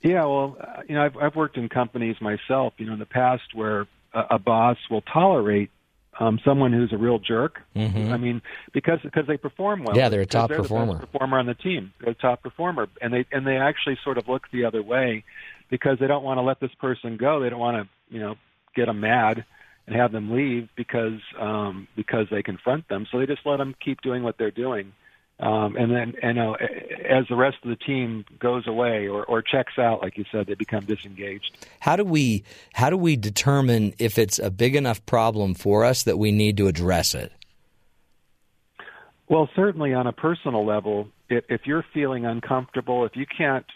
Yeah, 0.00 0.24
well, 0.24 0.56
uh, 0.58 0.80
you 0.88 0.94
know, 0.94 1.04
I've 1.04 1.16
I've 1.18 1.36
worked 1.36 1.58
in 1.58 1.68
companies 1.68 2.16
myself, 2.22 2.72
you 2.78 2.86
know, 2.86 2.94
in 2.94 2.98
the 3.00 3.04
past 3.04 3.42
where 3.52 3.86
a, 4.14 4.22
a 4.30 4.38
boss 4.38 4.78
will 4.90 5.02
tolerate 5.02 5.70
um, 6.18 6.40
someone 6.42 6.72
who's 6.72 6.92
a 6.94 6.96
real 6.96 7.18
jerk. 7.18 7.60
I 8.14 8.16
mean, 8.16 8.40
because 8.72 9.00
because 9.02 9.26
they 9.26 9.36
perform 9.36 9.80
well. 9.80 9.88
Mm-hmm. 9.88 9.98
Yeah, 9.98 10.08
they're 10.08 10.22
a 10.22 10.26
top 10.26 10.48
they're 10.48 10.56
the 10.56 10.62
performer. 10.62 11.00
performer 11.00 11.38
on 11.38 11.44
the 11.44 11.54
team. 11.54 11.92
They're 12.00 12.12
a 12.12 12.14
top 12.14 12.42
performer, 12.42 12.88
and 13.02 13.12
they 13.12 13.26
and 13.30 13.46
they 13.46 13.58
actually 13.58 13.98
sort 14.02 14.16
of 14.16 14.26
look 14.26 14.44
the 14.50 14.64
other 14.64 14.82
way 14.82 15.24
because 15.68 15.98
they 16.00 16.06
don't 16.06 16.24
want 16.24 16.38
to 16.38 16.42
let 16.42 16.60
this 16.60 16.72
person 16.80 17.18
go. 17.18 17.40
They 17.40 17.50
don't 17.50 17.60
want 17.60 17.86
to, 17.86 18.14
you 18.14 18.20
know, 18.20 18.36
get 18.74 18.86
them 18.86 19.00
mad 19.00 19.44
and 19.86 19.96
have 19.96 20.12
them 20.12 20.32
leave 20.32 20.68
because 20.76 21.20
um, 21.38 21.88
because 21.96 22.26
they 22.30 22.42
confront 22.42 22.88
them. 22.88 23.06
So 23.10 23.18
they 23.18 23.26
just 23.26 23.44
let 23.44 23.58
them 23.58 23.74
keep 23.84 24.00
doing 24.00 24.22
what 24.22 24.38
they're 24.38 24.50
doing. 24.50 24.92
Um, 25.40 25.76
and 25.76 25.90
then, 25.90 26.14
you 26.22 26.32
know, 26.32 26.54
as 26.54 27.26
the 27.28 27.34
rest 27.34 27.56
of 27.64 27.68
the 27.68 27.76
team 27.76 28.24
goes 28.38 28.68
away 28.68 29.08
or, 29.08 29.24
or 29.24 29.42
checks 29.42 29.78
out, 29.78 30.00
like 30.00 30.16
you 30.16 30.24
said, 30.30 30.46
they 30.46 30.54
become 30.54 30.84
disengaged. 30.84 31.66
How 31.80 31.96
do 31.96 32.04
we 32.04 32.44
how 32.72 32.88
do 32.88 32.96
we 32.96 33.16
determine 33.16 33.94
if 33.98 34.16
it's 34.16 34.38
a 34.38 34.50
big 34.50 34.76
enough 34.76 35.04
problem 35.06 35.54
for 35.54 35.84
us 35.84 36.04
that 36.04 36.18
we 36.18 36.30
need 36.30 36.56
to 36.58 36.68
address 36.68 37.14
it? 37.14 37.32
Well, 39.28 39.48
certainly 39.56 39.92
on 39.94 40.06
a 40.06 40.12
personal 40.12 40.64
level, 40.64 41.08
if, 41.28 41.44
if 41.48 41.62
you're 41.66 41.84
feeling 41.92 42.26
uncomfortable, 42.26 43.04
if 43.04 43.16
you 43.16 43.26
can't 43.26 43.66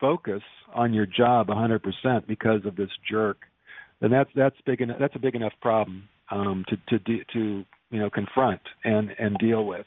focus 0.00 0.42
on 0.72 0.94
your 0.94 1.06
job 1.06 1.48
100% 1.48 2.26
because 2.26 2.64
of 2.64 2.76
this 2.76 2.90
jerk, 3.08 3.38
then 4.00 4.10
that's 4.10 4.30
that's 4.34 4.56
big 4.66 4.80
enough. 4.80 4.98
That's 4.98 5.16
a 5.16 5.18
big 5.18 5.34
enough 5.34 5.52
problem 5.60 6.08
um, 6.30 6.64
to 6.68 6.76
to 6.88 6.98
de- 6.98 7.24
to 7.32 7.64
you 7.90 7.98
know 8.00 8.10
confront 8.10 8.60
and 8.84 9.10
and 9.18 9.36
deal 9.38 9.64
with. 9.64 9.86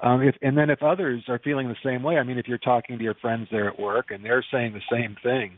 Um, 0.00 0.22
if, 0.22 0.34
and 0.42 0.58
then 0.58 0.70
if 0.70 0.82
others 0.82 1.22
are 1.28 1.38
feeling 1.38 1.68
the 1.68 1.76
same 1.84 2.02
way, 2.02 2.16
I 2.16 2.24
mean, 2.24 2.36
if 2.36 2.48
you're 2.48 2.58
talking 2.58 2.98
to 2.98 3.04
your 3.04 3.14
friends 3.14 3.46
there 3.50 3.68
at 3.68 3.78
work 3.78 4.10
and 4.10 4.24
they're 4.24 4.44
saying 4.52 4.72
the 4.72 4.82
same 4.90 5.16
thing, 5.22 5.52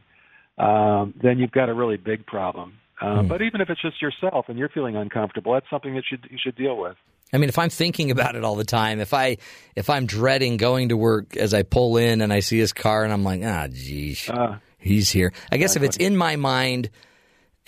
um, 0.59 1.15
then 1.21 1.39
you've 1.39 1.53
got 1.53 1.69
a 1.71 1.75
really 1.75 1.97
big 1.97 2.27
problem. 2.27 2.75
Um, 3.01 3.29
But 3.29 3.43
even 3.43 3.61
if 3.61 3.71
it's 3.71 3.81
just 3.81 4.01
yourself 4.01 4.47
and 4.49 4.59
you're 4.59 4.69
feeling 4.69 4.97
uncomfortable, 4.97 5.53
that's 5.55 5.69
something 5.71 5.95
that 5.95 6.05
you 6.11 6.19
you 6.31 6.39
should 6.43 6.57
deal 6.57 6.77
with. 6.77 6.97
I 7.33 7.39
mean, 7.39 7.49
if 7.49 7.59
I'm 7.59 7.71
thinking 7.71 8.11
about 8.11 8.37
it 8.37 8.45
all 8.45 8.55
the 8.55 8.65
time, 8.65 9.01
if 9.01 9.13
I 9.13 9.39
if 9.75 9.91
I'm 9.91 10.07
dreading 10.07 10.57
going 10.57 10.91
to 10.91 10.97
work 10.97 11.37
as 11.37 11.53
I 11.53 11.63
pull 11.63 11.97
in 11.97 12.21
and 12.21 12.33
I 12.33 12.41
see 12.41 12.59
his 12.59 12.73
car 12.73 13.05
and 13.05 13.13
I'm 13.13 13.25
like, 13.25 13.43
ah, 13.45 13.67
geez, 13.69 14.31
Uh, 14.31 14.59
he's 14.79 15.11
here. 15.11 15.33
I 15.51 15.57
guess 15.57 15.77
if 15.77 15.83
it's 15.83 15.97
in 15.97 16.17
my 16.17 16.37
mind, 16.37 16.91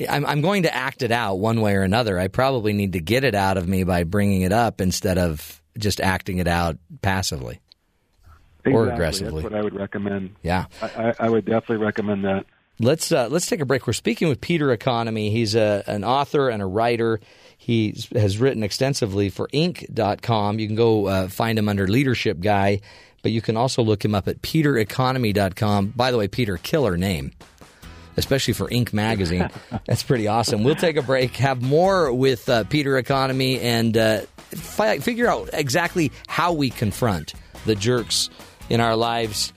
I'm, 0.09 0.25
I'm 0.27 0.41
going 0.41 0.65
to 0.65 0.75
act 0.75 1.03
it 1.03 1.11
out 1.11 1.37
one 1.37 1.61
way 1.61 1.75
or 1.75 1.83
another. 1.83 2.19
I 2.19 2.29
probably 2.29 2.73
need 2.73 2.93
to 2.93 3.01
get 3.01 3.25
it 3.25 3.35
out 3.35 3.57
of 3.57 3.67
me 3.67 3.85
by 3.85 4.05
bringing 4.05 4.43
it 4.43 4.53
up 4.53 4.81
instead 4.81 5.19
of 5.19 5.61
just 5.77 6.01
acting 6.01 6.39
it 6.39 6.49
out 6.49 6.79
passively. 7.03 7.61
Or 8.67 8.91
aggressively. 8.91 9.43
That's 9.43 9.53
what 9.53 9.59
I 9.59 9.63
would 9.63 9.75
recommend. 9.75 10.37
Yeah. 10.43 10.67
I, 10.83 10.87
I, 10.87 11.15
I 11.21 11.29
would 11.31 11.47
definitely 11.47 11.79
recommend 11.79 12.25
that. 12.25 12.45
Let's 12.81 13.11
uh, 13.11 13.29
let's 13.29 13.47
take 13.47 13.61
a 13.61 13.65
break. 13.65 13.87
We're 13.87 13.93
speaking 13.93 14.29
with 14.29 14.41
Peter 14.41 14.71
Economy. 14.73 15.31
He's 15.31 15.57
a, 15.57 15.83
an 15.87 16.05
author 16.05 16.49
and 16.49 16.63
a 16.63 16.67
writer. 16.67 17.19
He 17.57 17.97
has 18.13 18.39
written 18.39 18.63
extensively 18.63 19.31
for 19.31 19.49
Inc.com. 19.49 20.61
You 20.61 20.67
can 20.67 20.77
go 20.77 21.07
uh, 21.07 21.29
find 21.29 21.59
him 21.59 21.69
under 21.69 21.89
Leadership 21.89 22.41
Guy, 22.41 22.81
but 23.23 23.33
you 23.33 23.43
can 23.43 23.57
also 23.57 23.83
look 23.83 24.05
him 24.05 24.15
up 24.15 24.29
at 24.29 24.43
PeterEconomy.com. 24.43 25.89
By 25.97 26.13
the 26.13 26.19
way, 26.19 26.29
Peter, 26.29 26.57
killer 26.57 26.97
name, 26.97 27.33
especially 28.19 28.55
for 28.55 28.69
Inc. 28.69 28.93
magazine. 28.93 29.49
That's 29.87 30.03
pretty 30.03 30.27
awesome. 30.29 30.65
We'll 30.65 30.75
take 30.75 30.97
a 30.97 31.03
break. 31.03 31.37
Have 31.37 31.63
more 31.63 32.13
with 32.13 32.49
uh, 32.49 32.65
Peter 32.65 32.99
Economy 32.99 33.61
and 33.61 33.97
uh, 33.97 34.21
fi- 34.51 34.99
figure 34.99 35.29
out 35.29 35.51
exactly 35.53 36.13
how 36.27 36.53
we 36.53 36.69
confront 36.71 37.33
the 37.65 37.75
jerks 37.75 38.29
in 38.69 38.81
our 38.81 38.97
lives. 38.97 39.53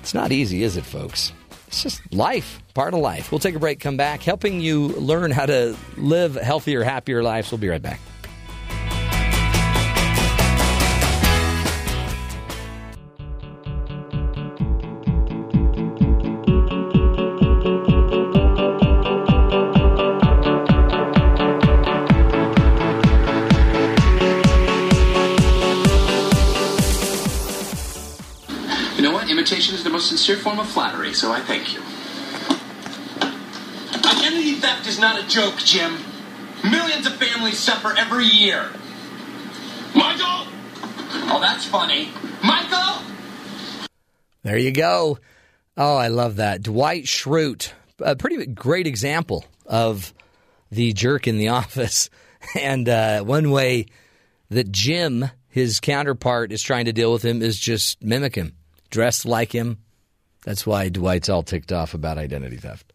It's 0.00 0.14
not 0.14 0.32
easy, 0.32 0.62
is 0.62 0.76
it, 0.76 0.84
folks? 0.84 1.32
It's 1.68 1.82
just 1.82 2.12
life, 2.12 2.60
part 2.74 2.92
of 2.92 3.00
life. 3.00 3.30
We'll 3.30 3.38
take 3.38 3.54
a 3.54 3.58
break, 3.60 3.80
come 3.80 3.96
back, 3.96 4.22
helping 4.22 4.60
you 4.60 4.88
learn 4.88 5.30
how 5.30 5.46
to 5.46 5.76
live 5.96 6.34
healthier, 6.34 6.82
happier 6.82 7.22
lives. 7.22 7.50
We'll 7.50 7.58
be 7.58 7.68
right 7.68 7.80
back. 7.80 8.00
Imitation 30.28 30.36
is 30.36 30.42
the 30.42 30.42
most 30.42 30.42
sincere 30.42 30.42
form 30.42 30.58
of 30.58 30.68
flattery, 30.68 31.14
so 31.14 31.32
I 31.32 31.40
thank 31.40 31.74
you. 31.74 31.80
Identity 34.08 34.54
theft 34.54 34.86
is 34.86 34.98
not 34.98 35.22
a 35.22 35.26
joke, 35.26 35.56
Jim. 35.58 35.98
Millions 36.64 37.06
of 37.06 37.14
families 37.14 37.58
suffer 37.58 37.94
every 37.96 38.26
year. 38.26 38.70
Michael! 39.94 40.46
Oh, 41.30 41.38
that's 41.40 41.64
funny. 41.64 42.10
Michael! 42.44 43.02
There 44.42 44.58
you 44.58 44.72
go. 44.72 45.18
Oh, 45.76 45.96
I 45.96 46.08
love 46.08 46.36
that. 46.36 46.62
Dwight 46.62 47.04
Schrute, 47.04 47.72
a 48.00 48.16
pretty 48.16 48.44
great 48.46 48.86
example 48.86 49.44
of 49.66 50.12
the 50.70 50.92
jerk 50.92 51.26
in 51.26 51.38
the 51.38 51.48
office. 51.60 52.10
And 52.60 52.88
uh, 52.88 53.22
one 53.22 53.50
way 53.50 53.86
that 54.50 54.70
Jim, 54.72 55.30
his 55.48 55.80
counterpart, 55.80 56.52
is 56.52 56.62
trying 56.62 56.86
to 56.86 56.92
deal 56.92 57.12
with 57.12 57.24
him 57.24 57.40
is 57.42 57.58
just 57.58 58.02
mimic 58.02 58.34
him, 58.34 58.54
dress 58.90 59.24
like 59.24 59.52
him. 59.52 59.78
That's 60.44 60.66
why 60.66 60.88
Dwight's 60.88 61.28
all 61.28 61.42
ticked 61.42 61.72
off 61.72 61.94
about 61.94 62.18
identity 62.18 62.56
theft. 62.56 62.92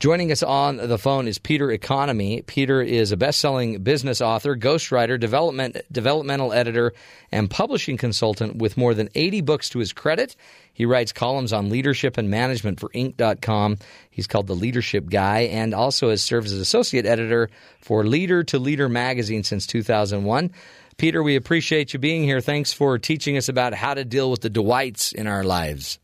Joining 0.00 0.32
us 0.32 0.42
on 0.42 0.78
the 0.78 0.96
phone 0.96 1.28
is 1.28 1.38
Peter 1.38 1.70
Economy. 1.70 2.40
Peter 2.40 2.80
is 2.80 3.12
a 3.12 3.18
best-selling 3.18 3.82
business 3.82 4.22
author, 4.22 4.56
ghostwriter, 4.56 5.20
development 5.20 5.76
developmental 5.92 6.54
editor, 6.54 6.94
and 7.30 7.50
publishing 7.50 7.98
consultant 7.98 8.56
with 8.56 8.78
more 8.78 8.94
than 8.94 9.10
80 9.14 9.42
books 9.42 9.68
to 9.68 9.78
his 9.78 9.92
credit. 9.92 10.36
He 10.72 10.86
writes 10.86 11.12
columns 11.12 11.52
on 11.52 11.68
leadership 11.68 12.16
and 12.16 12.30
management 12.30 12.80
for 12.80 12.88
Inc.com. 12.88 13.76
He's 14.10 14.26
called 14.26 14.46
the 14.46 14.54
Leadership 14.54 15.10
Guy 15.10 15.40
and 15.40 15.74
also 15.74 16.08
has 16.08 16.22
served 16.22 16.46
as 16.46 16.54
associate 16.54 17.04
editor 17.04 17.50
for 17.82 18.06
Leader 18.06 18.42
to 18.44 18.58
Leader 18.58 18.88
magazine 18.88 19.44
since 19.44 19.66
2001. 19.66 20.50
Peter, 20.96 21.22
we 21.22 21.36
appreciate 21.36 21.92
you 21.92 21.98
being 21.98 22.24
here. 22.24 22.40
Thanks 22.40 22.72
for 22.72 22.98
teaching 22.98 23.36
us 23.36 23.50
about 23.50 23.74
how 23.74 23.92
to 23.92 24.04
deal 24.04 24.30
with 24.30 24.40
the 24.40 24.50
Dwights 24.50 25.12
in 25.12 25.26
our 25.26 25.44
lives. 25.44 25.98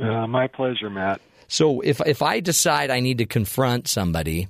Uh, 0.00 0.26
my 0.26 0.46
pleasure, 0.46 0.90
Matt. 0.90 1.20
So 1.48 1.80
if 1.80 2.00
if 2.06 2.22
I 2.22 2.40
decide 2.40 2.90
I 2.90 3.00
need 3.00 3.18
to 3.18 3.26
confront 3.26 3.86
somebody 3.86 4.48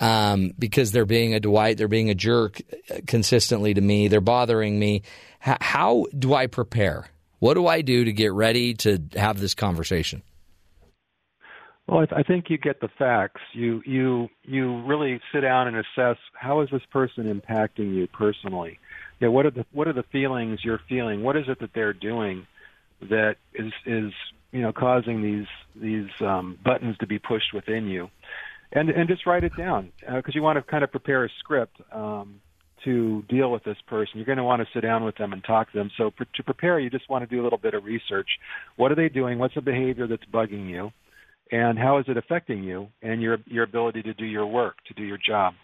um, 0.00 0.52
because 0.58 0.92
they're 0.92 1.04
being 1.04 1.34
a 1.34 1.40
Dwight, 1.40 1.76
they're 1.76 1.88
being 1.88 2.10
a 2.10 2.14
jerk 2.14 2.60
consistently 3.06 3.74
to 3.74 3.80
me, 3.80 4.08
they're 4.08 4.20
bothering 4.20 4.78
me, 4.78 5.02
h- 5.46 5.58
how 5.60 6.06
do 6.18 6.34
I 6.34 6.46
prepare? 6.46 7.06
What 7.38 7.54
do 7.54 7.66
I 7.66 7.82
do 7.82 8.04
to 8.04 8.12
get 8.12 8.32
ready 8.32 8.74
to 8.74 9.02
have 9.14 9.40
this 9.40 9.54
conversation? 9.54 10.22
Well, 11.86 12.00
I, 12.00 12.06
th- 12.06 12.18
I 12.18 12.22
think 12.22 12.48
you 12.48 12.58
get 12.58 12.80
the 12.80 12.88
facts. 12.98 13.40
You 13.52 13.82
you 13.84 14.28
you 14.44 14.82
really 14.82 15.20
sit 15.32 15.40
down 15.40 15.68
and 15.68 15.76
assess 15.76 16.16
how 16.34 16.60
is 16.60 16.70
this 16.70 16.82
person 16.90 17.24
impacting 17.24 17.94
you 17.94 18.06
personally. 18.06 18.78
Know, 19.20 19.30
what 19.30 19.46
are 19.46 19.50
the 19.50 19.66
what 19.72 19.88
are 19.88 19.92
the 19.92 20.04
feelings 20.04 20.60
you're 20.64 20.80
feeling? 20.88 21.22
What 21.22 21.36
is 21.36 21.44
it 21.48 21.60
that 21.60 21.70
they're 21.74 21.92
doing 21.92 22.46
that 23.02 23.36
is 23.54 23.72
is 23.84 24.12
you 24.52 24.62
know 24.62 24.72
causing 24.72 25.22
these 25.22 25.46
these 25.74 26.10
um, 26.20 26.58
buttons 26.64 26.96
to 26.98 27.06
be 27.06 27.18
pushed 27.18 27.52
within 27.52 27.86
you? 27.86 28.08
And 28.72 28.88
and 28.90 29.08
just 29.08 29.26
write 29.26 29.44
it 29.44 29.56
down 29.56 29.92
because 30.00 30.34
you 30.34 30.42
want 30.42 30.56
to 30.56 30.62
kind 30.62 30.84
of 30.84 30.90
prepare 30.90 31.24
a 31.24 31.28
script 31.40 31.76
um, 31.92 32.40
to 32.84 33.22
deal 33.28 33.50
with 33.50 33.64
this 33.64 33.76
person. 33.86 34.12
You're 34.14 34.26
going 34.26 34.38
to 34.38 34.44
want 34.44 34.62
to 34.62 34.68
sit 34.72 34.80
down 34.80 35.04
with 35.04 35.16
them 35.16 35.32
and 35.32 35.42
talk 35.44 35.70
to 35.72 35.78
them. 35.78 35.90
So 35.96 36.10
to 36.34 36.42
prepare, 36.42 36.78
you 36.78 36.90
just 36.90 37.08
want 37.10 37.28
to 37.28 37.34
do 37.34 37.42
a 37.42 37.44
little 37.44 37.58
bit 37.58 37.74
of 37.74 37.84
research. 37.84 38.28
What 38.76 38.90
are 38.90 38.94
they 38.94 39.08
doing? 39.08 39.38
What's 39.38 39.54
the 39.54 39.60
behavior 39.60 40.06
that's 40.06 40.24
bugging 40.24 40.68
you? 40.68 40.92
and 41.52 41.78
how 41.78 41.98
is 41.98 42.06
it 42.08 42.16
affecting 42.16 42.64
you 42.64 42.88
and 43.02 43.22
your 43.22 43.38
your 43.46 43.62
ability 43.62 44.02
to 44.02 44.14
do 44.14 44.24
your 44.24 44.46
work, 44.46 44.78
to 44.88 44.94
do 44.94 45.04
your 45.04 45.18
job? 45.18 45.54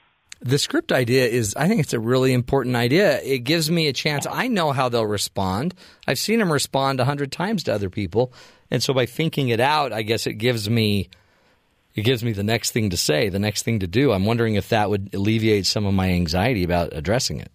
The 0.41 0.59
script 0.59 0.93
idea 0.93 1.27
is, 1.27 1.57
I 1.57 1.67
think 1.67 1.81
it's 1.81 1.95
a 1.95 1.99
really 1.99 2.33
important 2.33 2.77
idea. 2.77 3.21
It 3.23 3.41
gives 3.41 3.73
me 3.73 3.89
a 3.89 3.93
chance. 3.93 4.25
I 4.31 4.47
know 4.47 4.71
how 4.71 4.89
they'll 4.89 5.05
respond. 5.05 5.75
I've 6.07 6.19
seen 6.19 6.39
them 6.39 6.53
respond 6.53 7.01
a 7.01 7.05
hundred 7.05 7.33
times 7.33 7.65
to 7.65 7.75
other 7.75 7.91
people, 7.91 8.33
and 8.71 8.83
so 8.83 8.93
by 8.93 9.07
thinking 9.07 9.49
it 9.49 9.61
out, 9.61 9.93
I 9.93 10.03
guess 10.03 10.27
it 10.27 10.35
gives 10.35 10.69
me 10.69 11.09
it 11.95 12.03
gives 12.03 12.23
me 12.23 12.33
the 12.33 12.45
next 12.45 12.71
thing 12.71 12.91
to 12.91 12.97
say, 12.97 13.29
the 13.29 13.39
next 13.39 13.63
thing 13.63 13.81
to 13.81 13.87
do. 13.87 14.13
I'm 14.13 14.25
wondering 14.25 14.55
if 14.55 14.69
that 14.69 14.89
would 14.89 15.11
alleviate 15.15 15.67
some 15.67 15.85
of 15.85 15.95
my 15.95 16.11
anxiety 16.11 16.63
about 16.63 16.91
addressing 16.93 17.41
it. 17.41 17.51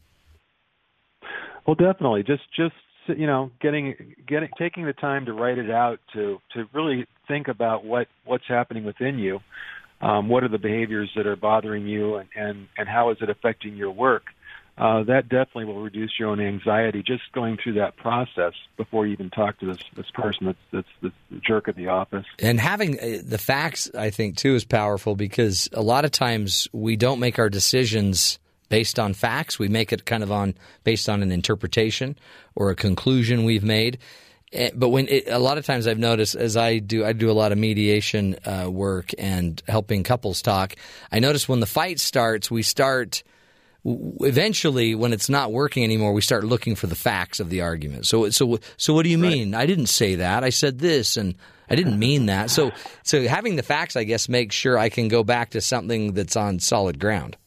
Well, 1.66 1.76
definitely. 1.76 2.24
Just 2.24 2.44
just 2.56 2.76
you 3.08 3.28
know, 3.28 3.52
getting 3.62 4.16
getting 4.28 4.50
taking 4.58 4.86
the 4.86 4.94
time 4.94 5.26
to 5.26 5.34
write 5.34 5.58
it 5.58 5.72
out 5.72 6.00
to 6.14 6.40
to 6.54 6.66
really 6.74 7.06
think 7.28 7.48
about 7.48 7.86
what 7.86 8.08
what's 8.26 8.48
happening 8.48 8.84
within 8.84 9.20
you. 9.20 9.40
Um, 10.02 10.28
what 10.28 10.44
are 10.44 10.50
the 10.50 10.58
behaviors 10.58 11.10
that 11.16 11.26
are 11.26 11.38
bothering 11.38 11.88
you, 11.88 12.16
and 12.16 12.30
and 12.36 12.68
and 12.78 12.90
how 12.90 13.12
is 13.12 13.18
it 13.22 13.30
affecting 13.30 13.76
your 13.76 13.92
work? 13.92 14.24
Uh, 14.76 15.04
that 15.04 15.30
definitely 15.30 15.66
will 15.66 15.82
reduce 15.82 16.12
your 16.18 16.30
own 16.30 16.40
anxiety 16.40 17.04
just 17.04 17.22
going 17.32 17.58
through 17.58 17.74
that 17.74 17.96
process 17.96 18.54
before 18.76 19.06
you 19.06 19.14
even 19.14 19.30
talk 19.30 19.60
to 19.60 19.68
this 19.68 19.78
this 19.96 20.10
person 20.16 20.48
that's 20.48 20.58
that's 20.72 20.88
the 21.30 21.40
jerk 21.42 21.68
at 21.68 21.76
the 21.76 21.88
office. 21.88 22.26
And 22.40 22.60
having 22.60 23.00
uh, 23.00 23.20
the 23.24 23.38
facts, 23.38 23.92
I 23.96 24.10
think, 24.10 24.36
too, 24.36 24.56
is 24.56 24.66
powerful 24.66 25.16
because 25.16 25.70
a 25.74 25.84
lot 25.84 26.06
of 26.06 26.12
times 26.12 26.68
we 26.74 26.96
don't 26.96 27.20
make 27.20 27.38
our 27.38 27.50
decisions 27.50 28.40
based 28.70 28.98
on 28.98 29.14
facts. 29.14 29.60
We 29.60 29.68
make 29.68 29.94
it 29.94 30.06
kind 30.06 30.24
of 30.24 30.32
on 30.32 30.56
based 30.84 31.08
on 31.08 31.22
an 31.22 31.32
interpretation 31.32 32.18
or 32.56 32.72
a 32.72 32.76
conclusion 32.76 33.46
we've 33.46 33.64
made. 33.64 34.00
Eh, 34.52 34.72
But 34.74 34.90
when 34.90 35.08
it, 35.08 35.28
a 35.28 35.38
lot 35.38 35.60
of 35.60 35.66
times 35.68 35.86
I've 35.86 36.00
noticed 36.00 36.34
as 36.34 36.58
I 36.58 36.80
do, 36.80 37.06
I 37.06 37.14
do 37.14 37.30
a 37.30 37.34
lot 37.34 37.52
of 37.52 37.60
mediation 37.60 38.38
uh, 38.44 38.72
work 38.72 39.12
and 39.20 39.62
helping 39.68 40.02
couples 40.04 40.42
talk. 40.42 40.76
I 41.12 41.20
notice 41.20 41.48
when 41.48 41.60
the 41.60 41.68
fight 41.68 42.00
starts, 42.00 42.50
we 42.50 42.64
start 42.64 43.22
eventually 43.86 44.96
when 44.96 45.14
it's 45.14 45.30
not 45.30 45.52
working 45.52 45.84
anymore, 45.84 46.14
we 46.14 46.22
start 46.22 46.44
looking 46.44 46.76
for 46.76 46.88
the 46.88 46.96
facts 46.96 47.40
of 47.40 47.50
the 47.50 47.62
argument. 47.62 48.06
So, 48.06 48.30
so, 48.30 48.60
so 48.78 48.94
what 48.94 49.04
do 49.04 49.10
you 49.10 49.18
mean? 49.18 49.54
I 49.54 49.66
didn't 49.66 49.88
say 49.88 50.16
that. 50.16 50.44
I 50.44 50.50
said 50.50 50.80
this, 50.80 51.18
and 51.18 51.36
I 51.70 51.76
didn't 51.76 52.00
mean 52.00 52.28
that. 52.28 52.50
So, 52.50 52.72
so 53.04 53.28
having 53.28 53.56
the 53.56 53.64
facts, 53.64 53.96
I 53.96 54.04
guess, 54.04 54.30
makes 54.30 54.56
sure 54.56 54.78
I 54.78 54.90
can 54.90 55.08
go 55.08 55.24
back 55.24 55.52
to 55.52 55.62
something 55.62 56.14
that's 56.14 56.36
on 56.36 56.60
solid 56.60 57.00
ground. 57.00 57.38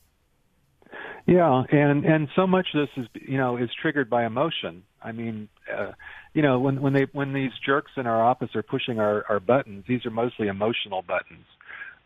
Yeah, 1.26 1.64
and 1.72 2.04
and 2.04 2.28
so 2.36 2.46
much 2.46 2.68
of 2.72 2.86
this 2.86 3.04
is 3.04 3.22
you 3.28 3.36
know 3.36 3.56
is 3.56 3.68
triggered 3.82 4.08
by 4.08 4.24
emotion. 4.24 4.84
I 5.02 5.10
mean, 5.10 5.48
uh, 5.76 5.90
you 6.34 6.42
know, 6.42 6.60
when 6.60 6.80
when 6.80 6.92
they 6.92 7.06
when 7.12 7.32
these 7.32 7.50
jerks 7.64 7.90
in 7.96 8.06
our 8.06 8.22
office 8.22 8.50
are 8.54 8.62
pushing 8.62 9.00
our 9.00 9.24
our 9.28 9.40
buttons, 9.40 9.84
these 9.88 10.06
are 10.06 10.10
mostly 10.10 10.46
emotional 10.46 11.02
buttons. 11.02 11.44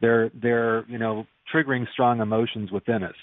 They're 0.01 0.31
they're 0.33 0.87
you 0.89 0.97
know 0.97 1.27
triggering 1.55 1.87
strong 1.93 2.21
emotions 2.21 2.71
within 2.71 3.03
us. 3.03 3.17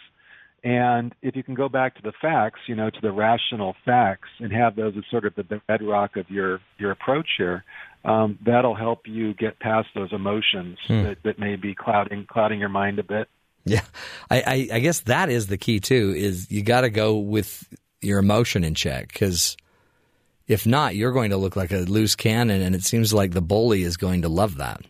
And 0.63 1.13
if 1.21 1.35
you 1.35 1.43
can 1.43 1.53
go 1.53 1.69
back 1.69 1.95
to 1.95 2.01
the 2.01 2.13
facts, 2.19 2.59
you 2.67 2.75
know, 2.75 2.89
to 2.89 3.01
the 3.01 3.11
rational 3.11 3.75
facts, 3.85 4.29
and 4.39 4.51
have 4.51 4.75
those 4.75 4.95
as 4.97 5.03
sort 5.09 5.25
of 5.25 5.35
the 5.35 5.61
bedrock 5.67 6.17
of 6.17 6.29
your 6.29 6.59
your 6.77 6.91
approach 6.91 7.27
here, 7.37 7.63
um, 8.03 8.39
that'll 8.45 8.75
help 8.75 9.01
you 9.05 9.33
get 9.33 9.59
past 9.59 9.89
those 9.95 10.11
emotions 10.11 10.77
Hmm. 10.87 11.03
that, 11.03 11.17
that 11.23 11.39
may 11.39 11.55
be 11.55 11.75
clouding 11.75 12.25
clouding 12.25 12.59
your 12.59 12.69
mind 12.69 12.99
a 12.99 13.03
bit. 13.03 13.29
Yeah, 13.65 13.83
I, 14.31 14.41
I, 14.41 14.75
I 14.77 14.79
guess 14.79 15.01
that 15.01 15.29
is 15.29 15.47
the 15.47 15.57
key 15.57 15.79
too. 15.79 16.13
Is 16.15 16.49
you 16.49 16.63
got 16.63 16.81
to 16.81 16.89
go 16.89 17.17
with 17.17 17.67
your 18.01 18.19
emotion 18.19 18.63
in 18.63 18.75
check 18.75 19.09
because 19.09 19.57
if 20.47 20.65
not, 20.65 20.95
you're 20.95 21.11
going 21.11 21.31
to 21.31 21.37
look 21.37 21.55
like 21.55 21.71
a 21.71 21.79
loose 21.79 22.15
cannon, 22.15 22.61
and 22.61 22.73
it 22.73 22.83
seems 22.83 23.13
like 23.13 23.31
the 23.31 23.41
bully 23.41 23.83
is 23.83 23.97
going 23.97 24.21
to 24.21 24.29
love 24.29 24.57
that. 24.57 24.81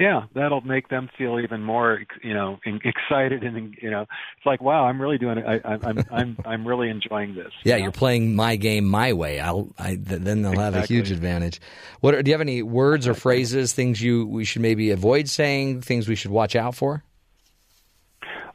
Yeah, 0.00 0.22
that'll 0.32 0.62
make 0.62 0.88
them 0.88 1.10
feel 1.18 1.38
even 1.38 1.62
more, 1.62 2.02
you 2.22 2.32
know, 2.32 2.58
excited 2.64 3.44
and 3.44 3.76
you 3.82 3.90
know, 3.90 4.00
it's 4.00 4.46
like, 4.46 4.62
wow, 4.62 4.86
I'm 4.86 4.98
really 4.98 5.18
doing 5.18 5.36
it. 5.36 5.44
I, 5.46 5.56
I, 5.56 5.78
I'm 5.82 6.04
I'm 6.10 6.38
I'm 6.46 6.66
really 6.66 6.88
enjoying 6.88 7.34
this. 7.34 7.52
Yeah, 7.64 7.76
you're 7.76 7.92
playing 7.92 8.34
my 8.34 8.56
game 8.56 8.86
my 8.86 9.12
way. 9.12 9.40
I'll 9.40 9.68
I, 9.78 9.96
th- 9.96 10.22
then 10.22 10.40
they'll 10.40 10.58
have 10.58 10.74
a 10.74 10.86
huge 10.86 11.10
advantage. 11.10 11.60
What 12.00 12.14
are, 12.14 12.22
do 12.22 12.30
you 12.30 12.32
have 12.32 12.40
any 12.40 12.62
words 12.62 13.06
or 13.06 13.12
phrases, 13.12 13.74
things 13.74 14.00
you 14.00 14.26
we 14.26 14.46
should 14.46 14.62
maybe 14.62 14.90
avoid 14.90 15.28
saying, 15.28 15.82
things 15.82 16.08
we 16.08 16.14
should 16.14 16.30
watch 16.30 16.56
out 16.56 16.74
for? 16.74 17.04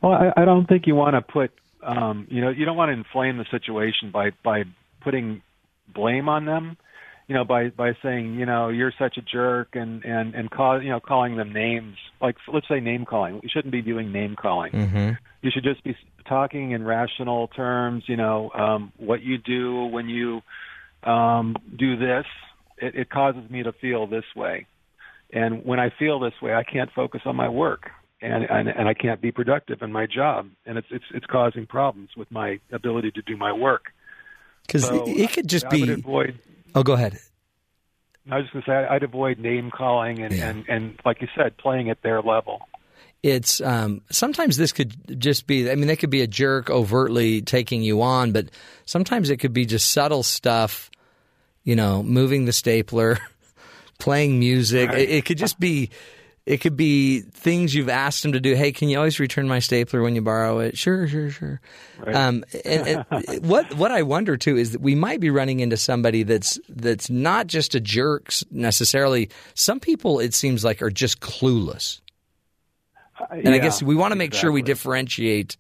Well, 0.02 0.14
I, 0.14 0.42
I 0.42 0.46
don't 0.46 0.66
think 0.68 0.88
you 0.88 0.96
want 0.96 1.14
to 1.14 1.22
put, 1.22 1.52
um, 1.84 2.26
you 2.28 2.42
know, 2.42 2.50
you 2.50 2.66
don't 2.66 2.76
want 2.76 2.90
to 2.90 2.94
inflame 2.94 3.38
the 3.38 3.46
situation 3.52 4.10
by 4.10 4.32
by 4.44 4.64
putting 5.02 5.44
blame 5.94 6.28
on 6.28 6.46
them. 6.46 6.78
You 7.28 7.34
know, 7.34 7.44
by 7.44 7.70
by 7.70 7.94
saying, 8.04 8.36
you 8.36 8.46
know, 8.46 8.70
you're 8.70 8.94
such 9.00 9.18
a 9.18 9.22
jerk, 9.22 9.70
and 9.74 10.06
and 10.06 10.36
and 10.36 10.52
call, 10.52 10.82
you 10.82 10.90
know, 10.90 11.00
calling 11.00 11.38
them 11.38 11.52
names. 11.54 11.98
Like 12.22 12.36
let's 12.52 12.68
say 12.68 12.80
name 12.80 13.06
calling. 13.06 13.40
We 13.42 13.50
shouldn't 13.50 13.72
be 13.72 13.82
doing 13.82 14.12
name 14.12 14.36
calling. 14.36 14.72
Mm-hmm. 14.72 15.12
You 15.42 15.52
should 15.52 15.64
just 15.64 15.84
be 15.84 15.96
talking 16.28 16.72
in 16.72 16.84
rational 16.84 17.48
terms. 17.48 18.04
You 18.08 18.18
know, 18.18 18.52
um, 18.54 18.92
what 18.98 19.24
you 19.24 19.40
do 19.40 19.86
when 19.86 20.08
you 20.08 20.42
um, 21.04 21.56
do 21.76 21.98
this, 21.98 22.26
it, 22.78 22.96
it 22.96 23.10
causes 23.10 23.50
me 23.50 23.64
to 23.64 23.74
feel 23.74 24.06
this 24.06 24.26
way, 24.36 24.68
and 25.34 25.66
when 25.66 25.80
I 25.80 25.90
feel 25.98 26.20
this 26.20 26.34
way, 26.44 26.54
I 26.54 26.64
can't 26.64 26.92
focus 26.94 27.22
on 27.26 27.36
my 27.36 27.50
work, 27.50 27.90
and 28.22 28.44
and, 28.44 28.70
and 28.70 28.88
I 28.88 28.94
can't 28.94 29.20
be 29.20 29.32
productive 29.32 29.82
in 29.82 29.92
my 29.92 30.06
job, 30.06 30.50
and 30.68 30.78
it's 30.78 30.88
it's 30.92 31.06
it's 31.12 31.26
causing 31.26 31.66
problems 31.66 32.10
with 32.16 32.30
my 32.30 32.60
ability 32.72 33.12
to 33.12 33.24
do 33.24 33.36
my 33.36 33.52
work. 33.52 33.86
Because 34.68 34.86
So, 34.86 35.08
it, 35.08 35.18
it 35.18 35.32
could 35.32 35.48
just 35.48 35.68
be. 35.70 35.92
avoid. 35.92 36.38
Oh, 36.76 36.84
go 36.84 36.94
ahead. 36.94 37.18
I 38.30 38.38
was 38.38 38.46
just 38.46 38.54
going 38.54 38.64
to 38.64 38.70
say 38.70 38.88
I'd 38.90 39.04
avoid 39.04 39.40
name 39.40 39.72
calling 39.72 40.20
and, 40.22 40.34
Yeah. 40.34 40.50
and 40.50 40.66
and 40.68 41.00
like 41.06 41.22
you 41.22 41.28
said, 41.36 41.58
playing 41.58 41.90
at 41.90 42.02
their 42.02 42.22
level. 42.22 42.68
it's 43.24 43.62
um, 43.62 44.02
sometimes 44.12 44.58
this 44.58 44.72
could 44.72 45.20
just 45.20 45.48
be. 45.48 45.70
I 45.72 45.76
mean, 45.76 45.88
they 45.88 45.96
could 45.96 46.10
be 46.10 46.22
a 46.22 46.28
jerk 46.28 46.70
overtly 46.70 47.42
taking 47.42 47.82
you 47.84 48.02
on, 48.02 48.32
but 48.32 48.50
sometimes 48.86 49.30
it 49.30 49.38
could 49.38 49.54
be 49.54 49.66
just 49.66 49.90
subtle 49.92 50.24
stuff. 50.24 50.90
You 51.64 51.76
know, 51.76 52.04
moving 52.04 52.46
the 52.46 52.54
stapler, 52.54 53.18
playing 54.00 54.40
music. 54.40 54.92
It, 54.92 55.10
it 55.10 55.26
could 55.26 55.38
just 55.38 55.60
be. 55.60 55.90
It 56.46 56.62
could 56.62 56.78
be 56.78 57.22
things 57.22 57.74
you've 57.74 57.90
asked 57.90 58.22
them 58.22 58.34
to 58.34 58.40
do. 58.40 58.54
Hey, 58.54 58.72
can 58.72 58.88
you 58.88 58.98
always 58.98 59.20
return 59.20 59.48
my 59.48 59.58
stapler 59.58 60.04
when 60.04 60.14
you 60.14 60.22
borrow 60.22 60.60
it? 60.60 60.78
Sure, 60.78 61.08
sure, 61.08 61.32
sure. 61.32 61.60
Um, 62.06 62.46
and, 62.64 63.06
and 63.12 63.40
what 63.44 63.74
what 63.74 63.92
I 63.92 64.04
wonder 64.04 64.38
too 64.38 64.56
is 64.56 64.74
that 64.74 64.82
we 64.82 64.94
might 64.94 65.20
be 65.20 65.32
running 65.32 65.60
into 65.60 65.76
somebody 65.76 66.22
that's 66.22 66.60
that's 66.70 67.10
not 67.10 67.48
just 67.48 67.74
a 67.74 67.80
jerk 67.80 68.32
necessarily. 68.52 69.30
Some 69.56 69.80
people, 69.80 70.20
it 70.20 70.36
seems 70.36 70.64
like, 70.64 70.84
are 70.84 70.92
just 70.92 71.20
clueless. 71.20 72.02
And 73.30 73.50
I 73.50 73.58
guess 73.58 73.82
we 73.82 73.96
want 73.96 74.12
to 74.12 74.18
make 74.18 74.34
sure 74.34 74.52
we 74.52 74.62
differentiate, 74.62 75.58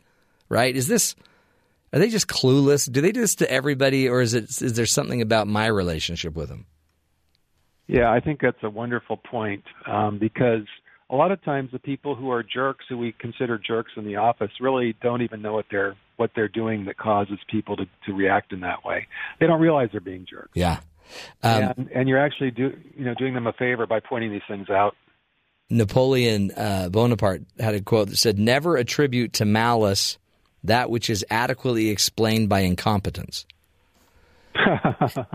right? 0.49 0.75
Is 0.75 0.87
this 0.87 1.15
are 1.93 1.99
they 1.99 2.09
just 2.09 2.27
clueless? 2.27 2.91
Do 2.91 3.01
they 3.01 3.11
do 3.11 3.21
this 3.21 3.35
to 3.35 3.49
everybody, 3.49 4.09
or 4.09 4.21
is 4.21 4.33
it 4.33 4.61
is 4.61 4.73
there 4.73 4.85
something 4.85 5.21
about 5.21 5.47
my 5.47 5.65
relationship 5.65 6.35
with 6.35 6.49
them? 6.49 6.65
Yeah, 7.87 8.11
I 8.11 8.19
think 8.19 8.41
that's 8.41 8.63
a 8.63 8.69
wonderful 8.69 9.17
point 9.17 9.63
um, 9.85 10.17
because 10.17 10.65
a 11.09 11.15
lot 11.15 11.31
of 11.31 11.43
times 11.43 11.69
the 11.71 11.79
people 11.79 12.15
who 12.15 12.31
are 12.31 12.41
jerks, 12.41 12.85
who 12.89 12.97
we 12.97 13.13
consider 13.19 13.59
jerks 13.59 13.91
in 13.95 14.05
the 14.05 14.15
office, 14.15 14.51
really 14.59 14.95
don't 15.01 15.21
even 15.21 15.41
know 15.41 15.53
what 15.53 15.65
they're 15.69 15.95
what 16.17 16.31
they're 16.35 16.47
doing 16.47 16.85
that 16.85 16.97
causes 16.97 17.37
people 17.51 17.75
to, 17.75 17.85
to 18.05 18.13
react 18.13 18.53
in 18.53 18.61
that 18.61 18.85
way. 18.85 19.05
They 19.39 19.47
don't 19.47 19.59
realize 19.59 19.89
they're 19.91 20.01
being 20.01 20.25
jerks, 20.29 20.51
Yeah. 20.53 20.79
Um, 21.43 21.73
and, 21.77 21.89
and 21.93 22.09
you're 22.09 22.23
actually 22.23 22.51
do 22.51 22.75
you 22.97 23.05
know 23.05 23.13
doing 23.13 23.33
them 23.33 23.45
a 23.45 23.53
favor 23.53 23.85
by 23.85 23.99
pointing 23.99 24.31
these 24.31 24.41
things 24.47 24.69
out. 24.69 24.95
Napoleon 25.69 26.51
uh, 26.51 26.89
Bonaparte 26.89 27.43
had 27.59 27.75
a 27.75 27.81
quote 27.81 28.09
that 28.09 28.17
said, 28.17 28.39
"Never 28.39 28.75
attribute 28.77 29.33
to 29.33 29.45
malice 29.45 30.17
that 30.63 30.89
which 30.89 31.09
is 31.09 31.23
adequately 31.29 31.89
explained 31.89 32.49
by 32.49 32.61
incompetence." 32.61 33.45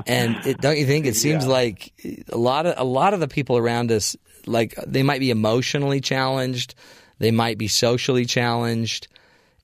And 0.06 0.36
it, 0.46 0.60
don't 0.60 0.78
you 0.78 0.86
think 0.86 1.06
it 1.06 1.16
seems 1.16 1.46
like 1.46 1.92
a 2.28 2.36
lot 2.36 2.66
of 2.66 2.74
a 2.78 2.84
lot 2.84 3.14
of 3.14 3.20
the 3.20 3.28
people 3.28 3.56
around 3.56 3.92
us, 3.92 4.16
like 4.46 4.74
they 4.86 5.02
might 5.02 5.20
be 5.20 5.30
emotionally 5.30 6.00
challenged, 6.00 6.74
they 7.18 7.30
might 7.30 7.58
be 7.58 7.68
socially 7.68 8.24
challenged, 8.24 9.08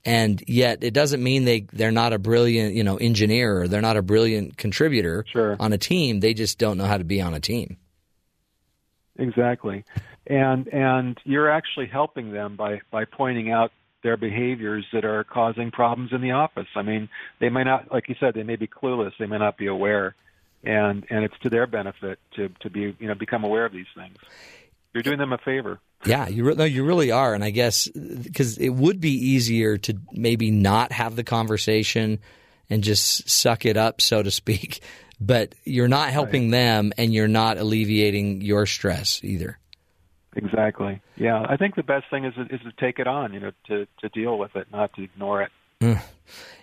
and 0.05 0.43
yet 0.47 0.83
it 0.83 0.93
doesn't 0.93 1.21
mean 1.21 1.45
they 1.45 1.61
they're 1.73 1.91
not 1.91 2.13
a 2.13 2.19
brilliant 2.19 2.75
you 2.75 2.83
know 2.83 2.97
engineer 2.97 3.61
or 3.61 3.67
they're 3.67 3.81
not 3.81 3.97
a 3.97 4.01
brilliant 4.01 4.57
contributor 4.57 5.25
on 5.59 5.73
a 5.73 5.77
team. 5.77 6.19
They 6.19 6.33
just 6.33 6.57
don't 6.57 6.77
know 6.77 6.85
how 6.85 6.97
to 6.97 7.03
be 7.03 7.21
on 7.21 7.33
a 7.33 7.39
team. 7.39 7.77
Exactly, 9.19 9.83
and 10.27 10.67
and 10.67 11.17
you're 11.23 11.49
actually 11.49 11.87
helping 11.87 12.31
them 12.31 12.55
by 12.55 12.81
by 12.91 13.05
pointing 13.05 13.51
out 13.51 13.71
their 14.03 14.17
behaviors 14.17 14.85
that 14.93 15.05
are 15.05 15.23
causing 15.23 15.71
problems 15.71 16.11
in 16.13 16.21
the 16.21 16.31
office. 16.31 16.67
I 16.75 16.81
mean, 16.81 17.09
they 17.39 17.49
may 17.49 17.63
not, 17.63 17.91
like 17.91 18.07
you 18.09 18.15
said, 18.19 18.33
they 18.33 18.43
may 18.43 18.55
be 18.55 18.67
clueless, 18.67 19.11
they 19.19 19.25
may 19.25 19.37
not 19.37 19.57
be 19.57 19.67
aware, 19.67 20.15
and 20.63 21.05
and 21.09 21.23
it's 21.23 21.37
to 21.43 21.49
their 21.49 21.67
benefit 21.67 22.19
to 22.35 22.49
to 22.61 22.69
be 22.69 22.95
you 22.99 23.07
know 23.07 23.15
become 23.15 23.43
aware 23.43 23.65
of 23.65 23.71
these 23.71 23.87
things. 23.95 24.15
You're 24.93 25.03
doing 25.03 25.19
them 25.19 25.33
a 25.33 25.37
favor. 25.37 25.79
Yeah, 26.05 26.27
you 26.27 26.43
re- 26.43 26.55
no, 26.55 26.63
you 26.63 26.83
really 26.83 27.11
are, 27.11 27.33
and 27.33 27.43
I 27.43 27.49
guess 27.49 27.87
because 27.87 28.57
it 28.57 28.69
would 28.69 28.99
be 28.99 29.11
easier 29.11 29.77
to 29.77 29.97
maybe 30.11 30.51
not 30.51 30.91
have 30.91 31.15
the 31.15 31.23
conversation 31.23 32.19
and 32.69 32.83
just 32.83 33.29
suck 33.29 33.65
it 33.65 33.77
up, 33.77 34.01
so 34.01 34.21
to 34.21 34.31
speak. 34.31 34.81
But 35.19 35.55
you're 35.63 35.87
not 35.87 36.11
helping 36.11 36.51
them, 36.51 36.93
and 36.97 37.11
you're 37.11 37.27
not 37.27 37.57
alleviating 37.57 38.41
your 38.41 38.67
stress 38.67 39.19
either. 39.23 39.57
Exactly. 40.37 41.01
Yeah, 41.15 41.43
I 41.49 41.57
think 41.57 41.75
the 41.75 41.83
best 41.83 42.05
thing 42.11 42.23
is 42.23 42.33
is 42.37 42.61
to 42.61 42.71
take 42.79 42.99
it 42.99 43.07
on, 43.07 43.33
you 43.33 43.39
know, 43.39 43.51
to 43.67 43.87
to 44.01 44.09
deal 44.09 44.37
with 44.37 44.55
it, 44.55 44.67
not 44.71 44.93
to 44.93 45.03
ignore 45.03 45.41
it. 45.41 45.51
Mm. 45.81 46.01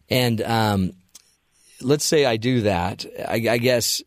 And 0.08 0.42
um, 0.42 0.92
let's 1.80 2.04
say 2.04 2.24
I 2.24 2.36
do 2.36 2.62
that. 2.62 3.04
I, 3.28 3.34
I 3.50 3.58
guess 3.58 4.00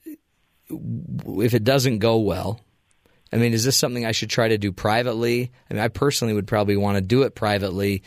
if 0.70 1.54
it 1.54 1.64
doesn't 1.66 2.00
go 2.00 2.18
well, 2.20 2.62
I 3.34 3.36
mean, 3.36 3.54
is 3.54 3.66
this 3.66 3.76
something 3.76 4.06
I 4.06 4.14
should 4.14 4.30
try 4.30 4.48
to 4.48 4.58
do 4.58 4.72
privately? 4.72 5.52
I 5.70 5.74
mean, 5.74 5.84
I 5.84 5.90
personally 5.90 6.34
would 6.34 6.48
probably 6.48 6.78
want 6.78 6.96
to 6.96 7.02
do 7.02 7.24
it 7.24 7.36
privately, 7.36 8.04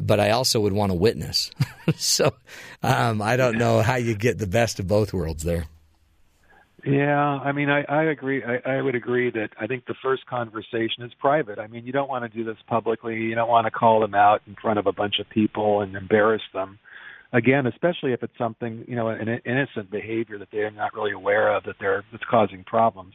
but 0.00 0.18
I 0.18 0.30
also 0.30 0.58
would 0.60 0.72
want 0.72 0.90
to 0.90 0.94
witness. 0.94 1.52
so 1.96 2.34
um, 2.82 3.22
I 3.22 3.36
don't 3.36 3.58
know 3.58 3.80
how 3.80 3.94
you 3.94 4.16
get 4.16 4.38
the 4.38 4.48
best 4.48 4.80
of 4.80 4.88
both 4.88 5.12
worlds 5.12 5.44
there. 5.44 5.66
Yeah, 6.86 7.18
I 7.18 7.52
mean, 7.52 7.70
I, 7.70 7.82
I 7.88 8.04
agree. 8.04 8.42
I, 8.44 8.76
I 8.76 8.82
would 8.82 8.94
agree 8.94 9.30
that 9.30 9.48
I 9.58 9.66
think 9.66 9.86
the 9.86 9.94
first 10.02 10.26
conversation 10.26 11.02
is 11.02 11.12
private. 11.18 11.58
I 11.58 11.66
mean, 11.66 11.86
you 11.86 11.92
don't 11.92 12.10
want 12.10 12.30
to 12.30 12.36
do 12.36 12.44
this 12.44 12.58
publicly. 12.68 13.14
You 13.14 13.34
don't 13.34 13.48
want 13.48 13.66
to 13.66 13.70
call 13.70 14.00
them 14.00 14.14
out 14.14 14.42
in 14.46 14.54
front 14.60 14.78
of 14.78 14.86
a 14.86 14.92
bunch 14.92 15.14
of 15.18 15.28
people 15.30 15.80
and 15.80 15.96
embarrass 15.96 16.42
them. 16.52 16.78
Again, 17.32 17.66
especially 17.66 18.12
if 18.12 18.22
it's 18.22 18.36
something 18.36 18.84
you 18.86 18.96
know, 18.96 19.08
an 19.08 19.28
innocent 19.46 19.90
behavior 19.90 20.38
that 20.38 20.48
they're 20.52 20.70
not 20.70 20.94
really 20.94 21.12
aware 21.12 21.56
of 21.56 21.64
that 21.64 21.76
they're 21.80 22.04
that's 22.12 22.22
causing 22.30 22.64
problems. 22.64 23.14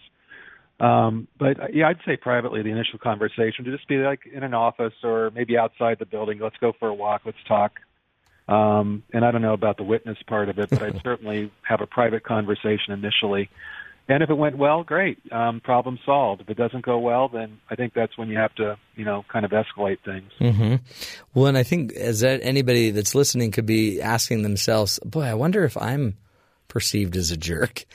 Um, 0.79 1.27
but 1.37 1.59
uh, 1.59 1.67
yeah, 1.71 1.89
I'd 1.89 1.99
say 2.05 2.17
privately 2.17 2.63
the 2.63 2.69
initial 2.69 2.99
conversation 2.99 3.65
to 3.65 3.71
just 3.71 3.87
be 3.87 3.97
like 3.97 4.21
in 4.33 4.43
an 4.43 4.53
office 4.53 4.93
or 5.03 5.29
maybe 5.35 5.57
outside 5.57 5.97
the 5.99 6.05
building. 6.05 6.39
Let's 6.41 6.55
go 6.59 6.73
for 6.79 6.89
a 6.89 6.93
walk. 6.93 7.21
Let's 7.25 7.37
talk. 7.47 7.73
Um, 8.49 9.03
and 9.13 9.23
I 9.23 9.29
don't 9.29 9.43
know 9.43 9.53
about 9.53 9.77
the 9.77 9.83
witness 9.83 10.17
part 10.25 10.49
of 10.49 10.57
it, 10.57 10.71
but 10.71 10.81
I'd 10.81 11.01
certainly 11.03 11.51
have 11.61 11.81
a 11.81 11.85
private 11.85 12.23
conversation 12.23 12.93
initially. 12.93 13.49
And 14.07 14.23
if 14.23 14.31
it 14.31 14.33
went 14.33 14.57
well, 14.57 14.83
great, 14.83 15.19
um, 15.31 15.59
problem 15.59 15.99
solved. 16.03 16.41
If 16.41 16.49
it 16.49 16.57
doesn't 16.57 16.83
go 16.83 16.97
well, 16.97 17.27
then 17.29 17.59
I 17.69 17.75
think 17.75 17.93
that's 17.93 18.17
when 18.17 18.27
you 18.27 18.39
have 18.39 18.55
to, 18.55 18.75
you 18.95 19.05
know, 19.05 19.23
kind 19.31 19.45
of 19.45 19.51
escalate 19.51 19.99
things. 20.03 20.31
Mm-hmm. 20.41 20.75
Well, 21.35 21.45
and 21.45 21.55
I 21.55 21.61
think 21.61 21.93
as 21.93 22.21
that 22.21 22.39
anybody 22.41 22.89
that's 22.89 23.13
listening 23.13 23.51
could 23.51 23.67
be 23.67 24.01
asking 24.01 24.41
themselves, 24.41 24.99
"Boy, 25.05 25.25
I 25.25 25.35
wonder 25.35 25.63
if 25.63 25.77
I'm 25.77 26.17
perceived 26.67 27.15
as 27.17 27.29
a 27.29 27.37
jerk." 27.37 27.85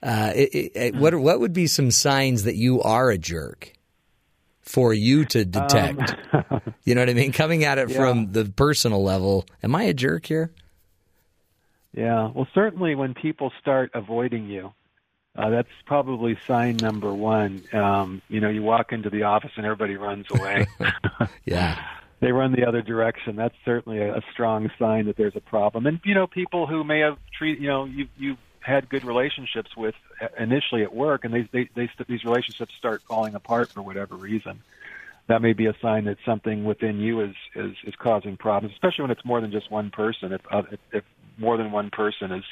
Uh, 0.00 0.32
it, 0.36 0.72
it, 0.76 0.94
what 0.94 1.12
what 1.16 1.40
would 1.40 1.52
be 1.52 1.66
some 1.66 1.90
signs 1.90 2.44
that 2.44 2.54
you 2.54 2.80
are 2.82 3.10
a 3.10 3.18
jerk 3.18 3.72
for 4.64 4.92
you 4.92 5.24
to 5.26 5.44
detect? 5.44 6.16
Um, 6.32 6.60
you 6.84 6.94
know 6.94 7.02
what 7.02 7.10
I 7.10 7.14
mean? 7.14 7.32
Coming 7.32 7.64
at 7.64 7.78
it 7.78 7.90
yeah. 7.90 7.96
from 7.96 8.32
the 8.32 8.44
personal 8.44 9.02
level, 9.02 9.46
am 9.62 9.74
I 9.74 9.84
a 9.84 9.94
jerk 9.94 10.26
here? 10.26 10.50
Yeah. 11.92 12.30
Well, 12.34 12.48
certainly 12.54 12.94
when 12.94 13.14
people 13.14 13.52
start 13.60 13.92
avoiding 13.94 14.48
you, 14.48 14.72
uh, 15.36 15.50
that's 15.50 15.68
probably 15.86 16.38
sign 16.46 16.76
number 16.76 17.12
one. 17.12 17.62
Um, 17.72 18.22
you 18.28 18.40
know, 18.40 18.48
you 18.48 18.62
walk 18.62 18.92
into 18.92 19.10
the 19.10 19.24
office 19.24 19.50
and 19.56 19.66
everybody 19.66 19.96
runs 19.96 20.26
away. 20.30 20.66
yeah. 21.44 21.84
they 22.20 22.32
run 22.32 22.52
the 22.52 22.66
other 22.66 22.82
direction. 22.82 23.36
That's 23.36 23.54
certainly 23.64 23.98
a, 23.98 24.16
a 24.16 24.22
strong 24.32 24.70
sign 24.78 25.06
that 25.06 25.16
there's 25.16 25.36
a 25.36 25.40
problem. 25.40 25.86
And 25.86 26.00
you 26.04 26.14
know, 26.14 26.26
people 26.26 26.66
who 26.66 26.84
may 26.84 27.00
have 27.00 27.18
treated, 27.36 27.62
you 27.62 27.68
know, 27.68 27.84
you 27.84 28.06
you 28.16 28.36
had 28.64 28.88
good 28.88 29.04
relationships 29.04 29.76
with 29.76 29.94
uh, 30.20 30.28
initially 30.38 30.82
at 30.82 30.94
work, 30.94 31.24
and 31.24 31.34
they 31.34 31.48
they, 31.52 31.68
they 31.74 31.90
these 32.08 32.24
relationships 32.24 32.74
start 32.78 33.02
falling 33.02 33.34
apart 33.34 33.70
for 33.70 33.82
whatever 33.82 34.16
reason. 34.16 34.62
That 35.26 35.40
may 35.40 35.52
be 35.52 35.66
a 35.66 35.74
sign 35.80 36.04
that 36.04 36.18
something 36.24 36.64
within 36.64 36.98
you 36.98 37.20
is 37.20 37.34
is, 37.54 37.76
is 37.84 37.94
causing 37.96 38.36
problems, 38.36 38.74
especially 38.74 39.02
when 39.02 39.10
it's 39.10 39.24
more 39.24 39.40
than 39.40 39.52
just 39.52 39.70
one 39.70 39.90
person. 39.90 40.32
If 40.32 40.40
uh, 40.50 40.62
if, 40.72 40.80
if 40.92 41.04
more 41.38 41.56
than 41.56 41.72
one 41.72 41.90
person 41.90 42.32
is 42.32 42.44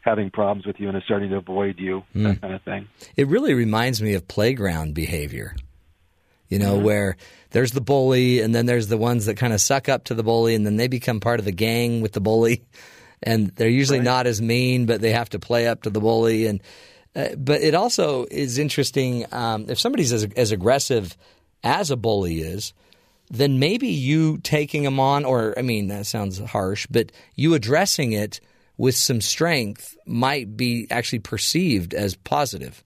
having 0.00 0.30
problems 0.30 0.66
with 0.66 0.80
you 0.80 0.88
and 0.88 0.96
is 0.96 1.04
starting 1.04 1.30
to 1.30 1.36
avoid 1.36 1.78
you, 1.78 2.02
mm. 2.14 2.24
that 2.24 2.40
kind 2.40 2.54
of 2.54 2.62
thing. 2.62 2.88
It 3.16 3.28
really 3.28 3.54
reminds 3.54 4.02
me 4.02 4.14
of 4.14 4.26
playground 4.26 4.94
behavior. 4.94 5.54
You 6.48 6.58
know, 6.58 6.74
mm-hmm. 6.74 6.84
where 6.84 7.16
there's 7.50 7.70
the 7.70 7.80
bully, 7.80 8.40
and 8.40 8.54
then 8.54 8.66
there's 8.66 8.88
the 8.88 8.98
ones 8.98 9.24
that 9.24 9.38
kind 9.38 9.54
of 9.54 9.60
suck 9.60 9.88
up 9.88 10.04
to 10.04 10.14
the 10.14 10.22
bully, 10.22 10.54
and 10.54 10.66
then 10.66 10.76
they 10.76 10.86
become 10.86 11.18
part 11.18 11.38
of 11.38 11.46
the 11.46 11.52
gang 11.52 12.02
with 12.02 12.12
the 12.12 12.20
bully 12.20 12.62
and 13.22 13.48
they're 13.56 13.68
usually 13.68 13.98
right. 13.98 14.04
not 14.04 14.26
as 14.26 14.42
mean, 14.42 14.86
but 14.86 15.00
they 15.00 15.12
have 15.12 15.30
to 15.30 15.38
play 15.38 15.66
up 15.68 15.82
to 15.82 15.90
the 15.90 16.00
bully. 16.00 16.46
And 16.46 16.60
uh, 17.14 17.34
but 17.36 17.60
it 17.60 17.74
also 17.74 18.26
is 18.30 18.58
interesting 18.58 19.26
um, 19.32 19.66
if 19.68 19.78
somebody's 19.78 20.12
as, 20.12 20.24
as 20.36 20.52
aggressive 20.52 21.16
as 21.62 21.90
a 21.90 21.96
bully 21.96 22.40
is, 22.40 22.72
then 23.30 23.58
maybe 23.58 23.88
you 23.88 24.38
taking 24.38 24.82
them 24.82 24.98
on, 24.98 25.24
or 25.24 25.54
I 25.58 25.62
mean 25.62 25.88
that 25.88 26.06
sounds 26.06 26.38
harsh, 26.38 26.86
but 26.90 27.12
you 27.34 27.54
addressing 27.54 28.12
it 28.12 28.40
with 28.76 28.96
some 28.96 29.20
strength 29.20 29.96
might 30.06 30.56
be 30.56 30.86
actually 30.90 31.20
perceived 31.20 31.94
as 31.94 32.14
positive. 32.16 32.82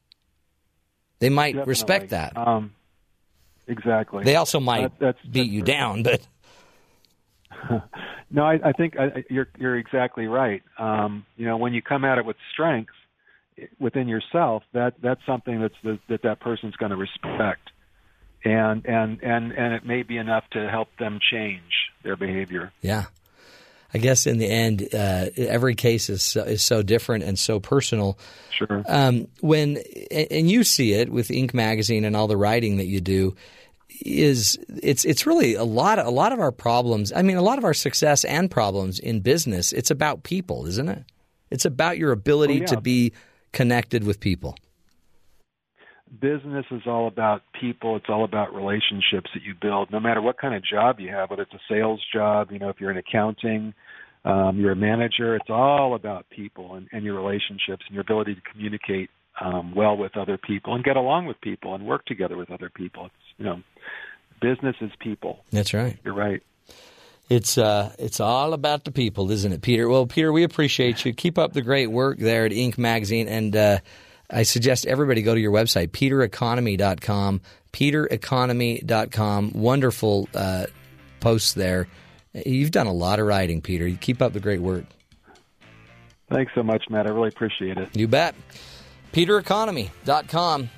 They 1.18 1.30
might 1.30 1.52
Definitely. 1.52 1.70
respect 1.70 2.10
that. 2.10 2.36
Um, 2.36 2.74
exactly. 3.66 4.24
They 4.24 4.36
also 4.36 4.60
might 4.60 4.98
that, 4.98 5.16
beat 5.30 5.50
you 5.50 5.62
down, 5.62 6.02
but 6.02 6.20
no, 8.30 8.44
I, 8.44 8.58
I 8.64 8.72
think 8.72 8.98
I, 8.98 9.24
you're 9.30 9.48
you're 9.58 9.76
exactly 9.76 10.26
right. 10.26 10.62
Um, 10.78 11.24
you 11.36 11.46
know, 11.46 11.56
when 11.56 11.74
you 11.74 11.82
come 11.82 12.04
at 12.04 12.18
it 12.18 12.24
with 12.24 12.36
strength 12.52 12.92
within 13.78 14.08
yourself, 14.08 14.62
that 14.72 14.94
that's 15.02 15.20
something 15.26 15.60
that's 15.60 15.74
the, 15.82 15.98
that 16.08 16.22
that 16.22 16.40
person's 16.40 16.76
going 16.76 16.90
to 16.90 16.96
respect, 16.96 17.70
and 18.44 18.84
and 18.86 19.22
and 19.22 19.52
and 19.52 19.74
it 19.74 19.86
may 19.86 20.02
be 20.02 20.16
enough 20.16 20.44
to 20.52 20.68
help 20.68 20.88
them 20.98 21.18
change 21.30 21.90
their 22.02 22.16
behavior. 22.16 22.72
Yeah. 22.82 23.06
I 23.94 23.98
guess 23.98 24.26
in 24.26 24.38
the 24.38 24.50
end, 24.50 24.88
uh, 24.92 25.26
every 25.36 25.74
case 25.74 26.10
is 26.10 26.22
so, 26.22 26.42
is 26.42 26.60
so 26.60 26.82
different 26.82 27.24
and 27.24 27.38
so 27.38 27.60
personal. 27.60 28.18
Sure. 28.50 28.84
Um, 28.86 29.28
when 29.40 29.78
and 30.10 30.50
you 30.50 30.64
see 30.64 30.92
it 30.92 31.08
with 31.08 31.28
Inc. 31.28 31.54
magazine 31.54 32.04
and 32.04 32.16
all 32.16 32.26
the 32.26 32.36
writing 32.36 32.76
that 32.76 32.86
you 32.86 33.00
do, 33.00 33.36
is 34.04 34.58
it's 34.82 35.04
it's 35.04 35.26
really 35.26 35.54
a 35.54 35.64
lot 35.64 35.98
of, 35.98 36.06
a 36.06 36.10
lot 36.10 36.32
of 36.32 36.40
our 36.40 36.52
problems. 36.52 37.12
I 37.12 37.22
mean, 37.22 37.36
a 37.36 37.42
lot 37.42 37.58
of 37.58 37.64
our 37.64 37.74
success 37.74 38.24
and 38.24 38.50
problems 38.50 38.98
in 38.98 39.20
business. 39.20 39.72
It's 39.72 39.90
about 39.90 40.22
people, 40.22 40.66
isn't 40.66 40.88
it? 40.88 41.04
It's 41.50 41.64
about 41.64 41.98
your 41.98 42.12
ability 42.12 42.58
oh, 42.58 42.60
yeah. 42.60 42.66
to 42.66 42.80
be 42.80 43.12
connected 43.52 44.04
with 44.04 44.20
people. 44.20 44.56
Business 46.20 46.66
is 46.70 46.82
all 46.86 47.08
about 47.08 47.42
people. 47.60 47.96
It's 47.96 48.06
all 48.08 48.24
about 48.24 48.54
relationships 48.54 49.30
that 49.34 49.42
you 49.42 49.54
build. 49.60 49.90
No 49.90 50.00
matter 50.00 50.22
what 50.22 50.38
kind 50.38 50.54
of 50.54 50.64
job 50.64 51.00
you 51.00 51.10
have, 51.10 51.30
whether 51.30 51.42
it's 51.42 51.54
a 51.54 51.60
sales 51.68 52.00
job, 52.12 52.52
you 52.52 52.58
know, 52.58 52.68
if 52.68 52.80
you're 52.80 52.90
in 52.90 52.96
accounting, 52.96 53.74
um, 54.24 54.58
you're 54.58 54.72
a 54.72 54.76
manager. 54.76 55.36
It's 55.36 55.50
all 55.50 55.94
about 55.94 56.28
people 56.30 56.74
and, 56.74 56.88
and 56.92 57.04
your 57.04 57.14
relationships 57.14 57.84
and 57.86 57.94
your 57.94 58.02
ability 58.02 58.34
to 58.34 58.40
communicate 58.40 59.10
um, 59.40 59.74
well 59.74 59.96
with 59.96 60.16
other 60.16 60.38
people 60.38 60.74
and 60.74 60.84
get 60.84 60.96
along 60.96 61.26
with 61.26 61.40
people 61.40 61.74
and 61.74 61.86
work 61.86 62.04
together 62.06 62.36
with 62.36 62.50
other 62.50 62.70
people. 62.70 63.06
It's 63.06 63.14
you 63.38 63.44
know, 63.44 63.62
business 64.40 64.76
is 64.80 64.90
people. 64.98 65.44
That's 65.50 65.74
right. 65.74 65.98
You're 66.04 66.14
right. 66.14 66.42
It's 67.28 67.58
uh, 67.58 67.92
it's 67.98 68.20
all 68.20 68.52
about 68.52 68.84
the 68.84 68.92
people, 68.92 69.30
isn't 69.30 69.52
it, 69.52 69.60
Peter? 69.60 69.88
Well, 69.88 70.06
Peter, 70.06 70.32
we 70.32 70.44
appreciate 70.44 71.04
you. 71.04 71.12
Keep 71.12 71.38
up 71.38 71.54
the 71.54 71.62
great 71.62 71.88
work 71.88 72.18
there 72.18 72.46
at 72.46 72.52
Inc. 72.52 72.78
Magazine, 72.78 73.26
and 73.26 73.56
uh, 73.56 73.78
I 74.30 74.44
suggest 74.44 74.86
everybody 74.86 75.22
go 75.22 75.34
to 75.34 75.40
your 75.40 75.52
website, 75.52 75.88
petereconomy.com, 75.88 77.40
petereconomy.com. 77.72 79.52
Wonderful 79.54 80.28
uh, 80.34 80.66
posts 81.18 81.54
there. 81.54 81.88
You've 82.32 82.70
done 82.70 82.86
a 82.86 82.92
lot 82.92 83.18
of 83.18 83.26
writing, 83.26 83.60
Peter. 83.60 83.88
You 83.88 83.96
keep 83.96 84.22
up 84.22 84.32
the 84.32 84.40
great 84.40 84.60
work. 84.60 84.84
Thanks 86.30 86.52
so 86.54 86.62
much, 86.62 86.84
Matt. 86.90 87.06
I 87.06 87.10
really 87.10 87.28
appreciate 87.28 87.78
it. 87.78 87.96
You 87.96 88.08
bet. 88.08 88.34
PeterEconomy.com. 89.16 90.68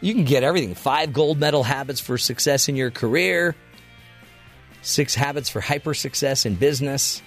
You 0.00 0.14
can 0.14 0.22
get 0.22 0.44
everything 0.44 0.76
five 0.76 1.12
gold 1.12 1.40
medal 1.40 1.64
habits 1.64 1.98
for 1.98 2.16
success 2.16 2.68
in 2.68 2.76
your 2.76 2.92
career, 2.92 3.56
six 4.82 5.16
habits 5.16 5.48
for 5.48 5.60
hyper 5.60 5.94
success 5.94 6.46
in 6.46 6.54
business. 6.54 7.20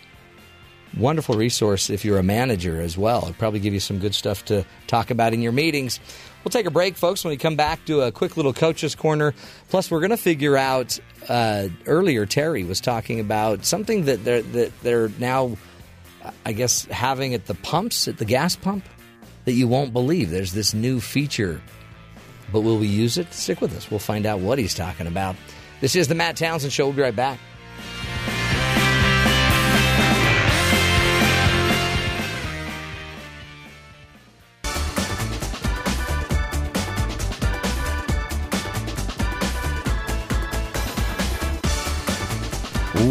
Wonderful 0.98 1.35
resource 1.35 1.89
if 1.89 2.06
you're 2.06 2.19
a 2.19 2.23
manager 2.23 2.80
as 2.80 2.98
well. 2.98 3.23
It'll 3.23 3.34
probably 3.34 3.60
give 3.60 3.73
you 3.73 3.81
some 3.81 3.99
good 3.99 4.15
stuff 4.15 4.45
to 4.45 4.65
talk 4.88 5.11
about 5.11 5.34
in 5.34 5.41
your 5.41 5.52
meetings. 5.52 5.99
We'll 6.41 6.52
take 6.52 6.65
a 6.65 6.72
break, 6.72 6.95
folks. 6.95 7.26
When 7.26 7.31
we 7.31 7.38
come 7.38 7.57
back, 7.57 7.84
do 7.84 7.99
a 7.99 8.11
quick 8.14 8.38
little 8.38 8.53
coach's 8.53 8.95
corner. 8.95 9.34
Plus, 9.68 9.91
we're 9.91 9.99
going 9.99 10.11
to 10.11 10.18
figure 10.18 10.56
out. 10.56 10.98
Uh, 11.27 11.68
earlier, 11.85 12.26
Terry 12.26 12.64
was 12.64 12.80
talking 12.80 13.19
about 13.19 13.65
something 13.65 14.06
that 14.06 14.23
they're 14.23 14.41
that 14.41 14.72
they're 14.84 15.10
now, 15.19 15.57
I 16.45 16.53
guess, 16.53 16.85
having 16.85 17.34
at 17.34 17.45
the 17.45 17.56
pumps 17.56 18.07
at 18.07 18.18
the 18.18 18.26
gas 18.26 18.56
pump 18.56 18.85
that 19.45 19.53
you 19.53 19.68
won't 19.68 19.93
believe. 19.93 20.30
There's 20.30 20.53
this 20.53 20.73
new 20.73 20.99
feature, 20.99 21.61
but 22.51 22.61
will 22.61 22.77
we 22.77 22.88
use 22.88 23.18
it? 23.18 23.34
Stick 23.34 23.61
with 23.61 23.76
us. 23.76 23.89
We'll 23.89 23.99
find 23.99 24.26
out 24.26 24.39
what 24.39 24.59
he's 24.59 24.73
talking 24.73 25.07
about. 25.07 25.35
This 25.80 25.95
is 25.95 26.07
the 26.07 26.15
Matt 26.15 26.38
Townsend 26.38 26.73
Show. 26.73 26.85
We'll 26.85 26.95
be 26.95 27.01
right 27.01 27.15
back. 27.15 27.39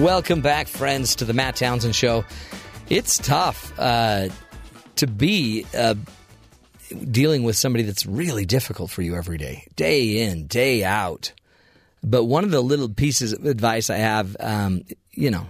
Welcome 0.01 0.41
back, 0.41 0.67
friends, 0.67 1.17
to 1.17 1.27
the 1.27 1.35
Matt 1.35 1.57
Townsend 1.57 1.95
Show. 1.95 2.25
It's 2.89 3.19
tough 3.19 3.71
uh, 3.79 4.29
to 4.97 5.07
be 5.07 5.67
uh, 5.77 5.95
dealing 7.11 7.43
with 7.43 7.57
somebody 7.57 7.85
that's 7.85 8.07
really 8.07 8.45
difficult 8.45 8.91
for 8.91 9.03
you 9.03 9.17
every 9.17 9.39
day, 9.39 9.67
day 9.77 10.23
in, 10.23 10.47
day 10.47 10.85
out. 10.85 11.33
But 12.03 12.25
one 12.25 12.45
of 12.45 12.51
the 12.51 12.63
little 12.63 12.89
pieces 12.89 13.33
of 13.33 13.45
advice 13.45 13.91
I 13.91 13.99
have, 13.99 14.37
um, 14.41 14.83
you 15.13 15.31
know, 15.31 15.47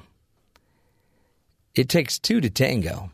it 1.74 1.88
takes 1.88 2.18
two 2.18 2.40
to 2.40 2.50
tango. 2.50 3.10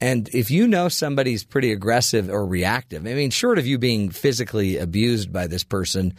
And 0.00 0.28
if 0.34 0.50
you 0.50 0.68
know 0.68 0.88
somebody's 0.88 1.44
pretty 1.44 1.72
aggressive 1.72 2.28
or 2.28 2.44
reactive, 2.44 3.06
I 3.06 3.14
mean, 3.14 3.30
short 3.30 3.58
of 3.58 3.66
you 3.66 3.78
being 3.78 4.10
physically 4.10 4.76
abused 4.76 5.32
by 5.32 5.46
this 5.46 5.64
person, 5.64 6.14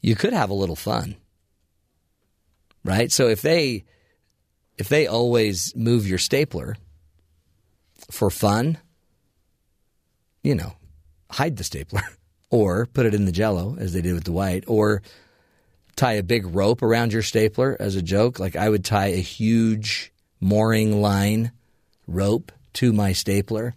you 0.00 0.14
could 0.14 0.32
have 0.32 0.50
a 0.50 0.54
little 0.54 0.76
fun. 0.76 1.16
Right? 2.84 3.10
So 3.10 3.28
if 3.28 3.42
they 3.42 3.84
if 4.78 4.88
they 4.88 5.06
always 5.06 5.74
move 5.76 6.08
your 6.08 6.18
stapler 6.18 6.76
for 8.10 8.30
fun, 8.30 8.78
you 10.42 10.54
know, 10.54 10.74
hide 11.30 11.56
the 11.56 11.64
stapler 11.64 12.02
or 12.50 12.86
put 12.86 13.06
it 13.06 13.14
in 13.14 13.24
the 13.24 13.32
jello 13.32 13.76
as 13.78 13.92
they 13.92 14.02
did 14.02 14.14
with 14.14 14.24
Dwight 14.24 14.64
or 14.66 15.02
tie 15.96 16.14
a 16.14 16.22
big 16.22 16.46
rope 16.46 16.82
around 16.82 17.12
your 17.12 17.22
stapler 17.22 17.76
as 17.78 17.96
a 17.96 18.02
joke. 18.02 18.38
Like 18.38 18.56
I 18.56 18.68
would 18.68 18.84
tie 18.84 19.08
a 19.08 19.16
huge 19.16 20.12
mooring 20.40 21.02
line 21.02 21.52
rope 22.06 22.52
to 22.74 22.92
my 22.92 23.12
stapler 23.12 23.74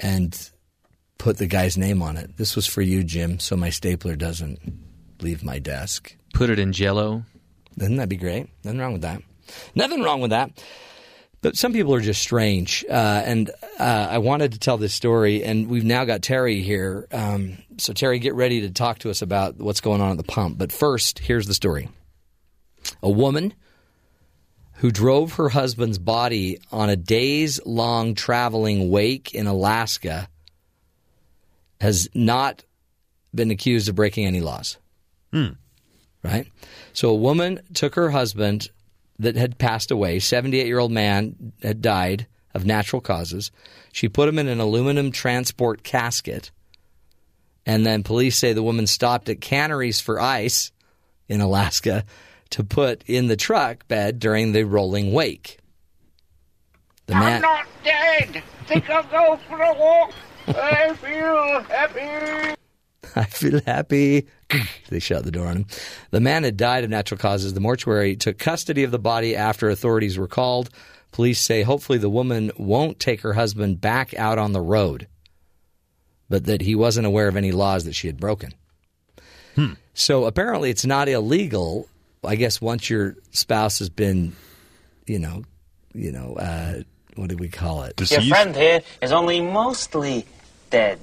and 0.00 0.50
put 1.18 1.38
the 1.38 1.46
guy's 1.46 1.76
name 1.76 2.02
on 2.02 2.16
it. 2.16 2.36
This 2.36 2.56
was 2.56 2.66
for 2.66 2.82
you, 2.82 3.04
Jim, 3.04 3.38
so 3.38 3.56
my 3.56 3.70
stapler 3.70 4.16
doesn't 4.16 4.60
leave 5.20 5.44
my 5.44 5.58
desk. 5.58 6.16
Put 6.32 6.50
it 6.50 6.58
in 6.58 6.72
jello. 6.72 7.24
Doesn't 7.76 7.96
that 7.96 8.08
be 8.08 8.16
great? 8.16 8.48
Nothing 8.64 8.80
wrong 8.80 8.92
with 8.92 9.02
that. 9.02 9.22
Nothing 9.74 10.02
wrong 10.02 10.20
with 10.20 10.30
that. 10.30 10.50
But 11.44 11.58
some 11.58 11.74
people 11.74 11.94
are 11.94 12.00
just 12.00 12.22
strange. 12.22 12.86
Uh, 12.88 13.22
and 13.22 13.50
uh, 13.78 14.08
I 14.10 14.16
wanted 14.16 14.52
to 14.52 14.58
tell 14.58 14.78
this 14.78 14.94
story, 14.94 15.44
and 15.44 15.68
we've 15.68 15.84
now 15.84 16.06
got 16.06 16.22
Terry 16.22 16.62
here. 16.62 17.06
Um, 17.12 17.58
so, 17.76 17.92
Terry, 17.92 18.18
get 18.18 18.32
ready 18.32 18.62
to 18.62 18.70
talk 18.70 19.00
to 19.00 19.10
us 19.10 19.20
about 19.20 19.58
what's 19.58 19.82
going 19.82 20.00
on 20.00 20.12
at 20.12 20.16
the 20.16 20.22
pump. 20.24 20.56
But 20.56 20.72
first, 20.72 21.18
here's 21.18 21.46
the 21.46 21.52
story 21.52 21.90
a 23.02 23.10
woman 23.10 23.52
who 24.76 24.90
drove 24.90 25.34
her 25.34 25.50
husband's 25.50 25.98
body 25.98 26.60
on 26.72 26.88
a 26.88 26.96
days 26.96 27.60
long 27.66 28.14
traveling 28.14 28.88
wake 28.88 29.34
in 29.34 29.46
Alaska 29.46 30.30
has 31.78 32.08
not 32.14 32.64
been 33.34 33.50
accused 33.50 33.90
of 33.90 33.94
breaking 33.94 34.24
any 34.24 34.40
laws. 34.40 34.78
Right? 36.22 36.46
So 36.94 37.10
a 37.10 37.14
woman 37.14 37.60
took 37.74 37.96
her 37.96 38.08
husband 38.08 38.70
that 39.18 39.36
had 39.36 39.58
passed 39.58 39.90
away, 39.90 40.18
78 40.18 40.66
year 40.66 40.78
old 40.78 40.92
man 40.92 41.52
had 41.62 41.82
died 41.82 42.26
of 42.54 42.64
natural 42.64 43.00
causes. 43.00 43.50
She 43.92 44.08
put 44.08 44.28
him 44.28 44.38
in 44.38 44.48
an 44.48 44.60
aluminum 44.60 45.12
transport 45.12 45.82
casket. 45.82 46.50
And 47.66 47.84
then 47.84 48.02
police 48.02 48.38
say 48.38 48.52
the 48.52 48.62
woman 48.62 48.86
stopped 48.86 49.28
at 49.28 49.40
canneries 49.40 50.00
for 50.00 50.20
ice 50.20 50.70
in 51.28 51.40
Alaska 51.40 52.04
to 52.50 52.62
put 52.62 53.02
in 53.06 53.26
the 53.26 53.36
truck 53.36 53.88
bed 53.88 54.18
during 54.18 54.52
the 54.52 54.64
rolling 54.64 55.12
wake. 55.12 55.58
The 57.06 57.14
man, 57.14 57.42
not 57.42 57.66
dead. 57.82 58.42
Think 58.66 58.88
I'll 58.88 59.02
go 59.04 59.38
for 59.48 59.60
a 59.60 59.74
walk. 59.74 60.12
I 60.48 60.94
feel 60.94 61.62
happy. 61.62 62.54
I 63.16 63.24
feel 63.24 63.60
happy. 63.66 64.26
they 64.88 64.98
shut 64.98 65.24
the 65.24 65.30
door 65.30 65.46
on 65.46 65.56
him. 65.56 65.66
The 66.10 66.20
man 66.20 66.44
had 66.44 66.56
died 66.56 66.84
of 66.84 66.90
natural 66.90 67.18
causes. 67.18 67.54
The 67.54 67.60
mortuary 67.60 68.16
took 68.16 68.38
custody 68.38 68.84
of 68.84 68.90
the 68.90 68.98
body 68.98 69.36
after 69.36 69.70
authorities 69.70 70.18
were 70.18 70.28
called. 70.28 70.70
Police 71.12 71.40
say 71.40 71.62
hopefully 71.62 71.98
the 71.98 72.10
woman 72.10 72.50
won't 72.56 72.98
take 72.98 73.20
her 73.20 73.34
husband 73.34 73.80
back 73.80 74.14
out 74.14 74.38
on 74.38 74.52
the 74.52 74.60
road, 74.60 75.06
but 76.28 76.46
that 76.46 76.60
he 76.60 76.74
wasn't 76.74 77.06
aware 77.06 77.28
of 77.28 77.36
any 77.36 77.52
laws 77.52 77.84
that 77.84 77.94
she 77.94 78.08
had 78.08 78.18
broken. 78.18 78.52
So 79.94 80.24
apparently 80.24 80.70
it's 80.70 80.84
not 80.84 81.08
illegal. 81.08 81.88
I 82.24 82.34
guess 82.34 82.60
once 82.60 82.90
your 82.90 83.16
spouse 83.30 83.78
has 83.78 83.88
been, 83.88 84.34
you 85.06 85.20
know, 85.20 85.44
you 85.94 86.10
know, 86.10 86.34
uh, 86.34 86.82
what 87.14 87.28
do 87.28 87.36
we 87.36 87.48
call 87.48 87.84
it? 87.84 88.00
Your 88.10 88.22
friend 88.22 88.56
here 88.56 88.82
is 89.00 89.12
only 89.12 89.40
mostly 89.40 90.26
dead. 90.70 90.98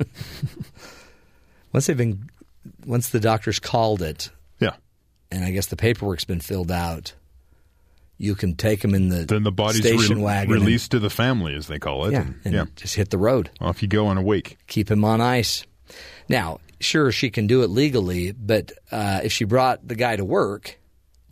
once 1.74 1.86
they've 1.86 1.96
been 1.98 2.30
once 2.86 3.10
the 3.10 3.20
doctors 3.20 3.58
called 3.58 4.00
it 4.00 4.30
Yeah. 4.60 4.76
and 5.30 5.44
i 5.44 5.50
guess 5.50 5.66
the 5.66 5.76
paperwork's 5.76 6.24
been 6.24 6.40
filled 6.40 6.70
out 6.70 7.12
you 8.16 8.34
can 8.36 8.54
take 8.54 8.80
them 8.80 8.94
in 8.94 9.08
the 9.08 9.24
Then 9.26 9.42
the 9.42 9.50
body's 9.52 9.80
station 9.80 10.18
re- 10.18 10.22
wagon 10.22 10.52
and- 10.54 10.62
released 10.64 10.92
to 10.92 11.00
the 11.00 11.10
family, 11.10 11.54
as 11.56 11.66
they 11.66 11.80
call 11.80 12.06
it. 12.06 12.12
yeah, 12.12 12.20
and, 12.22 12.40
and 12.44 12.54
yeah. 12.54 12.64
just 12.76 12.94
hit 12.94 13.10
the 13.10 13.18
road 13.18 13.50
Off 13.60 13.82
you 13.82 13.88
go 13.88 14.06
on 14.06 14.16
a 14.16 14.22
wake. 14.22 14.56
keep 14.68 14.90
him 14.90 15.04
on 15.04 15.20
ice 15.20 15.66
now 16.28 16.60
sure 16.80 17.10
she 17.12 17.28
can 17.30 17.46
do 17.46 17.62
it 17.62 17.68
legally 17.70 18.32
but 18.32 18.72
uh, 18.92 19.20
if 19.24 19.32
she 19.32 19.44
brought 19.44 19.86
the 19.86 19.94
guy 19.96 20.16
to 20.16 20.24
work 20.24 20.78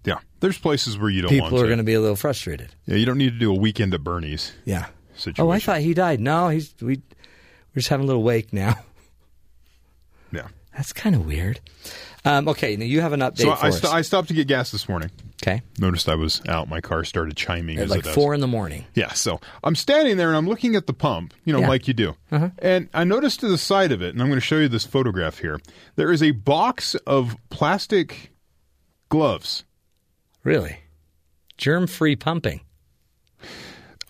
Yeah. 0.04 0.18
There's 0.40 0.58
places 0.58 0.98
where 0.98 1.08
you 1.10 1.22
don't 1.22 1.30
people 1.30 1.58
are 1.60 1.66
going 1.66 1.78
to 1.78 1.84
be 1.84 1.94
a 1.94 2.00
little 2.00 2.16
frustrated 2.16 2.74
Yeah, 2.86 2.96
you 2.96 3.06
don't 3.06 3.18
need 3.18 3.32
to 3.32 3.38
do 3.38 3.50
a 3.52 3.58
weekend 3.58 3.94
at 3.94 4.02
Bernie's. 4.02 4.52
yeah 4.64 4.86
Situation. 5.14 5.44
oh 5.46 5.50
i 5.50 5.58
thought 5.60 5.80
he 5.80 5.94
died 5.94 6.20
no 6.20 6.48
he's 6.48 6.74
we 6.80 6.96
we're 6.96 7.76
just 7.76 7.88
having 7.88 8.04
a 8.04 8.06
little 8.08 8.22
wake 8.24 8.52
now. 8.52 8.74
that's 10.74 10.92
kind 10.92 11.14
of 11.14 11.26
weird 11.26 11.60
um, 12.24 12.48
okay 12.48 12.76
now 12.76 12.84
you 12.84 13.00
have 13.00 13.12
an 13.12 13.20
update 13.20 13.38
So 13.38 13.54
for 13.56 13.64
I, 13.64 13.68
us 13.68 13.80
st- 13.80 13.92
I 13.92 14.02
stopped 14.02 14.28
to 14.28 14.34
get 14.34 14.46
gas 14.46 14.70
this 14.70 14.88
morning. 14.88 15.10
okay 15.42 15.62
Noticed 15.78 16.08
I 16.08 16.14
was 16.14 16.40
out. 16.48 16.68
My 16.68 16.80
car 16.80 17.02
started 17.04 17.36
chiming 17.36 17.78
at 17.78 17.88
like 17.88 18.04
four 18.04 18.32
in 18.34 18.40
the 18.40 18.46
morning 18.46 18.84
Yeah, 18.94 19.12
so 19.12 19.40
I'm 19.64 19.74
standing 19.74 20.16
there 20.16 20.28
and 20.28 20.36
I'm 20.36 20.46
looking 20.48 20.76
at 20.76 20.86
the 20.86 20.92
pump, 20.92 21.34
you 21.44 21.52
know, 21.52 21.60
Yeah. 21.60 21.68
like 21.68 21.88
you 21.88 21.94
do. 21.94 22.14
Uh-huh. 22.30 22.50
And 22.58 22.88
I 22.94 23.02
noticed 23.04 23.40
to 23.40 23.48
the 23.48 23.58
side 23.58 23.90
of 23.92 24.02
it, 24.02 24.10
and 24.14 24.22
I'm 24.22 24.28
going 24.28 24.40
to 24.40 24.44
show 24.46 24.58
you 24.58 24.68
this 24.68 24.86
photograph 24.86 25.38
here, 25.38 25.60
there 25.96 26.12
is 26.12 26.22
a 26.22 26.30
box 26.30 26.94
of 27.06 27.36
plastic 27.50 28.30
gloves. 29.08 29.64
really 30.44 30.78
germ-free 31.58 32.16
pumping 32.16 32.60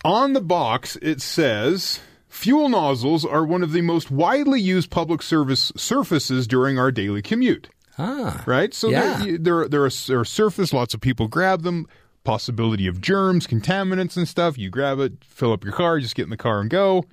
On 0.05 0.33
the 0.33 0.41
box, 0.41 0.97
it 1.01 1.21
says 1.21 1.99
fuel 2.33 2.67
nozzles 2.69 3.23
are 3.25 3.45
one 3.45 3.61
of 3.63 3.71
the 3.71 3.81
most 3.81 4.09
widely 4.11 4.59
used 4.59 4.89
public 4.89 5.21
service 5.21 5.71
surfaces 5.75 6.47
during 6.47 6.79
our 6.79 6.91
daily 6.91 7.21
commute. 7.21 7.69
ah 7.97 8.43
Right? 8.47 8.73
So 8.73 8.89
Yeah. 8.89 9.23
they're, 9.23 9.37
they're, 9.37 9.67
they're, 9.69 9.85
a, 9.85 9.91
they're 10.07 10.21
a 10.21 10.25
surface, 10.25 10.73
lots 10.73 10.93
of 10.93 10.99
people 11.01 11.27
grab 11.27 11.61
them, 11.61 11.87
possibility 12.23 12.87
of 12.87 12.99
germs, 13.01 13.45
contaminants, 13.45 14.17
and 14.17 14.27
stuff. 14.27 14.57
You 14.57 14.69
grab 14.69 14.99
it, 14.99 15.13
fill 15.23 15.51
up 15.53 15.63
your 15.63 15.73
car, 15.73 15.99
just 15.99 16.15
get 16.15 16.23
in 16.23 16.29
the 16.31 16.37
car 16.37 16.59
and 16.59 16.69
go. 16.69 17.05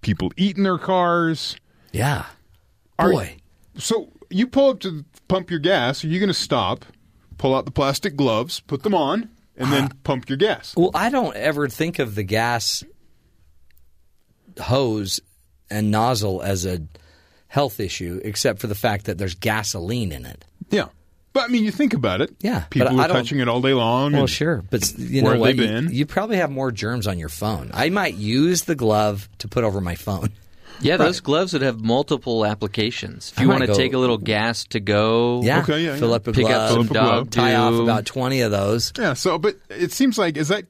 People 0.00 0.30
eat 0.36 0.56
in 0.56 0.62
their 0.62 0.78
cars. 0.78 1.56
yeah 1.92 2.26
Are- 2.98 3.10
boy 3.12 3.36
So 3.76 4.12
you 4.30 4.46
pull 4.46 4.70
up 4.70 4.80
to 4.80 5.04
pump 5.28 5.50
your 5.50 5.60
gas. 5.60 6.04
Are 6.04 6.08
you 6.08 6.18
going 6.20 6.28
to 6.28 6.34
stop, 6.34 6.84
pull 7.38 7.54
out 7.54 7.64
the 7.64 7.70
plastic 7.70 8.14
gloves, 8.16 8.60
put 8.60 8.82
them 8.84 8.94
on, 8.94 9.28
and 9.56 9.72
then 9.72 9.88
pump 10.04 10.28
your 10.28 10.38
gas? 10.38 10.74
Well, 10.76 10.90
I 10.94 11.10
don't 11.10 11.34
ever 11.36 11.68
think 11.68 11.98
of 11.98 12.14
the 12.14 12.22
gas 12.22 12.84
hose 14.60 15.20
and 15.70 15.90
nozzle 15.90 16.42
as 16.42 16.66
a 16.66 16.80
health 17.48 17.80
issue, 17.80 18.20
except 18.24 18.60
for 18.60 18.66
the 18.66 18.74
fact 18.74 19.06
that 19.06 19.18
there's 19.18 19.34
gasoline 19.34 20.12
in 20.12 20.24
it. 20.26 20.44
Yeah. 20.70 20.86
But 21.34 21.44
I 21.44 21.48
mean, 21.48 21.64
you 21.64 21.70
think 21.70 21.94
about 21.94 22.20
it. 22.20 22.34
Yeah, 22.40 22.64
People 22.68 23.00
are 23.00 23.08
touching 23.08 23.38
it 23.40 23.48
all 23.48 23.62
day 23.62 23.72
long. 23.72 24.12
Well, 24.12 24.26
sure, 24.26 24.62
but 24.70 24.92
you 24.98 25.22
Where 25.22 25.22
know 25.22 25.30
have 25.30 25.40
what? 25.40 25.56
they 25.56 25.62
You, 25.62 25.68
been? 25.68 25.90
you 25.90 26.04
probably 26.06 26.36
have 26.36 26.50
more 26.50 26.70
germs 26.70 27.06
on 27.06 27.18
your 27.18 27.30
phone. 27.30 27.70
I 27.72 27.88
might 27.88 28.14
use 28.14 28.64
the 28.64 28.74
glove 28.74 29.30
to 29.38 29.48
put 29.48 29.64
over 29.64 29.80
my 29.80 29.94
phone. 29.94 30.30
Yeah, 30.80 30.96
those 30.96 31.20
gloves 31.20 31.52
would 31.52 31.62
have 31.62 31.80
multiple 31.80 32.44
applications. 32.44 33.32
If 33.36 33.40
you 33.40 33.48
want 33.48 33.60
to 33.60 33.68
go- 33.68 33.74
take 33.74 33.92
a 33.92 33.98
little 33.98 34.18
gas 34.18 34.64
to 34.70 34.80
go, 34.80 35.40
Yeah, 35.44 35.60
Okay, 35.60 35.84
yeah, 35.84 35.94
fill 35.96 36.08
yeah. 36.10 36.16
up 36.16 36.26
a 36.26 36.32
Pick 36.32 36.46
up 36.46 36.50
glove, 36.50 36.70
some 36.70 36.86
Fill 36.88 36.96
up 36.96 37.04
a 37.04 37.06
glove. 37.06 37.24
dog 37.26 37.30
tie 37.30 37.54
off 37.54 37.74
about 37.74 38.04
twenty 38.06 38.40
of 38.40 38.50
those. 38.50 38.92
Yeah. 38.98 39.12
So, 39.12 39.38
but 39.38 39.56
it 39.70 39.92
seems 39.92 40.18
like 40.18 40.36
is 40.36 40.48
that 40.48 40.64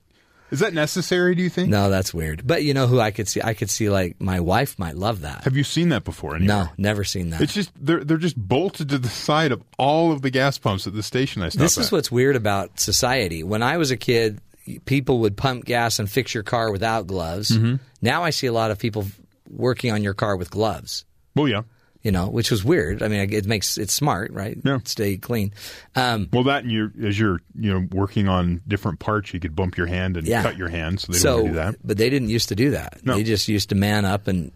is 0.52 0.60
that 0.60 0.72
necessary? 0.74 1.34
Do 1.34 1.42
you 1.42 1.48
think? 1.50 1.68
No, 1.70 1.90
that's 1.90 2.14
weird. 2.14 2.46
But 2.46 2.62
you 2.62 2.74
know 2.74 2.86
who 2.86 3.00
I 3.00 3.10
could 3.10 3.26
see? 3.26 3.40
I 3.42 3.54
could 3.54 3.70
see 3.70 3.88
like 3.90 4.20
my 4.20 4.38
wife 4.38 4.78
might 4.78 4.96
love 4.96 5.22
that. 5.22 5.42
Have 5.44 5.56
you 5.56 5.64
seen 5.64 5.88
that 5.88 6.04
before? 6.04 6.36
Anywhere? 6.36 6.64
No, 6.66 6.68
never 6.78 7.02
seen 7.02 7.30
that. 7.30 7.40
It's 7.40 7.54
just 7.54 7.72
they're 7.74 8.04
they're 8.04 8.16
just 8.18 8.36
bolted 8.36 8.90
to 8.90 8.98
the 8.98 9.08
side 9.08 9.50
of 9.50 9.62
all 9.78 10.12
of 10.12 10.22
the 10.22 10.30
gas 10.30 10.58
pumps 10.58 10.86
at 10.86 10.94
the 10.94 11.02
station 11.02 11.42
I 11.42 11.48
stop 11.48 11.60
This 11.60 11.78
at. 11.78 11.84
is 11.84 11.90
what's 11.92 12.12
weird 12.12 12.36
about 12.36 12.78
society. 12.78 13.42
When 13.42 13.62
I 13.62 13.78
was 13.78 13.90
a 13.90 13.96
kid, 13.96 14.40
people 14.84 15.18
would 15.20 15.36
pump 15.36 15.64
gas 15.64 15.98
and 15.98 16.08
fix 16.08 16.34
your 16.34 16.44
car 16.44 16.70
without 16.70 17.06
gloves. 17.08 17.50
Mm-hmm. 17.50 17.76
Now 18.00 18.22
I 18.22 18.30
see 18.30 18.46
a 18.46 18.52
lot 18.52 18.70
of 18.70 18.78
people 18.78 19.06
working 19.48 19.90
on 19.90 20.02
your 20.04 20.14
car 20.14 20.36
with 20.36 20.50
gloves. 20.50 21.04
well, 21.34 21.48
yeah. 21.48 21.62
You 22.02 22.10
know, 22.10 22.26
which 22.28 22.50
was 22.50 22.64
weird. 22.64 23.00
I 23.02 23.06
mean, 23.08 23.32
it 23.32 23.46
makes 23.46 23.78
it's 23.78 23.92
smart, 23.92 24.32
right? 24.32 24.58
Yeah. 24.64 24.78
Stay 24.84 25.16
clean. 25.18 25.52
Um, 25.94 26.28
Well, 26.32 26.42
that 26.44 26.64
and 26.64 26.72
you 26.72 26.90
as 27.04 27.16
you're 27.18 27.40
you 27.58 27.72
know 27.72 27.86
working 27.92 28.26
on 28.28 28.60
different 28.66 28.98
parts, 28.98 29.32
you 29.32 29.38
could 29.38 29.54
bump 29.54 29.76
your 29.76 29.86
hand 29.86 30.16
and 30.16 30.26
Yeah. 30.26 30.42
cut 30.42 30.56
your 30.56 30.68
hand. 30.68 30.98
So 31.00 31.12
they 31.12 31.18
so, 31.18 31.36
don't 31.38 31.46
do 31.48 31.52
that. 31.54 31.76
but 31.84 31.98
they 31.98 32.10
didn't 32.10 32.28
used 32.30 32.48
to 32.48 32.56
do 32.56 32.70
that. 32.72 32.98
No. 33.04 33.14
They 33.14 33.22
just 33.22 33.46
used 33.48 33.68
to 33.68 33.76
man 33.76 34.04
up 34.04 34.26
and 34.26 34.50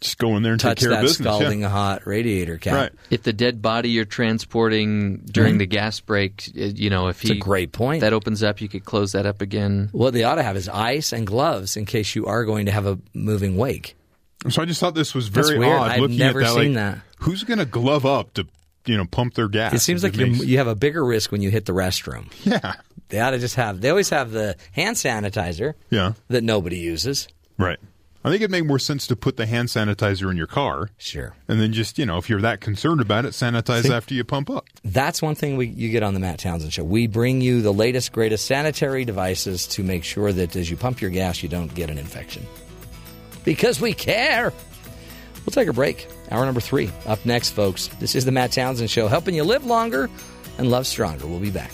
Just 0.00 0.18
go 0.18 0.36
in 0.36 0.42
there 0.42 0.50
and 0.54 0.60
touch 0.60 0.78
take 0.80 0.88
care 0.88 0.90
that 0.90 1.04
of 1.04 1.08
business. 1.10 1.24
yeah. 1.26 1.36
scalding 1.38 1.62
hot 1.62 2.04
radiator 2.04 2.58
cap. 2.58 2.74
Right. 2.74 2.92
if 3.10 3.22
the 3.22 3.32
dead 3.32 3.62
body 3.62 3.90
you're 3.90 4.04
transporting 4.04 5.18
during 5.30 5.58
the 5.58 5.66
gas 5.66 6.00
break, 6.00 6.50
uh, 6.58 6.62
you 6.64 6.90
know, 6.90 7.06
if 7.06 7.22
It's 7.22 7.30
a 7.30 7.34
he 7.34 7.38
great 7.38 7.70
point. 7.70 8.00
that 8.00 8.12
opens 8.12 8.42
up, 8.42 8.60
you 8.60 8.68
could 8.68 8.84
close 8.84 9.12
that 9.12 9.24
up 9.26 9.40
again. 9.40 9.88
what 9.92 10.12
they 10.14 10.24
ought 10.24 10.34
to 10.34 10.42
have 10.42 10.56
is 10.56 10.68
ice 10.68 11.12
and 11.12 11.26
gloves 11.28 11.76
in 11.76 11.84
case 11.86 12.16
you 12.16 12.26
are 12.26 12.44
going 12.44 12.66
to 12.66 12.72
have 12.72 12.86
a 12.86 12.98
moving 13.14 13.56
wake. 13.56 13.94
So 14.50 14.62
I 14.62 14.64
just 14.64 14.80
thought 14.80 14.94
this 14.94 15.14
was 15.14 15.28
very 15.28 15.58
weird. 15.58 15.72
odd. 15.72 15.90
I've 15.92 16.00
looking 16.00 16.18
never 16.18 16.40
at 16.40 16.46
that, 16.46 16.54
seen 16.54 16.74
like, 16.74 16.94
that. 16.94 16.98
Who's 17.18 17.44
going 17.44 17.58
to 17.58 17.64
glove 17.64 18.04
up 18.04 18.34
to 18.34 18.46
you 18.86 18.96
know 18.96 19.04
pump 19.04 19.34
their 19.34 19.48
gas. 19.48 19.72
It 19.74 19.80
seems 19.80 20.02
like 20.02 20.16
you 20.16 20.26
makes- 20.26 20.44
you 20.44 20.58
have 20.58 20.66
a 20.66 20.74
bigger 20.74 21.04
risk 21.04 21.30
when 21.32 21.42
you 21.42 21.50
hit 21.50 21.66
the 21.66 21.72
restroom. 21.72 22.26
Yeah. 22.44 22.74
They 23.08 23.20
ought 23.20 23.30
to 23.32 23.38
just 23.38 23.56
have. 23.56 23.82
They 23.82 23.90
always 23.90 24.08
have 24.08 24.30
the 24.30 24.56
hand 24.72 24.96
sanitizer. 24.96 25.74
Yeah. 25.90 26.14
That 26.28 26.42
nobody 26.42 26.78
uses. 26.78 27.28
Right. 27.58 27.78
I 28.24 28.30
think 28.30 28.40
it'd 28.40 28.50
make 28.50 28.64
more 28.64 28.78
sense 28.78 29.06
to 29.08 29.16
put 29.16 29.36
the 29.36 29.44
hand 29.46 29.68
sanitizer 29.68 30.30
in 30.30 30.36
your 30.36 30.46
car. 30.46 30.90
Sure. 30.96 31.34
And 31.48 31.60
then 31.60 31.72
just, 31.74 31.98
you 31.98 32.06
know, 32.06 32.16
if 32.18 32.30
you're 32.30 32.40
that 32.40 32.60
concerned 32.62 33.00
about 33.02 33.24
it, 33.26 33.32
sanitize 33.32 33.82
See? 33.82 33.92
after 33.92 34.14
you 34.14 34.22
pump 34.24 34.48
up. 34.48 34.64
That's 34.84 35.20
one 35.20 35.34
thing 35.34 35.56
we, 35.58 35.66
you 35.66 35.90
get 35.90 36.02
on 36.02 36.14
the 36.14 36.20
Matt 36.20 36.38
Townsend 36.38 36.72
Show. 36.72 36.84
We 36.84 37.06
bring 37.06 37.40
you 37.42 37.60
the 37.60 37.72
latest, 37.72 38.12
greatest 38.12 38.46
sanitary 38.46 39.04
devices 39.04 39.66
to 39.68 39.82
make 39.82 40.04
sure 40.04 40.32
that 40.32 40.54
as 40.56 40.70
you 40.70 40.76
pump 40.78 41.00
your 41.02 41.10
gas, 41.10 41.42
you 41.42 41.48
don't 41.50 41.74
get 41.74 41.90
an 41.90 41.98
infection. 41.98 42.46
Because 43.44 43.80
we 43.80 43.92
care. 43.92 44.52
We'll 45.44 45.52
take 45.52 45.68
a 45.68 45.72
break. 45.72 46.08
Hour 46.30 46.44
number 46.44 46.60
three. 46.60 46.90
Up 47.06 47.24
next, 47.26 47.50
folks. 47.50 47.88
This 47.98 48.14
is 48.14 48.24
the 48.24 48.32
Matt 48.32 48.52
Townsend 48.52 48.90
Show, 48.90 49.08
helping 49.08 49.34
you 49.34 49.44
live 49.44 49.64
longer 49.66 50.08
and 50.58 50.70
love 50.70 50.86
stronger. 50.86 51.26
We'll 51.26 51.40
be 51.40 51.50
back. 51.50 51.72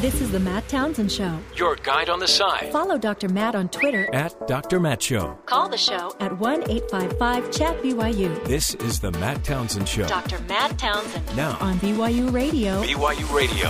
This 0.00 0.20
is 0.20 0.30
the 0.30 0.38
Matt 0.38 0.68
Townsend 0.68 1.10
Show. 1.10 1.40
Your 1.56 1.74
guide 1.74 2.08
on 2.08 2.20
the 2.20 2.28
side. 2.28 2.70
Follow 2.70 2.98
Dr. 2.98 3.28
Matt 3.28 3.56
on 3.56 3.68
Twitter. 3.68 4.08
At 4.14 4.46
Dr. 4.46 4.78
Matt 4.78 5.02
Show. 5.02 5.36
Call 5.46 5.68
the 5.68 5.76
show 5.76 6.14
at 6.20 6.38
1 6.38 6.70
855 6.70 7.50
Chat 7.50 7.82
BYU. 7.82 8.44
This 8.44 8.76
is 8.76 9.00
the 9.00 9.10
Matt 9.10 9.42
Townsend 9.42 9.88
Show. 9.88 10.06
Dr. 10.06 10.38
Matt 10.42 10.78
Townsend. 10.78 11.36
Now. 11.36 11.58
On 11.58 11.80
BYU 11.80 12.32
Radio. 12.32 12.80
BYU 12.80 13.34
Radio. 13.34 13.68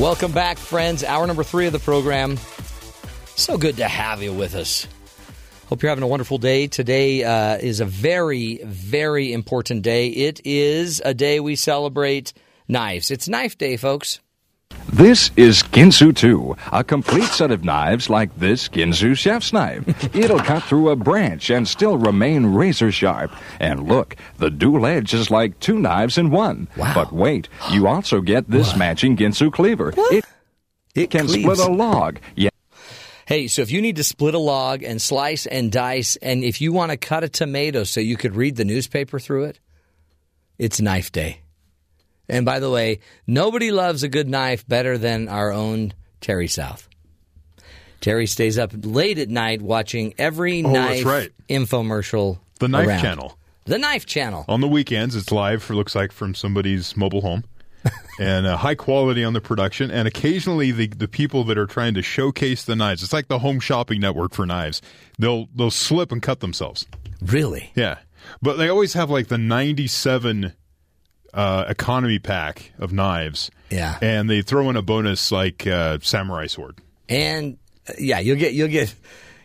Welcome 0.00 0.32
back, 0.32 0.56
friends. 0.56 1.04
Hour 1.04 1.26
number 1.26 1.44
three 1.44 1.66
of 1.66 1.74
the 1.74 1.78
program. 1.78 2.38
So 3.34 3.58
good 3.58 3.76
to 3.76 3.88
have 3.88 4.22
you 4.22 4.32
with 4.32 4.54
us. 4.54 4.86
Hope 5.66 5.82
you're 5.82 5.90
having 5.90 6.02
a 6.04 6.08
wonderful 6.08 6.38
day. 6.38 6.66
Today 6.66 7.24
uh, 7.24 7.58
is 7.58 7.80
a 7.80 7.84
very, 7.84 8.58
very 8.64 9.34
important 9.34 9.82
day. 9.82 10.08
It 10.08 10.40
is 10.46 11.02
a 11.04 11.12
day 11.12 11.40
we 11.40 11.56
celebrate 11.56 12.32
knives. 12.68 13.10
It's 13.10 13.28
Knife 13.28 13.56
Day, 13.58 13.76
folks. 13.76 14.20
This 14.92 15.30
is 15.36 15.62
Ginsu 15.64 16.14
2, 16.14 16.56
a 16.72 16.84
complete 16.84 17.28
set 17.28 17.50
of 17.50 17.64
knives 17.64 18.08
like 18.08 18.36
this 18.38 18.68
Ginsu 18.68 19.16
chef's 19.16 19.52
knife. 19.52 19.84
It'll 20.14 20.38
cut 20.38 20.62
through 20.62 20.90
a 20.90 20.96
branch 20.96 21.50
and 21.50 21.66
still 21.66 21.98
remain 21.98 22.46
razor 22.46 22.92
sharp. 22.92 23.32
And 23.58 23.88
look, 23.88 24.16
the 24.38 24.50
dual 24.50 24.86
edge 24.86 25.12
is 25.12 25.30
like 25.30 25.58
two 25.60 25.78
knives 25.78 26.18
in 26.18 26.30
one. 26.30 26.68
Wow. 26.76 26.94
But 26.94 27.12
wait, 27.12 27.48
you 27.70 27.86
also 27.86 28.20
get 28.20 28.48
this 28.48 28.76
matching 28.76 29.16
Ginsu 29.16 29.52
cleaver. 29.52 29.92
It, 29.96 30.24
it 30.94 31.10
can 31.10 31.26
cleaves. 31.26 31.42
split 31.42 31.58
a 31.58 31.72
log. 31.72 32.18
Yeah. 32.36 32.50
Hey, 33.26 33.48
so 33.48 33.62
if 33.62 33.72
you 33.72 33.82
need 33.82 33.96
to 33.96 34.04
split 34.04 34.34
a 34.34 34.38
log 34.38 34.84
and 34.84 35.02
slice 35.02 35.46
and 35.46 35.72
dice, 35.72 36.14
and 36.16 36.44
if 36.44 36.60
you 36.60 36.72
want 36.72 36.92
to 36.92 36.96
cut 36.96 37.24
a 37.24 37.28
tomato 37.28 37.82
so 37.82 38.00
you 38.00 38.16
could 38.16 38.36
read 38.36 38.54
the 38.54 38.64
newspaper 38.64 39.18
through 39.18 39.44
it, 39.44 39.58
it's 40.58 40.80
knife 40.80 41.10
day. 41.10 41.40
And 42.28 42.44
by 42.44 42.58
the 42.60 42.70
way, 42.70 43.00
nobody 43.26 43.70
loves 43.70 44.02
a 44.02 44.08
good 44.08 44.28
knife 44.28 44.66
better 44.66 44.98
than 44.98 45.28
our 45.28 45.52
own 45.52 45.92
Terry 46.20 46.48
South. 46.48 46.88
Terry 48.00 48.26
stays 48.26 48.58
up 48.58 48.72
late 48.82 49.18
at 49.18 49.28
night 49.28 49.62
watching 49.62 50.14
every 50.18 50.62
Oh, 50.64 50.70
knife 50.72 51.04
right. 51.04 51.30
infomercial. 51.48 52.38
The 52.58 52.68
Knife 52.68 52.86
around. 52.88 53.02
Channel. 53.02 53.38
The 53.64 53.78
Knife 53.78 54.06
Channel. 54.06 54.44
On 54.48 54.60
the 54.60 54.68
weekends, 54.68 55.14
it's 55.16 55.30
live, 55.32 55.68
it 55.68 55.74
looks 55.74 55.94
like, 55.94 56.12
from 56.12 56.34
somebody's 56.34 56.96
mobile 56.96 57.20
home. 57.20 57.44
and 58.20 58.46
uh, 58.46 58.56
high 58.56 58.74
quality 58.74 59.22
on 59.22 59.32
the 59.32 59.40
production, 59.40 59.90
and 59.92 60.08
occasionally 60.08 60.72
the, 60.72 60.88
the 60.88 61.06
people 61.06 61.44
that 61.44 61.56
are 61.56 61.66
trying 61.66 61.94
to 61.94 62.02
showcase 62.02 62.64
the 62.64 62.74
knives. 62.74 63.02
It's 63.02 63.12
like 63.12 63.28
the 63.28 63.38
home 63.38 63.60
shopping 63.60 64.00
network 64.00 64.34
for 64.34 64.44
knives. 64.44 64.82
They'll 65.20 65.46
they'll 65.54 65.70
slip 65.70 66.10
and 66.10 66.20
cut 66.20 66.40
themselves. 66.40 66.84
Really? 67.22 67.70
Yeah, 67.76 67.98
but 68.42 68.56
they 68.56 68.68
always 68.68 68.94
have 68.94 69.08
like 69.08 69.28
the 69.28 69.38
ninety 69.38 69.86
seven 69.86 70.54
uh, 71.36 71.66
economy 71.68 72.18
pack 72.18 72.72
of 72.78 72.92
knives. 72.92 73.50
Yeah. 73.70 73.98
and 74.00 74.30
they 74.30 74.42
throw 74.42 74.70
in 74.70 74.76
a 74.76 74.82
bonus 74.82 75.30
like 75.32 75.66
uh, 75.66 75.98
samurai 76.00 76.46
sword. 76.46 76.78
And 77.08 77.58
uh, 77.88 77.92
yeah, 77.98 78.18
you'll 78.20 78.38
get 78.38 78.52
you'll 78.54 78.68
get 78.68 78.94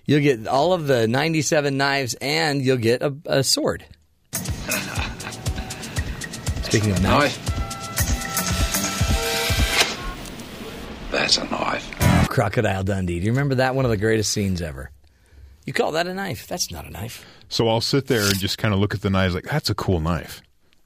you'll 0.06 0.22
get 0.22 0.48
all 0.48 0.74
of 0.74 0.88
the 0.88 1.08
97 1.08 1.76
knives 1.78 2.14
and 2.22 2.62
you'll 2.62 2.78
get 2.78 3.02
a, 3.02 3.16
a 3.26 3.44
sword. 3.44 3.84
Speaking 6.64 6.92
of 6.92 7.02
knives, 7.04 7.38
That's 11.12 11.38
a 11.38 11.44
knife. 11.50 12.30
Crocodile 12.30 12.84
Dundee. 12.84 13.20
Do 13.20 13.26
you 13.26 13.32
remember 13.34 13.56
that? 13.56 13.76
One 13.76 13.84
of 13.84 13.92
the 13.92 13.98
greatest 13.98 14.32
scenes 14.32 14.62
ever. 14.62 14.92
You 15.66 15.74
call 15.74 15.92
that 15.92 16.08
a 16.08 16.14
knife? 16.14 16.48
That's 16.48 16.72
not 16.72 16.86
a 16.88 16.90
knife. 16.90 17.26
So 17.50 17.68
I'll 17.68 17.82
sit 17.82 18.08
there 18.08 18.24
and 18.26 18.40
just 18.40 18.58
kind 18.58 18.74
of 18.74 18.80
look 18.80 18.94
at 18.96 19.02
the 19.02 19.10
knives 19.10 19.36
like 19.36 19.44
that's 19.44 19.70
a 19.70 19.76
cool 19.76 20.00
knife. 20.00 20.42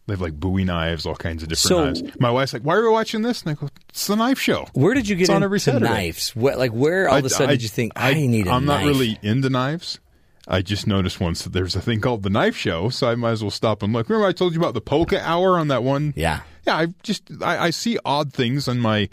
They 0.07 0.13
have 0.13 0.21
like 0.21 0.33
Bowie 0.39 0.63
knives, 0.65 1.05
all 1.05 1.15
kinds 1.15 1.41
of 1.41 1.49
different 1.49 1.67
So- 1.69 1.85
knives. 2.05 2.19
My 2.19 2.29
wife's 2.29 2.53
like, 2.53 2.61
"Why 2.61 2.75
are 2.75 2.83
we 2.83 2.89
watching 2.89 3.23
this?" 3.23 3.41
And 3.41 3.51
I 3.51 3.53
go, 3.55 3.69
"It's 3.89 4.05
the 4.07 4.15
knife 4.15 4.39
show." 4.39 4.67
Where 4.73 4.93
did 4.93 5.09
you 5.09 5.15
get 5.15 5.23
It's 5.23 5.29
on 5.31 5.37
into 5.37 5.45
every 5.45 5.59
Saturday. 5.59 5.85
knives? 5.85 6.35
What, 6.35 6.57
like 6.59 6.71
where 6.71 7.09
all 7.09 7.17
of 7.17 7.25
a 7.25 7.29
sudden 7.29 7.49
did 7.49 7.63
you 7.63 7.69
think 7.69 7.93
I, 7.95 8.13
need 8.13 8.45
a 8.47 8.51
I'm 8.51 8.65
knife? 8.65 8.81
not 8.83 8.87
really 8.87 9.17
into 9.23 9.49
knives. 9.49 9.99
I 10.47 10.61
just 10.61 10.85
noticed 10.85 11.19
once 11.19 11.41
that 11.41 11.53
there's 11.53 11.75
a 11.75 11.81
thing 11.81 12.01
called 12.01 12.21
the 12.21 12.29
knife 12.29 12.55
show, 12.55 12.89
so 12.89 13.09
I 13.09 13.15
might 13.15 13.31
as 13.31 13.41
well 13.43 13.49
stop 13.49 13.81
and 13.81 13.93
look. 13.93 14.07
Remember 14.09 14.27
I 14.27 14.31
told 14.31 14.53
you 14.53 14.59
about 14.59 14.75
the 14.75 14.81
polka 14.81 15.19
hour 15.27 15.57
on 15.57 15.69
that 15.69 15.81
one? 15.83 16.13
Yeah. 16.15 16.41
Yeah, 16.67 16.75
I 16.77 16.87
just 17.01 17.23
I, 17.41 17.57
I 17.65 17.69
see 17.71 17.97
odd 18.05 18.31
things 18.31 18.67
on 18.67 18.79
my 18.79 19.09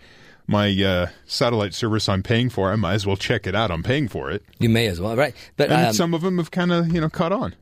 my 0.47 0.69
uh, 0.83 1.07
satellite 1.25 1.73
service 1.73 2.07
I'm 2.09 2.23
paying 2.23 2.51
for. 2.51 2.71
I 2.71 2.77
might 2.77 2.95
as 2.95 3.07
well 3.07 3.17
check 3.17 3.47
it 3.47 3.55
out. 3.55 3.71
I'm 3.71 3.83
paying 3.83 4.09
for 4.09 4.31
it. 4.31 4.45
You 4.59 4.69
may 4.69 4.89
as 4.89 5.01
well, 5.01 5.17
right? 5.17 5.35
But 5.57 5.71
and 5.71 5.87
um, 5.87 5.93
some 5.95 6.13
of 6.13 6.21
them 6.21 6.37
have 6.37 6.51
kind 6.51 6.71
of 6.71 6.93
you 6.93 7.01
know 7.01 7.09
caught 7.09 7.33
on. 7.33 7.55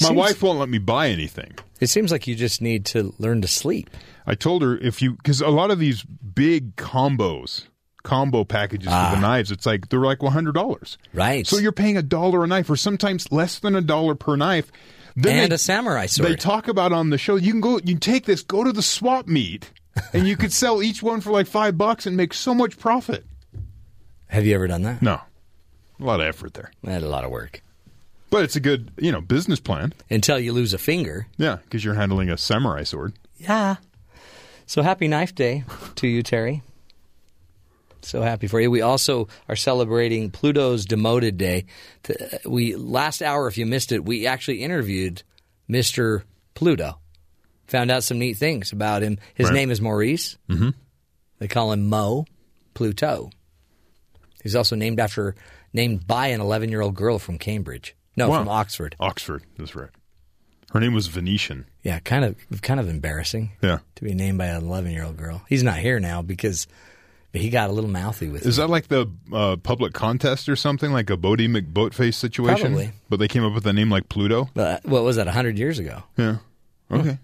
My 0.00 0.08
Seems- 0.08 0.16
wife 0.18 0.42
won't 0.42 0.58
let 0.58 0.68
me 0.68 0.78
buy 0.78 1.08
anything. 1.08 1.54
it 1.80 1.88
seems 1.88 2.10
like 2.12 2.26
you 2.26 2.34
just 2.34 2.60
need 2.62 2.84
to 2.86 3.14
learn 3.18 3.40
to 3.42 3.48
sleep. 3.48 3.90
I 4.26 4.34
told 4.34 4.62
her 4.62 4.76
if 4.78 5.00
you 5.02 5.12
because 5.14 5.40
a 5.40 5.48
lot 5.48 5.70
of 5.70 5.78
these 5.78 6.02
big 6.02 6.76
combos, 6.76 7.64
combo 8.04 8.44
packages 8.44 8.88
for 8.88 8.94
Ah. 8.94 9.14
the 9.14 9.20
knives, 9.20 9.50
it's 9.50 9.66
like 9.66 9.88
they're 9.88 10.00
like 10.00 10.22
one 10.22 10.32
hundred 10.32 10.52
dollars. 10.54 10.98
Right. 11.14 11.46
So 11.46 11.58
you're 11.58 11.72
paying 11.72 11.96
a 11.96 12.02
dollar 12.02 12.44
a 12.44 12.46
knife, 12.46 12.68
or 12.70 12.76
sometimes 12.76 13.30
less 13.32 13.58
than 13.58 13.74
a 13.74 13.80
dollar 13.80 14.14
per 14.14 14.36
knife. 14.36 14.70
Then 15.16 15.36
and 15.44 15.50
they, 15.50 15.54
a 15.56 15.58
samurai 15.58 16.06
sword. 16.06 16.30
they 16.30 16.36
talk 16.36 16.68
about 16.68 16.92
on 16.92 17.10
the 17.10 17.18
show. 17.18 17.34
You 17.36 17.50
can 17.50 17.60
go, 17.60 17.80
you 17.82 17.98
take 17.98 18.24
this, 18.24 18.42
go 18.42 18.62
to 18.62 18.72
the 18.72 18.82
swap 18.82 19.26
meet, 19.26 19.72
and 20.12 20.28
you 20.28 20.36
could 20.36 20.52
sell 20.52 20.80
each 20.80 21.02
one 21.02 21.20
for 21.20 21.32
like 21.32 21.48
five 21.48 21.76
bucks 21.76 22.06
and 22.06 22.16
make 22.16 22.32
so 22.32 22.54
much 22.54 22.78
profit. 22.78 23.24
Have 24.26 24.46
you 24.46 24.54
ever 24.54 24.68
done 24.68 24.82
that? 24.82 25.02
No, 25.02 25.14
a 25.98 26.04
lot 26.04 26.20
of 26.20 26.26
effort 26.26 26.54
there, 26.54 26.70
That's 26.84 27.02
a 27.02 27.08
lot 27.08 27.24
of 27.24 27.30
work. 27.30 27.62
But 28.30 28.44
it's 28.44 28.56
a 28.56 28.60
good 28.60 28.90
you 28.98 29.10
know 29.12 29.20
business 29.20 29.60
plan. 29.60 29.92
Until 30.10 30.38
you 30.38 30.52
lose 30.52 30.74
a 30.74 30.78
finger. 30.78 31.26
Yeah, 31.36 31.56
because 31.64 31.84
you're 31.84 31.94
handling 31.94 32.30
a 32.30 32.36
samurai 32.38 32.84
sword. 32.84 33.14
Yeah. 33.38 33.76
So 34.66 34.82
happy 34.82 35.08
Knife 35.08 35.34
Day 35.34 35.64
to 35.96 36.06
you, 36.06 36.22
Terry. 36.22 36.62
So 38.02 38.22
happy 38.22 38.46
for 38.46 38.60
you. 38.60 38.70
We 38.70 38.80
also 38.82 39.28
are 39.48 39.56
celebrating 39.56 40.30
Pluto's 40.30 40.84
demoted 40.86 41.36
day. 41.36 41.66
We 42.46 42.76
last 42.76 43.22
hour, 43.22 43.48
if 43.48 43.58
you 43.58 43.66
missed 43.66 43.92
it, 43.92 44.04
we 44.04 44.26
actually 44.26 44.62
interviewed 44.62 45.22
Mister 45.66 46.24
Pluto. 46.54 46.98
Found 47.68 47.90
out 47.90 48.04
some 48.04 48.18
neat 48.18 48.34
things 48.38 48.72
about 48.72 49.02
him. 49.02 49.18
His 49.34 49.46
Right. 49.48 49.54
name 49.54 49.70
is 49.70 49.80
Maurice. 49.80 50.38
Mhm. 50.48 50.74
They 51.38 51.48
call 51.48 51.72
him 51.72 51.88
Mo 51.88 52.24
Pluto. 52.74 53.30
He's 54.42 54.54
also 54.56 54.74
named 54.76 55.00
after 55.00 55.34
named 55.72 56.06
by 56.06 56.28
an 56.28 56.40
11 56.40 56.70
year 56.70 56.80
old 56.80 56.94
girl 56.94 57.18
from 57.18 57.36
Cambridge. 57.36 57.94
No, 58.18 58.28
Wow. 58.28 58.38
from 58.40 58.48
Oxford. 58.48 58.96
Oxford, 59.00 59.42
that's 59.56 59.74
right. 59.74 59.88
Her 60.72 60.80
name 60.80 60.92
was 60.92 61.06
Venetia. 61.06 61.64
Yeah, 61.82 61.98
kind 62.00 62.24
of 62.24 62.36
kind 62.62 62.78
of 62.78 62.88
embarrassing. 62.88 63.52
Yeah. 63.62 63.78
to 63.94 64.04
be 64.04 64.12
named 64.14 64.36
by 64.38 64.46
an 64.46 64.64
11 64.64 64.90
year 64.92 65.04
old 65.04 65.16
girl. 65.16 65.42
He's 65.48 65.62
not 65.62 65.78
here 65.78 65.98
now 65.98 66.20
because 66.20 66.66
he 67.32 67.48
got 67.50 67.70
a 67.70 67.72
little 67.72 67.88
mouthy 67.90 68.28
with 68.28 68.44
Is 68.44 68.58
me. 68.58 68.62
that 68.64 68.68
like 68.68 68.88
the 68.88 69.06
uh, 69.32 69.56
public 69.56 69.92
contest 69.94 70.48
or 70.48 70.56
something, 70.56 70.92
like 70.92 71.08
a 71.08 71.16
Boaty 71.16 71.48
McBoatface 71.48 72.14
situation? 72.14 72.72
Probably. 72.74 72.90
But 73.08 73.18
they 73.18 73.28
came 73.28 73.44
up 73.44 73.54
with 73.54 73.66
a 73.66 73.72
name 73.72 73.90
like 73.90 74.08
Pluto. 74.10 74.50
But 74.54 74.84
what 74.84 75.04
was 75.04 75.16
that? 75.16 75.26
100 75.26 75.58
years 75.58 75.78
ago. 75.78 76.02
Yeah. 76.18 76.36
Okay. 76.90 77.18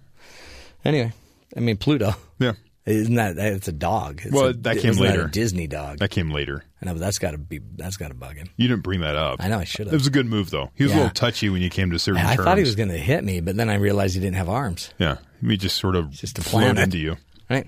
Anyway, 0.85 1.13
I 1.57 1.61
mean 1.61 1.77
Pluto. 1.77 2.15
Yeah. 2.39 2.53
Isn't 2.87 3.15
that 3.15 3.39
it's 3.39 3.69
a 3.69 3.73
dog? 3.73 4.21
It's 4.25 4.33
well, 4.35 4.47
a- 4.49 4.53
that 4.53 4.79
came 4.79 4.95
later. 4.95 5.25
a 5.25 5.31
Disney 5.31 5.67
dog. 5.67 5.99
That 5.99 6.11
came 6.11 6.31
later. 6.31 6.65
I 6.85 6.89
know, 6.89 6.95
but 6.95 7.01
that's 7.01 7.19
got 7.19 7.31
to 7.31 7.39
be 7.39 7.61
that's 7.77 7.97
got 7.97 8.09
to 8.09 8.15
bug 8.15 8.37
him. 8.37 8.49
You 8.57 8.69
didn't 8.69 8.83
bring 8.83 9.01
that 9.01 9.17
up. 9.17 9.37
I 9.43 9.49
know 9.49 9.59
I 9.59 9.65
should 9.65 9.87
have. 9.87 9.95
It 9.95 9.97
was 9.97 10.07
a 10.07 10.11
good 10.11 10.27
move, 10.27 10.51
though. 10.51 10.71
He 10.75 10.85
was 10.85 10.93
a 10.93 10.97
little 10.97 11.11
touchy 11.11 11.49
when 11.49 11.63
you 11.63 11.71
came 11.71 11.91
to 11.91 11.99
certain 11.99 12.21
I 12.25 12.37
terms. 12.37 12.45
thought 12.45 12.59
he 12.59 12.65
was 12.65 12.77
going 12.77 12.91
to 12.91 12.99
hit 12.99 13.25
me, 13.25 13.41
but 13.41 13.57
then 13.57 13.71
I 13.71 13.77
realized 13.77 14.15
he 14.15 14.21
didn't 14.21 14.37
have 14.37 14.49
arms. 14.49 14.93
Yeah. 14.99 15.17
He 15.41 15.57
just 15.57 15.77
sort 15.79 15.97
of 15.97 16.11
Just 16.11 16.39
flowed 16.39 16.79
into 16.79 16.99
you. 16.99 17.17
Right. 17.49 17.67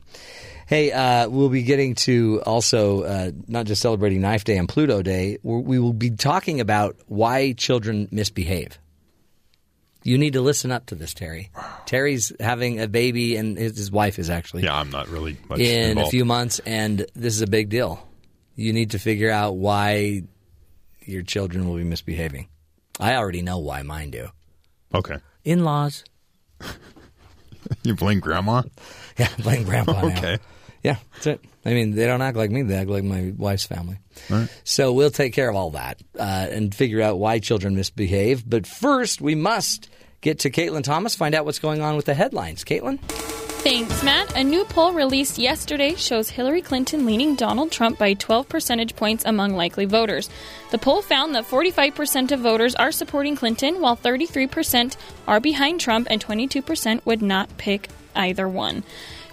Hey, 0.67 0.91
uh, 0.91 1.29
we'll 1.29 1.49
be 1.49 1.63
getting 1.63 1.95
to 1.97 2.43
also 2.45 3.03
uh, 3.05 3.31
not 3.47 3.67
just 3.67 3.81
celebrating 3.81 4.21
Knife 4.21 4.43
Day 4.45 4.57
and 4.59 4.69
Pluto 4.69 5.01
Day. 5.01 5.39
We're, 5.43 5.61
we 5.61 5.79
will 5.79 5.93
be 5.93 6.11
talking 6.11 6.61
about 6.61 6.97
why 7.07 7.53
children 7.53 8.09
misbehave. 8.11 8.79
You 10.03 10.19
need 10.19 10.35
to 10.35 10.41
listen 10.41 10.71
up 10.73 10.87
to 10.87 10.95
this, 10.95 11.15
Terry. 11.15 11.51
Terry's 11.85 12.33
having 12.41 12.81
a 12.81 12.87
baby, 12.89 13.37
and 13.37 13.57
his, 13.59 13.77
his 13.77 13.91
wife 13.91 14.19
is 14.19 14.31
actually 14.31 14.63
Yeah, 14.63 14.77
I'm 14.77 14.91
not 14.91 15.09
really 15.09 15.37
much 15.49 15.59
in 15.59 15.91
involved. 15.91 16.09
a 16.09 16.11
few 16.11 16.25
months, 16.25 16.61
and 16.67 17.05
this 17.15 17.35
is 17.35 17.43
a 17.43 17.47
big 17.49 17.69
deal. 17.69 18.07
You 18.57 18.73
need 18.73 18.91
to 18.91 18.99
figure 18.99 19.31
out 19.31 19.57
why 19.57 20.23
your 21.05 21.23
children 21.23 21.69
will 21.69 21.77
be 21.77 21.85
misbehaving. 21.85 22.49
I 22.99 23.15
already 23.15 23.43
know 23.43 23.59
why 23.59 23.83
mine 23.83 24.11
do. 24.11 24.29
Okay. 24.95 25.19
In 25.45 25.63
laws. 25.65 26.05
You 27.83 27.95
blame 27.97 28.21
grandma? 28.21 28.63
Yeah, 29.19 29.29
blame 29.39 29.65
grandpa 29.65 29.93
now. 30.03 30.07
okay. 30.17 30.39
Yeah, 30.85 30.97
that's 31.15 31.27
it. 31.27 31.41
I 31.65 31.71
mean, 31.71 31.95
they 31.97 32.07
don't 32.07 32.21
act 32.21 32.37
like 32.37 32.51
me; 32.51 32.61
they 32.63 32.75
act 32.77 32.91
like 32.91 33.03
my 33.03 33.33
wife's 33.37 33.65
family. 33.65 33.99
Right. 34.31 34.49
So 34.63 34.93
we'll 34.93 35.11
take 35.11 35.33
care 35.33 35.49
of 35.49 35.57
all 35.57 35.71
that 35.71 36.01
uh, 36.19 36.47
and 36.51 36.73
figure 36.75 37.01
out 37.01 37.19
why 37.19 37.39
children 37.39 37.75
misbehave. 37.75 38.49
But 38.49 38.67
first, 38.67 39.21
we 39.23 39.35
must 39.35 39.89
get 40.21 40.41
to 40.41 40.51
Caitlin 40.51 40.85
Thomas, 40.85 41.15
find 41.17 41.35
out 41.35 41.45
what's 41.47 41.59
going 41.59 41.81
on 41.81 41.97
with 41.97 42.05
the 42.05 42.13
headlines. 42.15 42.63
Caitlin, 42.63 42.99
Thanks, 43.67 44.05
Matt. 44.05 44.37
A 44.37 44.45
new 44.45 44.65
poll 44.65 44.93
released 44.93 45.39
yesterday 45.39 45.97
shows 45.97 46.29
Hillary 46.29 46.63
Clinton 46.63 47.05
leading 47.05 47.35
Donald 47.35 47.73
Trump 47.73 47.99
by 47.99 48.15
12 48.15 48.49
percentage 48.49 48.95
points 48.95 49.25
among 49.25 49.57
likely 49.57 49.87
voters. 49.87 50.31
The 50.71 50.79
poll 50.79 51.03
found 51.03 51.35
that 51.35 51.49
45% 51.49 52.31
of 52.31 52.39
voters 52.39 52.77
are 52.77 52.93
supporting 52.93 53.35
Clinton, 53.35 53.81
while 53.81 53.97
33% 53.97 54.97
are 55.27 55.41
behind 55.41 55.81
Trump, 55.81 56.07
and 56.09 56.25
22% 56.25 57.05
would 57.05 57.21
not 57.23 57.59
pick 57.59 57.89
either 58.15 58.49
one. 58.49 58.85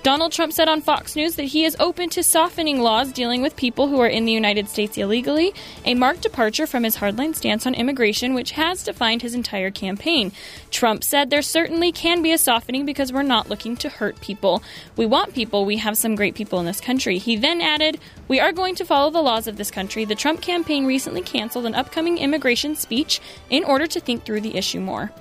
Donald 0.03 0.33
Trump 0.33 0.51
said 0.51 0.67
on 0.67 0.81
Fox 0.81 1.15
News 1.15 1.35
that 1.37 1.43
he 1.43 1.63
is 1.63 1.77
open 1.79 2.09
to 2.09 2.23
softening 2.23 2.81
laws 2.81 3.13
dealing 3.13 3.41
with 3.41 3.55
people 3.55 3.87
who 3.87 4.01
are 4.01 4.07
in 4.07 4.25
the 4.25 4.33
United 4.33 4.67
States 4.67 4.97
illegally, 4.97 5.53
a 5.85 5.93
marked 5.93 6.23
departure 6.23 6.67
from 6.67 6.83
his 6.83 6.97
hardline 6.97 7.33
stance 7.33 7.65
on 7.65 7.73
immigration, 7.73 8.33
which 8.33 8.51
has 8.51 8.83
defined 8.83 9.21
his 9.21 9.33
entire 9.33 9.71
campaign. 9.71 10.33
Trump 10.71 11.05
said 11.05 11.29
there 11.29 11.41
certainly 11.41 11.93
can 11.93 12.21
be 12.21 12.33
a 12.33 12.37
softening 12.37 12.85
because 12.85 13.13
we're 13.13 13.23
not 13.23 13.47
looking 13.47 13.77
to 13.77 13.87
hurt 13.87 14.19
people. 14.19 14.61
We 14.97 15.05
want 15.05 15.33
people, 15.33 15.63
we 15.63 15.77
have 15.77 15.97
some 15.97 16.15
great 16.15 16.35
people 16.35 16.59
in 16.59 16.65
this 16.65 16.81
country. 16.81 17.17
He 17.17 17.37
then 17.37 17.61
added, 17.61 17.97
We 18.27 18.41
are 18.41 18.51
going 18.51 18.75
to 18.75 18.85
follow 18.85 19.09
the 19.09 19.21
laws 19.21 19.47
of 19.47 19.55
this 19.55 19.71
country. 19.71 20.03
The 20.03 20.15
Trump 20.15 20.41
campaign 20.41 20.85
recently 20.85 21.21
canceled 21.21 21.65
an 21.65 21.75
upcoming 21.75 22.17
immigration 22.17 22.75
speech 22.75 23.21
in 23.49 23.63
order 23.63 23.87
to 23.87 24.01
think 24.01 24.25
through 24.25 24.41
the 24.41 24.57
issue 24.57 24.81
more. 24.81 25.13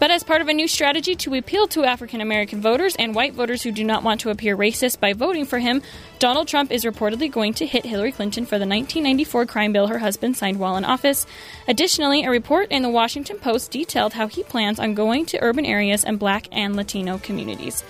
But 0.00 0.10
as 0.10 0.24
part 0.24 0.40
of 0.40 0.48
a 0.48 0.54
new 0.54 0.66
strategy 0.66 1.14
to 1.14 1.34
appeal 1.34 1.66
to 1.68 1.84
African 1.84 2.22
American 2.22 2.62
voters 2.62 2.96
and 2.96 3.14
white 3.14 3.34
voters 3.34 3.62
who 3.62 3.70
do 3.70 3.84
not 3.84 4.02
want 4.02 4.22
to 4.22 4.30
appear 4.30 4.56
racist 4.56 4.98
by 4.98 5.12
voting 5.12 5.44
for 5.44 5.58
him, 5.58 5.82
Donald 6.18 6.48
Trump 6.48 6.72
is 6.72 6.86
reportedly 6.86 7.30
going 7.30 7.52
to 7.52 7.66
hit 7.66 7.84
Hillary 7.84 8.10
Clinton 8.10 8.46
for 8.46 8.58
the 8.58 8.66
1994 8.66 9.44
crime 9.44 9.74
bill 9.74 9.88
her 9.88 9.98
husband 9.98 10.38
signed 10.38 10.58
while 10.58 10.78
in 10.78 10.86
office. 10.86 11.26
Additionally, 11.68 12.24
a 12.24 12.30
report 12.30 12.72
in 12.72 12.82
the 12.82 12.88
Washington 12.88 13.36
Post 13.36 13.72
detailed 13.72 14.14
how 14.14 14.26
he 14.26 14.42
plans 14.42 14.80
on 14.80 14.94
going 14.94 15.26
to 15.26 15.42
urban 15.42 15.66
areas 15.66 16.02
and 16.02 16.18
black 16.18 16.48
and 16.50 16.76
Latino 16.76 17.18
communities. 17.18 17.84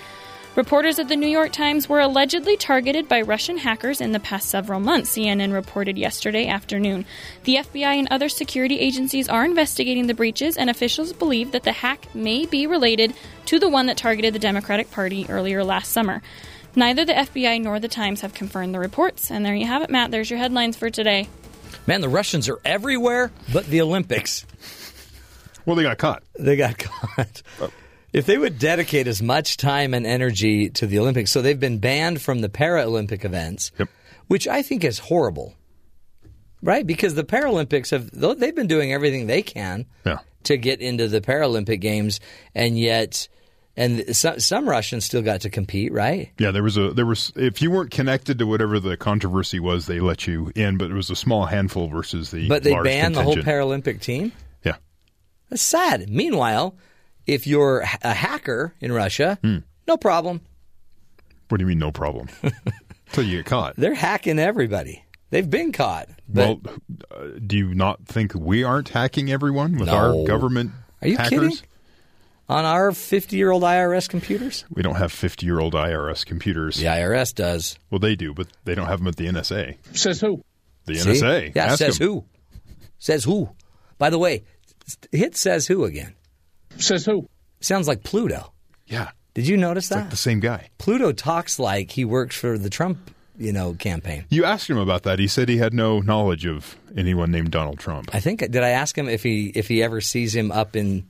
Reporters 0.57 0.99
at 0.99 1.09
the 1.09 1.15
New 1.17 1.29
York 1.29 1.53
Times 1.53 1.89
were 1.89 2.01
allegedly 2.01 2.57
targeted 2.57 3.09
by 3.09 3.21
Russian 3.23 3.57
hackers 3.57 4.01
in 4.01 4.11
the 4.11 4.19
past 4.19 4.49
several 4.49 4.81
months, 4.81 5.17
CNN 5.17 5.53
reported 5.53 5.97
yesterday 5.97 6.49
afternoon. 6.49 7.05
The 7.45 7.57
FBI 7.57 7.99
and 7.99 8.09
other 8.11 8.29
security 8.29 8.81
agencies 8.81 9.29
are 9.29 9.45
investigating 9.45 10.09
the 10.09 10.15
breaches, 10.15 10.57
and 10.57 10.69
officials 10.69 11.13
believe 11.13 11.53
that 11.53 11.63
the 11.63 11.71
hack 11.73 12.13
may 12.17 12.47
be 12.47 12.67
related 12.67 13.15
to 13.47 13.61
the 13.61 13.69
one 13.69 13.87
that 13.87 13.97
targeted 13.97 14.35
the 14.35 14.41
Democratic 14.41 14.91
Party 14.91 15.25
earlier 15.29 15.63
last 15.63 15.93
summer. 15.93 16.21
Neither 16.75 17.05
the 17.05 17.13
FBI 17.13 17.63
nor 17.63 17.79
the 17.79 17.89
Times 17.89 18.21
have 18.23 18.35
confirmed 18.35 18.75
the 18.75 18.81
reports. 18.81 19.31
And 19.31 19.47
there 19.47 19.55
you 19.55 19.67
have 19.67 19.83
it, 19.83 19.91
Matt. 19.91 20.11
There's 20.11 20.31
your 20.31 20.39
headlines 20.41 20.77
for 20.77 20.91
today. 20.91 21.29
man, 21.87 22.01
the 22.01 22.09
Russians 22.09 22.49
are 22.49 22.59
everywhere 22.65 23.31
but 23.53 23.67
the 23.67 23.81
Olympics. 23.83 24.45
Well, 25.65 25.77
they 25.77 25.85
got 25.85 25.99
caught. 25.99 26.25
They 26.39 26.57
got 26.57 26.77
caught. 26.79 27.43
Oh. 27.61 27.71
If 28.13 28.27
they 28.27 28.39
would 28.39 28.59
dedicate 28.59 29.07
as 29.07 29.23
much 29.23 29.57
time 29.57 29.95
and 29.95 30.05
energy 30.07 30.69
to 30.71 30.87
the 30.87 30.99
Olympics, 30.99 31.31
so 31.31 31.43
they've 31.43 31.59
been 31.61 31.79
banned 31.79 32.21
from 32.21 32.41
the 32.41 32.49
Paralympic 32.49 33.25
events, 33.25 33.71
Yep. 33.79 33.89
which 34.27 34.49
I 34.49 34.63
think 34.63 34.83
is 34.85 34.99
horrible, 34.99 35.55
right? 36.63 36.87
Because 36.87 37.15
the 37.15 37.25
Paralympics 37.25 37.91
have 37.91 38.11
they've 38.13 38.55
been 38.55 38.67
doing 38.67 38.93
everything 38.93 39.27
they 39.27 39.43
can 39.43 39.87
Yeah. 40.05 40.19
to 40.45 40.57
get 40.57 40.81
into 40.81 41.09
the 41.09 41.21
Paralympic 41.21 41.81
games, 41.81 42.19
and 42.55 42.79
yet, 42.79 43.29
and 43.77 44.15
some, 44.17 44.41
some 44.41 44.69
Russians 44.69 45.05
still 45.05 45.23
got 45.23 45.43
to 45.43 45.51
compete, 45.51 45.93
right? 45.93 46.31
Yeah, 46.39 46.51
there 46.51 46.63
was 46.65 46.77
a 46.77 46.91
there 46.91 47.07
was 47.07 47.33
if 47.37 47.63
you 47.63 47.71
weren't 47.71 47.93
connected 47.93 48.39
to 48.41 48.47
whatever 48.47 48.81
the 48.81 48.97
controversy 48.97 49.61
was, 49.61 49.87
they 49.87 50.01
let 50.01 50.27
you 50.27 50.51
in, 50.57 50.77
but 50.79 50.91
it 50.91 50.95
was 50.95 51.11
a 51.11 51.17
small 51.17 51.47
handful 51.47 51.87
versus 51.89 52.31
the 52.33 52.49
But 52.49 52.65
they 52.65 52.75
banned 52.75 53.15
the 53.15 53.23
whole. 53.23 53.37
Paralympic 53.37 54.01
team. 54.01 54.33
Yeah. 54.65 54.77
That's 55.49 55.63
sad. 55.63 56.11
Meanwhile, 56.11 56.75
if 57.33 57.47
you're 57.47 57.81
a 58.03 58.13
hacker 58.15 58.75
in 58.81 58.93
Russia, 58.93 59.39
Hmm. 59.43 59.59
no 59.87 59.97
problem. 59.97 60.41
What 61.49 61.59
do 61.59 61.63
you 61.65 61.69
mean 61.69 61.79
no 61.79 61.91
problem? 61.93 62.29
Until 63.09 63.25
you 63.25 63.39
get 63.39 63.47
caught. 63.47 63.77
They're 63.77 63.95
hacking 63.95 64.39
everybody. 64.39 65.05
They've 65.31 65.49
been 65.49 65.73
caught. 65.73 66.09
Well, 66.29 66.61
uh, 67.11 67.25
do 67.45 67.57
you 67.57 67.75
not 67.75 68.05
think 68.07 68.35
we 68.35 68.63
aren't 68.65 68.89
hacking 68.91 69.31
everyone 69.31 69.79
with 69.79 69.89
No. 69.89 69.95
our 69.95 70.27
government 70.27 70.73
Are 71.03 71.09
you 71.09 71.17
hackers? 71.17 71.31
kidding? 71.41 71.57
on 72.49 72.65
our 72.65 72.91
50 72.91 73.37
year 73.37 73.51
old 73.53 73.63
IRS 73.63 74.09
computers, 74.09 74.65
We 74.71 74.83
don't 74.83 74.97
have 74.97 75.13
50 75.13 75.47
year 75.47 75.61
old 75.61 75.75
IRS 75.75 76.25
computers. 76.27 76.77
the 76.77 76.87
IRS 76.87 77.33
does. 77.35 77.79
Well, 77.91 78.01
they 78.01 78.17
do, 78.17 78.35
but 78.35 78.49
they 78.65 78.75
don't 78.75 78.87
have 78.89 78.99
them 78.99 79.07
at 79.09 79.15
the 79.17 79.27
NSA. 79.29 79.77
Says 79.97 80.21
who? 80.21 80.43
The 80.87 80.97
See? 80.97 81.11
NSA. 81.11 81.53
Yeah, 81.55 81.67
Ask 81.67 81.79
says 81.79 81.99
them. 81.99 82.09
who? 82.09 82.25
Says 82.99 83.23
who? 83.25 83.51
By 83.99 84.11
the 84.11 84.19
way, 84.19 84.43
hit 85.13 85.37
says 85.37 85.67
who 85.69 85.85
again? 85.85 86.15
Says 86.79 87.05
who? 87.05 87.29
Sounds 87.61 87.87
like 87.89 88.03
Pluto. 88.03 88.53
Yeah. 88.87 89.11
Did 89.35 89.47
you 89.47 89.57
notice 89.57 89.85
It's 89.85 89.89
that? 89.91 90.01
like 90.03 90.11
the 90.11 90.17
same 90.17 90.41
guy. 90.41 90.69
Pluto 90.79 91.13
talks 91.13 91.59
like 91.59 91.91
he 91.91 92.05
works 92.05 92.37
for 92.37 92.59
the 92.59 92.71
Trump, 92.71 93.11
you 93.39 93.53
know, 93.53 93.75
campaign. 93.75 94.25
You 94.31 94.45
asked 94.45 94.69
him 94.69 94.79
about 94.79 95.05
that. 95.05 95.19
He 95.19 95.29
said 95.29 95.49
he 95.49 95.59
had 95.59 95.73
no 95.73 96.01
knowledge 96.01 96.47
of 96.47 96.77
anyone 96.97 97.31
named 97.31 97.51
Donald 97.51 97.79
Trump. 97.79 98.11
I 98.13 98.21
think 98.21 98.41
did 98.41 98.57
I 98.63 98.71
ask 98.71 98.97
him 98.97 99.09
if 99.09 99.23
he 99.23 99.47
if 99.55 99.69
he 99.69 99.83
ever 99.83 100.01
sees 100.01 100.35
him 100.35 100.51
up 100.51 100.75
in 100.75 101.07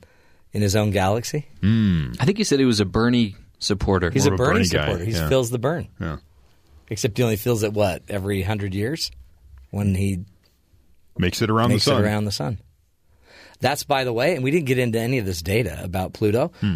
in 0.53 0.61
his 0.61 0.75
own 0.75 0.91
galaxy? 0.91 1.47
Hmm. 1.61 2.11
I 2.19 2.25
think 2.25 2.37
he 2.37 2.43
said 2.43 2.59
he 2.59 2.65
was 2.65 2.79
a 2.79 2.85
Bernie 2.85 3.35
supporter. 3.59 4.11
He's 4.11 4.25
a 4.27 4.33
a 4.33 4.37
Bernie, 4.37 4.53
Bernie 4.53 4.65
supporter. 4.65 5.03
He 5.03 5.11
yeah. 5.13 5.29
fills 5.29 5.49
the 5.49 5.59
burn. 5.59 5.87
Yeah. 5.99 6.17
Except 6.89 7.17
he 7.17 7.23
only 7.23 7.37
fills 7.37 7.63
it 7.63 7.73
what 7.73 8.03
every 8.09 8.41
hundred 8.43 8.73
years 8.75 9.11
when 9.71 9.95
he 9.95 10.25
Makes 11.17 11.41
it 11.41 11.49
around 11.49 11.69
makes 11.69 11.85
the 11.85 11.91
sun. 11.91 12.01
it 12.03 12.05
around 12.05 12.25
the 12.25 12.31
sun. 12.31 12.59
That's 13.61 13.83
by 13.83 14.03
the 14.03 14.11
way, 14.13 14.35
and 14.35 14.43
we 14.43 14.51
didn't 14.51 14.65
get 14.65 14.77
into 14.79 14.99
any 14.99 15.17
of 15.19 15.25
this 15.25 15.41
data 15.41 15.79
about 15.83 16.13
Pluto. 16.13 16.51
Hmm. 16.59 16.75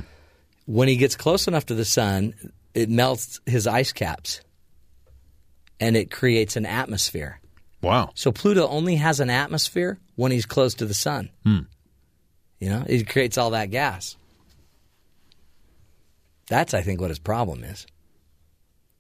When 0.66 0.88
he 0.88 0.96
gets 0.98 1.16
close 1.16 1.48
enough 1.48 1.66
to 1.68 1.76
the 1.76 1.86
sun, 1.86 2.34
it 2.74 2.90
melts 2.90 3.40
his 3.46 3.68
ice 3.68 3.92
caps, 3.92 4.42
and 5.80 5.98
it 5.98 6.10
creates 6.12 6.56
an 6.56 6.66
atmosphere. 6.66 7.40
Wow. 7.82 8.12
So 8.16 8.32
Pluto 8.32 8.68
only 8.68 8.96
has 8.96 9.20
an 9.20 9.30
atmosphere 9.30 10.00
when 10.16 10.32
he's 10.32 10.46
close 10.46 10.76
to 10.76 10.86
the 10.86 10.94
sun. 10.94 11.30
Hmm. 11.44 11.60
You 12.60 12.70
know, 12.70 12.84
it 12.88 13.08
creates 13.10 13.38
all 13.38 13.52
that 13.52 13.70
gas. 13.72 14.16
That's, 16.48 16.74
I 16.74 16.82
think, 16.82 17.02
what 17.02 17.10
his 17.10 17.20
problem 17.20 17.64
is. 17.64 17.86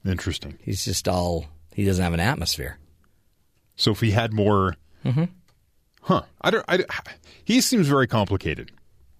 Interesting. 0.05 0.57
He's 0.61 0.85
just 0.85 1.07
all 1.07 1.45
he 1.73 1.85
doesn't 1.85 2.03
have 2.03 2.13
an 2.13 2.19
atmosphere. 2.19 2.77
So 3.75 3.91
if 3.91 3.99
he 3.99 4.11
had 4.11 4.33
more, 4.33 4.75
Mhm. 5.03 5.29
Huh? 6.05 6.23
I 6.41 6.51
don't. 6.51 6.65
I, 6.67 6.83
he 7.43 7.61
seems 7.61 7.87
very 7.87 8.07
complicated. 8.07 8.71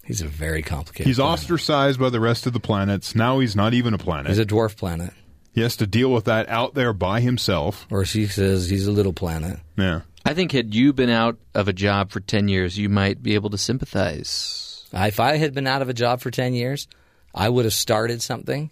He's 0.03 0.22
a 0.22 0.28
very 0.28 0.62
complicated. 0.62 1.07
He's 1.07 1.18
planet. 1.18 1.34
ostracized 1.40 1.99
by 1.99 2.10
the 2.10 2.20
rest 2.20 2.45
of 2.45 2.53
the 2.53 2.60
planets. 2.60 3.16
Now 3.16 3.40
he's 3.40 3.56
not 3.56 3.74
even 3.74 3.94
a 3.94 3.98
planet. 3.98 4.28
He's 4.28 4.40
a 4.40 4.45
dwarf 4.45 4.78
planet, 4.78 5.14
he 5.52 5.62
has 5.62 5.76
to 5.78 5.88
deal 5.88 6.12
with 6.12 6.26
that 6.26 6.48
out 6.49 6.74
there 6.76 6.94
by 6.94 7.22
himself. 7.22 7.88
or 7.90 8.06
she 8.06 8.28
says 8.28 8.70
he's 8.70 8.88
a 8.88 8.91
little 8.91 9.14
planet. 9.14 9.60
Yeah. 9.78 10.02
I 10.26 10.34
think 10.34 10.52
had 10.52 10.74
you 10.74 10.91
been 10.91 11.10
out 11.10 11.38
of 11.53 11.68
a 11.68 11.74
job 11.74 12.12
for 12.12 12.20
10 12.20 12.48
years, 12.48 12.78
you 12.80 12.90
might 12.90 13.22
be 13.22 13.36
able 13.36 13.52
to 13.52 13.57
sympathize. 13.57 14.88
If 14.91 15.20
I 15.20 15.38
had 15.38 15.53
been 15.53 15.68
out 15.68 15.82
of 15.82 15.90
a 15.90 15.94
job 15.94 16.22
for 16.22 16.32
ten 16.32 16.53
years, 16.53 16.88
I 17.34 17.49
would 17.49 17.66
have 17.66 17.74
started 17.74 18.22
something. 18.22 18.72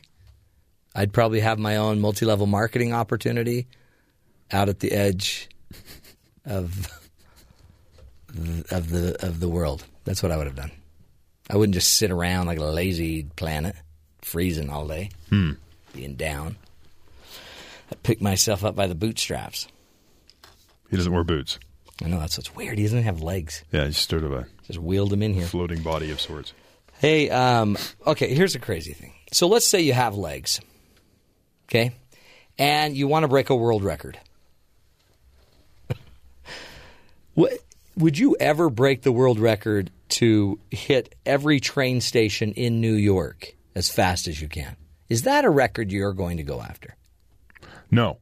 I'd 0.95 1.11
probably 1.11 1.41
have 1.41 1.59
my 1.59 1.75
own 1.77 1.99
multi-level 1.99 2.47
marketing 2.47 2.93
opportunity 2.93 3.67
out 4.51 4.69
at 4.69 4.79
the 4.79 4.91
edge 4.91 5.49
of 6.45 6.87
of 8.71 8.89
the 8.89 9.15
of 9.25 9.39
the 9.39 9.49
world. 9.49 9.85
That's 10.05 10.21
what 10.23 10.31
I 10.31 10.37
would 10.37 10.47
have 10.47 10.55
done. 10.55 10.71
I 11.49 11.57
wouldn't 11.57 11.73
just 11.73 11.93
sit 11.93 12.11
around 12.11 12.47
like 12.47 12.57
a 12.59 12.63
lazy 12.63 13.23
planet, 13.23 13.75
freezing 14.21 14.69
all 14.69 14.87
day, 14.87 15.09
Hmm. 15.29 15.51
being 15.93 16.15
down. 16.15 16.55
I'd 17.91 18.01
pick 18.03 18.21
myself 18.21 18.63
up 18.63 18.75
by 18.75 18.87
the 18.87 18.95
bootstraps. 18.95 19.67
He 20.89 20.97
doesn't 20.97 21.11
wear 21.11 21.23
boots. 21.23 21.59
I 22.03 22.07
know 22.07 22.19
that's 22.19 22.37
what's 22.37 22.55
weird. 22.55 22.77
He 22.77 22.83
doesn't 22.85 23.03
have 23.03 23.21
legs. 23.21 23.63
Yeah, 23.71 23.85
he's 23.85 23.97
sort 23.97 24.23
of 24.23 24.31
a 24.33 24.47
Just 24.67 24.79
wheeled 24.79 25.11
him 25.13 25.21
in 25.21 25.33
here. 25.33 25.45
floating 25.45 25.83
body 25.83 26.09
of 26.11 26.19
sorts. 26.19 26.53
Hey, 26.99 27.29
um, 27.29 27.77
okay, 28.07 28.33
here's 28.33 28.55
a 28.55 28.59
crazy 28.59 28.93
thing. 28.93 29.13
So 29.31 29.47
let's 29.47 29.65
say 29.67 29.81
you 29.81 29.93
have 29.93 30.15
legs, 30.15 30.59
okay, 31.67 31.91
and 32.57 32.95
you 32.95 33.07
want 33.07 33.23
to 33.23 33.27
break 33.27 33.49
a 33.49 33.55
world 33.55 33.83
record. 33.83 34.17
what, 37.33 37.51
would 37.97 38.17
you 38.17 38.35
ever 38.39 38.69
break 38.69 39.01
the 39.01 39.11
world 39.11 39.39
record 39.39 39.91
to 40.09 40.59
hit 40.71 41.15
every 41.25 41.59
train 41.59 42.01
station 42.01 42.51
in 42.53 42.81
New 42.81 42.93
York 42.93 43.55
as 43.75 43.89
fast 43.89 44.27
as 44.27 44.41
you 44.41 44.47
can? 44.47 44.75
Is 45.09 45.23
that 45.23 45.45
a 45.45 45.49
record 45.49 45.91
you're 45.91 46.13
going 46.13 46.37
to 46.37 46.43
go 46.43 46.61
after? 46.61 46.95
No. 47.91 48.17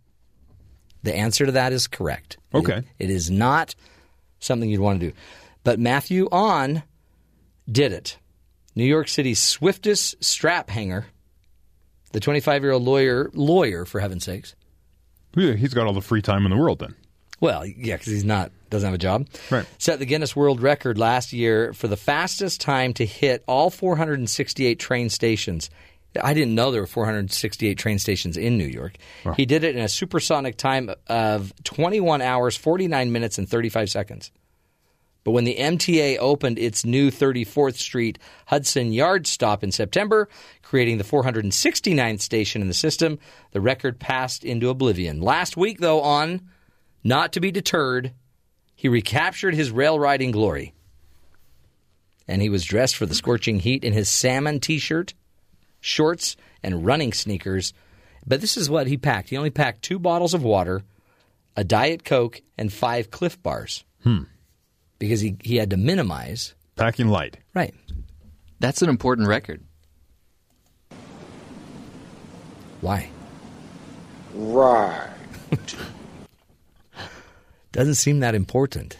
The 1.04 1.16
answer 1.16 1.46
to 1.46 1.54
that 1.54 1.74
is 1.74 1.88
correct. 1.88 2.38
Okay. 2.54 2.78
It- 2.78 2.86
it 3.00 3.10
is 3.10 3.32
not 3.32 3.76
something 4.40 4.70
you'd 4.70 4.80
want 4.82 5.00
to 5.00 5.08
do. 5.12 5.14
But 5.64 5.80
Matthew 5.80 6.28
Ahn 6.32 6.84
did 7.72 7.94
it. 7.94 8.18
New 8.76 8.86
York 8.86 9.08
City's 9.08 9.40
swiftest 9.40 10.24
strap 10.24 10.70
hanger, 10.70 11.06
the 12.14 12.20
25 12.20 12.64
year 12.64 12.72
old 12.72 12.84
lawyer, 12.84 13.30
lawyer 13.34 13.86
for 13.86 14.00
heaven's 14.00 14.26
sakes. 14.26 14.56
Yeah, 15.36 15.54
he's 15.54 15.74
got 15.74 15.88
all 15.88 15.94
the 15.94 16.02
free 16.02 16.22
time 16.22 16.46
in 16.46 16.52
the 16.52 16.58
world 16.58 16.80
then. 16.80 16.96
Well, 17.40 17.66
yeah, 17.66 17.96
because 17.98 18.12
he's 18.14 18.24
not 18.26 18.52
doesn't 18.72 18.88
have 18.88 18.96
a 18.96 18.98
job. 18.98 19.28
Right. 19.52 19.66
Set 19.78 20.00
the 20.00 20.06
Guinness 20.06 20.36
World 20.36 20.62
Record 20.62 20.98
last 20.98 21.34
year 21.34 21.74
for 21.74 21.88
the 21.88 21.98
fastest 21.98 22.62
time 22.62 22.94
to 22.96 23.06
hit 23.06 23.44
all 23.48 23.70
468 23.70 24.80
train 24.80 25.10
stations. 25.10 25.70
I 26.22 26.34
didn't 26.34 26.56
know 26.56 26.72
there 26.72 26.82
were 26.82 26.88
468 26.88 27.78
train 27.78 28.00
stations 28.00 28.36
in 28.36 28.58
New 28.58 28.66
York. 28.66 28.96
He 29.38 29.46
did 29.46 29.64
it 29.64 29.76
in 29.76 29.82
a 29.82 29.88
supersonic 29.88 30.58
time 30.58 30.90
of 31.08 31.54
21 31.64 32.22
hours, 32.22 32.58
49 32.58 33.12
minutes, 33.12 33.38
and 33.38 33.48
35 33.48 33.90
seconds. 33.90 34.32
But 35.24 35.32
when 35.32 35.44
the 35.44 35.56
MTA 35.56 36.18
opened 36.20 36.58
its 36.58 36.84
new 36.84 37.12
34th 37.12 37.76
Street 37.76 38.18
Hudson 38.48 38.92
Yard 38.92 39.28
stop 39.28 39.64
in 39.64 39.72
September, 39.72 40.28
creating 40.64 40.98
the 40.98 41.04
469th 41.04 42.22
station 42.22 42.62
in 42.62 42.68
the 42.68 42.74
system, 42.74 43.20
the 43.52 43.62
record 43.62 44.00
passed 44.00 44.44
into 44.44 44.70
oblivion. 44.70 45.22
Last 45.22 45.56
week, 45.56 45.80
though, 45.80 46.02
on 46.02 46.42
Not 47.04 47.34
to 47.34 47.40
be 47.40 47.52
Deterred, 47.52 48.14
he 48.82 48.90
recaptured 48.90 49.54
his 49.54 49.70
rail 49.70 50.00
riding 50.00 50.32
glory. 50.32 50.74
And 52.28 52.42
he 52.42 52.50
was 52.50 52.64
dressed 52.64 52.96
for 52.96 53.06
the 53.06 53.14
scorching 53.14 53.60
heat 53.60 53.84
in 53.84 53.94
his 53.94 54.10
salmon 54.10 54.60
t 54.60 54.80
shirt, 54.80 55.14
shorts, 55.80 56.36
and 56.64 56.84
running 56.84 57.14
sneakers. 57.14 57.74
But 58.26 58.42
this 58.42 58.58
is 58.58 58.72
what 58.72 58.88
he 58.88 58.98
packed. 58.98 59.30
He 59.30 59.38
only 59.38 59.52
packed 59.52 59.84
two 59.84 60.00
bottles 60.00 60.34
of 60.34 60.42
water, 60.42 60.82
a 61.56 61.64
Diet 61.64 62.04
Coke, 62.04 62.42
and 62.58 62.74
five 62.74 63.12
Clif 63.12 63.40
Bars 63.44 63.86
Hmm. 64.02 64.24
because 64.98 65.22
he, 65.22 65.38
he 65.44 65.58
had 65.58 65.70
to 65.70 65.78
minimize. 65.78 66.56
Packing 66.76 67.10
light. 67.10 67.38
Right. 67.54 67.76
That's 68.60 68.82
an 68.82 68.90
important 68.90 69.28
record. 69.28 69.64
Why? 72.82 73.12
Right. 74.34 75.14
Doesn't 77.72 77.96
seem 77.96 78.20
that 78.20 78.36
important. 78.36 78.98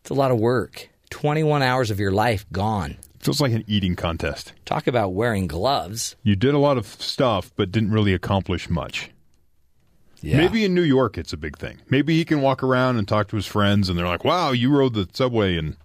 It's 0.00 0.10
a 0.10 0.14
lot 0.14 0.30
of 0.30 0.38
work. 0.38 0.88
21 1.10 1.62
hours 1.62 1.90
of 1.90 1.98
your 2.00 2.12
life 2.12 2.44
gone. 2.52 2.96
Feels 3.20 3.40
like 3.40 3.52
an 3.52 3.64
eating 3.66 3.96
contest. 3.96 4.52
Talk 4.64 4.86
about 4.86 5.12
wearing 5.12 5.46
gloves. 5.46 6.14
You 6.22 6.36
did 6.36 6.54
a 6.54 6.58
lot 6.58 6.78
of 6.78 6.86
stuff, 6.86 7.50
but 7.56 7.72
didn't 7.72 7.90
really 7.90 8.14
accomplish 8.14 8.68
much. 8.70 9.10
Yeah. 10.20 10.36
Maybe 10.36 10.64
in 10.64 10.74
New 10.74 10.82
York 10.82 11.16
it's 11.16 11.32
a 11.32 11.36
big 11.36 11.58
thing. 11.58 11.78
Maybe 11.88 12.16
he 12.16 12.24
can 12.24 12.42
walk 12.42 12.62
around 12.62 12.96
and 12.98 13.06
talk 13.08 13.28
to 13.28 13.36
his 13.36 13.46
friends, 13.46 13.88
and 13.88 13.98
they're 13.98 14.06
like, 14.06 14.24
"Wow, 14.24 14.50
you 14.52 14.70
rode 14.70 14.94
the 14.94 15.08
subway." 15.12 15.56
And 15.56 15.76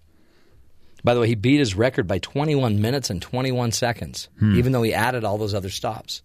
By 1.04 1.14
the 1.14 1.20
way, 1.20 1.28
he 1.28 1.36
beat 1.36 1.60
his 1.60 1.76
record 1.76 2.08
by 2.08 2.18
21 2.20 2.82
minutes 2.82 3.10
and 3.10 3.22
21 3.22 3.72
seconds, 3.74 4.30
Hmm. 4.40 4.56
even 4.56 4.72
though 4.72 4.84
he 4.84 4.94
added 4.94 5.24
all 5.24 5.38
those 5.38 5.54
other 5.54 5.70
stops. 5.70 6.22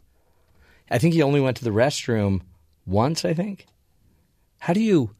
I 0.90 0.98
think 0.98 1.14
he 1.14 1.22
only 1.22 1.40
went 1.40 1.56
to 1.58 1.64
the 1.64 1.70
restroom 1.70 2.42
once, 2.86 3.24
I 3.24 3.34
think. 3.34 3.66
How 4.58 4.72
do 4.72 4.80
you. 4.80 5.14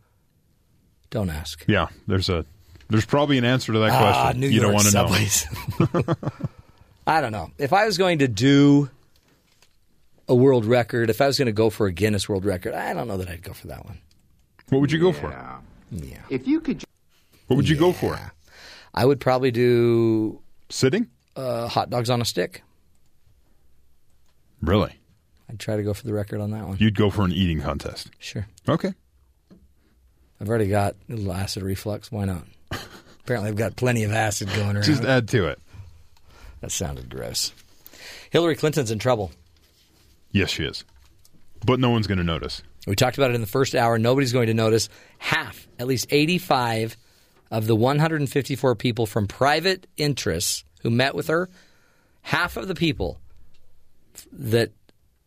Don't 1.10 1.30
ask. 1.30 1.64
yeah, 1.66 1.89
there's 2.06 2.28
a 2.28 2.44
there's 2.90 3.06
probably 3.06 3.39
an 3.39 3.44
answer 3.44 3.72
to 3.72 3.78
that 3.80 3.90
Ah, 3.90 3.98
question. 4.22 4.40
New 4.40 4.48
you 4.48 4.60
don't 4.60 4.72
want 4.74 4.85
to 4.86 4.90
subways. 4.90 5.47
I 7.06 7.20
don't 7.20 7.32
know. 7.32 7.51
If 7.59 7.72
I 7.72 7.86
was 7.86 7.97
going 7.98 8.18
to 8.18 8.28
do 8.28 8.90
a 10.28 10.35
world 10.35 10.64
record, 10.66 11.09
if 11.10 11.20
I 11.20 11.26
was 11.26 11.39
going 11.39 11.47
to 11.47 11.52
go 11.52 11.70
for 11.70 11.86
a 11.86 11.93
Guinness 11.93 12.28
World 12.28 12.44
Record, 12.44 12.74
I 12.74 12.93
don't 12.93 13.09
know 13.09 13.16
that 13.16 13.28
I'd 13.28 13.43
go 13.43 13.52
for 13.55 13.66
that 13.68 13.85
one. 13.86 13.98
What 14.68 14.80
would 14.80 14.93
you 14.93 14.98
go 14.98 15.12
for? 15.12 15.30
Yeah. 15.90 16.18
If 16.28 16.47
you 16.47 16.60
could. 16.60 16.85
What 17.47 17.56
would 17.56 17.68
you 17.68 17.76
go 17.76 17.93
for? 17.93 18.18
I 18.94 19.05
would 19.06 19.20
probably 19.20 19.51
do 19.51 20.40
Sitting? 20.68 21.09
uh, 21.36 21.68
hot 21.68 21.89
dogs 21.89 22.10
on 22.10 22.20
a 22.20 22.24
stick. 22.26 22.62
Really? 24.60 24.93
I'd 25.48 25.59
try 25.59 25.76
to 25.76 25.82
go 25.82 25.94
for 25.94 26.05
the 26.06 26.12
record 26.12 26.40
on 26.40 26.51
that 26.51 26.66
one. 26.66 26.76
You'd 26.78 26.97
go 26.97 27.09
for 27.10 27.22
an 27.24 27.32
eating 27.32 27.60
contest? 27.62 28.10
Sure. 28.18 28.47
Okay. 28.68 28.93
I've 30.40 30.48
already 30.48 30.69
got 30.69 30.94
a 31.09 31.15
little 31.15 31.32
acid 31.32 31.62
reflux. 31.62 32.12
Why 32.12 32.24
not? 32.24 32.44
Apparently, 33.20 33.51
I've 33.51 33.56
got 33.56 33.77
plenty 33.77 34.05
of 34.05 34.12
acid 34.12 34.48
going 34.48 34.77
around. 34.77 34.85
Just 34.85 35.05
add 35.05 35.28
to 35.28 35.47
it. 35.47 35.60
that 36.60 36.70
sounded 36.70 37.09
gross. 37.10 37.52
Hillary 38.31 38.56
Clinton's 38.56 38.90
in 38.90 38.98
trouble. 38.98 39.32
Yes, 40.32 40.51
she 40.51 40.65
is. 40.65 40.85
But 41.65 41.81
no 41.81 41.90
one's 41.90 42.06
going 42.06 42.19
to 42.19 42.24
notice. 42.24 42.62
We 42.86 42.94
talked 42.94 43.19
about 43.19 43.31
it 43.31 43.35
in 43.35 43.40
the 43.40 43.47
first 43.47 43.74
hour. 43.74 43.98
Nobody's 43.98 44.32
going 44.32 44.47
to 44.47 44.55
notice. 44.55 44.89
Half, 45.19 45.66
at 45.78 45.86
least 45.86 46.06
85 46.10 46.97
of 47.51 47.66
the 47.66 47.74
154 47.74 48.74
people 48.77 49.06
from 49.06 49.27
private 49.27 49.86
interests 49.97 50.65
who 50.82 50.90
met 50.90 51.15
with 51.15 51.28
her, 51.28 51.48
half 52.23 52.56
of 52.56 52.69
the 52.69 52.74
people 52.74 53.19
that 54.32 54.70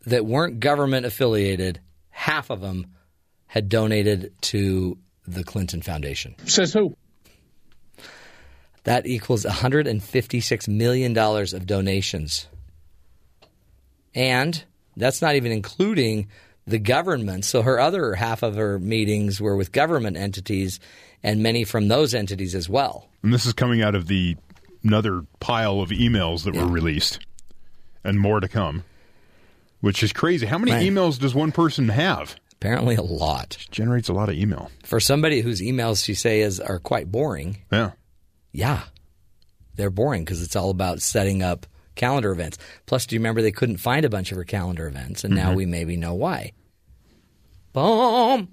that 0.05 0.25
weren't 0.25 0.59
government 0.59 1.05
affiliated, 1.05 1.79
half 2.09 2.49
of 2.49 2.61
them 2.61 2.87
had 3.51 3.67
donated 3.67 4.31
to 4.39 4.97
the 5.27 5.43
Clinton 5.43 5.81
Foundation. 5.81 6.33
Says 6.45 6.71
who? 6.71 6.95
That 8.85 9.05
equals 9.05 9.43
$156 9.43 10.67
million 10.69 11.17
of 11.17 11.65
donations. 11.65 12.47
And 14.15 14.63
that's 14.95 15.21
not 15.21 15.35
even 15.35 15.51
including 15.51 16.29
the 16.65 16.79
government. 16.79 17.43
So 17.43 17.61
her 17.61 17.77
other 17.77 18.13
half 18.13 18.41
of 18.41 18.55
her 18.55 18.79
meetings 18.79 19.41
were 19.41 19.57
with 19.57 19.73
government 19.73 20.15
entities 20.15 20.79
and 21.21 21.43
many 21.43 21.65
from 21.65 21.89
those 21.89 22.15
entities 22.15 22.55
as 22.55 22.69
well. 22.69 23.09
And 23.21 23.33
this 23.33 23.45
is 23.45 23.51
coming 23.51 23.81
out 23.81 23.95
of 23.95 24.07
the 24.07 24.37
another 24.81 25.25
pile 25.41 25.81
of 25.81 25.89
emails 25.89 26.45
that 26.45 26.55
were 26.55 26.65
released 26.65 27.19
and 28.05 28.17
more 28.17 28.39
to 28.39 28.47
come. 28.47 28.85
Which 29.81 30.03
is 30.03 30.13
crazy. 30.13 30.45
How 30.45 30.57
many 30.57 30.71
Right. 30.71 30.89
emails 30.89 31.19
does 31.19 31.35
one 31.35 31.51
person 31.51 31.89
have? 31.89 32.37
Apparently 32.61 32.93
a 32.95 33.01
lot. 33.01 33.57
Generates 33.71 34.07
a 34.07 34.13
lot 34.13 34.29
of 34.29 34.35
email. 34.35 34.69
For 34.83 34.99
somebody 34.99 35.41
whose 35.41 35.61
emails 35.61 36.05
she 36.05 36.13
say 36.13 36.41
is 36.41 36.59
are 36.59 36.77
quite 36.77 37.11
boring, 37.11 37.57
Yeah. 37.71 37.91
yeah. 38.51 38.83
They're 39.75 39.89
boring 39.89 40.23
because 40.23 40.43
it's 40.43 40.55
all 40.55 40.69
about 40.69 41.01
setting 41.01 41.41
up 41.41 41.65
calendar 41.95 42.31
events. 42.31 42.59
Plus, 42.85 43.07
do 43.07 43.15
you 43.15 43.19
remember 43.19 43.41
they 43.41 43.51
couldn't 43.51 43.77
find 43.77 44.05
a 44.05 44.09
bunch 44.11 44.31
of 44.31 44.37
her 44.37 44.43
calendar 44.43 44.87
events, 44.87 45.23
and 45.23 45.33
now 45.33 45.51
Mhm. 45.53 45.55
we 45.55 45.65
maybe 45.65 45.97
know 45.97 46.13
why. 46.13 46.51
Boom. 47.73 48.49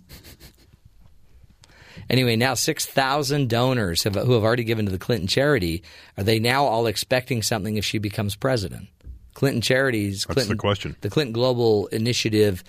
Anyway, 2.09 2.37
now 2.37 2.55
6,000 2.55 3.51
donors 3.51 4.05
have, 4.05 4.15
who 4.15 4.33
have 4.33 4.45
already 4.45 4.65
given 4.65 4.87
to 4.87 4.93
the 4.93 4.99
Clinton 4.99 5.27
charity, 5.29 5.83
are 6.17 6.25
they 6.25 6.39
now 6.39 6.65
all 6.65 6.87
expecting 6.87 7.43
something 7.43 7.77
if 7.77 7.85
she 7.85 7.99
becomes 7.99 8.35
president? 8.37 8.89
Clinton 9.35 9.61
Charities, 9.61 10.25
That's 10.27 10.47
the 10.49 10.57
question. 10.57 10.97
the 11.03 11.11
Clinton 11.11 11.35
Global 11.35 11.89
Initiative 11.89 12.65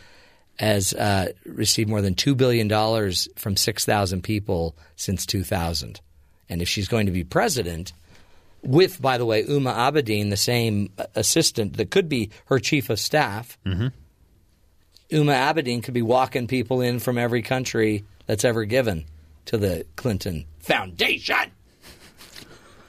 has 0.59 0.93
uh, 0.93 1.31
received 1.45 1.89
more 1.89 2.01
than 2.01 2.15
$2 2.15 2.35
billion 2.35 2.69
from 3.35 3.55
6,000 3.55 4.21
people 4.21 4.75
since 4.97 5.25
2000. 5.25 6.01
And 6.49 6.61
if 6.61 6.67
she's 6.67 6.87
going 6.87 7.05
to 7.05 7.11
be 7.11 7.23
president, 7.23 7.93
with, 8.61 9.01
by 9.01 9.17
the 9.17 9.25
way, 9.25 9.43
Uma 9.45 9.71
Abedin, 9.71 10.29
the 10.29 10.37
same 10.37 10.91
uh, 10.97 11.05
assistant 11.15 11.77
that 11.77 11.91
could 11.91 12.09
be 12.09 12.29
her 12.45 12.59
chief 12.59 12.89
of 12.89 12.99
staff, 12.99 13.57
Mm-hmm. 13.65 13.87
Uma 15.11 15.31
Abedin 15.33 15.81
could 15.81 15.95
be 15.95 16.03
walking 16.03 16.45
people 16.45 16.81
in 16.81 16.99
from 16.99 17.17
every 17.17 17.41
country 17.41 18.03
that's 18.27 18.45
ever 18.45 18.65
given 18.65 19.05
to 19.45 19.57
the 19.57 19.83
Clinton 19.95 20.45
Foundation. 20.59 21.51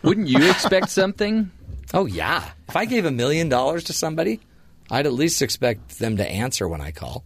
Wouldn't 0.02 0.28
you 0.28 0.50
expect 0.50 0.88
something? 0.90 1.50
Oh, 1.94 2.04
yeah. 2.04 2.50
If 2.68 2.76
I 2.76 2.84
gave 2.84 3.06
a 3.06 3.10
million 3.10 3.48
dollars 3.48 3.84
to 3.84 3.94
somebody, 3.94 4.40
I'd 4.90 5.06
at 5.06 5.14
least 5.14 5.40
expect 5.40 5.98
them 5.98 6.18
to 6.18 6.28
answer 6.28 6.68
when 6.68 6.82
I 6.82 6.90
call. 6.90 7.24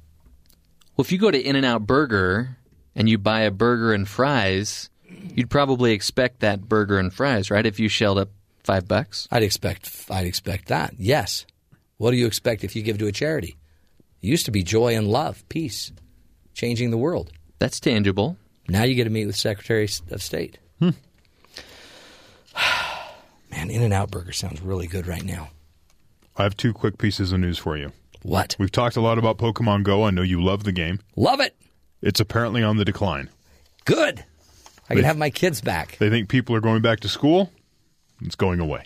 Well, 0.97 1.05
if 1.05 1.13
you 1.13 1.19
go 1.19 1.31
to 1.31 1.41
In 1.41 1.57
N 1.57 1.65
Out 1.65 1.87
Burger 1.87 2.57
and 2.95 3.09
you 3.09 3.19
buy 3.19 3.41
a 3.41 3.51
burger 3.51 3.93
and 3.93 4.09
fries, 4.09 4.91
you'd 5.35 5.51
probably 5.51 5.93
expect 5.93 6.41
that 6.41 6.69
burger 6.69 6.99
and 6.99 7.13
fries, 7.13 7.51
right? 7.51 7.67
If 7.67 7.81
you 7.81 7.89
shelled 7.89 8.19
up 8.19 8.31
five 8.65 8.89
bucks. 8.89 9.29
I'd 9.31 9.43
expect 9.43 10.07
I'd 10.11 10.27
expect 10.27 10.69
that. 10.69 10.95
Yes. 10.99 11.47
What 11.99 12.11
do 12.11 12.17
you 12.17 12.27
expect 12.27 12.65
if 12.65 12.75
you 12.75 12.83
give 12.83 12.99
to 12.99 13.07
a 13.07 13.13
charity? 13.13 13.57
It 14.23 14.27
used 14.27 14.47
to 14.47 14.51
be 14.51 14.63
joy 14.63 14.97
and 14.97 15.09
love, 15.09 15.47
peace, 15.49 15.93
changing 16.55 16.91
the 16.91 16.97
world. 16.97 17.31
That's 17.59 17.79
tangible. 17.79 18.37
Now 18.69 18.85
you 18.85 18.95
get 18.95 19.05
to 19.05 19.11
meet 19.11 19.27
with 19.27 19.37
Secretary 19.37 19.89
of 20.11 20.23
State. 20.23 20.59
Hmm. 20.79 20.91
Man, 23.51 23.71
In 23.71 23.83
and 23.83 23.93
Out 23.93 24.11
Burger 24.11 24.33
sounds 24.33 24.61
really 24.61 24.87
good 24.87 25.07
right 25.07 25.25
now. 25.25 25.51
I 26.37 26.43
have 26.43 26.57
two 26.57 26.73
quick 26.73 26.99
pieces 26.99 27.33
of 27.33 27.41
news 27.41 27.59
for 27.59 27.77
you. 27.77 27.93
What? 28.25 28.57
We've 28.59 28.73
talked 28.73 28.97
a 28.97 29.01
lot 29.03 29.19
about 29.19 29.37
Pokemon 29.39 29.83
Go. 29.85 30.03
I 30.05 30.11
know 30.11 30.23
you 30.23 30.43
love 30.43 30.65
the 30.65 30.73
game. 30.73 30.99
Love 31.15 31.41
it. 31.41 31.55
It's 32.01 32.21
apparently 32.21 32.63
on 32.63 32.79
the 32.79 32.85
decline. 32.85 33.29
Good. 33.85 34.25
I 34.89 34.95
They- 34.95 34.95
can 34.97 35.05
have 35.05 35.19
my 35.19 35.29
kids 35.31 35.61
back. 35.61 35.97
They 35.99 36.09
think 36.11 36.29
people 36.31 36.57
are 36.57 36.61
going 36.61 36.81
back 36.83 37.01
to 37.01 37.09
school. 37.09 37.53
It's 38.23 38.35
going 38.35 38.61
away. 38.61 38.85